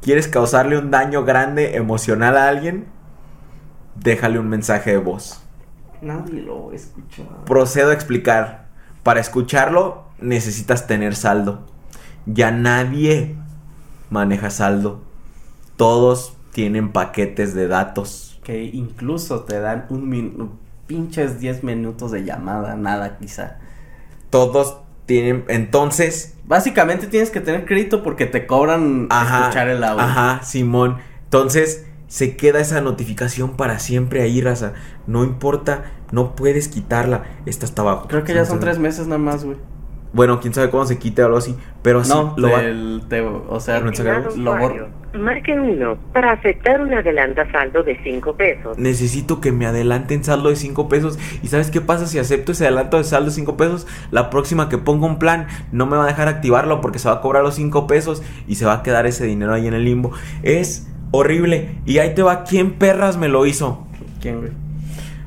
quieres 0.00 0.28
causarle 0.28 0.78
un 0.78 0.90
daño 0.90 1.24
grande 1.24 1.76
emocional 1.76 2.36
a 2.38 2.48
alguien, 2.48 2.86
déjale 3.94 4.38
un 4.38 4.48
mensaje 4.48 4.92
de 4.92 4.98
voz. 4.98 5.42
Nadie 6.00 6.40
lo 6.40 6.72
escucha. 6.72 7.24
Procedo 7.44 7.90
a 7.90 7.94
explicar. 7.94 8.59
Para 9.02 9.20
escucharlo 9.20 10.04
necesitas 10.20 10.86
tener 10.86 11.14
saldo. 11.16 11.66
Ya 12.26 12.50
nadie 12.50 13.36
maneja 14.10 14.50
saldo. 14.50 15.00
Todos 15.76 16.34
tienen 16.52 16.92
paquetes 16.92 17.54
de 17.54 17.68
datos. 17.68 18.40
Que 18.44 18.64
incluso 18.64 19.40
te 19.44 19.60
dan 19.60 19.86
un 19.88 20.08
min 20.08 20.50
pinches 20.86 21.38
10 21.38 21.62
minutos 21.62 22.10
de 22.10 22.24
llamada, 22.24 22.74
nada 22.74 23.16
quizá. 23.18 23.58
Todos 24.28 24.78
tienen... 25.06 25.44
Entonces... 25.48 26.34
Básicamente 26.44 27.06
tienes 27.06 27.30
que 27.30 27.40
tener 27.40 27.64
crédito 27.64 28.02
porque 28.02 28.26
te 28.26 28.44
cobran 28.44 29.06
Ajá, 29.08 29.42
escuchar 29.42 29.68
el 29.68 29.84
audio. 29.84 30.02
Ajá, 30.02 30.42
Simón. 30.42 30.98
Entonces 31.22 31.86
se 32.08 32.36
queda 32.36 32.58
esa 32.58 32.80
notificación 32.80 33.56
para 33.56 33.78
siempre 33.78 34.20
ahí, 34.22 34.40
raza. 34.40 34.72
No 35.06 35.22
importa, 35.22 35.84
no 36.12 36.34
puedes 36.34 36.68
quitarla. 36.68 37.24
Esta 37.46 37.64
está 37.66 37.82
abajo. 37.82 38.06
Creo 38.08 38.24
que 38.24 38.34
ya 38.34 38.44
son 38.44 38.60
tres 38.60 38.78
meses 38.78 39.06
nada 39.06 39.18
más, 39.18 39.44
güey. 39.44 39.56
Bueno, 40.12 40.40
quién 40.40 40.52
sabe 40.52 40.70
cómo 40.70 40.84
se 40.86 40.98
quite 40.98 41.22
o 41.22 41.26
algo 41.26 41.38
así. 41.38 41.54
Pero 41.82 42.00
así 42.00 42.10
No, 42.12 42.34
lo 42.36 42.50
va- 42.50 42.62
del- 42.62 43.02
te- 43.08 43.20
o 43.20 43.60
sea, 43.60 43.78
¿No 43.78 43.86
lo, 43.90 43.94
se 43.94 44.02
lo 44.02 44.28
usuario, 44.28 44.88
bor- 44.88 45.00
Marque 45.20 45.52
uno 45.58 45.96
para 46.12 46.32
aceptar 46.32 46.80
un 46.80 46.92
adelanta 46.94 47.50
saldo 47.52 47.82
de 47.84 47.96
5 48.02 48.34
pesos. 48.36 48.76
Necesito 48.78 49.40
que 49.40 49.50
me 49.52 49.66
adelanten 49.66 50.22
saldo 50.24 50.48
de 50.50 50.56
5 50.56 50.88
pesos. 50.88 51.16
¿Y 51.42 51.48
sabes 51.48 51.70
qué 51.70 51.80
pasa 51.80 52.06
si 52.06 52.18
acepto 52.18 52.52
ese 52.52 52.64
adelanto 52.66 52.96
de 52.96 53.04
saldo 53.04 53.26
de 53.30 53.34
5 53.36 53.56
pesos? 53.56 53.86
La 54.10 54.30
próxima 54.30 54.68
que 54.68 54.78
ponga 54.78 55.06
un 55.06 55.18
plan 55.20 55.46
no 55.72 55.86
me 55.86 55.96
va 55.96 56.04
a 56.04 56.06
dejar 56.08 56.26
activarlo 56.28 56.80
porque 56.80 56.98
se 57.00 57.08
va 57.08 57.16
a 57.16 57.20
cobrar 57.20 57.42
los 57.44 57.54
5 57.54 57.86
pesos 57.88 58.22
y 58.48 58.54
se 58.56 58.66
va 58.66 58.74
a 58.74 58.82
quedar 58.82 59.06
ese 59.06 59.26
dinero 59.26 59.52
ahí 59.52 59.66
en 59.68 59.74
el 59.74 59.84
limbo. 59.84 60.10
Es 60.42 60.88
horrible. 61.12 61.76
Y 61.86 61.98
ahí 61.98 62.14
te 62.14 62.22
va, 62.22 62.42
¿quién 62.44 62.72
perras 62.72 63.16
me 63.16 63.28
lo 63.28 63.46
hizo? 63.46 63.86
¿Quién, 64.20 64.38
güey? 64.40 64.52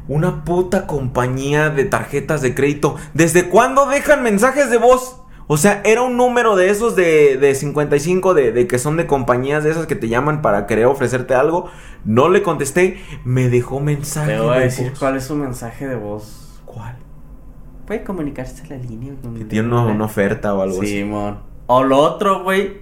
Una 0.08 0.44
puta 0.44 0.86
compañía 0.88 1.70
de 1.70 1.86
tarjetas 1.86 2.42
de 2.42 2.54
crédito. 2.54 2.96
¿Desde 3.14 3.50
cuándo 3.50 3.86
dejan 3.86 4.22
mensajes 4.24 4.70
de 4.70 4.78
voz? 4.78 5.20
O 5.48 5.58
sea, 5.58 5.82
era 5.86 6.02
un 6.02 6.16
número 6.18 6.56
de 6.56 6.70
esos 6.70 6.96
de, 6.96 7.38
de 7.38 7.54
55 7.54 8.34
de, 8.34 8.52
de 8.52 8.66
que 8.68 8.80
son 8.80 8.96
de 8.98 9.06
compañías 9.08 9.64
de 9.64 9.72
esas 9.72 9.86
que 9.88 9.96
te 9.96 10.08
llaman 10.08 10.42
para 10.42 10.68
querer 10.68 10.86
ofrecerte 10.86 11.36
algo. 11.36 11.70
No 12.06 12.30
le 12.30 12.42
contesté, 12.44 12.98
me 13.26 13.50
dejó 13.50 13.80
mensaje. 13.80 14.34
Te 14.34 14.40
voy 14.40 14.56
a 14.56 14.60
de 14.60 14.64
decir 14.66 14.90
voz. 14.92 15.00
cuál 15.00 15.18
es 15.18 15.24
su 15.26 15.36
mensaje 15.36 15.88
de 15.88 15.96
voz. 15.96 16.62
¿Cuál? 16.66 16.98
Puede 17.86 18.04
comunicarse 18.04 18.64
a 18.64 18.68
la 18.70 18.78
línea. 18.78 19.14
con- 19.22 19.36
Que 19.36 19.46
tiene 19.46 19.68
una, 19.68 19.86
una 19.86 20.06
oferta 20.06 20.54
o 20.54 20.62
algo 20.62 20.82
así. 20.82 21.00
Simón. 21.00 21.40
O 21.68 21.84
lo 21.84 21.98
otro, 21.98 22.44
güey. 22.44 22.82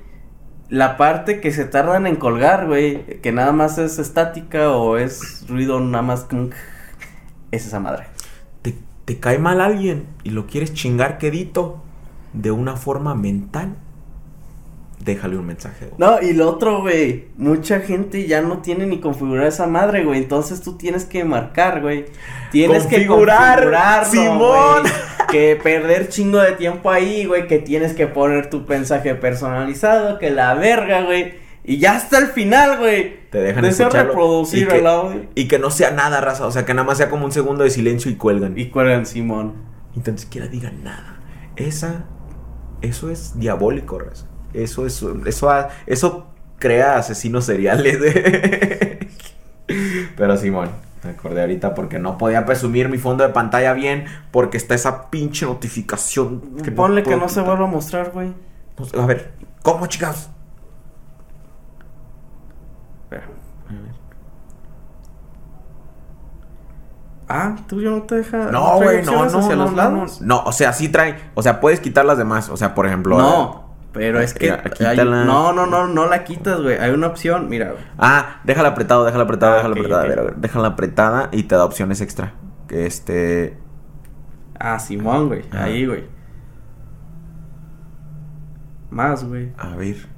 La 0.69 0.97
parte 0.97 1.41
que 1.41 1.51
se 1.51 1.65
tardan 1.65 2.05
en 2.07 2.15
colgar, 2.15 2.67
güey. 2.67 3.19
Que 3.21 3.31
nada 3.31 3.51
más 3.51 3.77
es 3.79 3.97
estática 3.99 4.71
o 4.71 4.97
es 4.97 5.45
ruido 5.49 5.79
nada 5.79 6.03
más 6.03 6.21
como... 6.25 6.49
Es 7.51 7.65
esa 7.67 7.79
madre. 7.79 8.05
Te, 8.61 8.75
te 9.05 9.19
cae 9.19 9.37
mal 9.37 9.61
alguien 9.61 10.05
y 10.23 10.29
lo 10.31 10.47
quieres 10.47 10.73
chingar 10.73 11.17
quedito 11.17 11.81
de 12.33 12.51
una 12.51 12.75
forma 12.77 13.15
mental. 13.15 13.75
Déjale 15.03 15.35
un 15.35 15.47
mensaje. 15.47 15.89
No, 15.97 16.21
y 16.21 16.33
lo 16.33 16.47
otro, 16.47 16.81
güey. 16.81 17.25
Mucha 17.35 17.79
gente 17.79 18.27
ya 18.27 18.41
no 18.41 18.59
tiene 18.59 18.85
ni 18.85 18.99
configurada 18.99 19.47
esa 19.49 19.65
madre, 19.65 20.03
güey. 20.03 20.19
Entonces 20.19 20.61
tú 20.61 20.77
tienes 20.77 21.05
que 21.05 21.23
marcar, 21.23 21.81
güey. 21.81 22.05
Tienes 22.51 22.83
Configurar, 22.83 23.61
que 23.61 23.65
configurarlo, 23.65 24.11
Simón. 24.11 24.81
güey. 24.81 24.93
Que 25.31 25.55
perder 25.55 26.09
chingo 26.09 26.39
de 26.39 26.51
tiempo 26.51 26.91
ahí, 26.91 27.25
güey. 27.25 27.47
Que 27.47 27.57
tienes 27.57 27.93
que 27.93 28.05
poner 28.05 28.49
tu 28.49 28.61
mensaje 28.67 29.15
personalizado. 29.15 30.19
Que 30.19 30.29
la 30.29 30.53
verga, 30.55 31.03
güey. 31.03 31.35
Y 31.63 31.77
ya 31.77 31.95
hasta 31.95 32.17
el 32.17 32.27
final, 32.27 32.79
güey. 32.79 33.29
Te 33.29 33.39
dejan 33.39 33.65
escucharlo 33.65 34.09
reproducir 34.13 34.63
y 34.63 34.67
que- 34.67 34.77
el 34.79 34.87
audio. 34.87 35.25
Y 35.35 35.47
que 35.47 35.59
no 35.59 35.69
sea 35.69 35.91
nada, 35.91 36.19
raza. 36.21 36.47
O 36.47 36.51
sea, 36.51 36.65
que 36.65 36.73
nada 36.73 36.85
más 36.87 36.97
sea 36.97 37.09
como 37.09 37.25
un 37.25 37.31
segundo 37.31 37.63
de 37.63 37.69
silencio 37.69 38.09
y 38.09 38.15
cuelgan. 38.15 38.57
Y 38.57 38.69
cuelgan 38.69 39.05
Simón. 39.05 39.53
Y 39.95 39.99
tan 39.99 40.17
siquiera 40.17 40.47
digan 40.47 40.83
nada. 40.83 41.19
Esa. 41.55 42.05
Eso 42.81 43.11
es 43.11 43.37
diabólico, 43.39 43.99
raza. 43.99 44.25
Eso 44.53 44.85
es. 44.87 45.03
Eso, 45.25 45.49
ha- 45.51 45.69
eso 45.85 46.27
crea 46.57 46.97
asesinos 46.97 47.45
seriales. 47.45 47.97
Pero 50.17 50.37
Simón, 50.37 50.69
me 51.03 51.11
acordé 51.11 51.41
ahorita 51.41 51.73
porque 51.73 51.99
no 51.99 52.17
podía 52.17 52.45
presumir 52.45 52.89
mi 52.89 52.97
fondo 52.97 53.23
de 53.25 53.29
pantalla 53.33 53.73
bien. 53.73 54.05
Porque 54.31 54.57
está 54.57 54.75
esa 54.75 55.09
pinche 55.09 55.45
notificación. 55.45 56.41
Ponle 56.75 57.03
que 57.03 57.09
puedo 57.11 57.19
no 57.21 57.29
se 57.29 57.35
quitar. 57.35 57.45
vuelva 57.45 57.65
a 57.65 57.71
mostrar, 57.71 58.11
güey. 58.11 58.33
No 58.77 58.85
sé, 58.85 58.99
A 58.99 59.05
ver, 59.05 59.31
¿cómo, 59.61 59.85
chicas? 59.87 60.29
Espera. 63.11 63.27
Ah, 67.27 67.55
tú 67.67 67.81
ya 67.81 67.89
no 67.89 68.03
te 68.03 68.15
deja. 68.15 68.51
No, 68.51 68.75
güey, 68.75 69.03
no, 69.03 69.11
no, 69.11 69.39
hacia 69.39 69.55
no, 69.55 69.63
los 69.63 69.71
no, 69.71 69.77
lados? 69.77 70.21
no. 70.21 70.43
O 70.43 70.51
sea, 70.51 70.73
sí 70.73 70.89
trae. 70.89 71.17
O 71.33 71.41
sea, 71.41 71.59
puedes 71.61 71.79
quitar 71.79 72.03
las 72.05 72.17
demás. 72.17 72.49
O 72.49 72.57
sea, 72.57 72.73
por 72.73 72.85
ejemplo. 72.87 73.17
No, 73.17 73.73
pero 73.93 74.19
es 74.19 74.33
que. 74.33 74.51
Hay- 74.51 74.97
no, 74.97 75.53
no, 75.53 75.65
no, 75.65 75.87
no 75.87 76.07
la 76.07 76.23
quitas, 76.25 76.61
güey. 76.61 76.77
Hay 76.77 76.91
una 76.91 77.07
opción, 77.07 77.47
mira, 77.47 77.71
güey. 77.71 77.83
Ah, 77.97 78.41
déjala 78.43 78.69
apretado, 78.69 79.05
déjala 79.05 79.23
apretada, 79.23 79.53
Ah, 79.53 79.57
déjala 79.57 79.73
ok, 79.73 79.79
apretada. 79.79 80.03
A 80.03 80.07
ver, 80.07 80.19
a 80.19 80.23
ver, 80.23 80.35
déjala 80.37 80.67
apretada 80.69 81.29
y 81.31 81.43
te 81.43 81.55
da 81.55 81.63
opciones 81.65 82.01
extra. 82.01 82.33
Que 82.67 82.85
este. 82.85 83.57
Ah, 84.59 84.79
Simón, 84.79 85.27
güey. 85.29 85.43
Ah. 85.53 85.63
Ahí, 85.63 85.85
güey. 85.85 86.05
Más, 88.89 89.23
güey. 89.23 89.53
A 89.57 89.69
ver. 89.75 90.10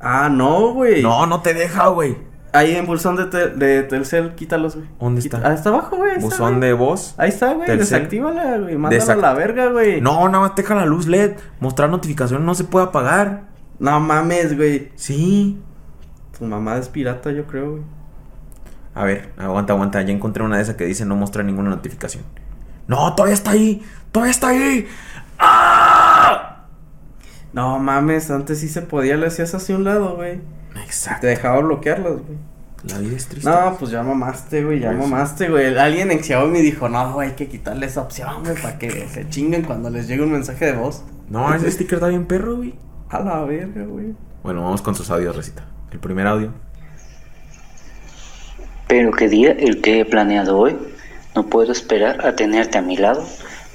Ah, 0.00 0.28
no, 0.30 0.72
güey. 0.72 1.02
No, 1.02 1.26
no 1.26 1.40
te 1.42 1.54
deja, 1.54 1.88
güey. 1.88 2.16
Ahí 2.52 2.74
en 2.76 2.86
buzón 2.86 3.16
de, 3.16 3.24
tel- 3.26 3.54
de 3.56 3.82
Telcel, 3.82 4.34
quítalos, 4.34 4.74
güey. 4.76 4.88
¿Dónde 4.98 5.20
está? 5.20 5.40
Ah, 5.44 5.52
está 5.52 5.68
abajo, 5.68 5.96
güey. 5.96 6.12
está, 6.12 6.24
Buzón 6.24 6.60
de 6.60 6.72
voz. 6.72 7.14
Ahí 7.18 7.28
está, 7.28 7.52
güey. 7.52 7.76
Desactívala, 7.76 8.56
güey. 8.58 8.76
Mándala 8.76 9.12
a 9.12 9.16
la 9.16 9.34
verga, 9.34 9.66
güey. 9.68 10.00
No, 10.00 10.26
nada 10.28 10.40
más 10.48 10.56
deja 10.56 10.74
la 10.74 10.86
luz 10.86 11.06
LED. 11.06 11.32
Mostrar 11.60 11.90
notificaciones 11.90 12.44
no 12.46 12.54
se 12.54 12.64
puede 12.64 12.86
apagar. 12.86 13.42
No 13.78 14.00
mames, 14.00 14.56
güey. 14.56 14.90
Sí. 14.96 15.60
Tu 16.38 16.44
mamá 16.46 16.78
es 16.78 16.88
pirata, 16.88 17.30
yo 17.32 17.44
creo, 17.46 17.70
güey. 17.72 17.82
A 18.94 19.04
ver, 19.04 19.32
aguanta, 19.36 19.74
aguanta. 19.74 20.00
Ya 20.02 20.12
encontré 20.12 20.42
una 20.42 20.56
de 20.56 20.62
esas 20.62 20.76
que 20.76 20.84
dice 20.86 21.04
no 21.04 21.16
mostrar 21.16 21.44
ninguna 21.44 21.68
notificación. 21.70 22.24
No, 22.86 23.14
todavía 23.14 23.34
está 23.34 23.50
ahí. 23.50 23.82
Todavía 24.10 24.30
está 24.30 24.48
ahí. 24.48 24.88
¡Ah! 25.38 25.97
No 27.52 27.78
mames, 27.78 28.30
antes 28.30 28.58
sí 28.60 28.68
se 28.68 28.82
podía, 28.82 29.16
le 29.16 29.26
hacías 29.26 29.54
hacia 29.54 29.74
un 29.76 29.84
lado, 29.84 30.16
güey. 30.16 30.40
Exacto. 30.84 31.22
Te 31.22 31.26
dejaba 31.28 31.60
bloquearlas, 31.60 32.12
güey. 32.12 32.38
La 32.84 32.98
vida 32.98 33.16
es 33.16 33.26
triste. 33.26 33.48
No, 33.50 33.76
pues 33.78 33.90
ya 33.90 34.02
mamaste, 34.02 34.64
güey, 34.64 34.78
ya 34.80 34.88
Pues- 34.92 35.00
mamaste, 35.08 35.48
güey. 35.48 35.76
Alguien 35.76 36.10
en 36.12 36.22
Xiaomi 36.22 36.60
dijo, 36.60 36.88
no, 36.88 37.12
güey, 37.14 37.30
hay 37.30 37.34
que 37.34 37.48
quitarle 37.48 37.86
esa 37.86 38.02
opción, 38.02 38.44
güey, 38.44 38.54
para 38.60 38.78
que 38.78 39.08
se 39.08 39.28
chinguen 39.28 39.62
cuando 39.62 39.90
les 39.90 40.06
llegue 40.06 40.22
un 40.22 40.30
mensaje 40.32 40.66
de 40.66 40.72
voz. 40.72 41.02
No, 41.28 41.52
ese 41.54 41.70
sticker 41.70 41.94
está 41.94 42.08
bien 42.08 42.26
perro, 42.26 42.56
güey. 42.56 42.74
A 43.10 43.20
la 43.20 43.42
verga, 43.44 43.84
güey. 43.84 44.14
Bueno, 44.42 44.62
vamos 44.62 44.80
con 44.82 44.94
sus 44.94 45.10
audios, 45.10 45.34
Recita. 45.34 45.64
El 45.90 45.98
primer 45.98 46.26
audio. 46.26 46.52
Pero 48.86 49.10
qué 49.12 49.28
día 49.28 49.52
el 49.52 49.80
que 49.80 50.00
he 50.00 50.04
planeado 50.04 50.56
hoy. 50.56 50.76
No 51.34 51.46
puedo 51.46 51.72
esperar 51.72 52.26
a 52.26 52.36
tenerte 52.36 52.78
a 52.78 52.82
mi 52.82 52.96
lado. 52.96 53.24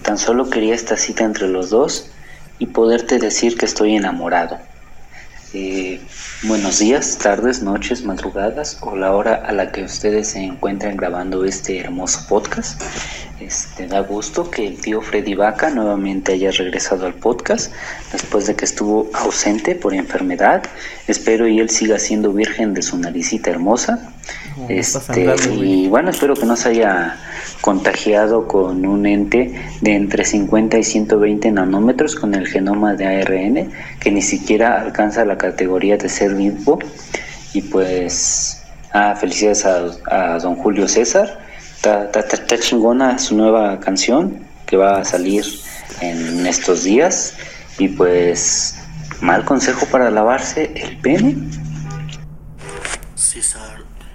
Tan 0.02 0.18
solo 0.18 0.50
quería 0.50 0.74
esta 0.76 0.98
cita 0.98 1.24
entre 1.24 1.48
los 1.48 1.70
dos 1.70 2.10
y 2.60 2.68
poderte 2.68 3.20
decir 3.20 3.58
que 3.58 3.66
estoy 3.66 3.96
enamorado. 3.96 4.60
Eh, 5.54 6.02
buenos 6.46 6.80
días, 6.80 7.18
tardes, 7.18 7.64
noches, 7.64 8.04
madrugadas 8.04 8.78
o 8.82 8.96
la 8.96 9.14
hora 9.14 9.36
a 9.36 9.54
la 9.54 9.72
que 9.72 9.84
ustedes 9.84 10.30
se 10.30 10.40
encuentran 10.40 10.98
grabando 10.98 11.46
este 11.46 11.80
hermoso 11.80 12.26
podcast. 12.28 12.82
Este, 13.40 13.88
da 13.88 14.02
gusto 14.02 14.50
que 14.50 14.68
el 14.68 14.80
tío 14.80 15.02
Freddy 15.02 15.36
Vaca 15.36 15.70
nuevamente 15.70 16.34
haya 16.34 16.52
regresado 16.52 17.06
al 17.06 17.14
podcast 17.14 17.74
después 18.12 18.48
de 18.48 18.56
que 18.56 18.66
estuvo 18.66 19.10
ausente 19.14 19.76
por 19.76 19.94
enfermedad. 19.94 20.64
Espero 21.08 21.48
y 21.48 21.60
él 21.60 21.70
siga 21.70 22.00
siendo 22.00 22.32
virgen 22.34 22.74
de 22.74 22.82
su 22.82 22.98
naricita 22.98 23.50
hermosa. 23.50 24.14
Este, 24.70 25.36
y 25.56 25.88
bueno, 25.88 26.12
espero 26.12 26.36
que 26.36 26.46
no 26.46 26.56
se 26.56 26.70
haya 26.70 27.18
contagiado 27.62 28.48
con 28.48 28.86
un 28.86 29.06
ente 29.06 29.54
de 29.82 29.96
entre 29.96 30.26
50 30.26 30.78
y 30.78 30.84
120 30.84 31.52
nanómetros 31.52 32.16
con 32.16 32.36
el 32.36 32.48
genoma 32.48 32.94
de 32.94 33.06
ARN 33.06 33.72
que 34.00 34.12
ni 34.12 34.22
siquiera 34.22 34.82
alcanza 34.82 35.26
la 35.26 35.38
categoría 35.38 35.98
de 35.98 36.10
ser 36.10 36.33
vivo. 36.34 36.80
Y 37.54 37.62
pues, 37.62 38.64
ah, 38.94 39.16
felicidades 39.16 39.66
a, 39.66 40.36
a 40.36 40.40
don 40.40 40.56
Julio 40.56 40.88
César. 40.88 41.40
Está, 41.76 42.58
chingona 42.60 43.20
su 43.20 43.36
nueva 43.36 43.80
canción 43.80 44.40
que 44.66 44.78
va 44.78 45.00
a 45.00 45.04
salir 45.04 45.46
en 46.02 46.48
estos 46.48 46.84
días. 46.84 47.36
Y 47.78 47.90
pues, 47.90 48.80
mal 49.22 49.44
consejo 49.46 49.86
para 49.88 50.10
lavarse 50.10 50.72
el 50.76 50.98
pene. 51.00 51.36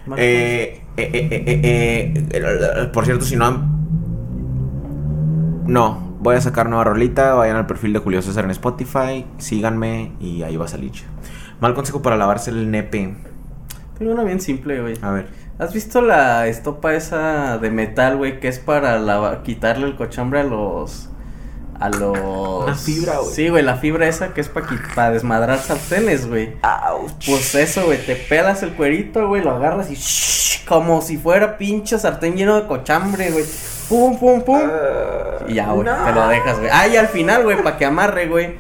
Mal 0.07 0.19
Eh, 0.19 0.81
eh, 0.97 1.11
eh, 1.13 1.29
eh, 1.31 1.61
eh, 1.63 2.29
eh, 2.33 2.91
por 2.93 3.05
cierto, 3.05 3.25
si 3.25 3.37
no 3.37 3.47
han... 3.47 3.79
No, 5.67 6.17
voy 6.21 6.37
a 6.37 6.41
sacar 6.41 6.69
nueva 6.69 6.85
rolita. 6.85 7.35
Vayan 7.35 7.57
al 7.57 7.67
perfil 7.67 7.93
de 7.93 7.99
Julio 7.99 8.23
César 8.23 8.45
en 8.45 8.51
Spotify. 8.53 9.27
Síganme 9.37 10.13
y 10.19 10.43
ahí 10.43 10.57
va 10.57 10.65
a 10.65 10.69
salir. 10.69 10.93
Mal 11.61 11.75
consejo 11.75 12.03
para 12.03 12.17
lavarse 12.17 12.51
el 12.51 12.71
nepe. 12.71 13.15
Tengo 13.99 14.13
una 14.13 14.23
bien 14.25 14.41
simple, 14.41 14.81
güey. 14.81 14.95
A 15.03 15.11
ver. 15.11 15.29
¿Has 15.59 15.73
visto 15.75 16.01
la 16.01 16.47
estopa 16.47 16.95
esa 16.95 17.59
de 17.59 17.71
metal, 17.71 18.17
güey, 18.17 18.39
que 18.39 18.47
es 18.47 18.61
para 18.61 18.99
la- 19.01 19.43
quitarle 19.43 19.87
el 19.87 19.97
cochambre 19.97 20.41
a 20.41 20.45
los... 20.45 21.09
A 21.81 21.89
los... 21.89 22.65
Una 22.65 22.75
fibra, 22.77 23.19
güey. 23.19 23.33
Sí, 23.35 23.49
güey, 23.49 23.63
la 23.65 23.77
fibra 23.77 24.07
esa 24.07 24.35
que 24.35 24.41
es 24.41 24.49
para 24.49 24.67
para 24.95 25.11
desmadrar 25.11 25.59
sartenes, 25.59 26.29
güey. 26.29 26.55
Pues 27.27 27.55
eso, 27.57 27.87
güey, 27.87 28.05
te 28.05 28.15
pelas 28.17 28.63
el 28.63 28.75
cuerito, 28.75 29.27
güey, 29.29 29.43
lo 29.43 29.51
agarras 29.53 29.91
y 29.91 29.95
shhh, 29.95 30.65
como 30.67 31.03
si 31.03 31.17
fuera 31.19 31.57
pinche 31.59 31.99
sartén 31.99 32.37
lleno 32.37 32.61
de 32.61 32.67
cochambre, 32.67 33.31
güey. 33.31 33.45
Pum, 33.89 34.19
pum, 34.19 34.43
pum. 34.43 34.61
y 35.49 35.55
ya, 35.55 35.71
güey, 35.73 35.87
te 35.87 36.13
lo 36.13 36.29
dejas, 36.29 36.59
güey. 36.59 36.71
Ah, 36.73 36.87
y 36.89 36.97
al 36.97 37.09
final, 37.09 37.43
güey, 37.45 37.61
para 37.63 37.77
que 37.79 37.85
amarre, 37.85 38.27
güey, 38.29 38.57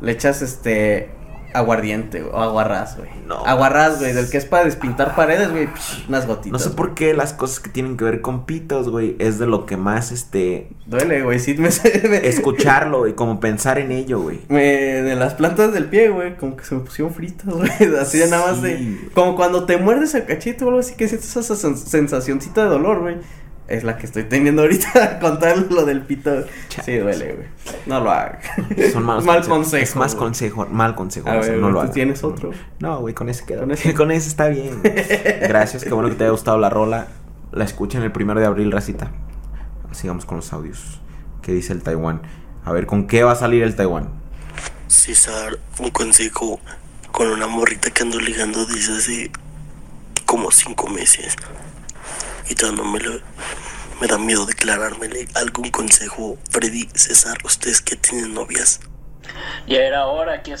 le 0.00 0.12
echas 0.12 0.40
este 0.42 1.10
aguardiente 1.54 2.20
güey, 2.22 2.32
o 2.32 2.38
aguarrás, 2.38 2.96
güey. 2.96 3.10
No. 3.26 3.44
Aguarrás, 3.46 3.98
güey, 3.98 4.12
del 4.12 4.28
que 4.30 4.38
es 4.38 4.44
para 4.44 4.64
despintar 4.64 5.14
paredes, 5.14 5.50
güey, 5.50 5.68
unas 6.08 6.26
No 6.26 6.34
gotitas. 6.34 6.62
sé 6.62 6.68
güey. 6.68 6.76
por 6.76 6.94
qué 6.94 7.14
las 7.14 7.32
cosas 7.32 7.60
que 7.60 7.70
tienen 7.70 7.96
que 7.96 8.04
ver 8.04 8.20
con 8.20 8.46
pitos, 8.46 8.88
güey, 8.88 9.16
es 9.18 9.38
de 9.38 9.46
lo 9.46 9.66
que 9.66 9.76
más, 9.76 10.12
este, 10.12 10.68
Duele, 10.86 11.22
güey, 11.22 11.38
sí 11.38 11.54
me, 11.58 11.68
escucharlo 12.28 13.06
y 13.06 13.12
como 13.14 13.40
pensar 13.40 13.78
en 13.78 13.92
ello, 13.92 14.20
güey. 14.20 14.40
me- 14.48 14.62
de 15.02 15.14
las 15.16 15.34
plantas 15.34 15.72
del 15.72 15.86
pie, 15.86 16.08
güey, 16.10 16.36
como 16.36 16.56
que 16.56 16.64
se 16.64 16.74
me 16.74 16.80
pusieron 16.82 17.14
fritas, 17.14 17.46
güey, 17.54 17.70
así 18.00 18.18
de 18.18 18.28
nada 18.28 18.46
más 18.52 18.62
de, 18.62 18.76
Sí. 18.78 19.08
como 19.14 19.36
cuando 19.36 19.64
te 19.66 19.76
muerdes 19.76 20.14
el 20.14 20.24
cachito 20.26 20.64
o 20.64 20.68
algo 20.68 20.80
así 20.80 20.94
que 20.94 21.08
sientes 21.08 21.36
esa 21.36 21.54
sen- 21.54 21.76
sensacioncita 21.76 22.62
de 22.64 22.68
dolor, 22.70 23.00
güey. 23.00 23.16
Es 23.70 23.84
la 23.84 23.96
que 23.96 24.04
estoy 24.06 24.24
teniendo 24.24 24.62
ahorita 24.62 25.18
con 25.20 25.38
tal 25.38 25.68
lo 25.70 25.84
del 25.84 26.02
pito. 26.02 26.44
Sí, 26.84 26.96
duele, 26.96 27.34
güey. 27.34 27.46
No 27.86 28.00
lo 28.00 28.10
hagas. 28.10 28.44
Son 28.92 29.04
malos 29.04 29.24
Mal 29.26 29.36
consejos. 29.36 29.48
consejo. 29.48 29.82
Es 29.84 29.96
más 29.96 30.14
consejo, 30.16 30.66
mal 30.66 30.94
consejo. 30.96 31.28
A 31.30 31.36
eso, 31.38 31.50
ver, 31.52 31.58
no 31.60 31.68
lo 31.68 31.74
¿tú 31.74 31.80
hagas. 31.82 31.92
tienes 31.94 32.24
otro? 32.24 32.50
No, 32.80 32.98
güey, 33.00 33.14
con 33.14 33.28
ese 33.28 33.44
queda. 33.46 33.60
¿Con 33.60 33.68
Con 33.68 34.10
ese? 34.10 34.16
ese, 34.16 34.28
está 34.28 34.48
bien. 34.48 34.82
Gracias, 34.82 35.84
qué 35.84 35.90
bueno 35.94 36.08
que 36.08 36.16
te 36.16 36.24
haya 36.24 36.32
gustado 36.32 36.58
la 36.58 36.68
rola. 36.68 37.06
La 37.52 37.64
escuchen 37.64 38.02
el 38.02 38.10
primero 38.12 38.40
de 38.40 38.46
abril, 38.46 38.72
racita. 38.72 39.12
Sigamos 39.92 40.24
con 40.26 40.36
los 40.38 40.52
audios. 40.52 41.00
¿Qué 41.40 41.52
dice 41.52 41.72
el 41.72 41.82
Taiwán? 41.82 42.22
A 42.64 42.72
ver, 42.72 42.86
¿con 42.86 43.06
qué 43.06 43.22
va 43.22 43.32
a 43.32 43.36
salir 43.36 43.62
el 43.62 43.76
Taiwán? 43.76 44.08
César, 44.88 45.58
un 45.78 45.90
consejo 45.90 46.60
con 47.12 47.28
una 47.28 47.46
morrita 47.46 47.90
que 47.90 48.02
ando 48.02 48.18
ligando 48.18 48.66
desde 48.66 48.96
hace 48.96 49.30
como 50.26 50.50
cinco 50.50 50.88
meses. 50.88 51.36
Y 52.50 52.54
todavía 52.54 52.82
no 52.84 52.90
me, 52.90 52.98
lo- 53.00 53.20
me 54.00 54.06
da 54.06 54.18
miedo 54.18 54.44
declarármele. 54.44 55.26
¿Algún 55.34 55.70
consejo, 55.70 56.36
Freddy, 56.50 56.88
César, 56.94 57.38
ustedes 57.44 57.80
que 57.80 57.96
tienen 57.96 58.34
novias? 58.34 58.80
Ya 59.66 59.78
era 59.78 60.06
hora 60.06 60.42
que 60.42 60.54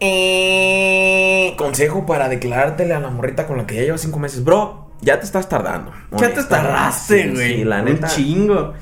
Eh, 0.00 1.54
consejo 1.56 2.06
para 2.06 2.28
declarártele 2.28 2.92
a 2.94 3.00
la 3.00 3.10
morrita 3.10 3.46
con 3.46 3.56
la 3.58 3.66
que 3.66 3.74
ya 3.76 3.82
llevas 3.82 4.00
cinco 4.00 4.18
meses. 4.18 4.42
Bro, 4.44 4.90
ya 5.00 5.18
te 5.18 5.24
estás 5.26 5.48
tardando. 5.48 5.92
Ya 6.12 6.32
te 6.32 6.42
tardaste, 6.44 7.28
güey. 7.30 7.56
sí, 7.58 7.64
la 7.64 7.78
Un 7.80 7.84
neta. 7.86 8.08
chingo. 8.08 8.74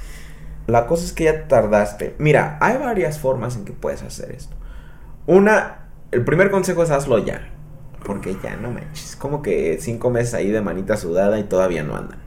La 0.67 0.87
cosa 0.87 1.05
es 1.05 1.13
que 1.13 1.25
ya 1.25 1.33
te 1.33 1.43
tardaste. 1.49 2.15
Mira, 2.19 2.57
hay 2.61 2.77
varias 2.79 3.19
formas 3.19 3.57
en 3.57 3.65
que 3.65 3.73
puedes 3.73 4.03
hacer 4.03 4.31
esto. 4.33 4.55
Una, 5.27 5.87
el 6.11 6.25
primer 6.25 6.51
consejo 6.51 6.83
es 6.83 6.91
hazlo 6.91 7.19
ya. 7.19 7.49
Porque 8.05 8.37
ya 8.43 8.57
no 8.57 8.71
manches. 8.71 9.17
Como 9.17 9.43
que 9.43 9.79
cinco 9.81 10.11
meses 10.11 10.35
ahí 10.35 10.51
de 10.51 10.61
manita 10.61 10.97
sudada 10.97 11.39
y 11.39 11.45
todavía 11.45 11.83
no 11.83 11.97
andan. 11.97 12.19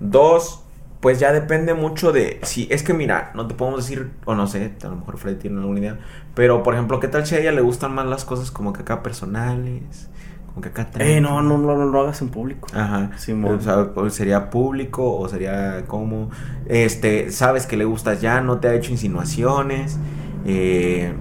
Dos, 0.00 0.64
pues 1.00 1.18
ya 1.18 1.32
depende 1.32 1.74
mucho 1.74 2.12
de. 2.12 2.40
Si 2.42 2.68
es 2.70 2.82
que 2.82 2.92
mira, 2.94 3.32
no 3.34 3.46
te 3.46 3.54
podemos 3.54 3.86
decir, 3.86 4.10
o 4.24 4.34
no 4.34 4.46
sé, 4.46 4.72
a 4.82 4.86
lo 4.88 4.96
mejor 4.96 5.18
Freddy 5.18 5.36
tiene 5.36 5.60
alguna 5.60 5.80
idea. 5.80 5.98
Pero 6.34 6.62
por 6.62 6.74
ejemplo, 6.74 7.00
¿qué 7.00 7.08
tal 7.08 7.26
si 7.26 7.34
a 7.36 7.40
ella 7.40 7.52
le 7.52 7.60
gustan 7.60 7.94
más 7.94 8.06
las 8.06 8.24
cosas 8.24 8.50
como 8.50 8.72
que 8.72 8.82
acá 8.82 9.02
personales? 9.02 10.08
Como 10.46 10.62
que 10.62 10.68
acá 10.68 10.88
Eh, 10.98 11.20
no, 11.20 11.42
no, 11.42 11.58
no, 11.58 11.76
no 11.76 11.86
lo 11.86 12.00
hagas 12.00 12.20
en 12.22 12.28
público. 12.28 12.68
Ajá. 12.74 13.12
Simón. 13.16 13.56
O 13.56 13.60
sea, 13.60 14.10
sería 14.10 14.50
público 14.50 15.16
o 15.16 15.28
sería 15.28 15.84
como. 15.86 16.30
Este, 16.66 17.30
sabes 17.30 17.66
que 17.66 17.76
le 17.76 17.84
gustas 17.84 18.20
ya, 18.20 18.40
no 18.40 18.58
te 18.58 18.68
ha 18.68 18.74
hecho 18.74 18.90
insinuaciones. 18.90 19.98
Eh. 20.44 21.14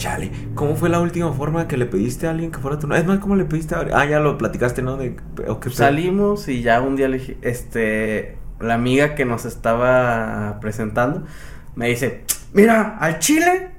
Chale, 0.00 0.30
¿cómo 0.54 0.76
fue 0.76 0.88
la 0.88 0.98
última 0.98 1.30
forma 1.34 1.68
que 1.68 1.76
le 1.76 1.84
pediste 1.84 2.26
a 2.26 2.30
alguien 2.30 2.50
que 2.50 2.58
fuera 2.58 2.78
tu 2.78 2.86
novia? 2.86 3.02
Es 3.02 3.06
más, 3.06 3.18
¿cómo 3.18 3.36
le 3.36 3.44
pediste 3.44 3.74
a 3.74 3.86
Ah, 3.92 4.06
ya 4.06 4.18
lo 4.18 4.38
platicaste, 4.38 4.80
¿no? 4.80 4.96
De, 4.96 5.14
o 5.46 5.60
qué 5.60 5.68
pedo? 5.68 5.76
Salimos 5.76 6.48
y 6.48 6.62
ya 6.62 6.80
un 6.80 6.96
día 6.96 7.06
le 7.08 7.18
dije, 7.18 7.36
este, 7.42 8.38
la 8.60 8.74
amiga 8.74 9.14
que 9.14 9.26
nos 9.26 9.44
estaba 9.44 10.58
presentando 10.60 11.24
me 11.74 11.88
dice, 11.88 12.24
mira, 12.54 12.96
al 12.98 13.18
chile 13.18 13.72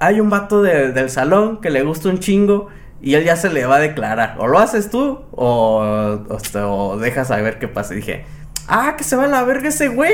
hay 0.00 0.20
un 0.20 0.28
vato 0.28 0.62
de- 0.62 0.92
del 0.92 1.08
salón 1.08 1.62
que 1.62 1.70
le 1.70 1.82
gusta 1.82 2.10
un 2.10 2.18
chingo 2.18 2.68
y 3.00 3.14
él 3.14 3.24
ya 3.24 3.36
se 3.36 3.48
le 3.48 3.64
va 3.64 3.76
a 3.76 3.80
declarar. 3.80 4.36
O 4.38 4.48
lo 4.48 4.58
haces 4.58 4.90
tú 4.90 5.20
o, 5.32 6.24
o, 6.28 6.36
este, 6.36 6.58
o 6.60 6.98
dejas 6.98 7.30
a 7.30 7.36
ver 7.38 7.58
qué 7.58 7.68
pasa. 7.68 7.94
Y 7.94 7.96
dije, 7.98 8.26
ah, 8.68 8.96
que 8.98 9.02
se 9.04 9.16
va 9.16 9.24
a 9.24 9.28
la 9.28 9.44
verga 9.44 9.68
ese 9.70 9.88
güey, 9.88 10.12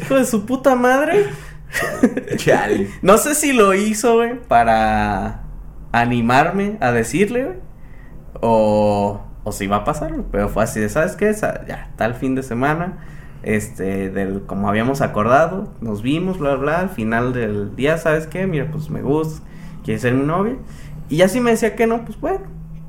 hijo 0.00 0.14
de 0.14 0.24
su 0.24 0.46
puta 0.46 0.74
madre. 0.74 1.26
No 3.02 3.18
sé 3.18 3.34
si 3.34 3.52
lo 3.52 3.74
hizo, 3.74 4.20
para 4.48 5.42
animarme 5.92 6.76
a 6.80 6.92
decirle. 6.92 7.60
O, 8.40 9.22
o 9.44 9.52
si 9.52 9.66
va 9.66 9.76
a 9.78 9.84
pasar. 9.84 10.12
Pero 10.30 10.48
fue 10.48 10.64
así 10.64 10.80
de, 10.80 10.88
¿sabes 10.88 11.16
qué? 11.16 11.32
Sa- 11.34 11.64
Ya, 11.66 11.92
tal 11.96 12.14
fin 12.14 12.34
de 12.34 12.42
semana. 12.42 12.98
Este, 13.42 14.10
del, 14.10 14.42
como 14.46 14.68
habíamos 14.68 15.02
acordado, 15.02 15.72
nos 15.80 16.02
vimos, 16.02 16.38
bla, 16.38 16.56
bla. 16.56 16.80
Al 16.80 16.90
final 16.90 17.32
del 17.32 17.76
día, 17.76 17.98
¿sabes 17.98 18.26
qué? 18.26 18.46
Mira, 18.46 18.68
pues 18.70 18.90
me 18.90 19.02
gusta, 19.02 19.46
quieres 19.84 20.02
ser 20.02 20.14
mi 20.14 20.24
novia. 20.26 20.56
Y 21.08 21.18
ya 21.18 21.28
si 21.28 21.40
me 21.40 21.50
decía 21.50 21.76
que 21.76 21.86
no, 21.86 22.04
pues 22.04 22.18
bueno, 22.20 22.40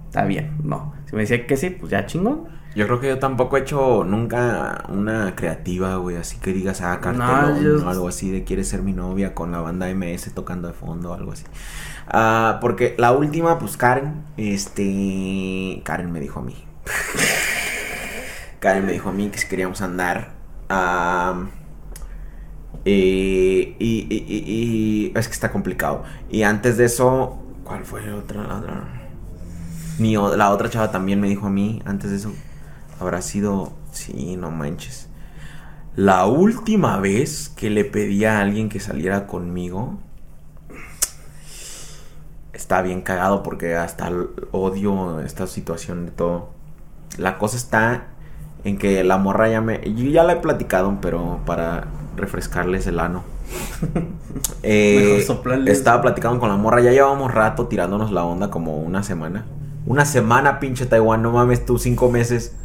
está 0.07 0.23
bien, 0.25 0.57
no. 0.63 0.93
Si 1.05 1.15
me 1.15 1.23
decía 1.23 1.45
que 1.45 1.57
sí, 1.57 1.69
pues 1.71 1.91
ya 1.91 2.05
chingón. 2.05 2.47
Yo 2.76 2.86
creo 2.88 2.99
que 2.99 3.07
yo 3.07 3.19
tampoco 3.19 3.55
he 3.55 3.61
hecho 3.61 4.03
nunca 4.03 4.84
una 4.89 5.34
creativa, 5.36 5.95
güey, 5.95 6.17
así 6.17 6.38
que 6.38 6.51
digas, 6.51 6.82
ah, 6.82 6.99
cartelón 6.99 7.53
No, 7.55 7.61
yo- 7.80 7.86
o 7.86 7.89
algo 7.89 8.07
así 8.09 8.30
de 8.32 8.43
quieres 8.43 8.67
ser 8.67 8.82
mi 8.82 8.91
novia 8.91 9.34
con 9.34 9.51
la 9.53 9.61
banda 9.61 9.88
MS 9.89 10.32
tocando 10.34 10.67
de 10.67 10.73
fondo 10.73 11.11
o 11.11 11.13
algo 11.13 11.32
así. 11.32 11.45
Ah, 12.07 12.57
porque 12.59 12.93
la 12.97 13.13
última, 13.13 13.59
pues 13.59 13.78
Karen, 13.78 14.23
este, 14.36 15.82
Karen 15.86 16.11
me 16.11 16.19
dijo 16.19 16.41
a 16.41 16.43
mí. 16.43 16.55
Karen 18.59 18.86
me 18.86 18.91
dijo 18.91 19.07
a 19.09 19.13
mí 19.13 19.30
que 19.30 19.38
si 19.38 19.47
queríamos 19.47 19.82
andar. 19.82 20.34
ah, 20.69 21.45
eh, 22.84 23.76
y, 23.80 24.07
y- 24.09 24.26
y- 24.28 24.43
y- 25.07 25.13
es 25.17 25.28
que 25.28 25.34
está 25.34 25.51
complicado. 25.51 26.03
Y 26.30 26.43
antes 26.43 26.78
de 26.78 26.86
eso, 26.86 27.39
¿cuál 27.63 27.84
fue 27.86 28.05
la 28.05 28.15
otra? 28.15 28.43
La 28.43 28.55
otra? 28.57 28.84
Ni 29.97 30.17
o- 30.17 30.36
la 30.36 30.51
otra 30.51 30.69
chava 30.69 30.91
también 30.91 31.19
me 31.21 31.28
dijo 31.30 31.47
a 31.47 31.49
mí, 31.49 31.82
antes 31.86 32.11
de 32.11 32.17
eso, 32.17 32.34
habrá 32.99 33.21
sido, 33.21 33.73
sí, 33.91 34.37
no 34.37 34.51
manches. 34.51 35.09
La 35.95 36.25
última 36.25 36.99
vez 36.99 37.49
que 37.49 37.69
le 37.69 37.85
pedí 37.85 38.25
a 38.25 38.39
alguien 38.41 38.69
que 38.69 38.79
saliera 38.79 39.27
conmigo, 39.27 39.97
está 42.51 42.81
bien 42.81 43.01
cagado 43.01 43.43
porque 43.43 43.76
hasta 43.76 44.11
odio 44.51 45.22
esta 45.22 45.47
situación 45.47 46.05
de 46.05 46.11
todo. 46.11 46.49
La 47.17 47.38
cosa 47.38 47.55
está 47.55 48.07
en 48.65 48.77
que 48.77 49.03
la 49.03 49.17
morra 49.17 49.47
ya 49.47 49.61
me... 49.61 49.80
Yo 49.95 50.09
ya 50.09 50.23
la 50.23 50.34
he 50.34 50.38
platicado, 50.38 50.97
pero 51.01 51.39
para 51.45 51.88
refrescarles 52.15 52.88
el 52.88 52.99
ano. 52.99 53.23
Eh, 54.63 55.23
Mejor 55.27 55.69
estaba 55.69 56.01
platicando 56.01 56.39
con 56.39 56.49
la 56.49 56.57
morra, 56.57 56.81
ya 56.81 56.91
llevamos 56.91 57.31
rato 57.31 57.67
tirándonos 57.67 58.11
la 58.11 58.26
onda 58.26 58.49
como 58.49 58.77
una 58.80 59.03
semana. 59.03 59.45
Una 59.85 60.03
semana, 60.05 60.59
pinche 60.59 60.88
Taiwán, 60.88 61.22
no 61.22 61.31
mames 61.31 61.65
tú, 61.65 61.77
cinco 61.77 62.09
meses. 62.09 62.55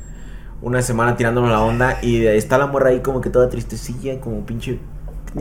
Una 0.62 0.82
semana 0.82 1.16
tirándonos 1.16 1.50
la 1.50 1.62
onda 1.62 1.98
y 2.02 2.26
está 2.26 2.58
la 2.58 2.66
morra 2.66 2.90
ahí 2.90 3.00
como 3.00 3.20
que 3.20 3.30
toda 3.30 3.48
tristecilla, 3.48 4.20
como 4.20 4.44
pinche... 4.44 4.78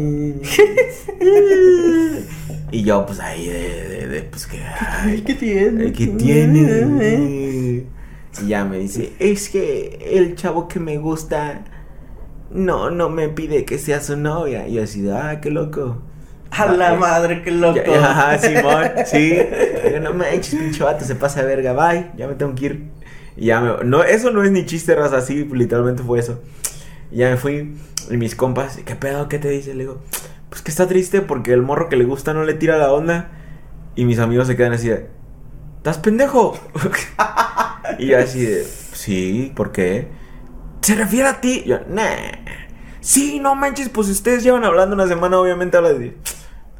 y 2.72 2.84
yo 2.84 3.06
pues 3.08 3.20
ahí 3.20 3.48
de, 3.48 3.90
de- 3.90 4.08
de, 4.08 4.22
pues 4.24 4.46
que... 4.46 4.62
ay, 4.64 5.22
¿Qué 5.22 5.34
tiene? 5.34 5.91
¿Qué 5.94 6.08
tiene? 6.08 7.86
Y 8.44 8.48
ya 8.50 8.64
me 8.64 8.78
dice, 8.78 9.14
es 9.20 9.50
que 9.50 9.98
el 10.14 10.36
chavo 10.36 10.68
que 10.68 10.80
me 10.80 10.98
gusta 11.00 11.62
no, 12.52 12.91
no 12.91 13.10
me 13.10 13.28
pide 13.30 13.66
que 13.66 13.80
sea 13.80 14.02
su 14.02 14.16
novia. 14.18 14.68
Y 14.68 14.74
yo 14.76 14.84
así, 14.84 15.02
de, 15.02 15.12
ah, 15.14 15.40
qué 15.41 15.50
loco. 15.50 15.98
A 16.52 16.68
la 16.68 16.94
madre, 16.94 17.41
qué 17.44 17.50
loco. 17.52 17.76
Ya- 17.78 17.86
ya, 17.88 18.12
Ajá, 18.12 18.38
Simón, 18.38 18.86
sí. 19.06 19.30
Digo, 19.86 20.00
no 20.02 20.14
manches, 20.14 20.54
pinche 20.56 20.84
vato, 20.84 21.04
se 21.06 21.16
pasa 21.16 21.41
de 21.41 21.48
verga, 21.48 21.74
bye, 21.74 22.12
ya 22.16 22.28
me 22.28 22.36
tengo 22.36 22.54
que 22.56 22.66
ir. 22.68 22.84
Ya 23.40 23.61
me... 23.61 23.86
No, 23.86 24.03
eso 24.03 24.32
no 24.32 24.44
es 24.44 24.52
ni 24.52 24.66
chiste, 24.66 24.95
raza, 24.95 25.18
así, 25.18 25.45
literalmente 25.45 26.03
fue 26.03 26.20
eso. 26.20 26.41
Ya 27.11 27.30
me 27.30 27.38
fui, 27.38 27.76
y 28.10 28.18
mis 28.18 28.36
compas, 28.36 28.80
¿qué 28.86 28.95
pedo? 28.95 29.30
¿Qué 29.30 29.40
te 29.40 29.49
dice? 29.49 29.74
Le 29.74 29.84
digo, 29.84 30.02
pues 30.49 30.61
que 30.61 30.72
está 30.72 30.88
triste 30.88 31.22
porque 31.22 31.53
el 31.53 31.61
morro 31.61 31.90
que 31.90 31.95
le 31.95 32.06
gusta 32.06 32.34
no 32.34 32.44
le 32.44 32.53
tira 32.53 32.78
la 32.78 32.91
onda. 32.91 33.32
Y 33.95 34.06
mis 34.06 34.20
amigos 34.20 34.48
se 34.48 34.56
quedan 34.56 34.74
así 34.74 34.90
de, 34.90 35.07
¿estás 35.78 35.98
pendejo? 35.98 36.57
y 37.99 38.07
yo 38.07 38.20
así 38.20 38.45
de, 38.45 38.64
sí, 38.64 39.52
¿por 39.56 39.72
qué? 39.72 40.07
¿Se 40.82 40.95
refiere 40.95 41.28
a 41.28 41.41
ti? 41.41 41.64
Yo, 41.66 41.80
nah. 41.88 42.06
Sí, 43.02 43.40
no 43.40 43.56
manches, 43.56 43.90
pues 43.90 44.10
ustedes 44.10 44.44
llevan 44.44 44.66
hablando 44.66 44.95
una 44.95 45.07
semana, 45.07 45.40
obviamente 45.40 45.78
habla 45.78 45.94
de... 45.94 46.18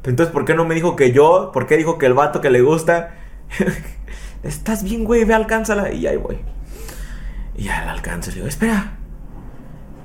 Entonces, 0.04 0.32
¿por 0.32 0.44
qué 0.44 0.54
no 0.54 0.64
me 0.64 0.74
dijo 0.74 0.96
que 0.96 1.12
yo? 1.12 1.50
¿Por 1.52 1.66
qué 1.66 1.76
dijo 1.76 1.98
que 1.98 2.06
el 2.06 2.14
vato 2.14 2.40
que 2.40 2.50
le 2.50 2.62
gusta? 2.62 3.14
estás 4.42 4.82
bien, 4.82 5.04
güey, 5.04 5.24
ve, 5.24 5.34
alcánzala. 5.34 5.92
Y 5.92 6.06
ahí 6.06 6.16
voy. 6.16 6.38
Y 7.56 7.64
ya 7.64 7.84
la 7.84 7.92
alcanzo. 7.92 8.30
Le 8.30 8.36
digo, 8.36 8.46
espera. 8.48 8.92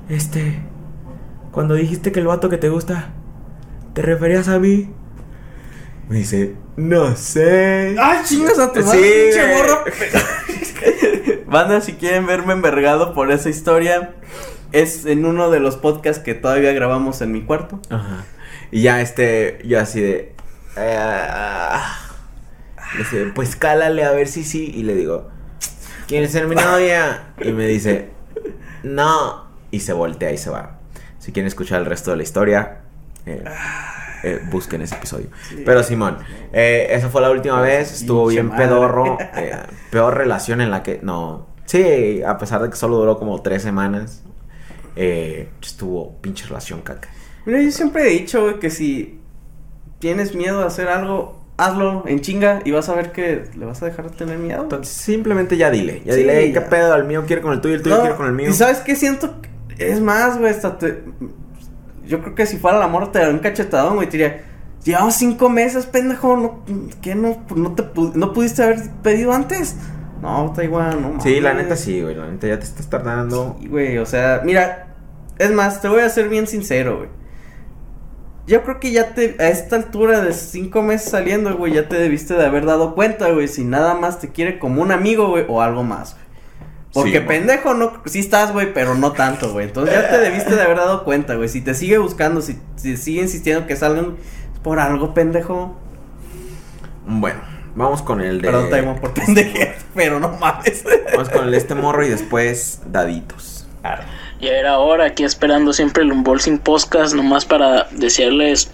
Este. 0.09 0.59
Cuando 1.51 1.73
dijiste 1.75 2.11
que 2.11 2.19
el 2.19 2.27
vato 2.27 2.49
que 2.49 2.57
te 2.57 2.69
gusta, 2.69 3.09
¿te 3.93 4.01
referías 4.01 4.47
a 4.49 4.59
mí? 4.59 4.91
Me 6.09 6.17
dice, 6.17 6.55
no 6.75 7.15
sé. 7.15 7.95
¡Ay, 7.99 8.19
chingas 8.25 8.59
a 8.59 8.71
tu 8.71 8.81
madre, 8.81 9.31
Sí, 9.31 9.39
morro! 9.55 9.83
Banda, 11.47 11.81
si 11.81 11.93
quieren 11.93 12.25
verme 12.27 12.53
envergado 12.53 13.13
por 13.13 13.31
esa 13.31 13.49
historia, 13.49 14.13
es 14.71 15.05
en 15.05 15.25
uno 15.25 15.49
de 15.49 15.59
los 15.59 15.77
podcasts 15.77 16.21
que 16.21 16.33
todavía 16.35 16.73
grabamos 16.73 17.21
en 17.21 17.31
mi 17.31 17.43
cuarto. 17.43 17.79
Ajá. 17.89 18.25
Y 18.71 18.81
ya 18.81 19.01
este, 19.01 19.59
yo 19.63 19.79
así 19.79 20.01
de. 20.01 20.35
eh, 20.75 20.97
ah. 20.99 22.01
Dice, 22.97 23.31
pues 23.33 23.55
cálale 23.55 24.03
a 24.03 24.11
ver 24.11 24.27
si 24.27 24.43
sí. 24.43 24.71
Y 24.75 24.83
le 24.83 24.95
digo, 24.95 25.29
¿quieres 26.07 26.31
ser 26.31 26.47
mi 26.47 26.55
novia? 26.55 27.33
Y 27.41 27.51
me 27.51 27.67
dice, 27.67 28.09
no. 28.83 29.45
Y 29.71 29.79
se 29.81 29.93
voltea 29.93 30.31
y 30.31 30.37
se 30.37 30.49
va. 30.49 30.79
Si 31.19 31.31
quieren 31.31 31.47
escuchar 31.47 31.79
el 31.81 31.85
resto 31.85 32.11
de 32.11 32.17
la 32.17 32.23
historia, 32.23 32.81
eh, 33.25 33.43
eh, 34.23 34.41
busquen 34.51 34.81
ese 34.81 34.95
episodio. 34.95 35.27
Pero 35.65 35.83
Simón, 35.83 36.17
eh, 36.53 36.87
esa 36.91 37.09
fue 37.09 37.21
la 37.21 37.31
última 37.31 37.61
vez. 37.61 38.01
Estuvo 38.01 38.27
bien 38.27 38.47
madre. 38.47 38.65
pedorro. 38.65 39.17
eh, 39.35 39.57
peor 39.91 40.15
relación 40.17 40.61
en 40.61 40.71
la 40.71 40.83
que. 40.83 40.99
No. 41.01 41.47
Sí, 41.65 42.21
a 42.21 42.37
pesar 42.37 42.61
de 42.61 42.69
que 42.69 42.75
solo 42.75 42.97
duró 42.97 43.17
como 43.17 43.41
tres 43.41 43.63
semanas. 43.63 44.23
estuvo 44.95 46.15
pinche 46.21 46.45
relación 46.45 46.81
caca. 46.81 47.09
Mira, 47.45 47.61
yo 47.61 47.71
siempre 47.71 48.07
he 48.07 48.09
dicho, 48.11 48.59
que 48.59 48.69
si 48.69 49.19
tienes 49.99 50.35
miedo 50.35 50.61
a 50.61 50.67
hacer 50.67 50.87
algo, 50.87 51.44
hazlo 51.57 52.03
en 52.07 52.19
chinga 52.21 52.59
y 52.65 52.71
vas 52.71 52.89
a 52.89 52.95
ver 52.95 53.11
que 53.11 53.45
le 53.57 53.65
vas 53.65 53.81
a 53.81 53.85
dejar 53.85 54.09
de 54.11 54.17
tener 54.17 54.37
miedo. 54.37 54.63
Entonces, 54.63 54.93
simplemente 54.93 55.55
ya 55.57 55.69
dile. 55.71 56.01
Ya 56.05 56.13
Sí, 56.13 56.19
dile, 56.19 56.39
"Ey, 56.39 56.53
¿qué 56.53 56.59
ya. 56.59 56.69
pedo? 56.69 56.95
El 56.95 57.05
mío 57.05 57.23
quiere 57.25 57.41
con 57.41 57.53
el 57.53 57.61
tuyo, 57.61 57.75
el 57.75 57.81
tuyo 57.81 57.95
No, 57.95 58.01
quiere 58.01 58.15
con 58.17 58.27
el 58.27 58.33
mío. 58.33 58.49
Y 58.49 58.53
sabes 58.53 58.79
qué 58.79 58.95
siento, 58.95 59.35
es 59.77 60.01
más, 60.01 60.37
güey, 60.37 60.51
hasta 60.51 60.77
te... 60.77 61.03
Yo 62.05 62.21
creo 62.21 62.35
que 62.35 62.45
si 62.45 62.57
fuera 62.57 62.77
la 62.77 62.87
morra 62.87 63.11
te 63.11 63.19
daría 63.19 63.33
un 63.33 63.39
cachetadón, 63.39 63.95
güey, 63.95 64.07
te 64.07 64.17
diría, 64.17 64.43
llevamos 64.83 65.15
cinco 65.15 65.49
meses, 65.49 65.85
pendejo, 65.87 66.37
¿no, 66.37 66.63
¿qué 67.01 67.15
no, 67.15 67.37
no 67.55 67.73
te 67.73 67.83
pu- 67.83 68.13
no 68.13 68.31
pudiste 68.33 68.61
haber 68.63 68.79
pedido 69.01 69.31
antes? 69.33 69.75
No, 70.21 70.47
está 70.47 70.63
igual, 70.63 71.01
no 71.01 71.19
Sí, 71.21 71.39
la 71.39 71.49
mames. 71.49 71.63
neta 71.65 71.75
sí, 71.75 72.01
güey. 72.01 72.15
La 72.15 72.27
neta 72.29 72.47
ya 72.47 72.59
te 72.59 72.65
estás 72.65 72.89
tardando. 72.89 73.57
Sí, 73.59 73.67
güey, 73.67 73.97
o 73.97 74.05
sea, 74.05 74.41
mira, 74.45 74.87
es 75.39 75.51
más, 75.51 75.81
te 75.81 75.87
voy 75.87 76.01
a 76.01 76.09
ser 76.09 76.29
bien 76.29 76.47
sincero, 76.47 76.97
güey. 76.97 77.09
Yo 78.47 78.63
creo 78.63 78.79
que 78.79 78.91
ya 78.91 79.15
te, 79.15 79.35
a 79.39 79.49
esta 79.49 79.75
altura 79.75 80.21
de 80.21 80.33
cinco 80.33 80.83
meses 80.83 81.09
saliendo, 81.09 81.55
güey, 81.57 81.73
ya 81.73 81.87
te 81.89 81.97
debiste 81.97 82.35
de 82.35 82.45
haber 82.45 82.65
dado 82.65 82.93
cuenta, 82.93 83.29
güey, 83.31 83.47
si 83.47 83.63
nada 83.63 83.95
más 83.95 84.19
te 84.19 84.29
quiere 84.29 84.59
como 84.59 84.83
un 84.83 84.91
amigo, 84.91 85.29
güey, 85.29 85.45
o 85.47 85.61
algo 85.61 85.83
más, 85.83 86.13
güey. 86.13 86.25
Porque 86.93 87.19
Sí, 87.19 87.25
pendejo 87.27 87.73
no, 87.73 87.91
sí 88.05 88.19
estás, 88.19 88.53
güey, 88.53 88.73
pero 88.73 88.95
no 88.95 89.11
tanto, 89.11 89.51
güey. 89.51 89.67
Entonces 89.67 89.93
ya 89.93 90.09
te 90.09 90.17
debiste 90.17 90.55
de 90.55 90.61
haber 90.61 90.77
dado 90.77 91.03
cuenta, 91.03 91.35
güey. 91.35 91.49
Si 91.49 91.59
te 91.59 91.73
sigue 91.73 91.97
buscando, 91.97 92.41
si, 92.41 92.57
si 92.77 92.95
sigue 92.95 93.21
insistiendo 93.21 93.67
que 93.67 93.75
salgan, 93.75 94.15
es 94.53 94.59
por 94.59 94.79
algo, 94.79 95.13
pendejo. 95.13 95.77
Bueno, 97.05 97.41
vamos 97.75 98.01
con 98.01 98.21
el 98.21 98.41
de. 98.41 98.47
Perdón, 98.47 98.69
Taimo, 98.69 98.95
por 99.01 99.13
pendejo, 99.13 99.57
pero 99.93 100.21
no 100.21 100.37
mames. 100.37 100.85
Vamos 101.11 101.29
con 101.29 101.43
el 101.43 101.51
de 101.51 101.57
este 101.57 101.75
morro 101.75 102.05
y 102.05 102.09
después 102.09 102.79
daditos. 102.85 103.67
Ya 104.41 104.51
era 104.51 104.79
hora, 104.79 105.05
aquí 105.05 105.23
esperando 105.23 105.71
siempre 105.71 106.03
el 106.03 106.11
Unboxing 106.11 106.59
Podcast, 106.59 107.15
nomás 107.15 107.45
para 107.45 107.87
desearles, 107.91 108.69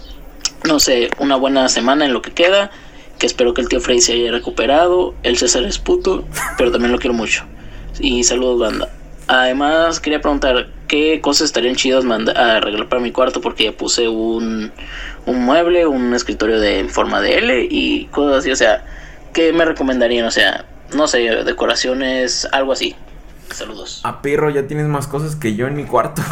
no 0.64 0.80
sé, 0.80 1.10
una 1.18 1.36
buena 1.36 1.68
semana 1.68 2.04
en 2.04 2.12
lo 2.12 2.20
que 2.20 2.32
queda. 2.32 2.70
Que 3.18 3.26
espero 3.26 3.54
que 3.54 3.60
el 3.60 3.68
tío 3.68 3.80
Freddy 3.80 4.00
se 4.00 4.12
haya 4.14 4.32
recuperado. 4.32 5.14
El 5.22 5.38
César 5.38 5.62
es 5.62 5.78
puto, 5.78 6.24
pero 6.58 6.72
también 6.72 6.90
lo 6.90 6.98
quiero 6.98 7.14
mucho. 7.14 7.44
Y 8.00 8.24
saludos, 8.24 8.58
banda. 8.58 8.88
Además, 9.28 10.00
quería 10.00 10.20
preguntar 10.20 10.68
qué 10.88 11.20
cosas 11.20 11.46
estarían 11.46 11.76
chidas 11.76 12.04
arreglar 12.04 12.88
para 12.88 13.00
mi 13.00 13.12
cuarto, 13.12 13.40
porque 13.40 13.64
ya 13.64 13.72
puse 13.72 14.08
un, 14.08 14.72
un 15.26 15.44
mueble, 15.44 15.86
un 15.86 16.12
escritorio 16.12 16.58
de 16.58 16.80
en 16.80 16.90
forma 16.90 17.20
de 17.20 17.38
L 17.38 17.68
y 17.70 18.06
cosas 18.06 18.40
así. 18.40 18.50
O 18.50 18.56
sea, 18.56 18.84
¿qué 19.32 19.52
me 19.52 19.64
recomendarían? 19.64 20.26
O 20.26 20.30
sea, 20.32 20.64
no 20.92 21.06
sé, 21.06 21.20
decoraciones, 21.44 22.48
algo 22.50 22.72
así. 22.72 22.96
Saludos. 23.52 24.00
A 24.04 24.22
perro, 24.22 24.50
ya 24.50 24.66
tienes 24.66 24.86
más 24.86 25.06
cosas 25.06 25.36
que 25.36 25.54
yo 25.54 25.66
en 25.66 25.74
mi 25.76 25.84
cuarto. 25.84 26.22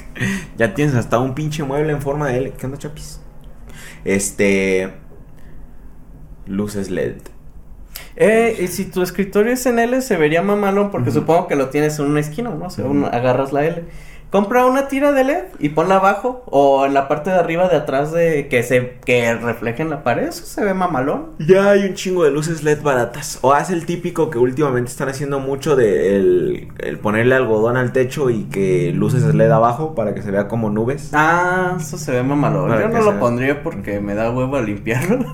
ya 0.56 0.74
tienes 0.74 0.94
hasta 0.94 1.18
un 1.18 1.34
pinche 1.34 1.62
mueble 1.64 1.92
en 1.92 2.02
forma 2.02 2.28
de 2.28 2.38
L. 2.38 2.52
¿Qué 2.52 2.66
onda, 2.66 2.78
chapis? 2.78 3.20
Este. 4.04 4.92
Luces 6.46 6.90
LED. 6.90 7.16
Eh, 8.16 8.56
y 8.60 8.66
si 8.68 8.84
tu 8.86 9.02
escritorio 9.02 9.52
es 9.52 9.64
en 9.66 9.78
L, 9.78 10.00
se 10.02 10.16
vería 10.16 10.42
mamalón 10.42 10.90
porque 10.90 11.10
supongo 11.10 11.46
que 11.48 11.56
lo 11.56 11.68
tienes 11.70 11.98
en 11.98 12.06
una 12.06 12.20
esquina, 12.20 12.50
¿no? 12.50 12.66
O 12.66 12.70
sea, 12.70 12.84
un- 12.84 13.04
agarras 13.04 13.52
la 13.52 13.64
L. 13.64 13.84
Compra 14.32 14.64
una 14.64 14.88
tira 14.88 15.12
de 15.12 15.24
LED 15.24 15.44
y 15.58 15.68
ponla 15.68 15.96
abajo 15.96 16.42
o 16.46 16.86
en 16.86 16.94
la 16.94 17.06
parte 17.06 17.28
de 17.28 17.36
arriba 17.36 17.68
de 17.68 17.76
atrás 17.76 18.12
de 18.12 18.48
que 18.48 18.62
se 18.62 18.94
que 19.04 19.34
refleje 19.34 19.82
en 19.82 19.90
la 19.90 20.02
pared, 20.02 20.28
eso 20.28 20.46
se 20.46 20.64
ve 20.64 20.72
mamalón. 20.72 21.32
Ya 21.38 21.68
hay 21.68 21.84
un 21.84 21.92
chingo 21.92 22.24
de 22.24 22.30
luces 22.30 22.62
LED 22.62 22.80
baratas. 22.80 23.38
O 23.42 23.52
haz 23.52 23.68
el 23.68 23.84
típico 23.84 24.30
que 24.30 24.38
últimamente 24.38 24.90
están 24.90 25.10
haciendo 25.10 25.38
mucho 25.38 25.76
de 25.76 26.16
el, 26.16 26.68
el 26.78 26.98
ponerle 26.98 27.34
algodón 27.34 27.76
al 27.76 27.92
techo 27.92 28.30
y 28.30 28.44
que 28.44 28.90
luces 28.94 29.22
LED 29.22 29.50
abajo 29.50 29.94
para 29.94 30.14
que 30.14 30.22
se 30.22 30.30
vea 30.30 30.48
como 30.48 30.70
nubes. 30.70 31.10
Ah, 31.12 31.76
eso 31.78 31.98
se 31.98 32.12
ve 32.12 32.22
mamalón. 32.22 32.70
Para 32.70 32.80
Yo 32.80 32.88
no 32.88 33.02
lo 33.02 33.20
pondría 33.20 33.62
porque 33.62 34.00
me 34.00 34.14
da 34.14 34.30
huevo 34.30 34.56
a 34.56 34.62
limpiarlo. 34.62 35.26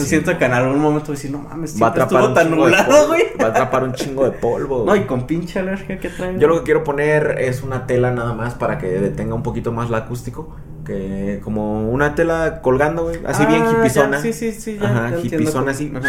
Yo 0.00 0.08
siento 0.08 0.36
que 0.38 0.44
en 0.44 0.52
algún 0.52 0.78
momento 0.80 1.06
voy 1.08 1.14
a 1.14 1.16
decir, 1.16 1.30
no 1.30 1.38
mames, 1.38 1.80
Va 1.80 1.86
a 1.86 1.90
atrapar 1.90 2.34
tan 2.34 2.48
chingo 2.48 2.64
de 2.66 2.70
nublado, 2.72 2.90
polvo. 2.92 3.06
güey. 3.08 3.22
Va 3.40 3.44
a 3.46 3.48
atrapar 3.48 3.84
un 3.84 3.92
chingo 3.92 4.24
de 4.24 4.30
polvo. 4.32 4.84
No, 4.86 4.96
y 4.96 5.04
con 5.04 5.26
pinche 5.26 5.58
alergia 5.58 5.98
que 5.98 6.08
trae. 6.08 6.38
Yo 6.38 6.48
lo 6.48 6.58
que 6.58 6.64
quiero 6.64 6.84
poner 6.84 7.36
es 7.38 7.62
una 7.62 7.86
tela 7.86 8.10
nada 8.10 8.32
más 8.34 8.54
para 8.54 8.78
que 8.78 8.86
detenga 8.88 9.34
un 9.34 9.42
poquito 9.42 9.72
más 9.72 9.90
la 9.90 9.98
acústico. 9.98 10.56
Que 10.84 11.40
como 11.44 11.88
una 11.90 12.14
tela 12.14 12.60
colgando, 12.62 13.04
güey. 13.04 13.20
Así 13.26 13.44
bien 13.46 13.62
Ah, 13.64 13.76
hipizona. 13.80 14.20
Sí, 14.20 14.32
sí, 14.32 14.50
sí, 14.52 14.78
ya. 14.80 14.88
Ajá, 14.88 15.10
ya 15.16 15.36
hipizona 15.36 15.70
así. 15.72 15.92
Ajá. 15.94 16.08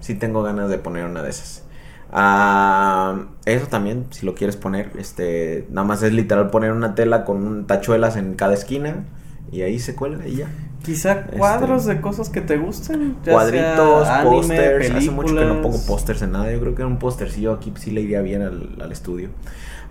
Sí 0.00 0.14
tengo 0.14 0.42
ganas 0.42 0.68
de 0.70 0.78
poner 0.78 1.04
una 1.04 1.22
de 1.22 1.30
esas. 1.30 1.64
Ah, 2.14 3.24
eso 3.46 3.66
también, 3.68 4.06
si 4.10 4.26
lo 4.26 4.34
quieres 4.34 4.56
poner, 4.56 4.90
este, 4.98 5.66
nada 5.70 5.86
más 5.86 6.02
es 6.02 6.12
literal 6.12 6.50
poner 6.50 6.72
una 6.72 6.94
tela 6.94 7.24
con 7.24 7.46
un- 7.46 7.66
tachuelas 7.66 8.16
en 8.16 8.34
cada 8.34 8.52
esquina 8.54 9.04
y 9.52 9.62
ahí 9.62 9.78
se 9.78 9.94
cuelga 9.94 10.26
y 10.26 10.36
ya. 10.36 10.48
Quizá 10.82 11.22
cuadros 11.26 11.84
de 11.84 12.00
cosas 12.00 12.28
que 12.28 12.40
te 12.40 12.56
gusten. 12.56 13.00
ya 13.00 13.06
Este, 13.18 13.30
Cuadritos, 13.30 14.08
pósters. 14.24 14.90
Hace 14.90 15.10
mucho 15.12 15.36
que 15.36 15.44
no 15.44 15.62
pongo 15.62 15.78
pósters 15.86 16.22
en 16.22 16.32
nada. 16.32 16.50
Yo 16.50 16.58
creo 16.58 16.74
que 16.74 16.84
un 16.84 16.98
póstercillo 16.98 17.52
aquí 17.52 17.72
sí 17.76 17.92
le 17.92 18.00
iría 18.00 18.20
bien 18.20 18.42
al, 18.42 18.76
al 18.82 18.90
estudio. 18.90 19.28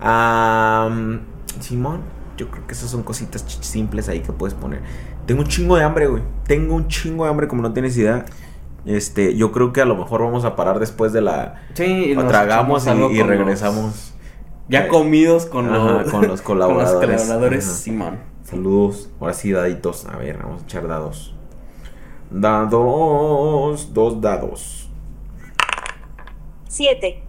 Am, 0.01 1.21
Simón, 1.61 2.01
yo 2.37 2.49
creo 2.49 2.65
que 2.67 2.73
esas 2.73 2.89
son 2.89 3.03
cositas 3.03 3.45
simples 3.61 4.09
ahí 4.09 4.19
que 4.19 4.33
puedes 4.33 4.53
poner. 4.53 4.81
Tengo 5.25 5.41
un 5.43 5.47
chingo 5.47 5.77
de 5.77 5.83
hambre, 5.83 6.07
güey. 6.07 6.23
Tengo 6.45 6.75
un 6.75 6.87
chingo 6.87 7.23
de 7.23 7.29
hambre, 7.29 7.47
como 7.47 7.61
no 7.61 7.71
tienes 7.71 7.95
idea. 7.97 8.25
Este, 8.85 9.35
yo 9.37 9.51
creo 9.51 9.71
que 9.71 9.81
a 9.81 9.85
lo 9.85 9.95
mejor 9.95 10.23
vamos 10.23 10.43
a 10.43 10.55
parar 10.55 10.79
después 10.79 11.13
de 11.13 11.21
la. 11.21 11.61
Sí, 11.75 12.13
nos 12.15 12.27
tragamos 12.27 12.85
y, 12.85 12.89
y 12.89 12.91
con 12.93 12.99
los- 13.17 13.27
regresamos. 13.27 14.13
ya 14.67 14.85
Eh, 14.85 14.87
comidos 14.87 15.45
con, 15.45 15.69
ajá, 15.73 16.01
los, 16.01 16.11
con 16.11 16.27
los 16.27 16.41
colaboradores. 16.41 16.99
con 16.99 17.11
los 17.11 17.21
colaboradores. 17.21 17.63
Simón. 17.65 18.30
Saludos. 18.51 19.09
Ahora 19.19 19.33
sí, 19.33 19.51
daditos. 19.51 20.05
A 20.05 20.17
ver, 20.17 20.37
vamos 20.37 20.61
a 20.61 20.65
echar 20.65 20.87
dados. 20.87 21.33
Dados. 22.29 23.93
Dos 23.93 24.21
dados. 24.21 24.89
7, 26.67 27.21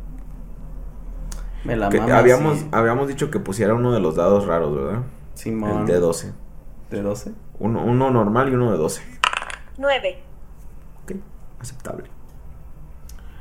Me 1.64 1.74
la 1.76 1.88
Que 1.88 1.98
mama, 2.00 2.18
habíamos, 2.18 2.58
sí. 2.58 2.68
habíamos 2.70 3.08
dicho 3.08 3.28
que 3.30 3.40
pusiera 3.40 3.74
uno 3.74 3.92
de 3.92 3.98
los 4.00 4.14
dados 4.14 4.46
raros, 4.46 4.74
¿verdad? 4.74 5.02
Simón. 5.34 5.80
El 5.80 5.86
de 5.86 5.98
12. 5.98 6.32
¿De 6.90 7.02
12? 7.02 7.32
Uno, 7.58 7.84
uno 7.84 8.10
normal 8.10 8.50
y 8.50 8.54
uno 8.54 8.70
de 8.70 8.78
12. 8.78 9.02
9, 9.78 10.18
Ok, 11.04 11.12
aceptable. 11.60 12.04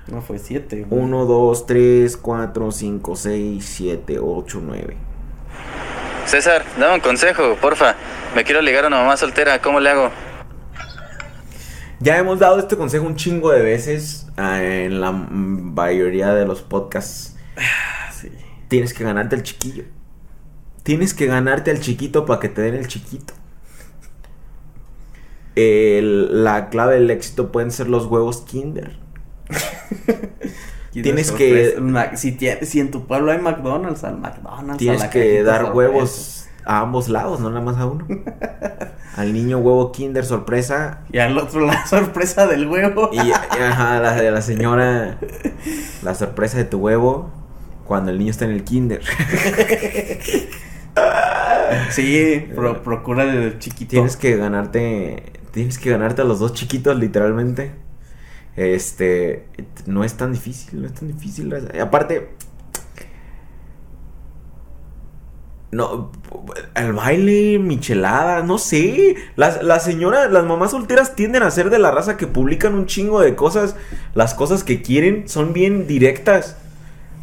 No, 0.07 0.21
fue 0.21 0.39
7. 0.39 0.87
1, 0.89 1.25
2, 1.25 1.65
3, 1.67 2.17
4, 2.17 2.71
5, 2.71 3.15
6, 3.15 3.65
7, 3.65 4.19
8, 4.19 4.61
9. 4.63 4.97
César, 6.31 6.63
dame 6.79 6.93
un 6.95 7.01
consejo, 7.01 7.57
porfa. 7.59 7.97
Me 8.33 8.45
quiero 8.45 8.61
ligar 8.61 8.85
a 8.85 8.87
una 8.87 8.99
mamá 9.01 9.17
soltera, 9.17 9.61
¿cómo 9.61 9.81
le 9.81 9.89
hago? 9.89 10.09
Ya 11.99 12.17
hemos 12.17 12.39
dado 12.39 12.57
este 12.57 12.77
consejo 12.77 13.05
un 13.05 13.17
chingo 13.17 13.51
de 13.51 13.61
veces 13.61 14.27
ah, 14.37 14.63
en 14.63 15.01
la 15.01 15.11
mayoría 15.11 16.33
de 16.33 16.45
los 16.45 16.61
podcasts. 16.61 17.35
Sí. 18.13 18.29
Tienes 18.67 18.93
que 18.93 19.03
ganarte 19.03 19.35
al 19.35 19.41
chiquillo. 19.43 19.83
Tienes 20.83 21.13
que 21.13 21.25
ganarte 21.25 21.69
al 21.71 21.79
chiquito 21.81 22.25
para 22.25 22.39
que 22.39 22.47
te 22.49 22.61
den 22.61 22.75
el 22.75 22.87
chiquito. 22.87 23.33
El- 25.55 26.45
la 26.45 26.69
clave 26.69 26.95
del 26.95 27.09
éxito 27.09 27.51
pueden 27.51 27.71
ser 27.71 27.87
los 27.89 28.05
huevos 28.05 28.41
Kinder. 28.41 28.95
Tienes 30.91 31.31
de 31.31 31.37
que- 31.37 32.65
si, 32.65 32.79
en 32.79 32.91
tu 32.91 33.07
pueblo 33.07 33.31
hay 33.31 33.39
McDonald's, 33.39 34.03
al 34.03 34.17
McDonald's. 34.19 34.73
a 34.75 34.77
Tienes 34.77 34.99
la 35.01 35.09
que 35.09 35.41
dar 35.43 35.61
sorpresa. 35.61 35.73
huevos 35.77 36.47
a 36.65 36.79
ambos 36.81 37.09
lados, 37.09 37.39
no 37.39 37.49
nada 37.49 37.61
más 37.65 37.77
a 37.77 37.85
uno. 37.85 38.05
al 39.15 39.33
niño 39.33 39.57
huevo 39.59 39.91
Kinder 39.91 40.25
sorpresa. 40.25 41.01
Y 41.11 41.17
al 41.19 41.37
otro 41.37 41.65
la 41.65 41.85
sorpresa 41.87 42.45
del 42.47 42.67
huevo. 42.67 43.09
Y, 43.13 43.17
y, 43.17 43.31
ajá, 43.31 43.99
la 43.99 44.15
de 44.15 44.31
la 44.31 44.41
señora, 44.41 45.17
la 46.03 46.13
sorpresa 46.15 46.57
de 46.57 46.65
tu 46.65 46.79
huevo 46.79 47.29
cuando 47.85 48.11
el 48.11 48.17
niño 48.19 48.31
está 48.31 48.45
en 48.45 48.51
el 48.51 48.63
Kinder. 48.63 49.01
Sí, 51.91 52.47
pro- 52.53 52.83
procura 52.83 53.23
el 53.23 53.59
chiquito. 53.59 53.91
Tienes 53.91 54.17
que 54.17 54.35
ganarte, 54.35 55.23
tienes 55.51 55.77
que 55.77 55.89
ganarte 55.89 56.21
a 56.21 56.25
los 56.25 56.39
dos 56.39 56.53
chiquitos 56.53 56.97
literalmente. 56.97 57.71
Este, 58.55 59.47
no 59.85 60.03
es 60.03 60.15
tan 60.15 60.33
difícil, 60.33 60.81
no 60.81 60.87
es 60.87 60.93
tan 60.93 61.07
difícil. 61.07 61.53
Aparte, 61.81 62.29
no, 65.71 66.11
el 66.75 66.91
baile, 66.91 67.57
michelada, 67.57 68.43
no 68.43 68.57
sé. 68.57 69.15
Las, 69.37 69.63
las 69.63 69.85
señoras, 69.85 70.29
las 70.29 70.43
mamás 70.43 70.71
solteras 70.71 71.15
tienden 71.15 71.43
a 71.43 71.51
ser 71.51 71.69
de 71.69 71.79
la 71.79 71.91
raza 71.91 72.17
que 72.17 72.27
publican 72.27 72.75
un 72.75 72.87
chingo 72.87 73.21
de 73.21 73.35
cosas. 73.35 73.75
Las 74.13 74.33
cosas 74.33 74.65
que 74.65 74.81
quieren 74.81 75.29
son 75.29 75.53
bien 75.53 75.87
directas. 75.87 76.57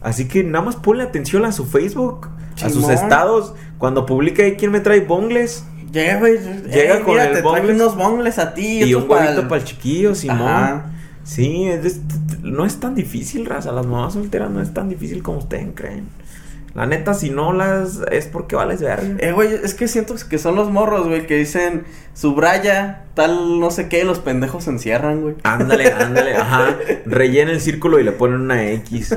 Así 0.00 0.28
que 0.28 0.44
nada 0.44 0.64
más 0.64 0.76
ponle 0.76 1.02
atención 1.02 1.44
a 1.44 1.52
su 1.52 1.66
Facebook, 1.66 2.28
a 2.62 2.70
sus 2.70 2.88
estados. 2.88 3.54
Cuando 3.76 4.06
publica 4.06 4.42
ahí 4.42 4.56
quién 4.56 4.70
me 4.72 4.80
trae 4.80 5.00
bongles. 5.00 5.64
Llega, 5.92 6.18
güey. 6.18 6.38
Llega 6.38 6.96
eh, 6.98 7.00
con 7.02 7.12
mira, 7.12 7.24
el 7.26 7.42
te 7.42 7.72
unos 7.72 7.96
bongles 7.96 8.38
a 8.38 8.54
ti. 8.54 8.82
Y 8.82 8.94
un 8.94 9.08
pa'l- 9.08 9.46
para 9.46 9.60
el 9.60 9.64
chiquillo, 9.66 10.14
Simón. 10.14 10.40
Ajá. 10.40 10.86
Sí, 11.28 11.64
es- 11.68 11.84
es- 11.84 12.00
no 12.42 12.64
es 12.64 12.80
tan 12.80 12.94
difícil, 12.94 13.44
raza. 13.44 13.70
Las 13.72 13.84
mamás 13.86 14.14
solteras 14.14 14.50
no 14.50 14.62
es 14.62 14.72
tan 14.72 14.88
difícil 14.88 15.22
como 15.22 15.38
ustedes 15.38 15.68
creen. 15.74 16.08
La 16.74 16.86
neta, 16.86 17.12
si 17.12 17.28
no 17.30 17.52
las 17.52 18.00
es 18.10 18.26
porque 18.26 18.54
vales 18.56 18.80
verga. 18.80 19.16
Eh, 19.18 19.32
güey, 19.32 19.52
es 19.52 19.74
que 19.74 19.88
siento 19.88 20.14
que 20.30 20.38
son 20.38 20.54
los 20.54 20.70
morros, 20.70 21.06
güey, 21.08 21.26
que 21.26 21.36
dicen 21.36 21.84
subraya, 22.14 23.04
tal, 23.14 23.58
no 23.58 23.70
sé 23.70 23.88
qué, 23.88 24.04
los 24.04 24.20
pendejos 24.20 24.64
se 24.64 24.70
encierran, 24.70 25.22
güey. 25.22 25.34
Ándale, 25.42 25.92
ándale, 25.92 26.34
ajá. 26.36 26.76
Rellena 27.04 27.50
el 27.50 27.60
círculo 27.60 27.98
y 27.98 28.04
le 28.04 28.12
ponen 28.12 28.40
una 28.42 28.68
X. 28.70 29.16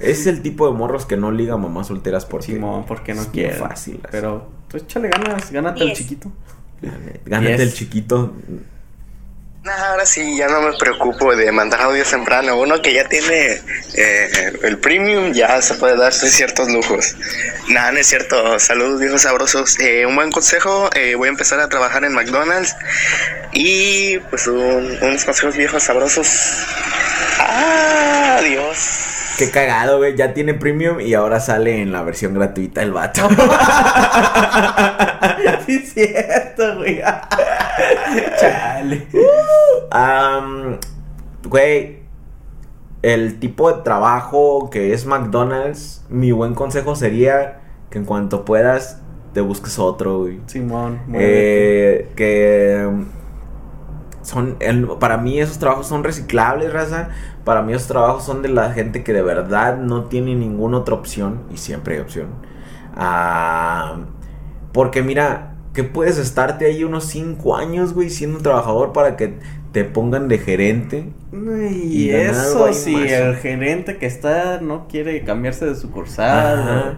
Es 0.00 0.26
el 0.26 0.42
tipo 0.42 0.66
de 0.70 0.76
morros 0.76 1.04
que 1.06 1.16
no 1.16 1.30
liga 1.30 1.54
a 1.54 1.58
mamás 1.58 1.88
solteras 1.88 2.24
porque. 2.24 2.46
Simón, 2.54 2.86
porque 2.86 3.14
no 3.14 3.24
quieren. 3.26 3.58
fácil. 3.58 4.00
así. 4.02 4.08
Pero, 4.10 4.48
pues 4.68 4.84
échale 4.84 5.08
ganas, 5.10 5.50
gánate 5.52 5.84
el 5.84 5.92
chiquito. 5.92 6.32
Gánate 7.26 7.62
el 7.62 7.72
chiquito. 7.74 8.32
Nah, 9.64 9.90
ahora 9.90 10.04
sí, 10.04 10.36
ya 10.36 10.48
no 10.48 10.60
me 10.60 10.72
preocupo 10.76 11.36
de 11.36 11.52
mandar 11.52 11.82
audios 11.82 12.10
temprano. 12.10 12.58
Uno 12.58 12.82
que 12.82 12.92
ya 12.94 13.08
tiene 13.08 13.60
eh, 13.94 14.52
el 14.64 14.78
premium 14.78 15.32
ya 15.32 15.62
se 15.62 15.74
puede 15.74 15.96
darse 15.96 16.28
ciertos 16.28 16.68
lujos. 16.68 17.14
Nada, 17.68 17.92
no 17.92 17.98
es 18.00 18.08
cierto. 18.08 18.58
Saludos, 18.58 18.98
viejos 18.98 19.22
sabrosos. 19.22 19.78
Eh, 19.78 20.04
un 20.04 20.16
buen 20.16 20.32
consejo, 20.32 20.90
eh, 20.96 21.14
voy 21.14 21.28
a 21.28 21.30
empezar 21.30 21.60
a 21.60 21.68
trabajar 21.68 22.04
en 22.04 22.12
McDonald's. 22.12 22.74
Y 23.52 24.18
pues 24.30 24.48
un- 24.48 24.98
unos 25.00 25.24
consejos 25.24 25.56
viejos 25.56 25.84
sabrosos. 25.84 26.28
Adiós. 27.38 28.78
Qué 29.38 29.50
cagado, 29.50 29.98
güey. 29.98 30.16
Ya 30.16 30.34
tiene 30.34 30.54
premium 30.54 31.00
y 31.00 31.14
ahora 31.14 31.40
sale 31.40 31.80
en 31.82 31.92
la 31.92 32.02
versión 32.02 32.34
gratuita 32.34 32.82
el 32.82 32.92
vato. 32.92 33.28
sí, 35.66 35.76
es 35.76 35.92
cierto, 35.94 36.76
güey. 36.76 37.00
Chale. 38.40 39.06
Am, 39.90 40.78
Güey, 41.44 42.00
el 43.02 43.40
tipo 43.40 43.72
de 43.72 43.82
trabajo 43.82 44.70
que 44.70 44.92
es 44.92 45.06
McDonald's, 45.06 46.04
mi 46.08 46.30
buen 46.32 46.54
consejo 46.54 46.94
sería 46.94 47.60
que 47.90 47.98
en 47.98 48.04
cuanto 48.04 48.44
puedas 48.44 49.00
te 49.34 49.40
busques 49.40 49.78
otro, 49.78 50.20
güey. 50.20 50.40
Simón. 50.46 51.00
Eh, 51.14 52.10
que 52.14 52.84
um, 52.86 53.06
son 54.22 54.56
el- 54.60 54.86
para 55.00 55.16
mí 55.16 55.40
esos 55.40 55.58
trabajos 55.58 55.88
son 55.88 56.04
reciclables, 56.04 56.72
raza. 56.72 57.08
Para 57.44 57.62
mí 57.62 57.72
esos 57.72 57.88
trabajos 57.88 58.24
son 58.24 58.42
de 58.42 58.48
la 58.48 58.72
gente 58.72 59.02
que 59.02 59.12
de 59.12 59.22
verdad 59.22 59.78
no 59.78 60.04
tiene 60.04 60.34
ninguna 60.34 60.78
otra 60.78 60.94
opción 60.94 61.42
y 61.52 61.56
siempre 61.56 61.94
hay 61.96 62.00
opción. 62.00 62.28
Ah, 62.94 63.96
porque 64.72 65.02
mira, 65.02 65.54
que 65.74 65.84
puedes 65.84 66.18
estarte 66.18 66.66
ahí 66.66 66.84
unos 66.84 67.04
5 67.04 67.56
años, 67.56 67.94
güey, 67.94 68.10
siendo 68.10 68.38
un 68.38 68.42
trabajador 68.42 68.92
para 68.92 69.16
que 69.16 69.38
te 69.72 69.84
pongan 69.84 70.28
de 70.28 70.38
gerente. 70.38 71.12
Y, 71.32 72.10
eso 72.10 72.66
ahí 72.66 72.74
sí, 72.74 72.94
el 72.94 73.36
gerente 73.36 73.96
que 73.96 74.06
está 74.06 74.60
no 74.60 74.86
quiere 74.86 75.24
cambiarse 75.24 75.64
de 75.64 75.74
sucursal. 75.74 76.58
Ajá. 76.58 76.82
güey. 76.82 76.96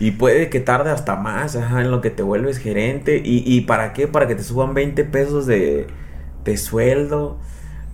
Y 0.00 0.12
puede 0.12 0.48
que 0.48 0.60
tarde 0.60 0.90
hasta 0.90 1.16
más, 1.16 1.56
ajá, 1.56 1.82
en 1.82 1.90
lo 1.90 2.00
que 2.00 2.10
te 2.10 2.22
vuelves 2.22 2.58
gerente. 2.58 3.20
¿Y, 3.22 3.42
y 3.46 3.62
para 3.62 3.92
qué? 3.92 4.08
Para 4.08 4.26
que 4.26 4.34
te 4.34 4.42
suban 4.42 4.72
20 4.72 5.04
pesos 5.04 5.46
de, 5.46 5.88
de 6.44 6.56
sueldo. 6.56 7.38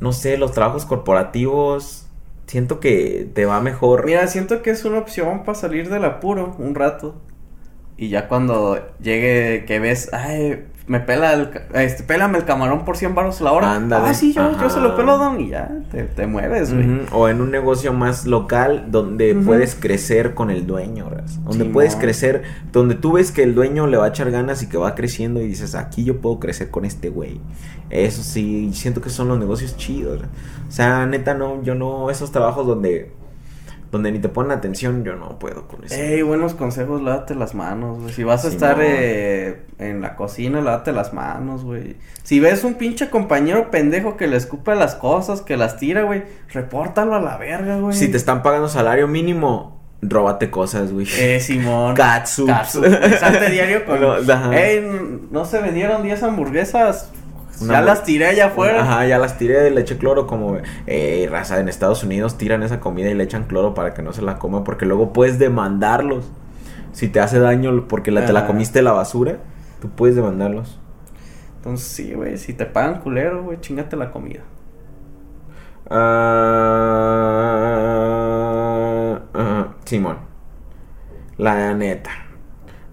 No 0.01 0.13
sé, 0.13 0.39
los 0.39 0.53
trabajos 0.53 0.85
corporativos. 0.85 2.07
Siento 2.47 2.81
que 2.81 3.29
te 3.35 3.45
va 3.47 3.61
mejor. 3.61 4.05
Mira, 4.07 4.27
siento 4.29 4.63
que 4.63 4.71
es 4.71 4.85
una 4.85 4.99
opción 4.99 5.45
para 5.45 5.59
salir 5.59 5.89
del 5.89 6.05
apuro 6.05 6.55
un 6.59 6.75
rato. 6.75 7.15
Y 7.97 8.09
ya 8.09 8.29
cuando 8.29 8.79
llegue 9.01 9.65
que 9.67 9.79
ves, 9.81 10.13
ay, 10.13 10.67
me 10.87 11.01
pela 11.01 11.33
el, 11.33 11.51
este, 11.75 12.05
pélame 12.05 12.39
el 12.39 12.45
camarón 12.45 12.85
por 12.85 12.97
100 12.97 13.15
baros 13.15 13.41
la 13.41 13.53
hora. 13.53 13.75
Ándale. 13.75 14.09
Ah, 14.09 14.15
sí, 14.15 14.33
yo, 14.33 14.53
yo 14.61 14.71
se 14.71 14.81
lo 14.81 14.97
pelo, 14.97 15.19
don, 15.19 15.41
y 15.41 15.49
ya, 15.49 15.69
te, 15.91 16.05
te 16.05 16.27
mueves, 16.27 16.73
güey. 16.73 17.01
O 17.13 17.29
en 17.29 17.41
un 17.41 17.51
negocio 17.51 17.93
más 17.93 18.27
local 18.27 18.87
donde 18.91 19.35
puedes 19.35 19.75
crecer 19.75 20.35
con 20.35 20.51
el 20.51 20.67
dueño, 20.67 21.11
¿verdad? 21.11 21.25
Donde 21.45 21.65
puedes 21.65 21.97
crecer, 21.97 22.43
donde 22.73 22.95
tú 22.95 23.13
ves 23.13 23.33
que 23.33 23.43
el 23.43 23.55
dueño 23.55 23.87
le 23.87 23.97
va 23.97 24.07
a 24.07 24.09
echar 24.09 24.31
ganas 24.31 24.63
y 24.63 24.69
que 24.69 24.79
va 24.79 24.95
creciendo 24.95 25.41
y 25.41 25.47
dices, 25.49 25.75
aquí 25.75 26.05
yo 26.05 26.21
puedo 26.21 26.39
crecer 26.39 26.71
con 26.71 26.85
este 26.85 27.09
güey. 27.09 27.41
Eso 27.91 28.23
sí, 28.23 28.71
siento 28.73 29.01
que 29.01 29.11
son 29.11 29.29
los 29.29 29.39
negocios 29.39 29.77
chidos. 29.77 30.21
¿verdad? 30.21 30.29
O 30.69 30.73
sea, 30.73 31.07
neta, 31.07 31.35
no, 31.35 31.63
yo 31.63 31.75
no, 31.75 32.11
esos 32.11 32.33
trabajos 32.33 32.67
donde, 32.67 33.13
donde 33.97 34.13
ni 34.13 34.19
te 34.19 34.29
ponen 34.29 34.53
atención, 34.53 35.05
yo 35.05 35.17
no 35.17 35.39
puedo 35.39 35.67
con 35.67 35.85
eso. 35.85 35.95
Ey, 35.95 36.21
buenos 36.21 36.55
consejos, 36.55 37.03
lávate 37.03 37.35
las 37.35 37.55
manos, 37.55 37.99
güey. 37.99 38.13
Si 38.13 38.25
vas 38.25 38.45
a 38.45 38.49
estar 38.49 38.79
eh, 38.81 39.63
en 39.79 40.03
la 40.03 40.17
cocina, 40.17 40.61
lávate 40.61 40.93
las 40.93 41.15
manos, 41.15 41.65
güey. 41.65 41.97
Si 42.23 42.39
ves 42.39 42.63
un 42.65 42.75
pinche 42.75 43.09
compañero 43.09 43.71
pendejo 43.71 44.17
que 44.17 44.27
le 44.27 44.37
escupe 44.37 44.75
las 44.75 44.95
cosas, 44.95 45.41
que 45.41 45.57
las 45.57 45.79
tira, 45.79 46.03
güey, 46.03 46.25
repórtalo 46.53 47.15
a 47.15 47.21
la 47.21 47.39
verga, 47.39 47.79
güey. 47.79 47.97
Si 47.97 48.09
te 48.09 48.19
están 48.19 48.43
pagando 48.43 48.69
salario 48.69 49.09
mínimo, 49.09 49.81
róbate 50.03 50.51
cosas, 50.51 50.93
güey. 50.93 51.07
Eh, 51.19 51.41
Simón. 51.41 51.95
Catsups. 51.97 52.53
Catsup. 52.53 52.85
Salte 53.19 53.51
diario 53.51 53.85
con... 53.87 54.01
No, 54.01 54.17
¿no 55.31 55.45
se 55.47 55.61
vendieron 55.63 56.03
10 56.03 56.23
hamburguesas? 56.23 57.11
Una 57.61 57.75
ya 57.75 57.81
las 57.83 58.05
tiré 58.05 58.27
allá 58.27 58.47
afuera. 58.47 58.83
Ajá, 58.83 59.07
ya 59.07 59.19
las 59.19 59.39
tiré, 59.39 59.71
le 59.71 59.81
eché 59.81 59.97
cloro 59.97 60.27
como, 60.27 60.59
eh, 60.87 61.29
raza, 61.31 61.59
en 61.61 61.69
Estados 61.69 62.03
Unidos 62.05 62.37
tiran 62.37 62.63
esa 62.63 62.81
comida 62.81 63.09
y 63.11 63.15
le 63.15 63.25
echan 63.25 63.45
cloro 63.45 63.75
para 63.75 63.95
que 63.95 64.03
no 64.03 64.13
se 64.13 64.23
la 64.23 64.39
coma 64.39 64.65
porque 64.65 64.87
luego 64.87 65.13
puedes 65.13 65.39
demandarlos. 65.39 66.31
Si 66.93 67.09
te 67.09 67.21
hace 67.21 67.39
daño 67.39 67.89
porque 67.89 68.11
la, 68.11 68.25
te 68.27 68.33
la 68.33 68.47
comiste 68.47 68.83
la 68.83 68.93
basura, 68.93 69.39
tú 69.81 69.89
puedes 69.91 70.17
demandarlos. 70.17 70.79
Entonces, 71.59 71.89
sí, 71.89 72.15
güey, 72.15 72.39
si 72.39 72.53
te 72.55 72.65
pagan 72.67 73.01
culero, 73.01 73.43
güey, 73.43 73.61
chingate 73.61 73.97
la 73.97 74.11
comida. 74.11 74.41
Ah, 75.89 76.01
ah, 79.35 79.69
Simón, 79.85 80.19
la 81.39 81.75
neta. 81.75 82.26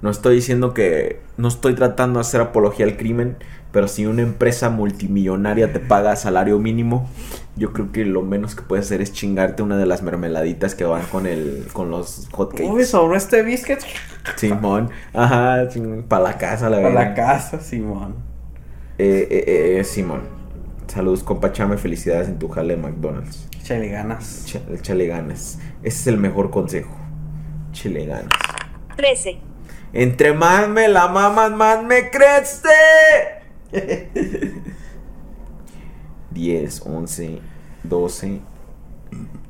No 0.03 0.11
estoy 0.11 0.35
diciendo 0.35 0.73
que. 0.75 1.19
No 1.37 1.47
estoy 1.47 1.73
tratando 1.73 2.19
de 2.19 2.21
hacer 2.21 2.41
apología 2.41 2.85
al 2.85 2.97
crimen. 2.97 3.37
Pero 3.71 3.87
si 3.87 4.05
una 4.05 4.21
empresa 4.21 4.69
multimillonaria 4.69 5.73
te 5.73 5.79
paga 5.79 6.15
salario 6.15 6.59
mínimo, 6.59 7.09
yo 7.55 7.73
creo 7.73 7.91
que 7.91 8.05
lo 8.05 8.21
menos 8.21 8.53
que 8.53 8.61
puedes 8.61 8.85
hacer 8.85 9.01
es 9.01 9.11
chingarte 9.13 9.63
una 9.63 9.77
de 9.77 9.87
las 9.87 10.03
mermeladitas 10.03 10.75
que 10.75 10.83
van 10.83 11.01
con 11.07 11.25
el 11.25 11.65
con 11.73 11.89
los 11.89 12.27
hotcakes. 12.33 12.69
Uy, 12.69 12.85
sobró 12.85 13.15
este 13.15 13.41
biscuit. 13.41 13.79
Simón, 14.35 14.91
ajá, 15.11 15.67
para 16.07 16.23
la 16.23 16.37
casa, 16.37 16.69
la 16.69 16.77
Para 16.77 16.89
verdad. 16.89 17.01
la 17.09 17.13
casa, 17.15 17.59
Simón. 17.61 18.13
Eh, 18.99 19.27
eh, 19.31 19.77
eh, 19.79 19.83
Simón, 19.83 20.21
saludos, 20.85 21.23
compa 21.23 21.51
Chame, 21.51 21.77
felicidades 21.77 22.27
en 22.27 22.37
tu 22.37 22.49
jale 22.49 22.75
de 22.75 22.81
McDonald's. 22.83 23.47
Échale 23.59 23.87
ganas. 23.89 24.45
Ch- 24.47 24.61
Échale 24.71 25.07
ganas. 25.07 25.57
Ese 25.81 25.99
es 26.01 26.07
el 26.07 26.17
mejor 26.17 26.51
consejo. 26.51 26.95
Échale 27.71 28.05
ganas. 28.05 28.27
13. 28.97 29.39
Entre 29.93 30.33
más 30.33 30.67
me 30.67 30.87
la 30.87 31.07
mamas, 31.07 31.51
más 31.51 31.83
me 31.83 32.09
crece. 32.09 32.67
10, 36.31 36.81
11, 36.85 37.39
12, 37.83 38.41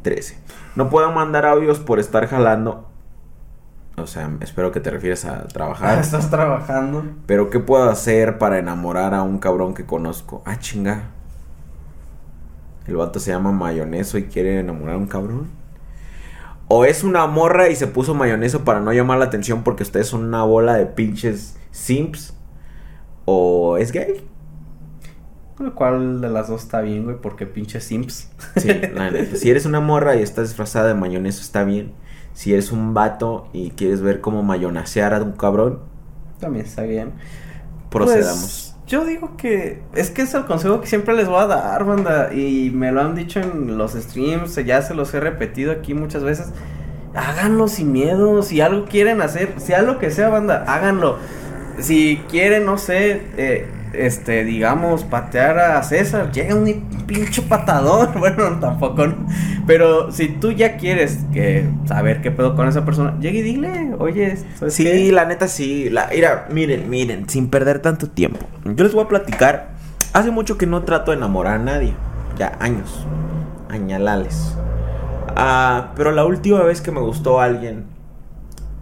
13. 0.01 0.37
No 0.75 0.89
puedo 0.89 1.11
mandar 1.11 1.45
audios 1.45 1.79
por 1.79 1.99
estar 1.99 2.27
jalando. 2.27 2.89
O 3.95 4.07
sea, 4.07 4.29
espero 4.41 4.71
que 4.71 4.79
te 4.79 4.89
refieres 4.89 5.23
a 5.23 5.47
trabajar. 5.47 5.99
Estás 6.01 6.29
trabajando. 6.29 7.05
Pero 7.25 7.49
¿qué 7.49 7.59
puedo 7.59 7.89
hacer 7.89 8.37
para 8.37 8.57
enamorar 8.57 9.13
a 9.13 9.23
un 9.23 9.39
cabrón 9.39 9.73
que 9.73 9.85
conozco? 9.85 10.41
Ah, 10.45 10.59
chinga. 10.59 11.11
El 12.85 12.97
vato 12.97 13.19
se 13.19 13.31
llama 13.31 13.53
Mayoneso 13.53 14.17
y 14.17 14.23
quiere 14.25 14.59
enamorar 14.59 14.95
a 14.95 14.97
un 14.97 15.07
cabrón. 15.07 15.62
O 16.75 16.85
es 16.85 17.03
una 17.03 17.27
morra 17.27 17.69
y 17.69 17.75
se 17.75 17.85
puso 17.87 18.15
mayoneso 18.15 18.63
para 18.63 18.79
no 18.79 18.91
llamar 18.93 19.19
la 19.19 19.25
atención 19.25 19.63
porque 19.63 19.83
ustedes 19.83 20.07
son 20.07 20.23
una 20.25 20.43
bola 20.43 20.75
de 20.75 20.85
pinches 20.87 21.55
simps. 21.71 22.33
o 23.25 23.77
es 23.77 23.91
gay. 23.91 24.25
¿Cuál 25.75 26.19
de 26.21 26.29
las 26.29 26.47
dos 26.47 26.63
está 26.63 26.81
bien, 26.81 27.03
güey? 27.05 27.17
Porque 27.21 27.45
pinche 27.45 27.79
simps. 27.79 28.29
Sí, 28.55 28.69
la 28.93 29.11
neta. 29.11 29.35
Si 29.35 29.49
eres 29.49 29.65
una 29.65 29.79
morra 29.79 30.15
y 30.15 30.21
estás 30.23 30.47
disfrazada 30.49 30.87
de 30.87 30.93
mayonesa, 30.95 31.41
está 31.41 31.63
bien. 31.63 31.93
Si 32.33 32.51
eres 32.53 32.71
un 32.71 32.93
vato 32.93 33.49
y 33.53 33.71
quieres 33.71 34.01
ver 34.01 34.19
cómo 34.19 34.41
mayonasear 34.43 35.13
a 35.13 35.21
un 35.21 35.33
cabrón, 35.33 35.79
También 36.39 36.65
está 36.65 36.83
bien. 36.83 37.13
procedamos. 37.89 38.41
Pues, 38.41 38.62
yo 38.87 39.05
digo 39.05 39.37
que 39.37 39.79
es 39.95 40.09
que 40.09 40.23
es 40.23 40.33
el 40.33 40.45
consejo 40.45 40.81
que 40.81 40.87
siempre 40.87 41.15
les 41.15 41.27
voy 41.27 41.41
a 41.41 41.47
dar, 41.47 41.85
banda. 41.85 42.33
Y 42.33 42.69
me 42.71 42.91
lo 42.91 43.01
han 43.01 43.15
dicho 43.15 43.39
en 43.39 43.77
los 43.77 43.93
streams, 43.93 44.55
ya 44.65 44.81
se 44.81 44.93
los 44.93 45.13
he 45.13 45.19
repetido 45.19 45.71
aquí 45.71 45.93
muchas 45.93 46.23
veces. 46.23 46.51
Háganlo 47.15 47.67
sin 47.67 47.91
miedo. 47.91 48.41
Si 48.41 48.59
algo 48.61 48.85
quieren 48.85 49.21
hacer, 49.21 49.53
sea 49.57 49.81
lo 49.81 49.99
que 49.99 50.11
sea, 50.11 50.29
banda, 50.29 50.65
háganlo. 50.67 51.17
Si 51.79 52.21
quieren, 52.29 52.65
no 52.65 52.77
sé, 52.77 53.21
eh, 53.37 53.67
este, 53.93 54.43
digamos, 54.43 55.03
patear 55.03 55.59
a 55.59 55.83
César, 55.83 56.31
llega 56.31 56.55
un 56.55 56.65
pinche 57.07 57.41
patador. 57.41 58.09
Bueno, 58.19 58.59
tampoco. 58.59 59.07
¿no? 59.07 59.15
Pero 59.67 60.11
si 60.11 60.27
tú 60.29 60.51
ya 60.51 60.77
quieres 60.77 61.19
que 61.31 61.69
saber 61.85 62.21
qué 62.21 62.31
pedo 62.31 62.55
con 62.55 62.67
esa 62.67 62.85
persona, 62.85 63.17
llegue 63.19 63.39
y 63.39 63.43
dile, 63.43 63.93
oye, 63.99 64.37
¿sabes 64.57 64.73
Sí, 64.73 64.83
qué? 64.83 65.11
la 65.11 65.25
neta 65.25 65.47
sí. 65.47 65.89
La, 65.89 66.09
mira, 66.13 66.47
miren, 66.51 66.89
miren, 66.89 67.29
sin 67.29 67.49
perder 67.49 67.79
tanto 67.79 68.09
tiempo. 68.09 68.45
Yo 68.65 68.83
les 68.83 68.93
voy 68.93 69.03
a 69.03 69.07
platicar. 69.07 69.73
Hace 70.13 70.31
mucho 70.31 70.57
que 70.57 70.67
no 70.67 70.83
trato 70.83 71.11
de 71.11 71.17
enamorar 71.17 71.55
a 71.55 71.63
nadie. 71.63 71.93
Ya, 72.37 72.57
años. 72.59 73.05
Añalales. 73.69 74.55
Ah, 75.35 75.93
pero 75.95 76.11
la 76.11 76.25
última 76.25 76.61
vez 76.61 76.81
que 76.81 76.91
me 76.91 76.99
gustó 76.99 77.39
alguien 77.41 77.85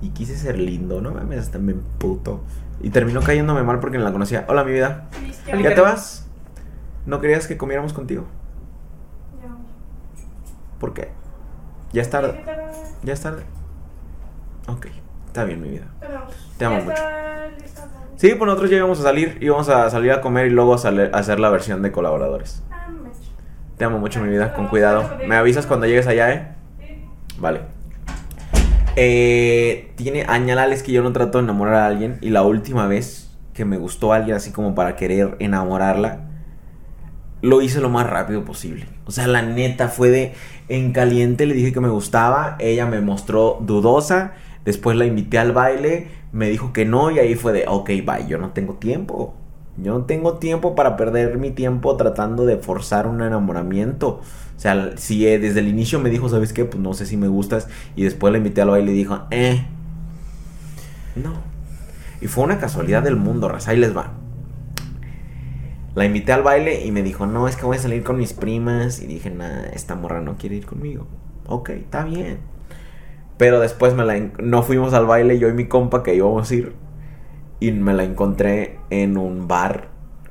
y 0.01 0.09
quise 0.09 0.35
ser 0.35 0.57
lindo, 0.57 0.99
no 1.01 1.11
mames, 1.11 1.53
me 1.59 1.73
puto. 1.73 2.41
Y 2.83 2.89
terminó 2.89 3.21
cayéndome 3.21 3.63
mal 3.63 3.79
porque 3.79 3.97
no 3.97 4.03
la 4.03 4.11
conocía. 4.11 4.45
Hola, 4.47 4.63
mi 4.63 4.71
vida. 4.71 5.09
¿Ya 5.63 5.75
te 5.75 5.81
vas? 5.81 6.27
¿No 7.05 7.21
querías 7.21 7.47
que 7.47 7.57
comiéramos 7.57 7.93
contigo? 7.93 8.25
¿Por 10.79 10.93
qué? 10.93 11.11
Ya 11.93 12.01
es 12.01 12.09
tarde. 12.09 12.41
Ya 13.03 13.13
es 13.13 13.21
tarde. 13.21 13.43
Ok, 14.67 14.87
está 15.27 15.43
bien, 15.43 15.61
mi 15.61 15.69
vida. 15.69 15.85
Te 16.57 16.65
amo 16.65 16.81
mucho. 16.81 17.01
Sí, 18.15 18.29
pues 18.29 18.45
nosotros 18.47 18.69
ya 18.69 18.77
íbamos 18.77 18.99
a 18.99 19.03
salir, 19.03 19.37
íbamos 19.41 19.67
a 19.69 19.89
salir 19.89 20.11
a 20.11 20.21
comer 20.21 20.47
y 20.47 20.49
luego 20.51 20.77
sale- 20.77 21.09
a 21.13 21.17
hacer 21.17 21.39
la 21.39 21.49
versión 21.49 21.81
de 21.81 21.91
colaboradores. 21.91 22.61
Te 23.77 23.85
amo 23.85 23.97
mucho, 23.97 24.21
mi 24.21 24.29
vida, 24.29 24.53
con 24.53 24.67
cuidado. 24.67 25.09
Me 25.25 25.35
avisas 25.35 25.65
cuando 25.65 25.87
llegues 25.87 26.05
allá, 26.07 26.31
¿eh? 26.33 26.55
Vale. 27.39 27.61
Eh, 28.95 29.91
tiene 29.95 30.26
añalales 30.27 30.84
que 30.84 30.91
yo 30.91 31.01
no 31.01 31.13
trato 31.13 31.38
de 31.38 31.45
enamorar 31.45 31.76
a 31.76 31.85
alguien 31.88 32.18
y 32.22 32.30
la 32.30 32.43
última 32.43 32.88
vez 32.88 33.30
que 33.53 33.63
me 33.63 33.77
gustó 33.77 34.11
a 34.11 34.18
alguien 34.18 34.35
así 34.35 34.51
como 34.51 34.76
para 34.76 34.95
querer 34.95 35.35
enamorarla, 35.39 36.27
lo 37.41 37.61
hice 37.61 37.81
lo 37.81 37.89
más 37.89 38.09
rápido 38.09 38.43
posible. 38.43 38.85
O 39.05 39.11
sea, 39.11 39.27
la 39.27 39.41
neta 39.41 39.88
fue 39.88 40.09
de 40.09 40.34
en 40.68 40.91
caliente, 40.93 41.45
le 41.45 41.53
dije 41.53 41.73
que 41.73 41.80
me 41.80 41.89
gustaba, 41.89 42.55
ella 42.59 42.85
me 42.85 43.01
mostró 43.01 43.59
dudosa, 43.61 44.34
después 44.63 44.95
la 44.97 45.05
invité 45.05 45.38
al 45.38 45.51
baile, 45.51 46.07
me 46.31 46.49
dijo 46.49 46.72
que 46.73 46.85
no 46.85 47.11
y 47.11 47.19
ahí 47.19 47.35
fue 47.35 47.53
de, 47.53 47.65
ok, 47.68 47.89
bye, 48.05 48.27
yo 48.27 48.38
no 48.38 48.51
tengo 48.51 48.76
tiempo. 48.76 49.35
Yo 49.77 49.98
no 49.98 50.06
tengo 50.06 50.38
tiempo 50.38 50.76
para 50.76 50.98
perder 50.98 51.38
mi 51.38 51.52
tiempo 51.52 51.95
tratando 51.95 52.45
de 52.45 52.57
forzar 52.57 53.07
un 53.07 53.22
enamoramiento. 53.22 54.22
O 54.56 54.60
sea, 54.60 54.98
si 54.98 55.26
eh, 55.27 55.39
desde 55.39 55.61
el 55.61 55.68
inicio 55.68 55.99
me 55.99 56.10
dijo, 56.10 56.30
¿sabes 56.30 56.53
qué? 56.53 56.65
Pues 56.65 56.81
no 56.81 56.93
sé 56.93 57.06
si 57.06 57.18
me 57.18 57.27
gustas. 57.27 57.68
Y 57.95 58.03
después 58.03 58.31
la 58.31 58.38
invité 58.38 58.61
al 58.61 58.69
baile 58.69 58.91
y 58.91 58.95
dijo, 58.95 59.22
eh. 59.31 59.65
No. 61.15 61.34
Y 62.22 62.27
fue 62.27 62.43
una 62.43 62.60
casualidad 62.60 63.02
del 63.02 63.15
mundo, 63.15 63.49
raza. 63.49 63.72
Ahí 63.72 63.77
les 63.77 63.95
va. 63.95 64.11
La 65.95 66.06
invité 66.06 66.31
al 66.31 66.43
baile 66.43 66.85
y 66.85 66.91
me 66.91 67.02
dijo, 67.02 67.26
no, 67.26 67.48
es 67.48 67.56
que 67.56 67.65
voy 67.65 67.77
a 67.77 67.80
salir 67.80 68.03
con 68.03 68.18
mis 68.18 68.34
primas. 68.34 69.02
Y 69.02 69.07
dije, 69.07 69.31
nah, 69.31 69.64
esta 69.73 69.95
morra 69.95 70.22
no 70.22 70.38
quiere 70.38 70.57
ir 70.57 70.65
conmigo. 70.65 71.07
Ok, 71.48 71.69
está 71.69 72.03
bien. 72.03 72.39
Pero 73.38 73.60
después 73.60 73.95
me 73.95 74.06
la 74.06 74.19
no 74.43 74.61
fuimos 74.61 74.93
al 74.93 75.07
baile, 75.07 75.39
yo 75.39 75.49
y 75.49 75.53
mi 75.53 75.68
compa 75.68 76.03
que 76.03 76.14
íbamos 76.14 76.52
a 76.52 76.56
ir. 76.56 76.76
Y 77.61 77.71
me 77.71 77.93
la 77.93 78.03
encontré 78.03 78.79
en 78.89 79.17
un 79.17 79.47
bar 79.47 79.88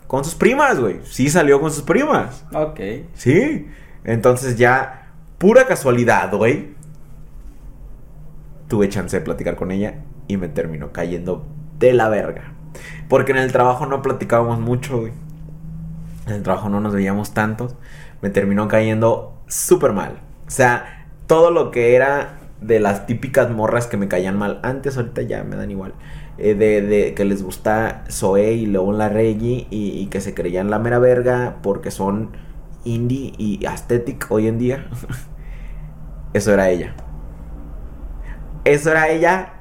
con 0.06 0.24
sus 0.24 0.34
primas, 0.34 0.78
güey. 0.78 1.00
Sí 1.04 1.30
salió 1.30 1.60
con 1.60 1.70
sus 1.70 1.84
primas. 1.84 2.44
Ok. 2.52 2.80
Sí. 3.14 3.68
Entonces 4.04 4.58
ya, 4.58 5.12
pura 5.38 5.66
casualidad, 5.66 6.34
güey. 6.34 6.74
Tuve 8.66 8.88
chance 8.88 9.16
de 9.16 9.24
platicar 9.24 9.56
con 9.56 9.70
ella 9.70 10.02
y 10.26 10.36
me 10.36 10.48
terminó 10.48 10.92
cayendo 10.92 11.46
de 11.78 11.92
la 11.92 12.08
verga. 12.08 12.52
Porque 13.08 13.32
en 13.32 13.38
el 13.38 13.52
trabajo 13.52 13.86
no 13.86 14.02
platicábamos 14.02 14.58
mucho, 14.58 14.98
güey. 14.98 15.12
En 16.26 16.34
el 16.34 16.42
trabajo 16.42 16.68
no 16.68 16.80
nos 16.80 16.92
veíamos 16.92 17.32
tantos. 17.32 17.76
Me 18.20 18.30
terminó 18.30 18.68
cayendo 18.68 19.40
súper 19.46 19.92
mal. 19.92 20.20
O 20.46 20.50
sea, 20.50 21.06
todo 21.26 21.52
lo 21.52 21.70
que 21.70 21.94
era 21.94 22.40
de 22.60 22.80
las 22.80 23.06
típicas 23.06 23.50
morras 23.50 23.86
que 23.86 23.96
me 23.96 24.08
caían 24.08 24.36
mal 24.36 24.60
antes, 24.62 24.96
ahorita 24.96 25.22
ya 25.22 25.44
me 25.44 25.56
dan 25.56 25.70
igual. 25.70 25.94
Eh, 26.40 26.54
de, 26.54 26.82
de 26.82 27.14
que 27.14 27.24
les 27.24 27.42
gusta 27.42 28.04
Zoe 28.10 28.52
y 28.54 28.66
León 28.66 28.98
la 28.98 29.08
Reggie 29.08 29.66
y, 29.70 29.90
y 30.00 30.06
que 30.06 30.20
se 30.20 30.34
creían 30.34 30.70
la 30.70 30.78
mera 30.78 30.98
verga 30.98 31.58
porque 31.62 31.90
son 31.90 32.30
indie 32.84 33.32
y 33.38 33.64
aesthetic 33.66 34.26
hoy 34.30 34.46
en 34.46 34.58
día. 34.58 34.88
Eso 36.32 36.52
era 36.52 36.70
ella. 36.70 36.94
Eso 38.64 38.90
era 38.90 39.08
ella. 39.08 39.54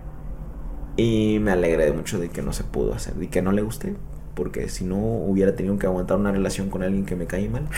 Y 0.97 1.39
me 1.41 1.51
alegré 1.51 1.91
mucho 1.93 2.19
de 2.19 2.29
que 2.29 2.41
no 2.41 2.51
se 2.53 2.63
pudo 2.63 2.93
hacer. 2.93 3.13
Y 3.21 3.27
que 3.27 3.41
no 3.41 3.51
le 3.51 3.61
gusté. 3.61 3.95
Porque 4.35 4.69
si 4.69 4.85
no 4.85 4.97
hubiera 4.97 5.55
tenido 5.55 5.77
que 5.77 5.87
aguantar 5.87 6.17
una 6.17 6.31
relación 6.31 6.69
con 6.69 6.83
alguien 6.83 7.05
que 7.05 7.15
me 7.15 7.25
cae 7.25 7.49
mal. 7.49 7.67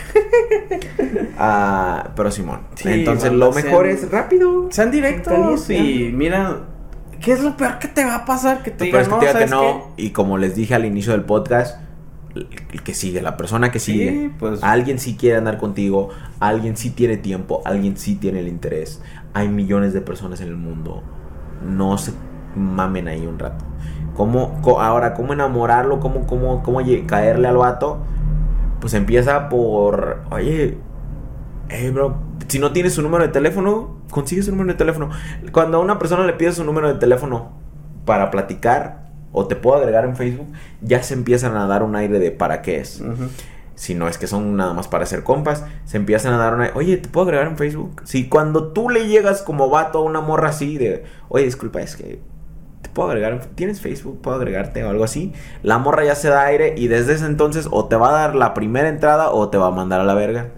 Ah, 1.44 2.12
pero 2.16 2.30
Simón. 2.30 2.62
Sí, 2.76 2.88
Entonces 2.90 3.32
lo 3.32 3.52
mejor 3.52 3.86
sean- 3.86 3.98
es 3.98 4.12
rápido. 4.12 4.68
Sean 4.72 4.92
directos 4.92 5.70
y 5.72 6.12
mira, 6.14 6.68
¿qué 7.24 7.32
es 7.34 7.42
lo 7.44 7.56
peor 7.58 7.80
que 7.80 7.88
te 7.88 8.04
va 8.06 8.16
a 8.16 8.26
pasar? 8.26 8.64
Que 8.64 8.72
te 8.72 8.86
digan, 8.86 9.04
que 9.04 9.10
no, 9.10 9.20
te 9.20 9.26
diga 9.28 9.40
que 9.40 9.48
¿sabes 9.48 9.52
no. 9.52 9.88
Y 9.98 10.10
como 10.12 10.38
les 10.38 10.56
dije 10.56 10.76
al 10.76 10.86
inicio 10.86 11.14
del 11.14 11.24
podcast, 11.24 11.80
el 12.36 12.48
que 12.84 12.94
sigue, 12.94 13.22
la 13.22 13.36
persona 13.38 13.72
que 13.72 13.80
Sí, 13.80 13.94
sigue. 13.94 14.32
pues- 14.40 14.64
Alguien 14.64 15.00
sí 15.00 15.16
quiere 15.18 15.38
andar 15.38 15.58
contigo, 15.58 16.10
alguien 16.40 16.78
sí 16.78 16.90
tiene 16.90 17.18
tiempo, 17.18 17.62
alguien 17.66 17.98
sí 17.98 18.16
tiene 18.16 18.40
el 18.40 18.48
interés. 18.48 19.02
Hay 19.34 19.48
millones 19.50 19.94
de 19.94 20.02
personas 20.02 20.42
en 20.42 20.48
el 20.48 20.58
mundo. 20.58 21.04
No 21.66 21.98
se 21.98 22.14
mamen 22.56 23.08
ahí 23.08 23.26
un 23.28 23.38
rato. 23.40 23.66
¿Cómo, 24.16 24.62
co- 24.62 24.82
ahora, 24.82 25.14
¿cómo 25.14 25.34
enamorarlo? 25.34 26.00
¿Cómo, 26.00 26.26
cómo, 26.28 26.64
cómo 26.64 26.82
caerle 27.08 27.48
al 27.48 27.58
vato? 27.58 28.00
Pues 28.80 28.94
empieza 28.94 29.48
por, 29.50 30.22
oye, 30.32 30.78
eh, 31.70 31.92
bro, 31.92 32.16
si 32.52 32.60
no 32.60 32.72
tienes 32.74 32.94
su 32.94 33.02
número 33.02 33.24
de 33.26 33.30
teléfono, 33.32 33.98
consigue 34.10 34.44
su 34.44 34.52
número 34.52 34.70
de 34.74 34.78
teléfono. 34.78 35.10
Cuando 35.52 35.78
a 35.78 35.82
una 35.82 35.98
persona 36.00 36.26
le 36.26 36.34
pides 36.34 36.56
su 36.56 36.64
número 36.64 36.88
de 36.88 36.96
teléfono 37.00 37.52
para 38.06 38.30
platicar 38.32 39.08
o 39.32 39.48
te 39.48 39.56
puedo 39.56 39.78
agregar 39.78 40.04
en 40.06 40.16
Facebook, 40.16 40.48
ya 40.82 41.02
se 41.04 41.14
empiezan 41.14 41.56
a 41.56 41.66
dar 41.68 41.84
un 41.84 41.96
aire 41.96 42.20
de 42.20 42.32
para 42.32 42.62
qué 42.62 42.80
es. 42.80 43.02
Si 43.76 43.96
no 43.96 44.08
es 44.08 44.18
que 44.18 44.28
son 44.28 44.56
nada 44.58 44.74
más 44.74 44.88
para 44.88 45.06
hacer 45.06 45.24
compas, 45.24 45.64
se 45.86 45.98
empiezan 45.98 46.34
a 46.34 46.38
dar 46.38 46.54
una... 46.54 46.70
Oye, 46.76 46.98
¿te 46.98 47.10
puedo 47.10 47.26
agregar 47.28 47.48
en 47.48 47.58
Facebook? 47.58 48.02
Si 48.04 48.28
cuando 48.30 48.68
tú 48.74 48.90
le 48.90 49.08
llegas 49.08 49.42
como 49.42 49.70
vato 49.70 50.00
a 50.00 50.02
una 50.04 50.22
morra 50.22 50.50
así 50.50 50.78
de... 50.78 51.04
Oye, 51.30 51.46
disculpa, 51.46 51.82
es 51.82 51.96
que... 51.96 52.20
¿Te 52.82 52.90
puedo 52.90 53.10
agregar? 53.10 53.32
en- 53.34 53.40
¿Tienes 53.56 53.80
Facebook? 53.82 54.22
¿Puedo 54.22 54.36
agregarte 54.38 54.84
o 54.84 54.90
algo 54.90 55.04
así? 55.04 55.34
La 55.64 55.78
morra 55.80 56.04
ya 56.04 56.16
se 56.16 56.28
da 56.30 56.44
aire 56.46 56.76
y 56.78 56.90
desde 56.90 57.14
ese 57.14 57.26
entonces 57.26 57.68
o 57.72 57.86
te 57.86 57.96
va 57.96 58.10
a 58.10 58.14
dar 58.14 58.36
la 58.36 58.54
primera 58.54 58.90
entrada 58.90 59.32
o 59.32 59.50
te 59.50 59.58
va 59.58 59.68
a 59.68 59.72
mandar 59.72 60.02
a 60.02 60.04
la 60.04 60.14
verga. 60.14 60.50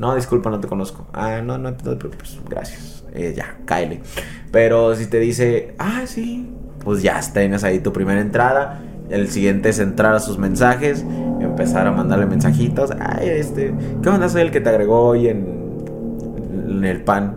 No, 0.00 0.14
disculpa, 0.14 0.48
no 0.48 0.58
te 0.60 0.66
conozco. 0.66 1.06
Ah, 1.12 1.42
no, 1.44 1.58
no, 1.58 1.70
no 1.70 1.76
te 1.76 1.94
preocupes. 1.96 2.38
Gracias. 2.48 3.04
Eh, 3.12 3.34
ya, 3.36 3.58
cáele. 3.66 4.00
Pero 4.50 4.94
si 4.94 5.06
te 5.06 5.18
dice, 5.20 5.74
ah, 5.78 6.02
sí, 6.06 6.48
pues 6.82 7.02
ya 7.02 7.20
tienes 7.34 7.64
ahí 7.64 7.80
tu 7.80 7.92
primera 7.92 8.20
entrada. 8.20 8.80
El 9.10 9.28
siguiente 9.28 9.68
es 9.68 9.78
entrar 9.78 10.14
a 10.14 10.20
sus 10.20 10.38
mensajes, 10.38 11.04
empezar 11.40 11.86
a 11.86 11.92
mandarle 11.92 12.24
mensajitos. 12.26 12.92
Ay, 12.98 13.28
este, 13.28 13.74
¿qué 14.02 14.08
onda? 14.08 14.28
Soy 14.30 14.40
el 14.42 14.50
que 14.50 14.60
te 14.62 14.70
agregó 14.70 15.00
hoy 15.00 15.28
en, 15.28 16.82
el 16.82 17.02
pan, 17.02 17.36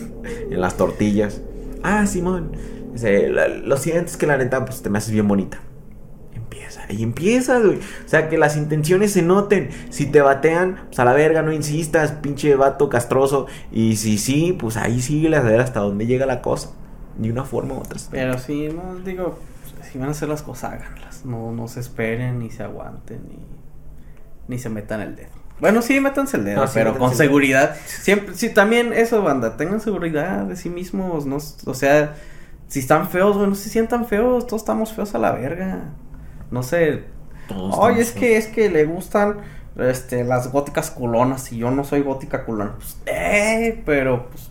en 0.50 0.60
las 0.60 0.76
tortillas. 0.76 1.40
Ah, 1.82 2.04
Simón. 2.06 2.52
Dice, 2.92 3.30
"La- 3.30 3.48
lo 3.48 3.76
siento, 3.78 4.10
es 4.10 4.16
que 4.18 4.26
la 4.26 4.36
neta, 4.36 4.64
pues 4.66 4.82
te 4.82 4.90
me 4.90 4.98
haces 4.98 5.12
bien 5.12 5.26
bonita. 5.26 5.60
Empieza, 6.88 7.00
y 7.00 7.02
empieza, 7.02 7.58
güey. 7.58 7.78
O 7.78 8.08
sea, 8.08 8.28
que 8.28 8.38
las 8.38 8.56
intenciones 8.56 9.12
se 9.12 9.22
noten. 9.22 9.70
Si 9.90 10.06
te 10.06 10.20
batean, 10.20 10.86
pues 10.86 10.98
a 10.98 11.04
la 11.04 11.12
verga, 11.12 11.42
no 11.42 11.52
insistas, 11.52 12.12
pinche 12.12 12.54
vato 12.54 12.88
castroso. 12.88 13.46
Y 13.70 13.96
si 13.96 14.18
sí, 14.18 14.56
pues 14.58 14.76
ahí 14.76 15.00
sigue 15.00 15.34
a 15.36 15.40
ver 15.40 15.60
hasta 15.60 15.80
dónde 15.80 16.06
llega 16.06 16.26
la 16.26 16.42
cosa. 16.42 16.70
De 17.16 17.30
una 17.30 17.44
forma 17.44 17.74
u 17.74 17.78
otra. 17.78 17.98
Pero 18.10 18.38
sí, 18.38 18.68
no, 18.68 18.96
digo, 19.04 19.38
si 19.90 19.98
van 19.98 20.08
a 20.08 20.12
hacer 20.12 20.28
las 20.28 20.42
cosas, 20.42 20.72
háganlas. 20.72 21.24
No, 21.24 21.52
no 21.52 21.68
se 21.68 21.80
esperen, 21.80 22.38
ni 22.38 22.50
se 22.50 22.62
aguanten, 22.62 23.20
ni, 23.28 23.38
ni 24.48 24.58
se 24.58 24.68
metan 24.68 25.00
el 25.00 25.16
dedo. 25.16 25.42
Bueno, 25.60 25.80
sí, 25.80 26.00
métanse 26.00 26.38
el 26.38 26.44
dedo, 26.44 26.64
No, 26.64 26.70
pero 26.72 26.98
con 26.98 27.14
seguridad. 27.14 27.76
Siempre, 27.86 28.34
sí, 28.34 28.48
también 28.48 28.92
eso, 28.92 29.22
banda, 29.22 29.56
tengan 29.56 29.80
seguridad 29.80 30.44
de 30.44 30.56
sí 30.56 30.68
mismos, 30.68 31.24
no, 31.24 31.36
o 31.36 31.74
sea, 31.74 32.14
si 32.66 32.80
están 32.80 33.08
feos, 33.08 33.36
bueno, 33.36 33.50
no 33.50 33.54
se 33.54 33.68
sientan 33.68 34.06
feos, 34.06 34.46
todos 34.46 34.62
estamos 34.62 34.92
feos 34.92 35.14
a 35.14 35.18
la 35.18 35.30
verga. 35.30 35.92
No 36.52 36.62
sé, 36.62 37.04
Todos 37.48 37.74
Oye, 37.78 38.02
es 38.02 38.12
que, 38.12 38.36
es 38.36 38.46
que 38.48 38.70
le 38.70 38.84
gustan 38.84 39.38
este, 39.78 40.24
las 40.24 40.52
góticas 40.52 40.90
culonas 40.90 41.50
y 41.52 41.58
yo 41.58 41.70
no 41.70 41.84
soy 41.84 42.02
gótica 42.02 42.44
culona. 42.44 42.76
Pues, 42.76 42.98
eh, 43.06 43.82
pero 43.86 44.28
pues, 44.30 44.50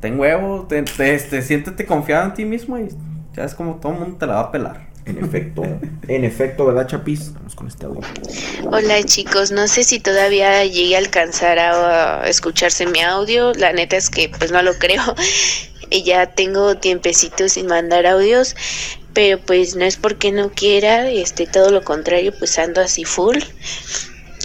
ten 0.00 0.18
huevo, 0.18 0.66
te, 0.68 0.82
te- 0.82 1.14
este, 1.14 1.42
siéntete 1.42 1.86
confiado 1.86 2.26
en 2.26 2.34
ti 2.34 2.44
mismo 2.44 2.78
y 2.78 2.88
ya 3.34 3.44
es 3.44 3.54
como 3.54 3.76
todo 3.76 3.92
el 3.92 3.98
mundo 4.00 4.16
te 4.18 4.26
la 4.26 4.34
va 4.34 4.40
a 4.40 4.52
pelar. 4.52 4.90
En 5.06 5.18
efecto, 5.18 5.80
en 6.08 6.24
efecto, 6.24 6.66
¿verdad, 6.66 6.86
Chapis? 6.86 7.32
Vamos 7.34 7.54
con 7.54 7.66
este 7.68 7.86
audio. 7.86 8.12
Hola 8.70 9.02
chicos, 9.04 9.50
no 9.50 9.66
sé 9.66 9.82
si 9.84 9.98
todavía 10.00 10.64
llegue 10.64 10.94
a 10.94 10.98
alcanzar 10.98 11.58
a, 11.58 12.22
a 12.22 12.28
escucharse 12.28 12.86
mi 12.86 13.00
audio, 13.00 13.52
la 13.54 13.72
neta 13.72 13.96
es 13.96 14.10
que 14.10 14.28
pues 14.28 14.52
no 14.52 14.62
lo 14.62 14.74
creo, 14.78 15.02
y 15.90 16.04
ya 16.04 16.34
tengo 16.34 16.76
tiempecito 16.76 17.48
sin 17.48 17.66
mandar 17.66 18.06
audios, 18.06 18.54
pero 19.12 19.38
pues 19.40 19.76
no 19.76 19.84
es 19.84 19.96
porque 19.96 20.32
no 20.32 20.50
quiera, 20.50 21.10
este 21.10 21.46
todo 21.46 21.70
lo 21.70 21.82
contrario, 21.82 22.32
pues 22.38 22.58
ando 22.58 22.80
así 22.80 23.04
full, 23.04 23.38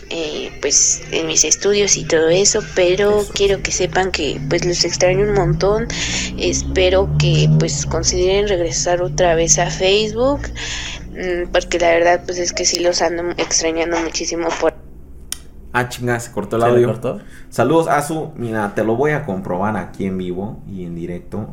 eh, 0.10 0.52
pues 0.62 1.02
en 1.12 1.28
mis 1.28 1.44
estudios 1.44 1.98
y 1.98 2.06
todo 2.06 2.30
eso, 2.30 2.62
pero 2.76 3.26
quiero 3.34 3.62
que 3.62 3.72
sepan 3.72 4.12
que 4.12 4.40
pues 4.50 4.66
los 4.66 4.84
extraño 4.86 5.26
un 5.26 5.34
montón, 5.34 5.88
espero 6.38 7.10
que 7.20 7.50
pues 7.60 7.86
consideren 7.86 8.48
regresar 8.48 9.02
otra 9.02 9.36
vez 9.36 9.58
a 9.60 9.70
Facebook, 9.70 10.42
mm, 11.12 11.52
porque 11.52 11.80
la 11.80 11.90
verdad 11.92 12.22
pues 12.26 12.38
es 12.40 12.54
que 12.54 12.66
sí 12.66 12.80
los 12.80 13.02
ando 13.02 13.32
extrañando 13.38 13.98
muchísimo 14.00 14.48
por 14.62 14.74
Ah, 15.74 15.90
chinga, 15.90 16.18
se 16.22 16.32
cortó 16.32 16.56
el 16.56 16.62
¿Se 16.62 16.68
audio. 16.70 16.88
cortó? 16.88 17.20
Saludos, 17.50 17.88
Azu. 17.90 18.32
Mira, 18.38 18.74
te 18.76 18.84
lo 18.86 18.96
voy 18.96 19.12
a 19.12 19.26
comprobar 19.26 19.76
aquí 19.76 20.06
en 20.06 20.18
vivo 20.18 20.64
y 20.70 20.86
en 20.86 20.96
directo. 20.96 21.50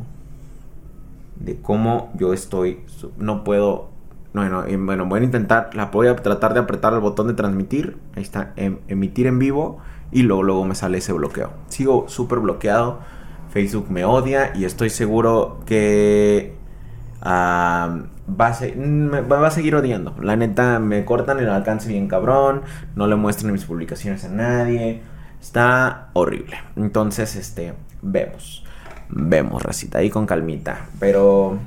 De 1.43 1.61
cómo 1.61 2.11
yo 2.15 2.33
estoy. 2.33 2.79
No 3.17 3.43
puedo. 3.43 3.89
Bueno, 4.33 4.63
bueno, 4.79 5.05
voy 5.05 5.19
a 5.19 5.23
intentar. 5.23 5.69
La 5.73 5.87
voy 5.87 6.07
a 6.07 6.15
tratar 6.15 6.53
de 6.53 6.61
apretar 6.61 6.93
el 6.93 6.99
botón 7.01 7.27
de 7.27 7.33
transmitir. 7.33 7.97
Ahí 8.15 8.23
está, 8.23 8.53
em- 8.55 8.79
emitir 8.87 9.27
en 9.27 9.39
vivo. 9.39 9.79
Y 10.11 10.23
luego, 10.23 10.43
luego 10.43 10.65
me 10.65 10.73
sale 10.73 10.99
ese 10.99 11.11
bloqueo. 11.13 11.51
Sigo 11.67 12.05
súper 12.07 12.39
bloqueado. 12.39 12.99
Facebook 13.49 13.87
me 13.91 14.05
odia. 14.05 14.53
Y 14.55 14.63
estoy 14.65 14.89
seguro 14.89 15.59
que. 15.65 16.55
va, 17.23 17.83
a 17.83 18.59
me 18.75 19.21
va 19.21 19.47
a 19.47 19.51
seguir 19.51 19.75
odiando. 19.75 20.15
La 20.21 20.35
neta, 20.35 20.79
me 20.79 21.03
cortan 21.03 21.39
el 21.39 21.49
alcance 21.49 21.89
bien 21.89 22.07
cabrón. 22.07 22.61
No 22.95 23.07
le 23.07 23.15
muestran 23.17 23.51
mis 23.51 23.65
publicaciones 23.65 24.23
a 24.23 24.29
nadie. 24.29 25.01
Está 25.41 26.09
horrible. 26.13 26.55
Entonces, 26.77 27.35
este, 27.35 27.73
vemos. 28.01 28.62
Vemos, 29.15 29.61
racita, 29.63 29.99
ahí 29.99 30.09
con 30.09 30.25
calmita. 30.25 30.87
Pero, 30.99 31.57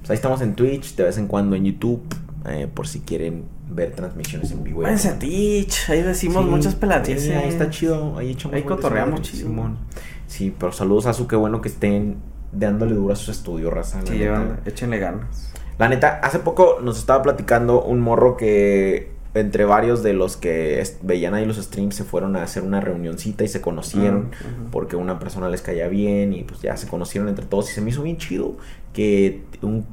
pues 0.00 0.10
ahí 0.10 0.16
estamos 0.16 0.40
en 0.40 0.54
Twitch, 0.54 0.96
de 0.96 1.04
vez 1.04 1.18
en 1.18 1.26
cuando 1.26 1.54
en 1.56 1.64
YouTube. 1.64 2.02
eh, 2.46 2.66
por 2.72 2.86
si 2.88 3.00
quieren 3.00 3.44
ver 3.68 3.92
transmisiones 3.92 4.50
en 4.52 4.62
vivo. 4.64 4.80
Váyanse 4.82 5.08
a 5.08 5.18
Twitch, 5.18 5.90
ahí 5.90 6.00
decimos 6.02 6.44
Sí, 6.44 6.50
muchas 6.50 6.74
sí, 6.74 7.30
ahí 7.32 7.48
está 7.48 7.68
chido. 7.68 8.16
Ahí 8.16 8.30
echamos 8.30 8.54
Ahí 8.54 8.62
cotorreamos 8.62 9.20
chido. 9.22 9.50
Sí, 10.26 10.54
pero 10.58 10.72
saludos 10.72 11.06
a 11.06 11.12
su 11.12 11.26
qué 11.26 11.36
bueno 11.36 11.60
que 11.60 11.68
estén 11.68 12.16
dándole 12.52 12.94
duro 12.94 13.12
a 13.12 13.16
sus 13.16 13.28
estudios, 13.30 13.72
raza. 13.72 14.00
Sí, 14.04 14.14
llevan- 14.14 14.60
échenle 14.64 14.98
ganas. 14.98 15.52
La 15.78 15.88
neta, 15.88 16.20
hace 16.22 16.38
poco 16.38 16.78
nos 16.82 16.98
estaba 16.98 17.22
platicando 17.22 17.82
un 17.82 18.00
morro 18.00 18.36
que 18.36 19.12
entre 19.34 19.64
varios 19.64 20.02
de 20.02 20.14
los 20.14 20.36
que 20.36 20.82
veían 21.02 21.34
ahí 21.34 21.44
los 21.44 21.56
streams 21.58 21.94
se 21.94 22.04
fueron 22.04 22.34
a 22.36 22.42
hacer 22.42 22.62
una 22.62 22.80
reunioncita 22.80 23.44
y 23.44 23.48
se 23.48 23.60
conocieron 23.60 24.24
Mm, 24.24 24.62
ujú. 24.62 24.70
porque 24.70 24.96
una 24.96 25.18
persona 25.18 25.48
les 25.48 25.60
caía 25.62 25.86
bien 25.88 26.32
y 26.32 26.44
pues 26.44 26.60
ya 26.62 26.76
se 26.76 26.88
conocieron 26.88 27.28
entre 27.28 27.44
todos 27.46 27.70
y 27.70 27.74
se 27.74 27.80
me 27.80 27.90
hizo 27.90 28.02
bien 28.02 28.16
chido 28.16 28.56
que 28.92 29.42
un 29.62 29.84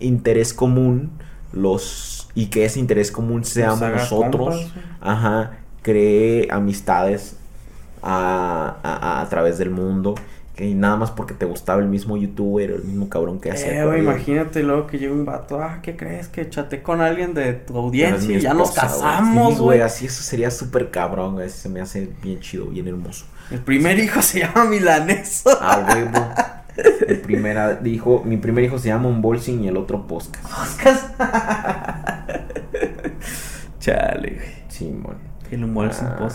interés 0.00 0.52
común 0.54 1.10
los 1.52 2.28
y 2.34 2.46
que 2.46 2.64
ese 2.64 2.80
interés 2.80 3.10
común 3.12 3.44
seamos 3.44 3.80
nosotros, 3.80 4.72
ajá, 5.00 5.58
cree 5.82 6.48
amistades 6.50 7.36
a, 8.02 8.76
a- 8.82 9.20
a 9.20 9.28
través 9.28 9.58
del 9.58 9.70
mundo. 9.70 10.14
Que 10.60 10.74
nada 10.74 10.94
más 10.96 11.10
porque 11.10 11.32
te 11.32 11.46
gustaba 11.46 11.80
el 11.80 11.88
mismo 11.88 12.18
youtuber, 12.18 12.70
el 12.70 12.84
mismo 12.84 13.08
cabrón 13.08 13.40
que 13.40 13.50
hacía. 13.50 13.80
Eh, 13.80 13.86
güey, 13.86 14.00
imagínate 14.00 14.62
luego 14.62 14.86
que 14.86 14.98
llega 14.98 15.14
un 15.14 15.24
vato, 15.24 15.58
ah, 15.62 15.78
¿qué 15.82 15.96
crees? 15.96 16.28
Que 16.28 16.50
chaté 16.50 16.82
con 16.82 17.00
alguien 17.00 17.32
de 17.32 17.54
tu 17.54 17.78
audiencia 17.78 18.36
y 18.36 18.40
ya 18.42 18.52
nos 18.52 18.68
güey. 18.72 18.80
casamos, 18.82 19.54
Sí, 19.54 19.60
güey. 19.60 19.80
Así 19.80 20.04
eso 20.04 20.22
sería 20.22 20.50
súper 20.50 20.90
cabrón, 20.90 21.36
güey. 21.36 21.48
Se 21.48 21.70
me 21.70 21.80
hace 21.80 22.10
bien 22.22 22.40
chido, 22.40 22.66
bien 22.66 22.86
hermoso. 22.88 23.24
El 23.50 23.60
primer 23.60 23.98
hijo 23.98 24.20
se 24.20 24.40
llama 24.40 24.66
Milaneso. 24.66 25.48
A 25.62 25.78
huevo. 25.78 26.28
El 27.08 27.20
primera 27.22 27.76
dijo, 27.76 28.22
mi 28.26 28.36
primer 28.36 28.62
hijo 28.64 28.78
se 28.78 28.88
llama 28.88 29.08
un 29.08 29.22
bolsing 29.22 29.64
y 29.64 29.68
el 29.68 29.78
otro 29.78 30.06
poscas. 30.06 30.42
Chale, 33.80 34.34
güey. 34.34 34.48
Sí. 34.68 34.94
El 35.50 35.64
humor 35.64 35.90
Ah. 36.02 36.28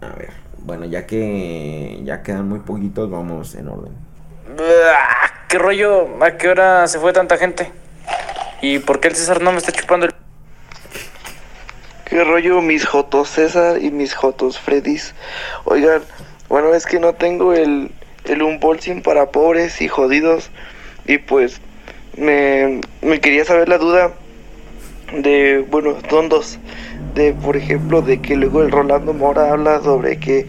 A 0.00 0.08
ver, 0.16 0.30
bueno, 0.58 0.84
ya 0.86 1.06
que 1.06 2.00
ya 2.04 2.22
quedan 2.22 2.48
muy 2.48 2.60
poquitos, 2.60 3.10
vamos 3.10 3.54
en 3.54 3.68
orden. 3.68 3.92
¿Qué 5.48 5.58
rollo? 5.58 6.08
¿A 6.22 6.36
qué 6.36 6.48
hora 6.48 6.86
se 6.86 6.98
fue 6.98 7.12
tanta 7.12 7.36
gente? 7.36 7.72
¿Y 8.60 8.78
por 8.80 9.00
qué 9.00 9.08
el 9.08 9.14
César 9.14 9.40
no 9.40 9.50
me 9.52 9.58
está 9.58 9.72
chupando 9.72 10.06
el... 10.06 10.12
¿Qué 12.04 12.24
rollo 12.24 12.60
mis 12.60 12.86
Jotos 12.86 13.30
César 13.30 13.82
y 13.82 13.90
mis 13.90 14.14
Jotos 14.14 14.58
Freddys? 14.58 15.14
Oigan, 15.64 16.02
bueno, 16.48 16.74
es 16.74 16.86
que 16.86 17.00
no 17.00 17.14
tengo 17.14 17.52
el, 17.52 17.90
el 18.24 18.42
unboxing 18.42 19.02
para 19.02 19.30
pobres 19.30 19.80
y 19.80 19.88
jodidos. 19.88 20.50
Y 21.06 21.18
pues 21.18 21.60
me, 22.16 22.80
me 23.02 23.20
quería 23.20 23.44
saber 23.44 23.68
la 23.68 23.78
duda 23.78 24.12
de, 25.12 25.64
bueno, 25.70 25.96
son 26.10 26.28
dos. 26.28 26.58
De, 27.14 27.32
por 27.32 27.56
ejemplo, 27.56 28.02
de 28.02 28.20
que 28.20 28.36
luego 28.36 28.62
el 28.62 28.70
Rolando 28.70 29.12
Mora 29.12 29.52
habla 29.52 29.80
sobre 29.80 30.18
que 30.18 30.46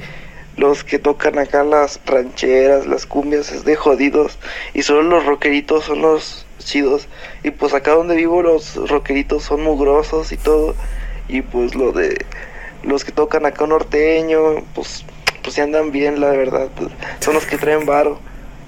los 0.57 0.83
que 0.83 0.99
tocan 0.99 1.39
acá 1.39 1.63
las 1.63 1.99
rancheras, 2.05 2.85
las 2.85 3.05
cumbias 3.05 3.51
es 3.51 3.63
de 3.63 3.75
jodidos 3.75 4.37
y 4.73 4.81
solo 4.81 5.03
los 5.03 5.25
rockeritos 5.25 5.85
son 5.85 6.01
los 6.01 6.45
chidos. 6.57 7.07
Y 7.43 7.51
pues 7.51 7.73
acá 7.73 7.91
donde 7.91 8.15
vivo 8.15 8.41
los 8.41 8.75
rockeritos 8.89 9.43
son 9.43 9.63
mugrosos 9.63 10.31
y 10.31 10.37
todo. 10.37 10.75
Y 11.27 11.41
pues 11.41 11.75
lo 11.75 11.91
de 11.91 12.25
los 12.83 13.05
que 13.05 13.11
tocan 13.11 13.45
acá 13.45 13.65
norteño, 13.67 14.63
pues 14.75 15.05
pues 15.41 15.55
sí 15.55 15.61
andan 15.61 15.91
bien, 15.91 16.19
la 16.19 16.29
verdad. 16.29 16.69
pues, 16.75 16.91
son 17.19 17.33
los 17.33 17.45
que 17.45 17.57
traen 17.57 17.85
varo. 17.85 18.19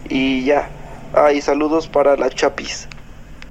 Y 0.10 0.44
ya. 0.46 0.70
Ah, 1.14 1.32
y 1.32 1.42
saludos 1.42 1.88
para 1.88 2.16
la 2.16 2.30
Chapis. 2.30 2.88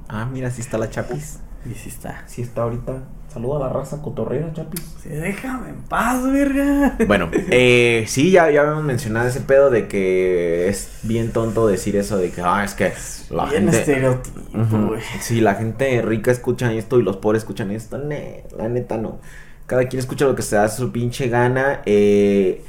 Ah, 0.09 0.25
mira, 0.25 0.49
sí 0.51 0.61
está 0.61 0.77
la 0.77 0.89
Chapis. 0.89 1.39
Y 1.65 1.75
sí 1.75 1.89
está. 1.89 2.23
Sí 2.27 2.41
está 2.41 2.63
ahorita. 2.63 3.03
Saluda 3.31 3.57
a 3.57 3.59
la 3.59 3.69
raza 3.69 4.01
cotorrera, 4.01 4.51
Chapis. 4.51 4.81
Sí, 5.01 5.07
déjame 5.07 5.69
en 5.69 5.81
paz, 5.83 6.29
verga. 6.29 6.97
Bueno, 7.07 7.29
eh, 7.33 8.03
sí, 8.07 8.29
ya, 8.31 8.51
ya 8.51 8.61
habíamos 8.61 8.83
mencionado 8.83 9.29
ese 9.29 9.39
pedo 9.39 9.69
de 9.69 9.87
que 9.87 10.67
es 10.67 10.99
bien 11.03 11.31
tonto 11.31 11.65
decir 11.65 11.95
eso 11.95 12.17
de 12.17 12.29
que, 12.29 12.41
ah, 12.41 12.65
es 12.65 12.73
que 12.73 12.91
la 13.29 13.45
Bien 13.45 13.63
gente... 13.63 13.79
estereotipo, 13.79 14.87
güey. 14.87 15.01
Sí, 15.21 15.39
la 15.39 15.55
gente 15.55 16.01
rica 16.01 16.29
escucha 16.29 16.73
esto 16.73 16.99
y 16.99 17.03
los 17.03 17.17
pobres 17.17 17.43
escuchan 17.43 17.71
esto. 17.71 17.97
Ne, 17.97 18.43
la 18.57 18.67
neta 18.67 18.97
no. 18.97 19.19
Cada 19.65 19.87
quien 19.87 20.01
escucha 20.01 20.25
lo 20.25 20.35
que 20.35 20.41
se 20.41 20.57
da 20.57 20.67
su 20.67 20.91
pinche 20.91 21.29
gana. 21.29 21.81
Eh, 21.85 22.65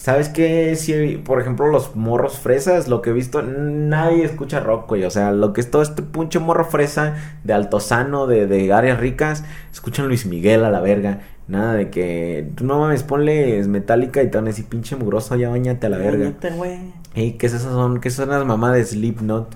¿Sabes 0.00 0.30
qué? 0.30 0.76
Si, 0.76 1.18
por 1.18 1.42
ejemplo, 1.42 1.66
los 1.66 1.94
morros 1.94 2.38
fresas, 2.38 2.88
lo 2.88 3.02
que 3.02 3.10
he 3.10 3.12
visto, 3.12 3.42
nadie 3.42 4.24
escucha 4.24 4.58
rock, 4.60 4.88
güey. 4.88 5.04
O 5.04 5.10
sea, 5.10 5.30
lo 5.30 5.52
que 5.52 5.60
es 5.60 5.70
todo 5.70 5.82
este 5.82 6.02
pinche 6.02 6.38
morro 6.38 6.64
fresa 6.64 7.16
de 7.44 7.52
Altozano, 7.52 8.26
de, 8.26 8.46
de 8.46 8.72
áreas 8.72 8.98
ricas, 8.98 9.44
escuchan 9.70 10.08
Luis 10.08 10.24
Miguel 10.24 10.64
a 10.64 10.70
la 10.70 10.80
verga. 10.80 11.20
Nada 11.48 11.74
de 11.74 11.90
que, 11.90 12.50
no 12.62 12.78
mames, 12.78 13.02
ponle 13.02 13.62
Metallica 13.68 14.22
y 14.22 14.30
te 14.30 14.38
van 14.38 14.46
a 14.46 14.48
decir, 14.48 14.64
pinche 14.64 14.96
mugroso, 14.96 15.36
ya 15.36 15.50
bañate 15.50 15.86
a 15.86 15.90
la 15.90 15.98
verga. 15.98 16.24
Bañate, 16.24 16.50
güey. 16.52 16.78
¿Y 17.14 17.32
qué 17.32 17.46
es 17.48 17.52
esas 17.52 17.72
son? 17.72 18.00
¿Qué 18.00 18.08
son 18.08 18.30
las 18.30 18.42
mamás 18.46 18.72
de 18.76 18.84
Slipknot? 18.86 19.54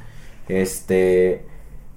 Este. 0.49 1.47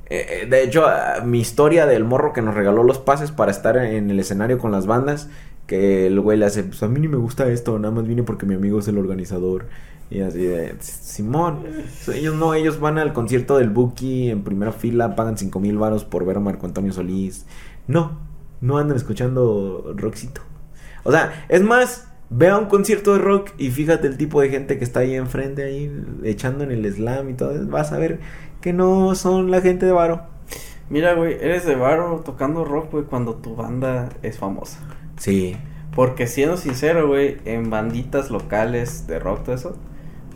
eh, 0.10 0.48
de 0.50 0.64
hecho, 0.64 0.86
ah, 0.88 1.22
mi 1.26 1.42
historia 1.42 1.86
del 1.86 2.06
morro 2.06 2.32
que 2.32 2.42
nos 2.42 2.56
regaló 2.56 2.84
los 2.84 3.00
pases 3.00 3.32
para 3.32 3.52
estar 3.52 3.76
en 3.76 4.10
el 4.10 4.20
escenario 4.22 4.58
con 4.58 4.72
las 4.72 4.86
bandas. 4.88 5.28
Que 5.68 6.08
el 6.08 6.20
güey 6.20 6.38
le 6.38 6.46
hace, 6.46 6.64
pues 6.64 6.82
a 6.82 6.88
mí 6.88 7.00
ni 7.00 7.08
me 7.08 7.18
gusta 7.18 7.48
esto, 7.50 7.78
nada 7.78 7.94
más 7.94 8.08
vine 8.08 8.24
porque 8.24 8.46
mi 8.46 8.56
amigo 8.56 8.80
es 8.80 8.88
el 8.88 8.98
organizador. 8.98 9.66
Y 10.10 10.22
así 10.22 10.42
de, 10.42 10.76
Simón, 10.80 11.64
ellos 12.14 12.34
no, 12.34 12.54
ellos 12.54 12.80
van 12.80 12.98
al 12.98 13.12
concierto 13.12 13.58
del 13.58 13.70
Buki 13.70 14.30
en 14.30 14.44
primera 14.44 14.72
fila, 14.72 15.16
pagan 15.16 15.38
5 15.38 15.60
mil 15.60 15.78
varos 15.78 16.06
por 16.06 16.26
ver 16.26 16.38
a 16.38 16.40
Marco 16.40 16.66
Antonio 16.66 16.94
Solís. 16.94 17.46
No, 17.88 18.18
no 18.62 18.78
andan 18.78 18.96
escuchando 18.96 19.94
rockcito. 19.98 20.42
O 21.04 21.12
sea, 21.12 21.46
es 21.50 21.62
más, 21.62 22.08
ve 22.30 22.48
a 22.48 22.58
un 22.58 22.66
concierto 22.68 23.14
de 23.14 23.20
rock 23.20 23.52
y 23.58 23.70
fíjate 23.72 24.08
el 24.08 24.18
tipo 24.18 24.42
de 24.42 24.50
gente 24.50 24.78
que 24.78 24.84
está 24.86 25.02
ahí 25.02 25.16
enfrente, 25.16 25.64
ahí 25.64 25.92
echando 26.24 26.64
en 26.64 26.72
el 26.72 26.94
slam 26.94 27.30
y 27.30 27.34
todo. 27.34 27.54
Vas 27.68 27.92
a 27.92 27.98
ver 27.98 28.20
que 28.62 28.72
no 28.72 29.14
son 29.16 29.52
la 29.52 29.62
gente 29.62 29.86
de 29.86 29.92
varo. 29.92 30.22
Mira, 30.90 31.14
güey, 31.16 31.34
eres 31.34 31.66
de 31.66 31.76
varo 31.76 32.22
tocando 32.24 32.64
rock, 32.64 32.92
güey, 32.94 33.04
cuando 33.04 33.36
tu 33.36 33.56
banda 33.56 34.10
es 34.22 34.38
famosa. 34.38 34.80
Sí. 35.18 35.58
Porque 35.96 36.28
siendo 36.28 36.58
sincero, 36.58 37.08
güey, 37.08 37.38
en 37.46 37.70
banditas 37.70 38.30
locales 38.30 39.08
de 39.08 39.20
rock, 39.20 39.44
todo 39.44 39.56
eso, 39.56 39.78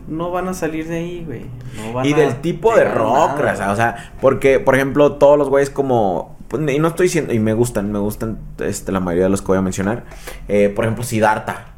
no 0.08 0.30
van 0.30 0.48
a 0.48 0.54
salir 0.54 0.88
de 0.88 0.96
ahí, 0.96 1.24
güey. 1.24 1.46
No 1.76 1.92
van 1.92 2.06
Y 2.06 2.12
a 2.12 2.16
del 2.16 2.40
tipo 2.40 2.74
de 2.74 2.84
rock, 2.84 3.28
nada. 3.36 3.36
raza, 3.42 3.72
o 3.72 3.76
sea, 3.76 4.12
porque, 4.20 4.58
por 4.58 4.74
ejemplo, 4.74 5.12
todos 5.12 5.38
los 5.38 5.48
güeyes 5.48 5.70
como 5.70 6.36
pues, 6.52 6.70
y 6.70 6.78
no 6.78 6.88
estoy 6.88 7.06
diciendo, 7.06 7.32
y 7.32 7.38
me 7.38 7.54
gustan, 7.54 7.90
me 7.92 7.98
gustan 7.98 8.38
este, 8.58 8.92
la 8.92 9.00
mayoría 9.00 9.24
de 9.24 9.30
los 9.30 9.40
que 9.40 9.48
voy 9.48 9.56
a 9.58 9.62
mencionar. 9.62 10.04
Eh, 10.48 10.68
por 10.68 10.84
ejemplo, 10.84 11.02
Siddhartha. 11.02 11.68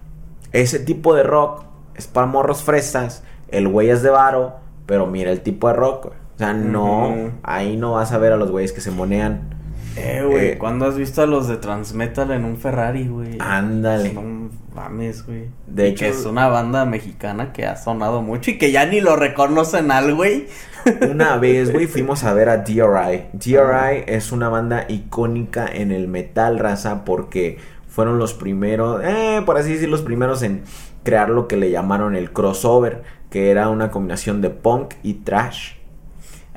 Ese 0.51 0.81
tipo 0.81 1.15
de 1.15 1.23
rock 1.23 1.65
es 1.95 2.09
para 2.09 2.27
morros 2.27 2.65
fresas. 2.65 3.23
El 3.49 3.69
güey 3.69 3.91
es 3.91 4.03
de 4.03 4.11
varo, 4.11 4.57
pero 4.87 5.07
mira 5.07 5.31
el 5.31 5.43
tipo 5.43 5.69
de 5.69 5.75
rock. 5.75 6.07
güey. 6.07 6.17
O 6.35 6.39
sea, 6.39 6.55
no, 6.55 7.31
ahí 7.45 7.77
no 7.77 7.93
vas 7.93 8.11
a 8.11 8.19
ver 8.19 8.33
a 8.33 8.37
los 8.37 8.51
güeyes 8.51 8.73
que 8.73 8.81
se 8.81 8.91
monean. 8.91 9.55
Eh, 9.97 10.23
güey, 10.29 10.47
Eh, 10.49 10.59
¿cuándo 10.59 10.87
has 10.87 10.97
visto 10.97 11.23
a 11.23 11.27
los 11.27 11.47
de 11.49 11.57
Transmetal 11.57 12.31
en 12.33 12.45
un 12.45 12.57
Ferrari, 12.57 13.07
güey? 13.07 13.37
Ándale. 13.41 14.13
No 14.13 14.51
mames, 14.75 15.25
güey. 15.25 15.45
De 15.67 15.89
Y 15.89 15.91
hecho- 15.93 16.05
que 16.05 16.09
es 16.11 16.25
una 16.27 16.49
banda 16.49 16.85
mexicana 16.85 17.53
que 17.53 17.65
ha 17.67 17.77
sonado 17.77 18.21
mucho 18.23 18.51
y 18.51 18.59
que 18.59 18.73
ya 18.73 18.87
ni 18.87 19.01
lo 19.01 19.15
reconocen 19.17 19.91
al 19.91 20.15
güey. 20.15 20.47
Una 21.11 21.37
vez, 21.37 21.73
güey, 21.73 21.87
fuimos 21.87 22.25
a 22.25 22.35
ver 22.35 22.49
a 22.49 22.59
DRI. 22.59 23.27
DRI 23.33 24.05
es 24.07 24.33
una 24.33 24.49
banda 24.49 24.85
icónica 24.89 25.67
en 25.67 25.93
el 25.93 26.09
metal, 26.09 26.59
raza, 26.59 27.05
porque 27.05 27.59
fueron 27.89 28.19
los 28.19 28.35
primeros, 28.35 29.01
eh, 29.05 29.43
por 29.47 29.57
así 29.57 29.73
decir, 29.75 29.89
los 29.89 30.03
primeros 30.03 30.43
en 30.43 30.63
crear 31.05 31.29
lo 31.31 31.47
que 31.49 31.57
le 31.57 31.71
llamaron 31.71 32.17
el 32.17 32.33
crossover, 32.33 33.03
que 33.31 33.51
era 33.51 33.69
una 33.69 33.91
combinación 33.91 34.41
de 34.43 34.51
punk 34.51 34.95
y 35.03 35.15
trash. 35.15 35.75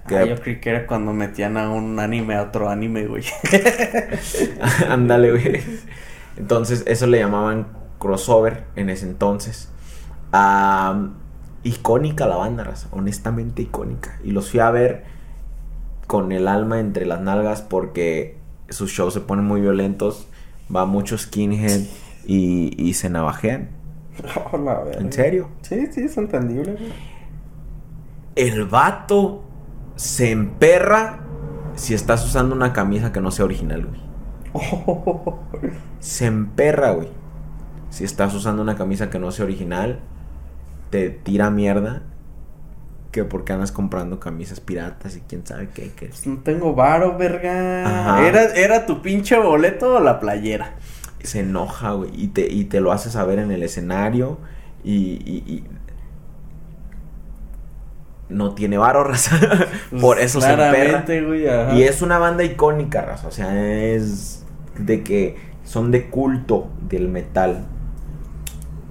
Que- 0.07 0.17
Ah, 0.17 0.25
yo 0.25 0.39
creí 0.41 0.59
que 0.59 0.69
era 0.69 0.88
cuando 0.88 1.13
metían 1.13 1.57
a 1.57 1.69
un 1.69 1.99
anime 1.99 2.35
a 2.35 2.43
otro 2.43 2.69
anime, 2.69 3.05
güey. 3.07 3.23
Ándale, 4.89 5.31
güey. 5.31 5.61
Entonces, 6.38 6.84
eso 6.88 7.07
le 7.07 7.19
llamaban 7.19 7.67
crossover 7.99 8.63
en 8.75 8.89
ese 8.89 9.05
entonces. 9.05 9.69
Icónica 11.63 12.27
la 12.27 12.38
banda, 12.38 12.63
raza, 12.63 12.88
honestamente 12.91 13.61
icónica. 13.61 14.19
Y 14.23 14.31
los 14.31 14.51
fui 14.51 14.59
a 14.61 14.69
ver 14.71 15.03
con 16.05 16.31
el 16.31 16.47
alma 16.47 16.79
entre 16.79 17.05
las 17.05 17.19
nalgas 17.19 17.61
porque 17.61 18.38
sus 18.69 18.91
shows 18.91 19.13
se 19.13 19.19
ponen 19.21 19.45
muy 19.45 19.59
violentos. 19.61 20.27
Va 20.73 20.85
mucho 20.85 21.17
skinhead 21.17 21.81
y, 22.25 22.73
y 22.81 22.93
se 22.93 23.09
navajean. 23.09 23.69
Oh, 24.51 24.57
la. 24.57 24.81
¿En 24.97 25.13
serio? 25.13 25.47
Sí, 25.61 25.88
sí, 25.91 26.01
es 26.01 26.17
entendible, 26.17 26.71
güey. 26.73 26.91
El 28.35 28.65
vato 28.65 29.43
se 29.97 30.31
emperra 30.31 31.19
si 31.75 31.93
estás 31.93 32.25
usando 32.25 32.55
una 32.55 32.71
camisa 32.71 33.11
que 33.11 33.19
no 33.19 33.29
sea 33.31 33.43
original, 33.45 33.85
güey. 33.85 34.07
Se 35.99 36.25
emperra, 36.25 36.91
güey. 36.91 37.09
Si 37.89 38.03
estás 38.03 38.33
usando 38.33 38.61
una 38.61 38.75
camisa 38.75 39.09
que 39.09 39.19
no 39.19 39.31
sea 39.31 39.45
original, 39.45 39.99
te 40.89 41.09
tira 41.09 41.49
mierda. 41.49 42.03
Que 43.11 43.23
porque 43.23 43.53
andas 43.53 43.71
comprando 43.71 44.19
camisas 44.19 44.59
piratas 44.59 45.15
y 45.17 45.21
quién 45.21 45.45
sabe 45.45 45.69
qué. 45.73 45.91
qué. 45.95 46.11
No 46.25 46.37
tengo 46.39 46.73
varo, 46.75 47.17
verga. 47.17 47.85
Ajá. 48.13 48.27
¿Era, 48.27 48.43
¿Era 48.55 48.85
tu 48.85 49.01
pinche 49.01 49.37
boleto 49.37 49.95
o 49.95 49.99
la 49.99 50.19
playera? 50.19 50.75
Se 51.23 51.39
enoja, 51.41 51.91
güey. 51.93 52.11
Y 52.13 52.27
te, 52.29 52.47
y 52.51 52.65
te 52.65 52.79
lo 52.79 52.91
hace 52.91 53.09
saber 53.09 53.39
en 53.39 53.51
el 53.51 53.63
escenario. 53.63 54.37
Y, 54.83 54.93
y- 55.25 55.43
y 55.47 55.63
no 58.29 58.53
tiene 58.53 58.77
varo, 58.77 59.03
raza. 59.05 59.37
Por 60.01 60.19
eso 60.19 60.41
se 60.41 60.51
emperra. 60.51 61.05
Güey, 61.25 61.47
ajá. 61.47 61.73
Y 61.73 61.83
es 61.83 62.01
una 62.01 62.17
banda 62.19 62.43
icónica, 62.43 63.01
raza. 63.01 63.27
O 63.27 63.31
sea, 63.31 63.55
es 63.65 64.45
de 64.77 65.03
que 65.03 65.37
son 65.63 65.91
de 65.91 66.09
culto 66.09 66.67
del 66.87 67.07
metal. 67.09 67.65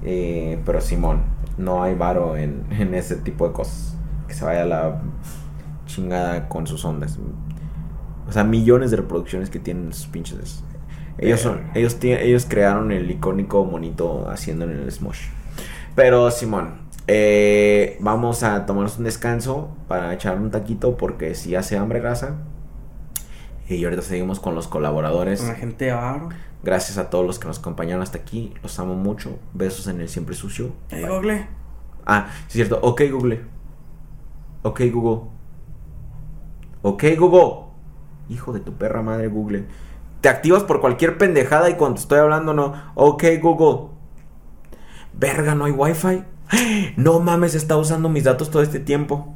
Eh, 0.04 0.58
pero 0.64 0.80
Simón, 0.80 1.22
no 1.58 1.82
hay 1.82 1.94
varo 1.94 2.36
en, 2.36 2.64
en 2.70 2.94
ese 2.94 3.16
tipo 3.16 3.46
de 3.46 3.52
cosas. 3.52 3.96
Que 4.28 4.34
se 4.34 4.44
vaya 4.44 4.62
a 4.62 4.66
la 4.66 5.02
chingada 5.86 6.48
con 6.48 6.66
sus 6.66 6.84
ondas. 6.84 7.18
O 8.28 8.32
sea, 8.32 8.42
millones 8.42 8.90
de 8.90 8.96
reproducciones 8.96 9.50
que 9.50 9.60
tienen 9.60 9.92
sus 9.92 10.06
pinches. 10.08 10.64
Ellos 11.18 11.40
son, 11.40 11.62
ellos, 11.74 11.98
tie- 12.00 12.18
ellos 12.20 12.44
crearon 12.48 12.90
el 12.92 13.10
icónico 13.10 13.64
monito 13.64 14.28
haciendo 14.28 14.64
en 14.64 14.72
el 14.72 14.90
Smosh. 14.92 15.28
Pero 15.94 16.30
Simón, 16.30 16.74
eh, 17.08 17.96
vamos 18.00 18.42
a 18.42 18.66
tomarnos 18.66 18.98
un 18.98 19.04
descanso 19.04 19.68
para 19.86 20.12
echar 20.12 20.38
un 20.38 20.50
taquito 20.50 20.96
porque 20.96 21.34
si 21.34 21.54
hace 21.54 21.76
hambre 21.76 22.00
raza. 22.00 22.36
Y 23.68 23.82
ahorita 23.84 24.02
seguimos 24.02 24.40
con 24.40 24.54
los 24.54 24.68
colaboradores. 24.68 25.40
Con 25.40 25.48
la 25.48 25.54
gente 25.54 25.86
de. 25.86 26.28
Gracias 26.62 26.98
a 26.98 27.10
todos 27.10 27.26
los 27.26 27.38
que 27.38 27.46
nos 27.46 27.58
acompañaron 27.58 28.02
hasta 28.02 28.18
aquí. 28.18 28.54
Los 28.62 28.78
amo 28.78 28.94
mucho. 28.94 29.38
Besos 29.54 29.86
en 29.88 30.00
el 30.00 30.08
siempre 30.08 30.34
sucio. 30.34 30.72
Eh, 30.90 31.02
Bye. 31.02 31.08
Google. 31.08 31.48
Ah, 32.06 32.28
es 32.46 32.52
cierto. 32.52 32.78
Ok, 32.82 33.02
Google. 33.10 33.42
Ok, 34.62 34.82
Google. 34.92 35.28
Ok, 36.82 37.04
Google. 37.18 37.66
Hijo 38.28 38.52
de 38.52 38.60
tu 38.60 38.72
perra 38.72 39.02
madre, 39.02 39.28
Google. 39.28 39.66
Te 40.20 40.28
activas 40.28 40.64
por 40.64 40.80
cualquier 40.80 41.18
pendejada 41.18 41.68
y 41.70 41.74
cuando 41.74 42.00
estoy 42.00 42.18
hablando 42.18 42.54
no. 42.54 42.72
Ok, 42.94 43.24
Google. 43.40 43.90
Verga, 45.12 45.54
no 45.54 45.64
hay 45.64 45.72
wifi. 45.72 46.24
No 46.96 47.20
mames, 47.20 47.54
está 47.54 47.76
usando 47.76 48.08
mis 48.08 48.24
datos 48.24 48.50
todo 48.50 48.62
este 48.62 48.80
tiempo. 48.80 49.34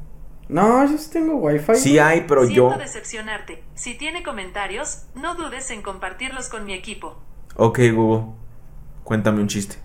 No, 0.49 0.85
yo 0.85 0.99
sí 0.99 1.11
tengo 1.11 1.37
wifi. 1.37 1.77
Sí 1.77 1.99
hay, 1.99 2.23
pero 2.23 2.45
Siento 2.45 2.73
yo... 2.73 2.78
decepcionarte. 2.78 3.62
Si 3.74 3.95
tiene 3.95 4.23
comentarios, 4.23 5.05
no 5.15 5.37
dudes 5.37 5.70
en 5.70 5.82
compartirlos 5.82 6.49
con 6.49 6.65
mi 6.65 6.74
equipo. 6.74 7.16
Ok, 7.57 7.78
Google. 7.95 8.35
Cuéntame 9.05 9.41
un 9.41 9.49
chiste. 9.49 9.77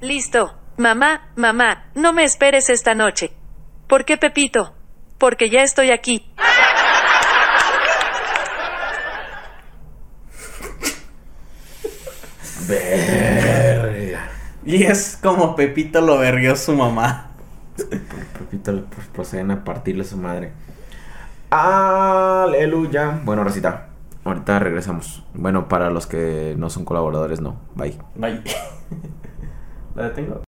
Listo. 0.00 0.52
Mamá, 0.78 1.30
mamá, 1.36 1.86
no 1.94 2.12
me 2.12 2.24
esperes 2.24 2.68
esta 2.68 2.94
noche. 2.94 3.32
¿Por 3.86 4.04
qué, 4.04 4.18
Pepito? 4.18 4.74
Porque 5.16 5.48
ya 5.48 5.62
estoy 5.62 5.90
aquí. 5.90 6.30
Verga. 12.68 13.25
Y 14.66 14.82
es 14.82 15.18
como 15.22 15.54
Pepito 15.56 16.00
lo 16.02 16.18
verguió 16.18 16.56
su 16.56 16.74
mamá. 16.74 17.28
Pepito 18.38 18.72
le 18.72 18.82
pro- 18.82 19.02
proceden 19.14 19.50
a 19.52 19.64
partirle 19.64 20.04
su 20.04 20.16
madre. 20.18 20.52
Aleluya. 21.50 23.20
Bueno, 23.24 23.44
Rosita, 23.44 23.88
ahorita 24.24 24.58
regresamos. 24.58 25.24
Bueno, 25.34 25.68
para 25.68 25.90
los 25.90 26.06
que 26.06 26.54
no 26.58 26.68
son 26.70 26.84
colaboradores, 26.84 27.40
no. 27.40 27.56
Bye. 27.74 27.96
Bye. 28.16 28.42
La 29.94 30.04
detengo. 30.10 30.42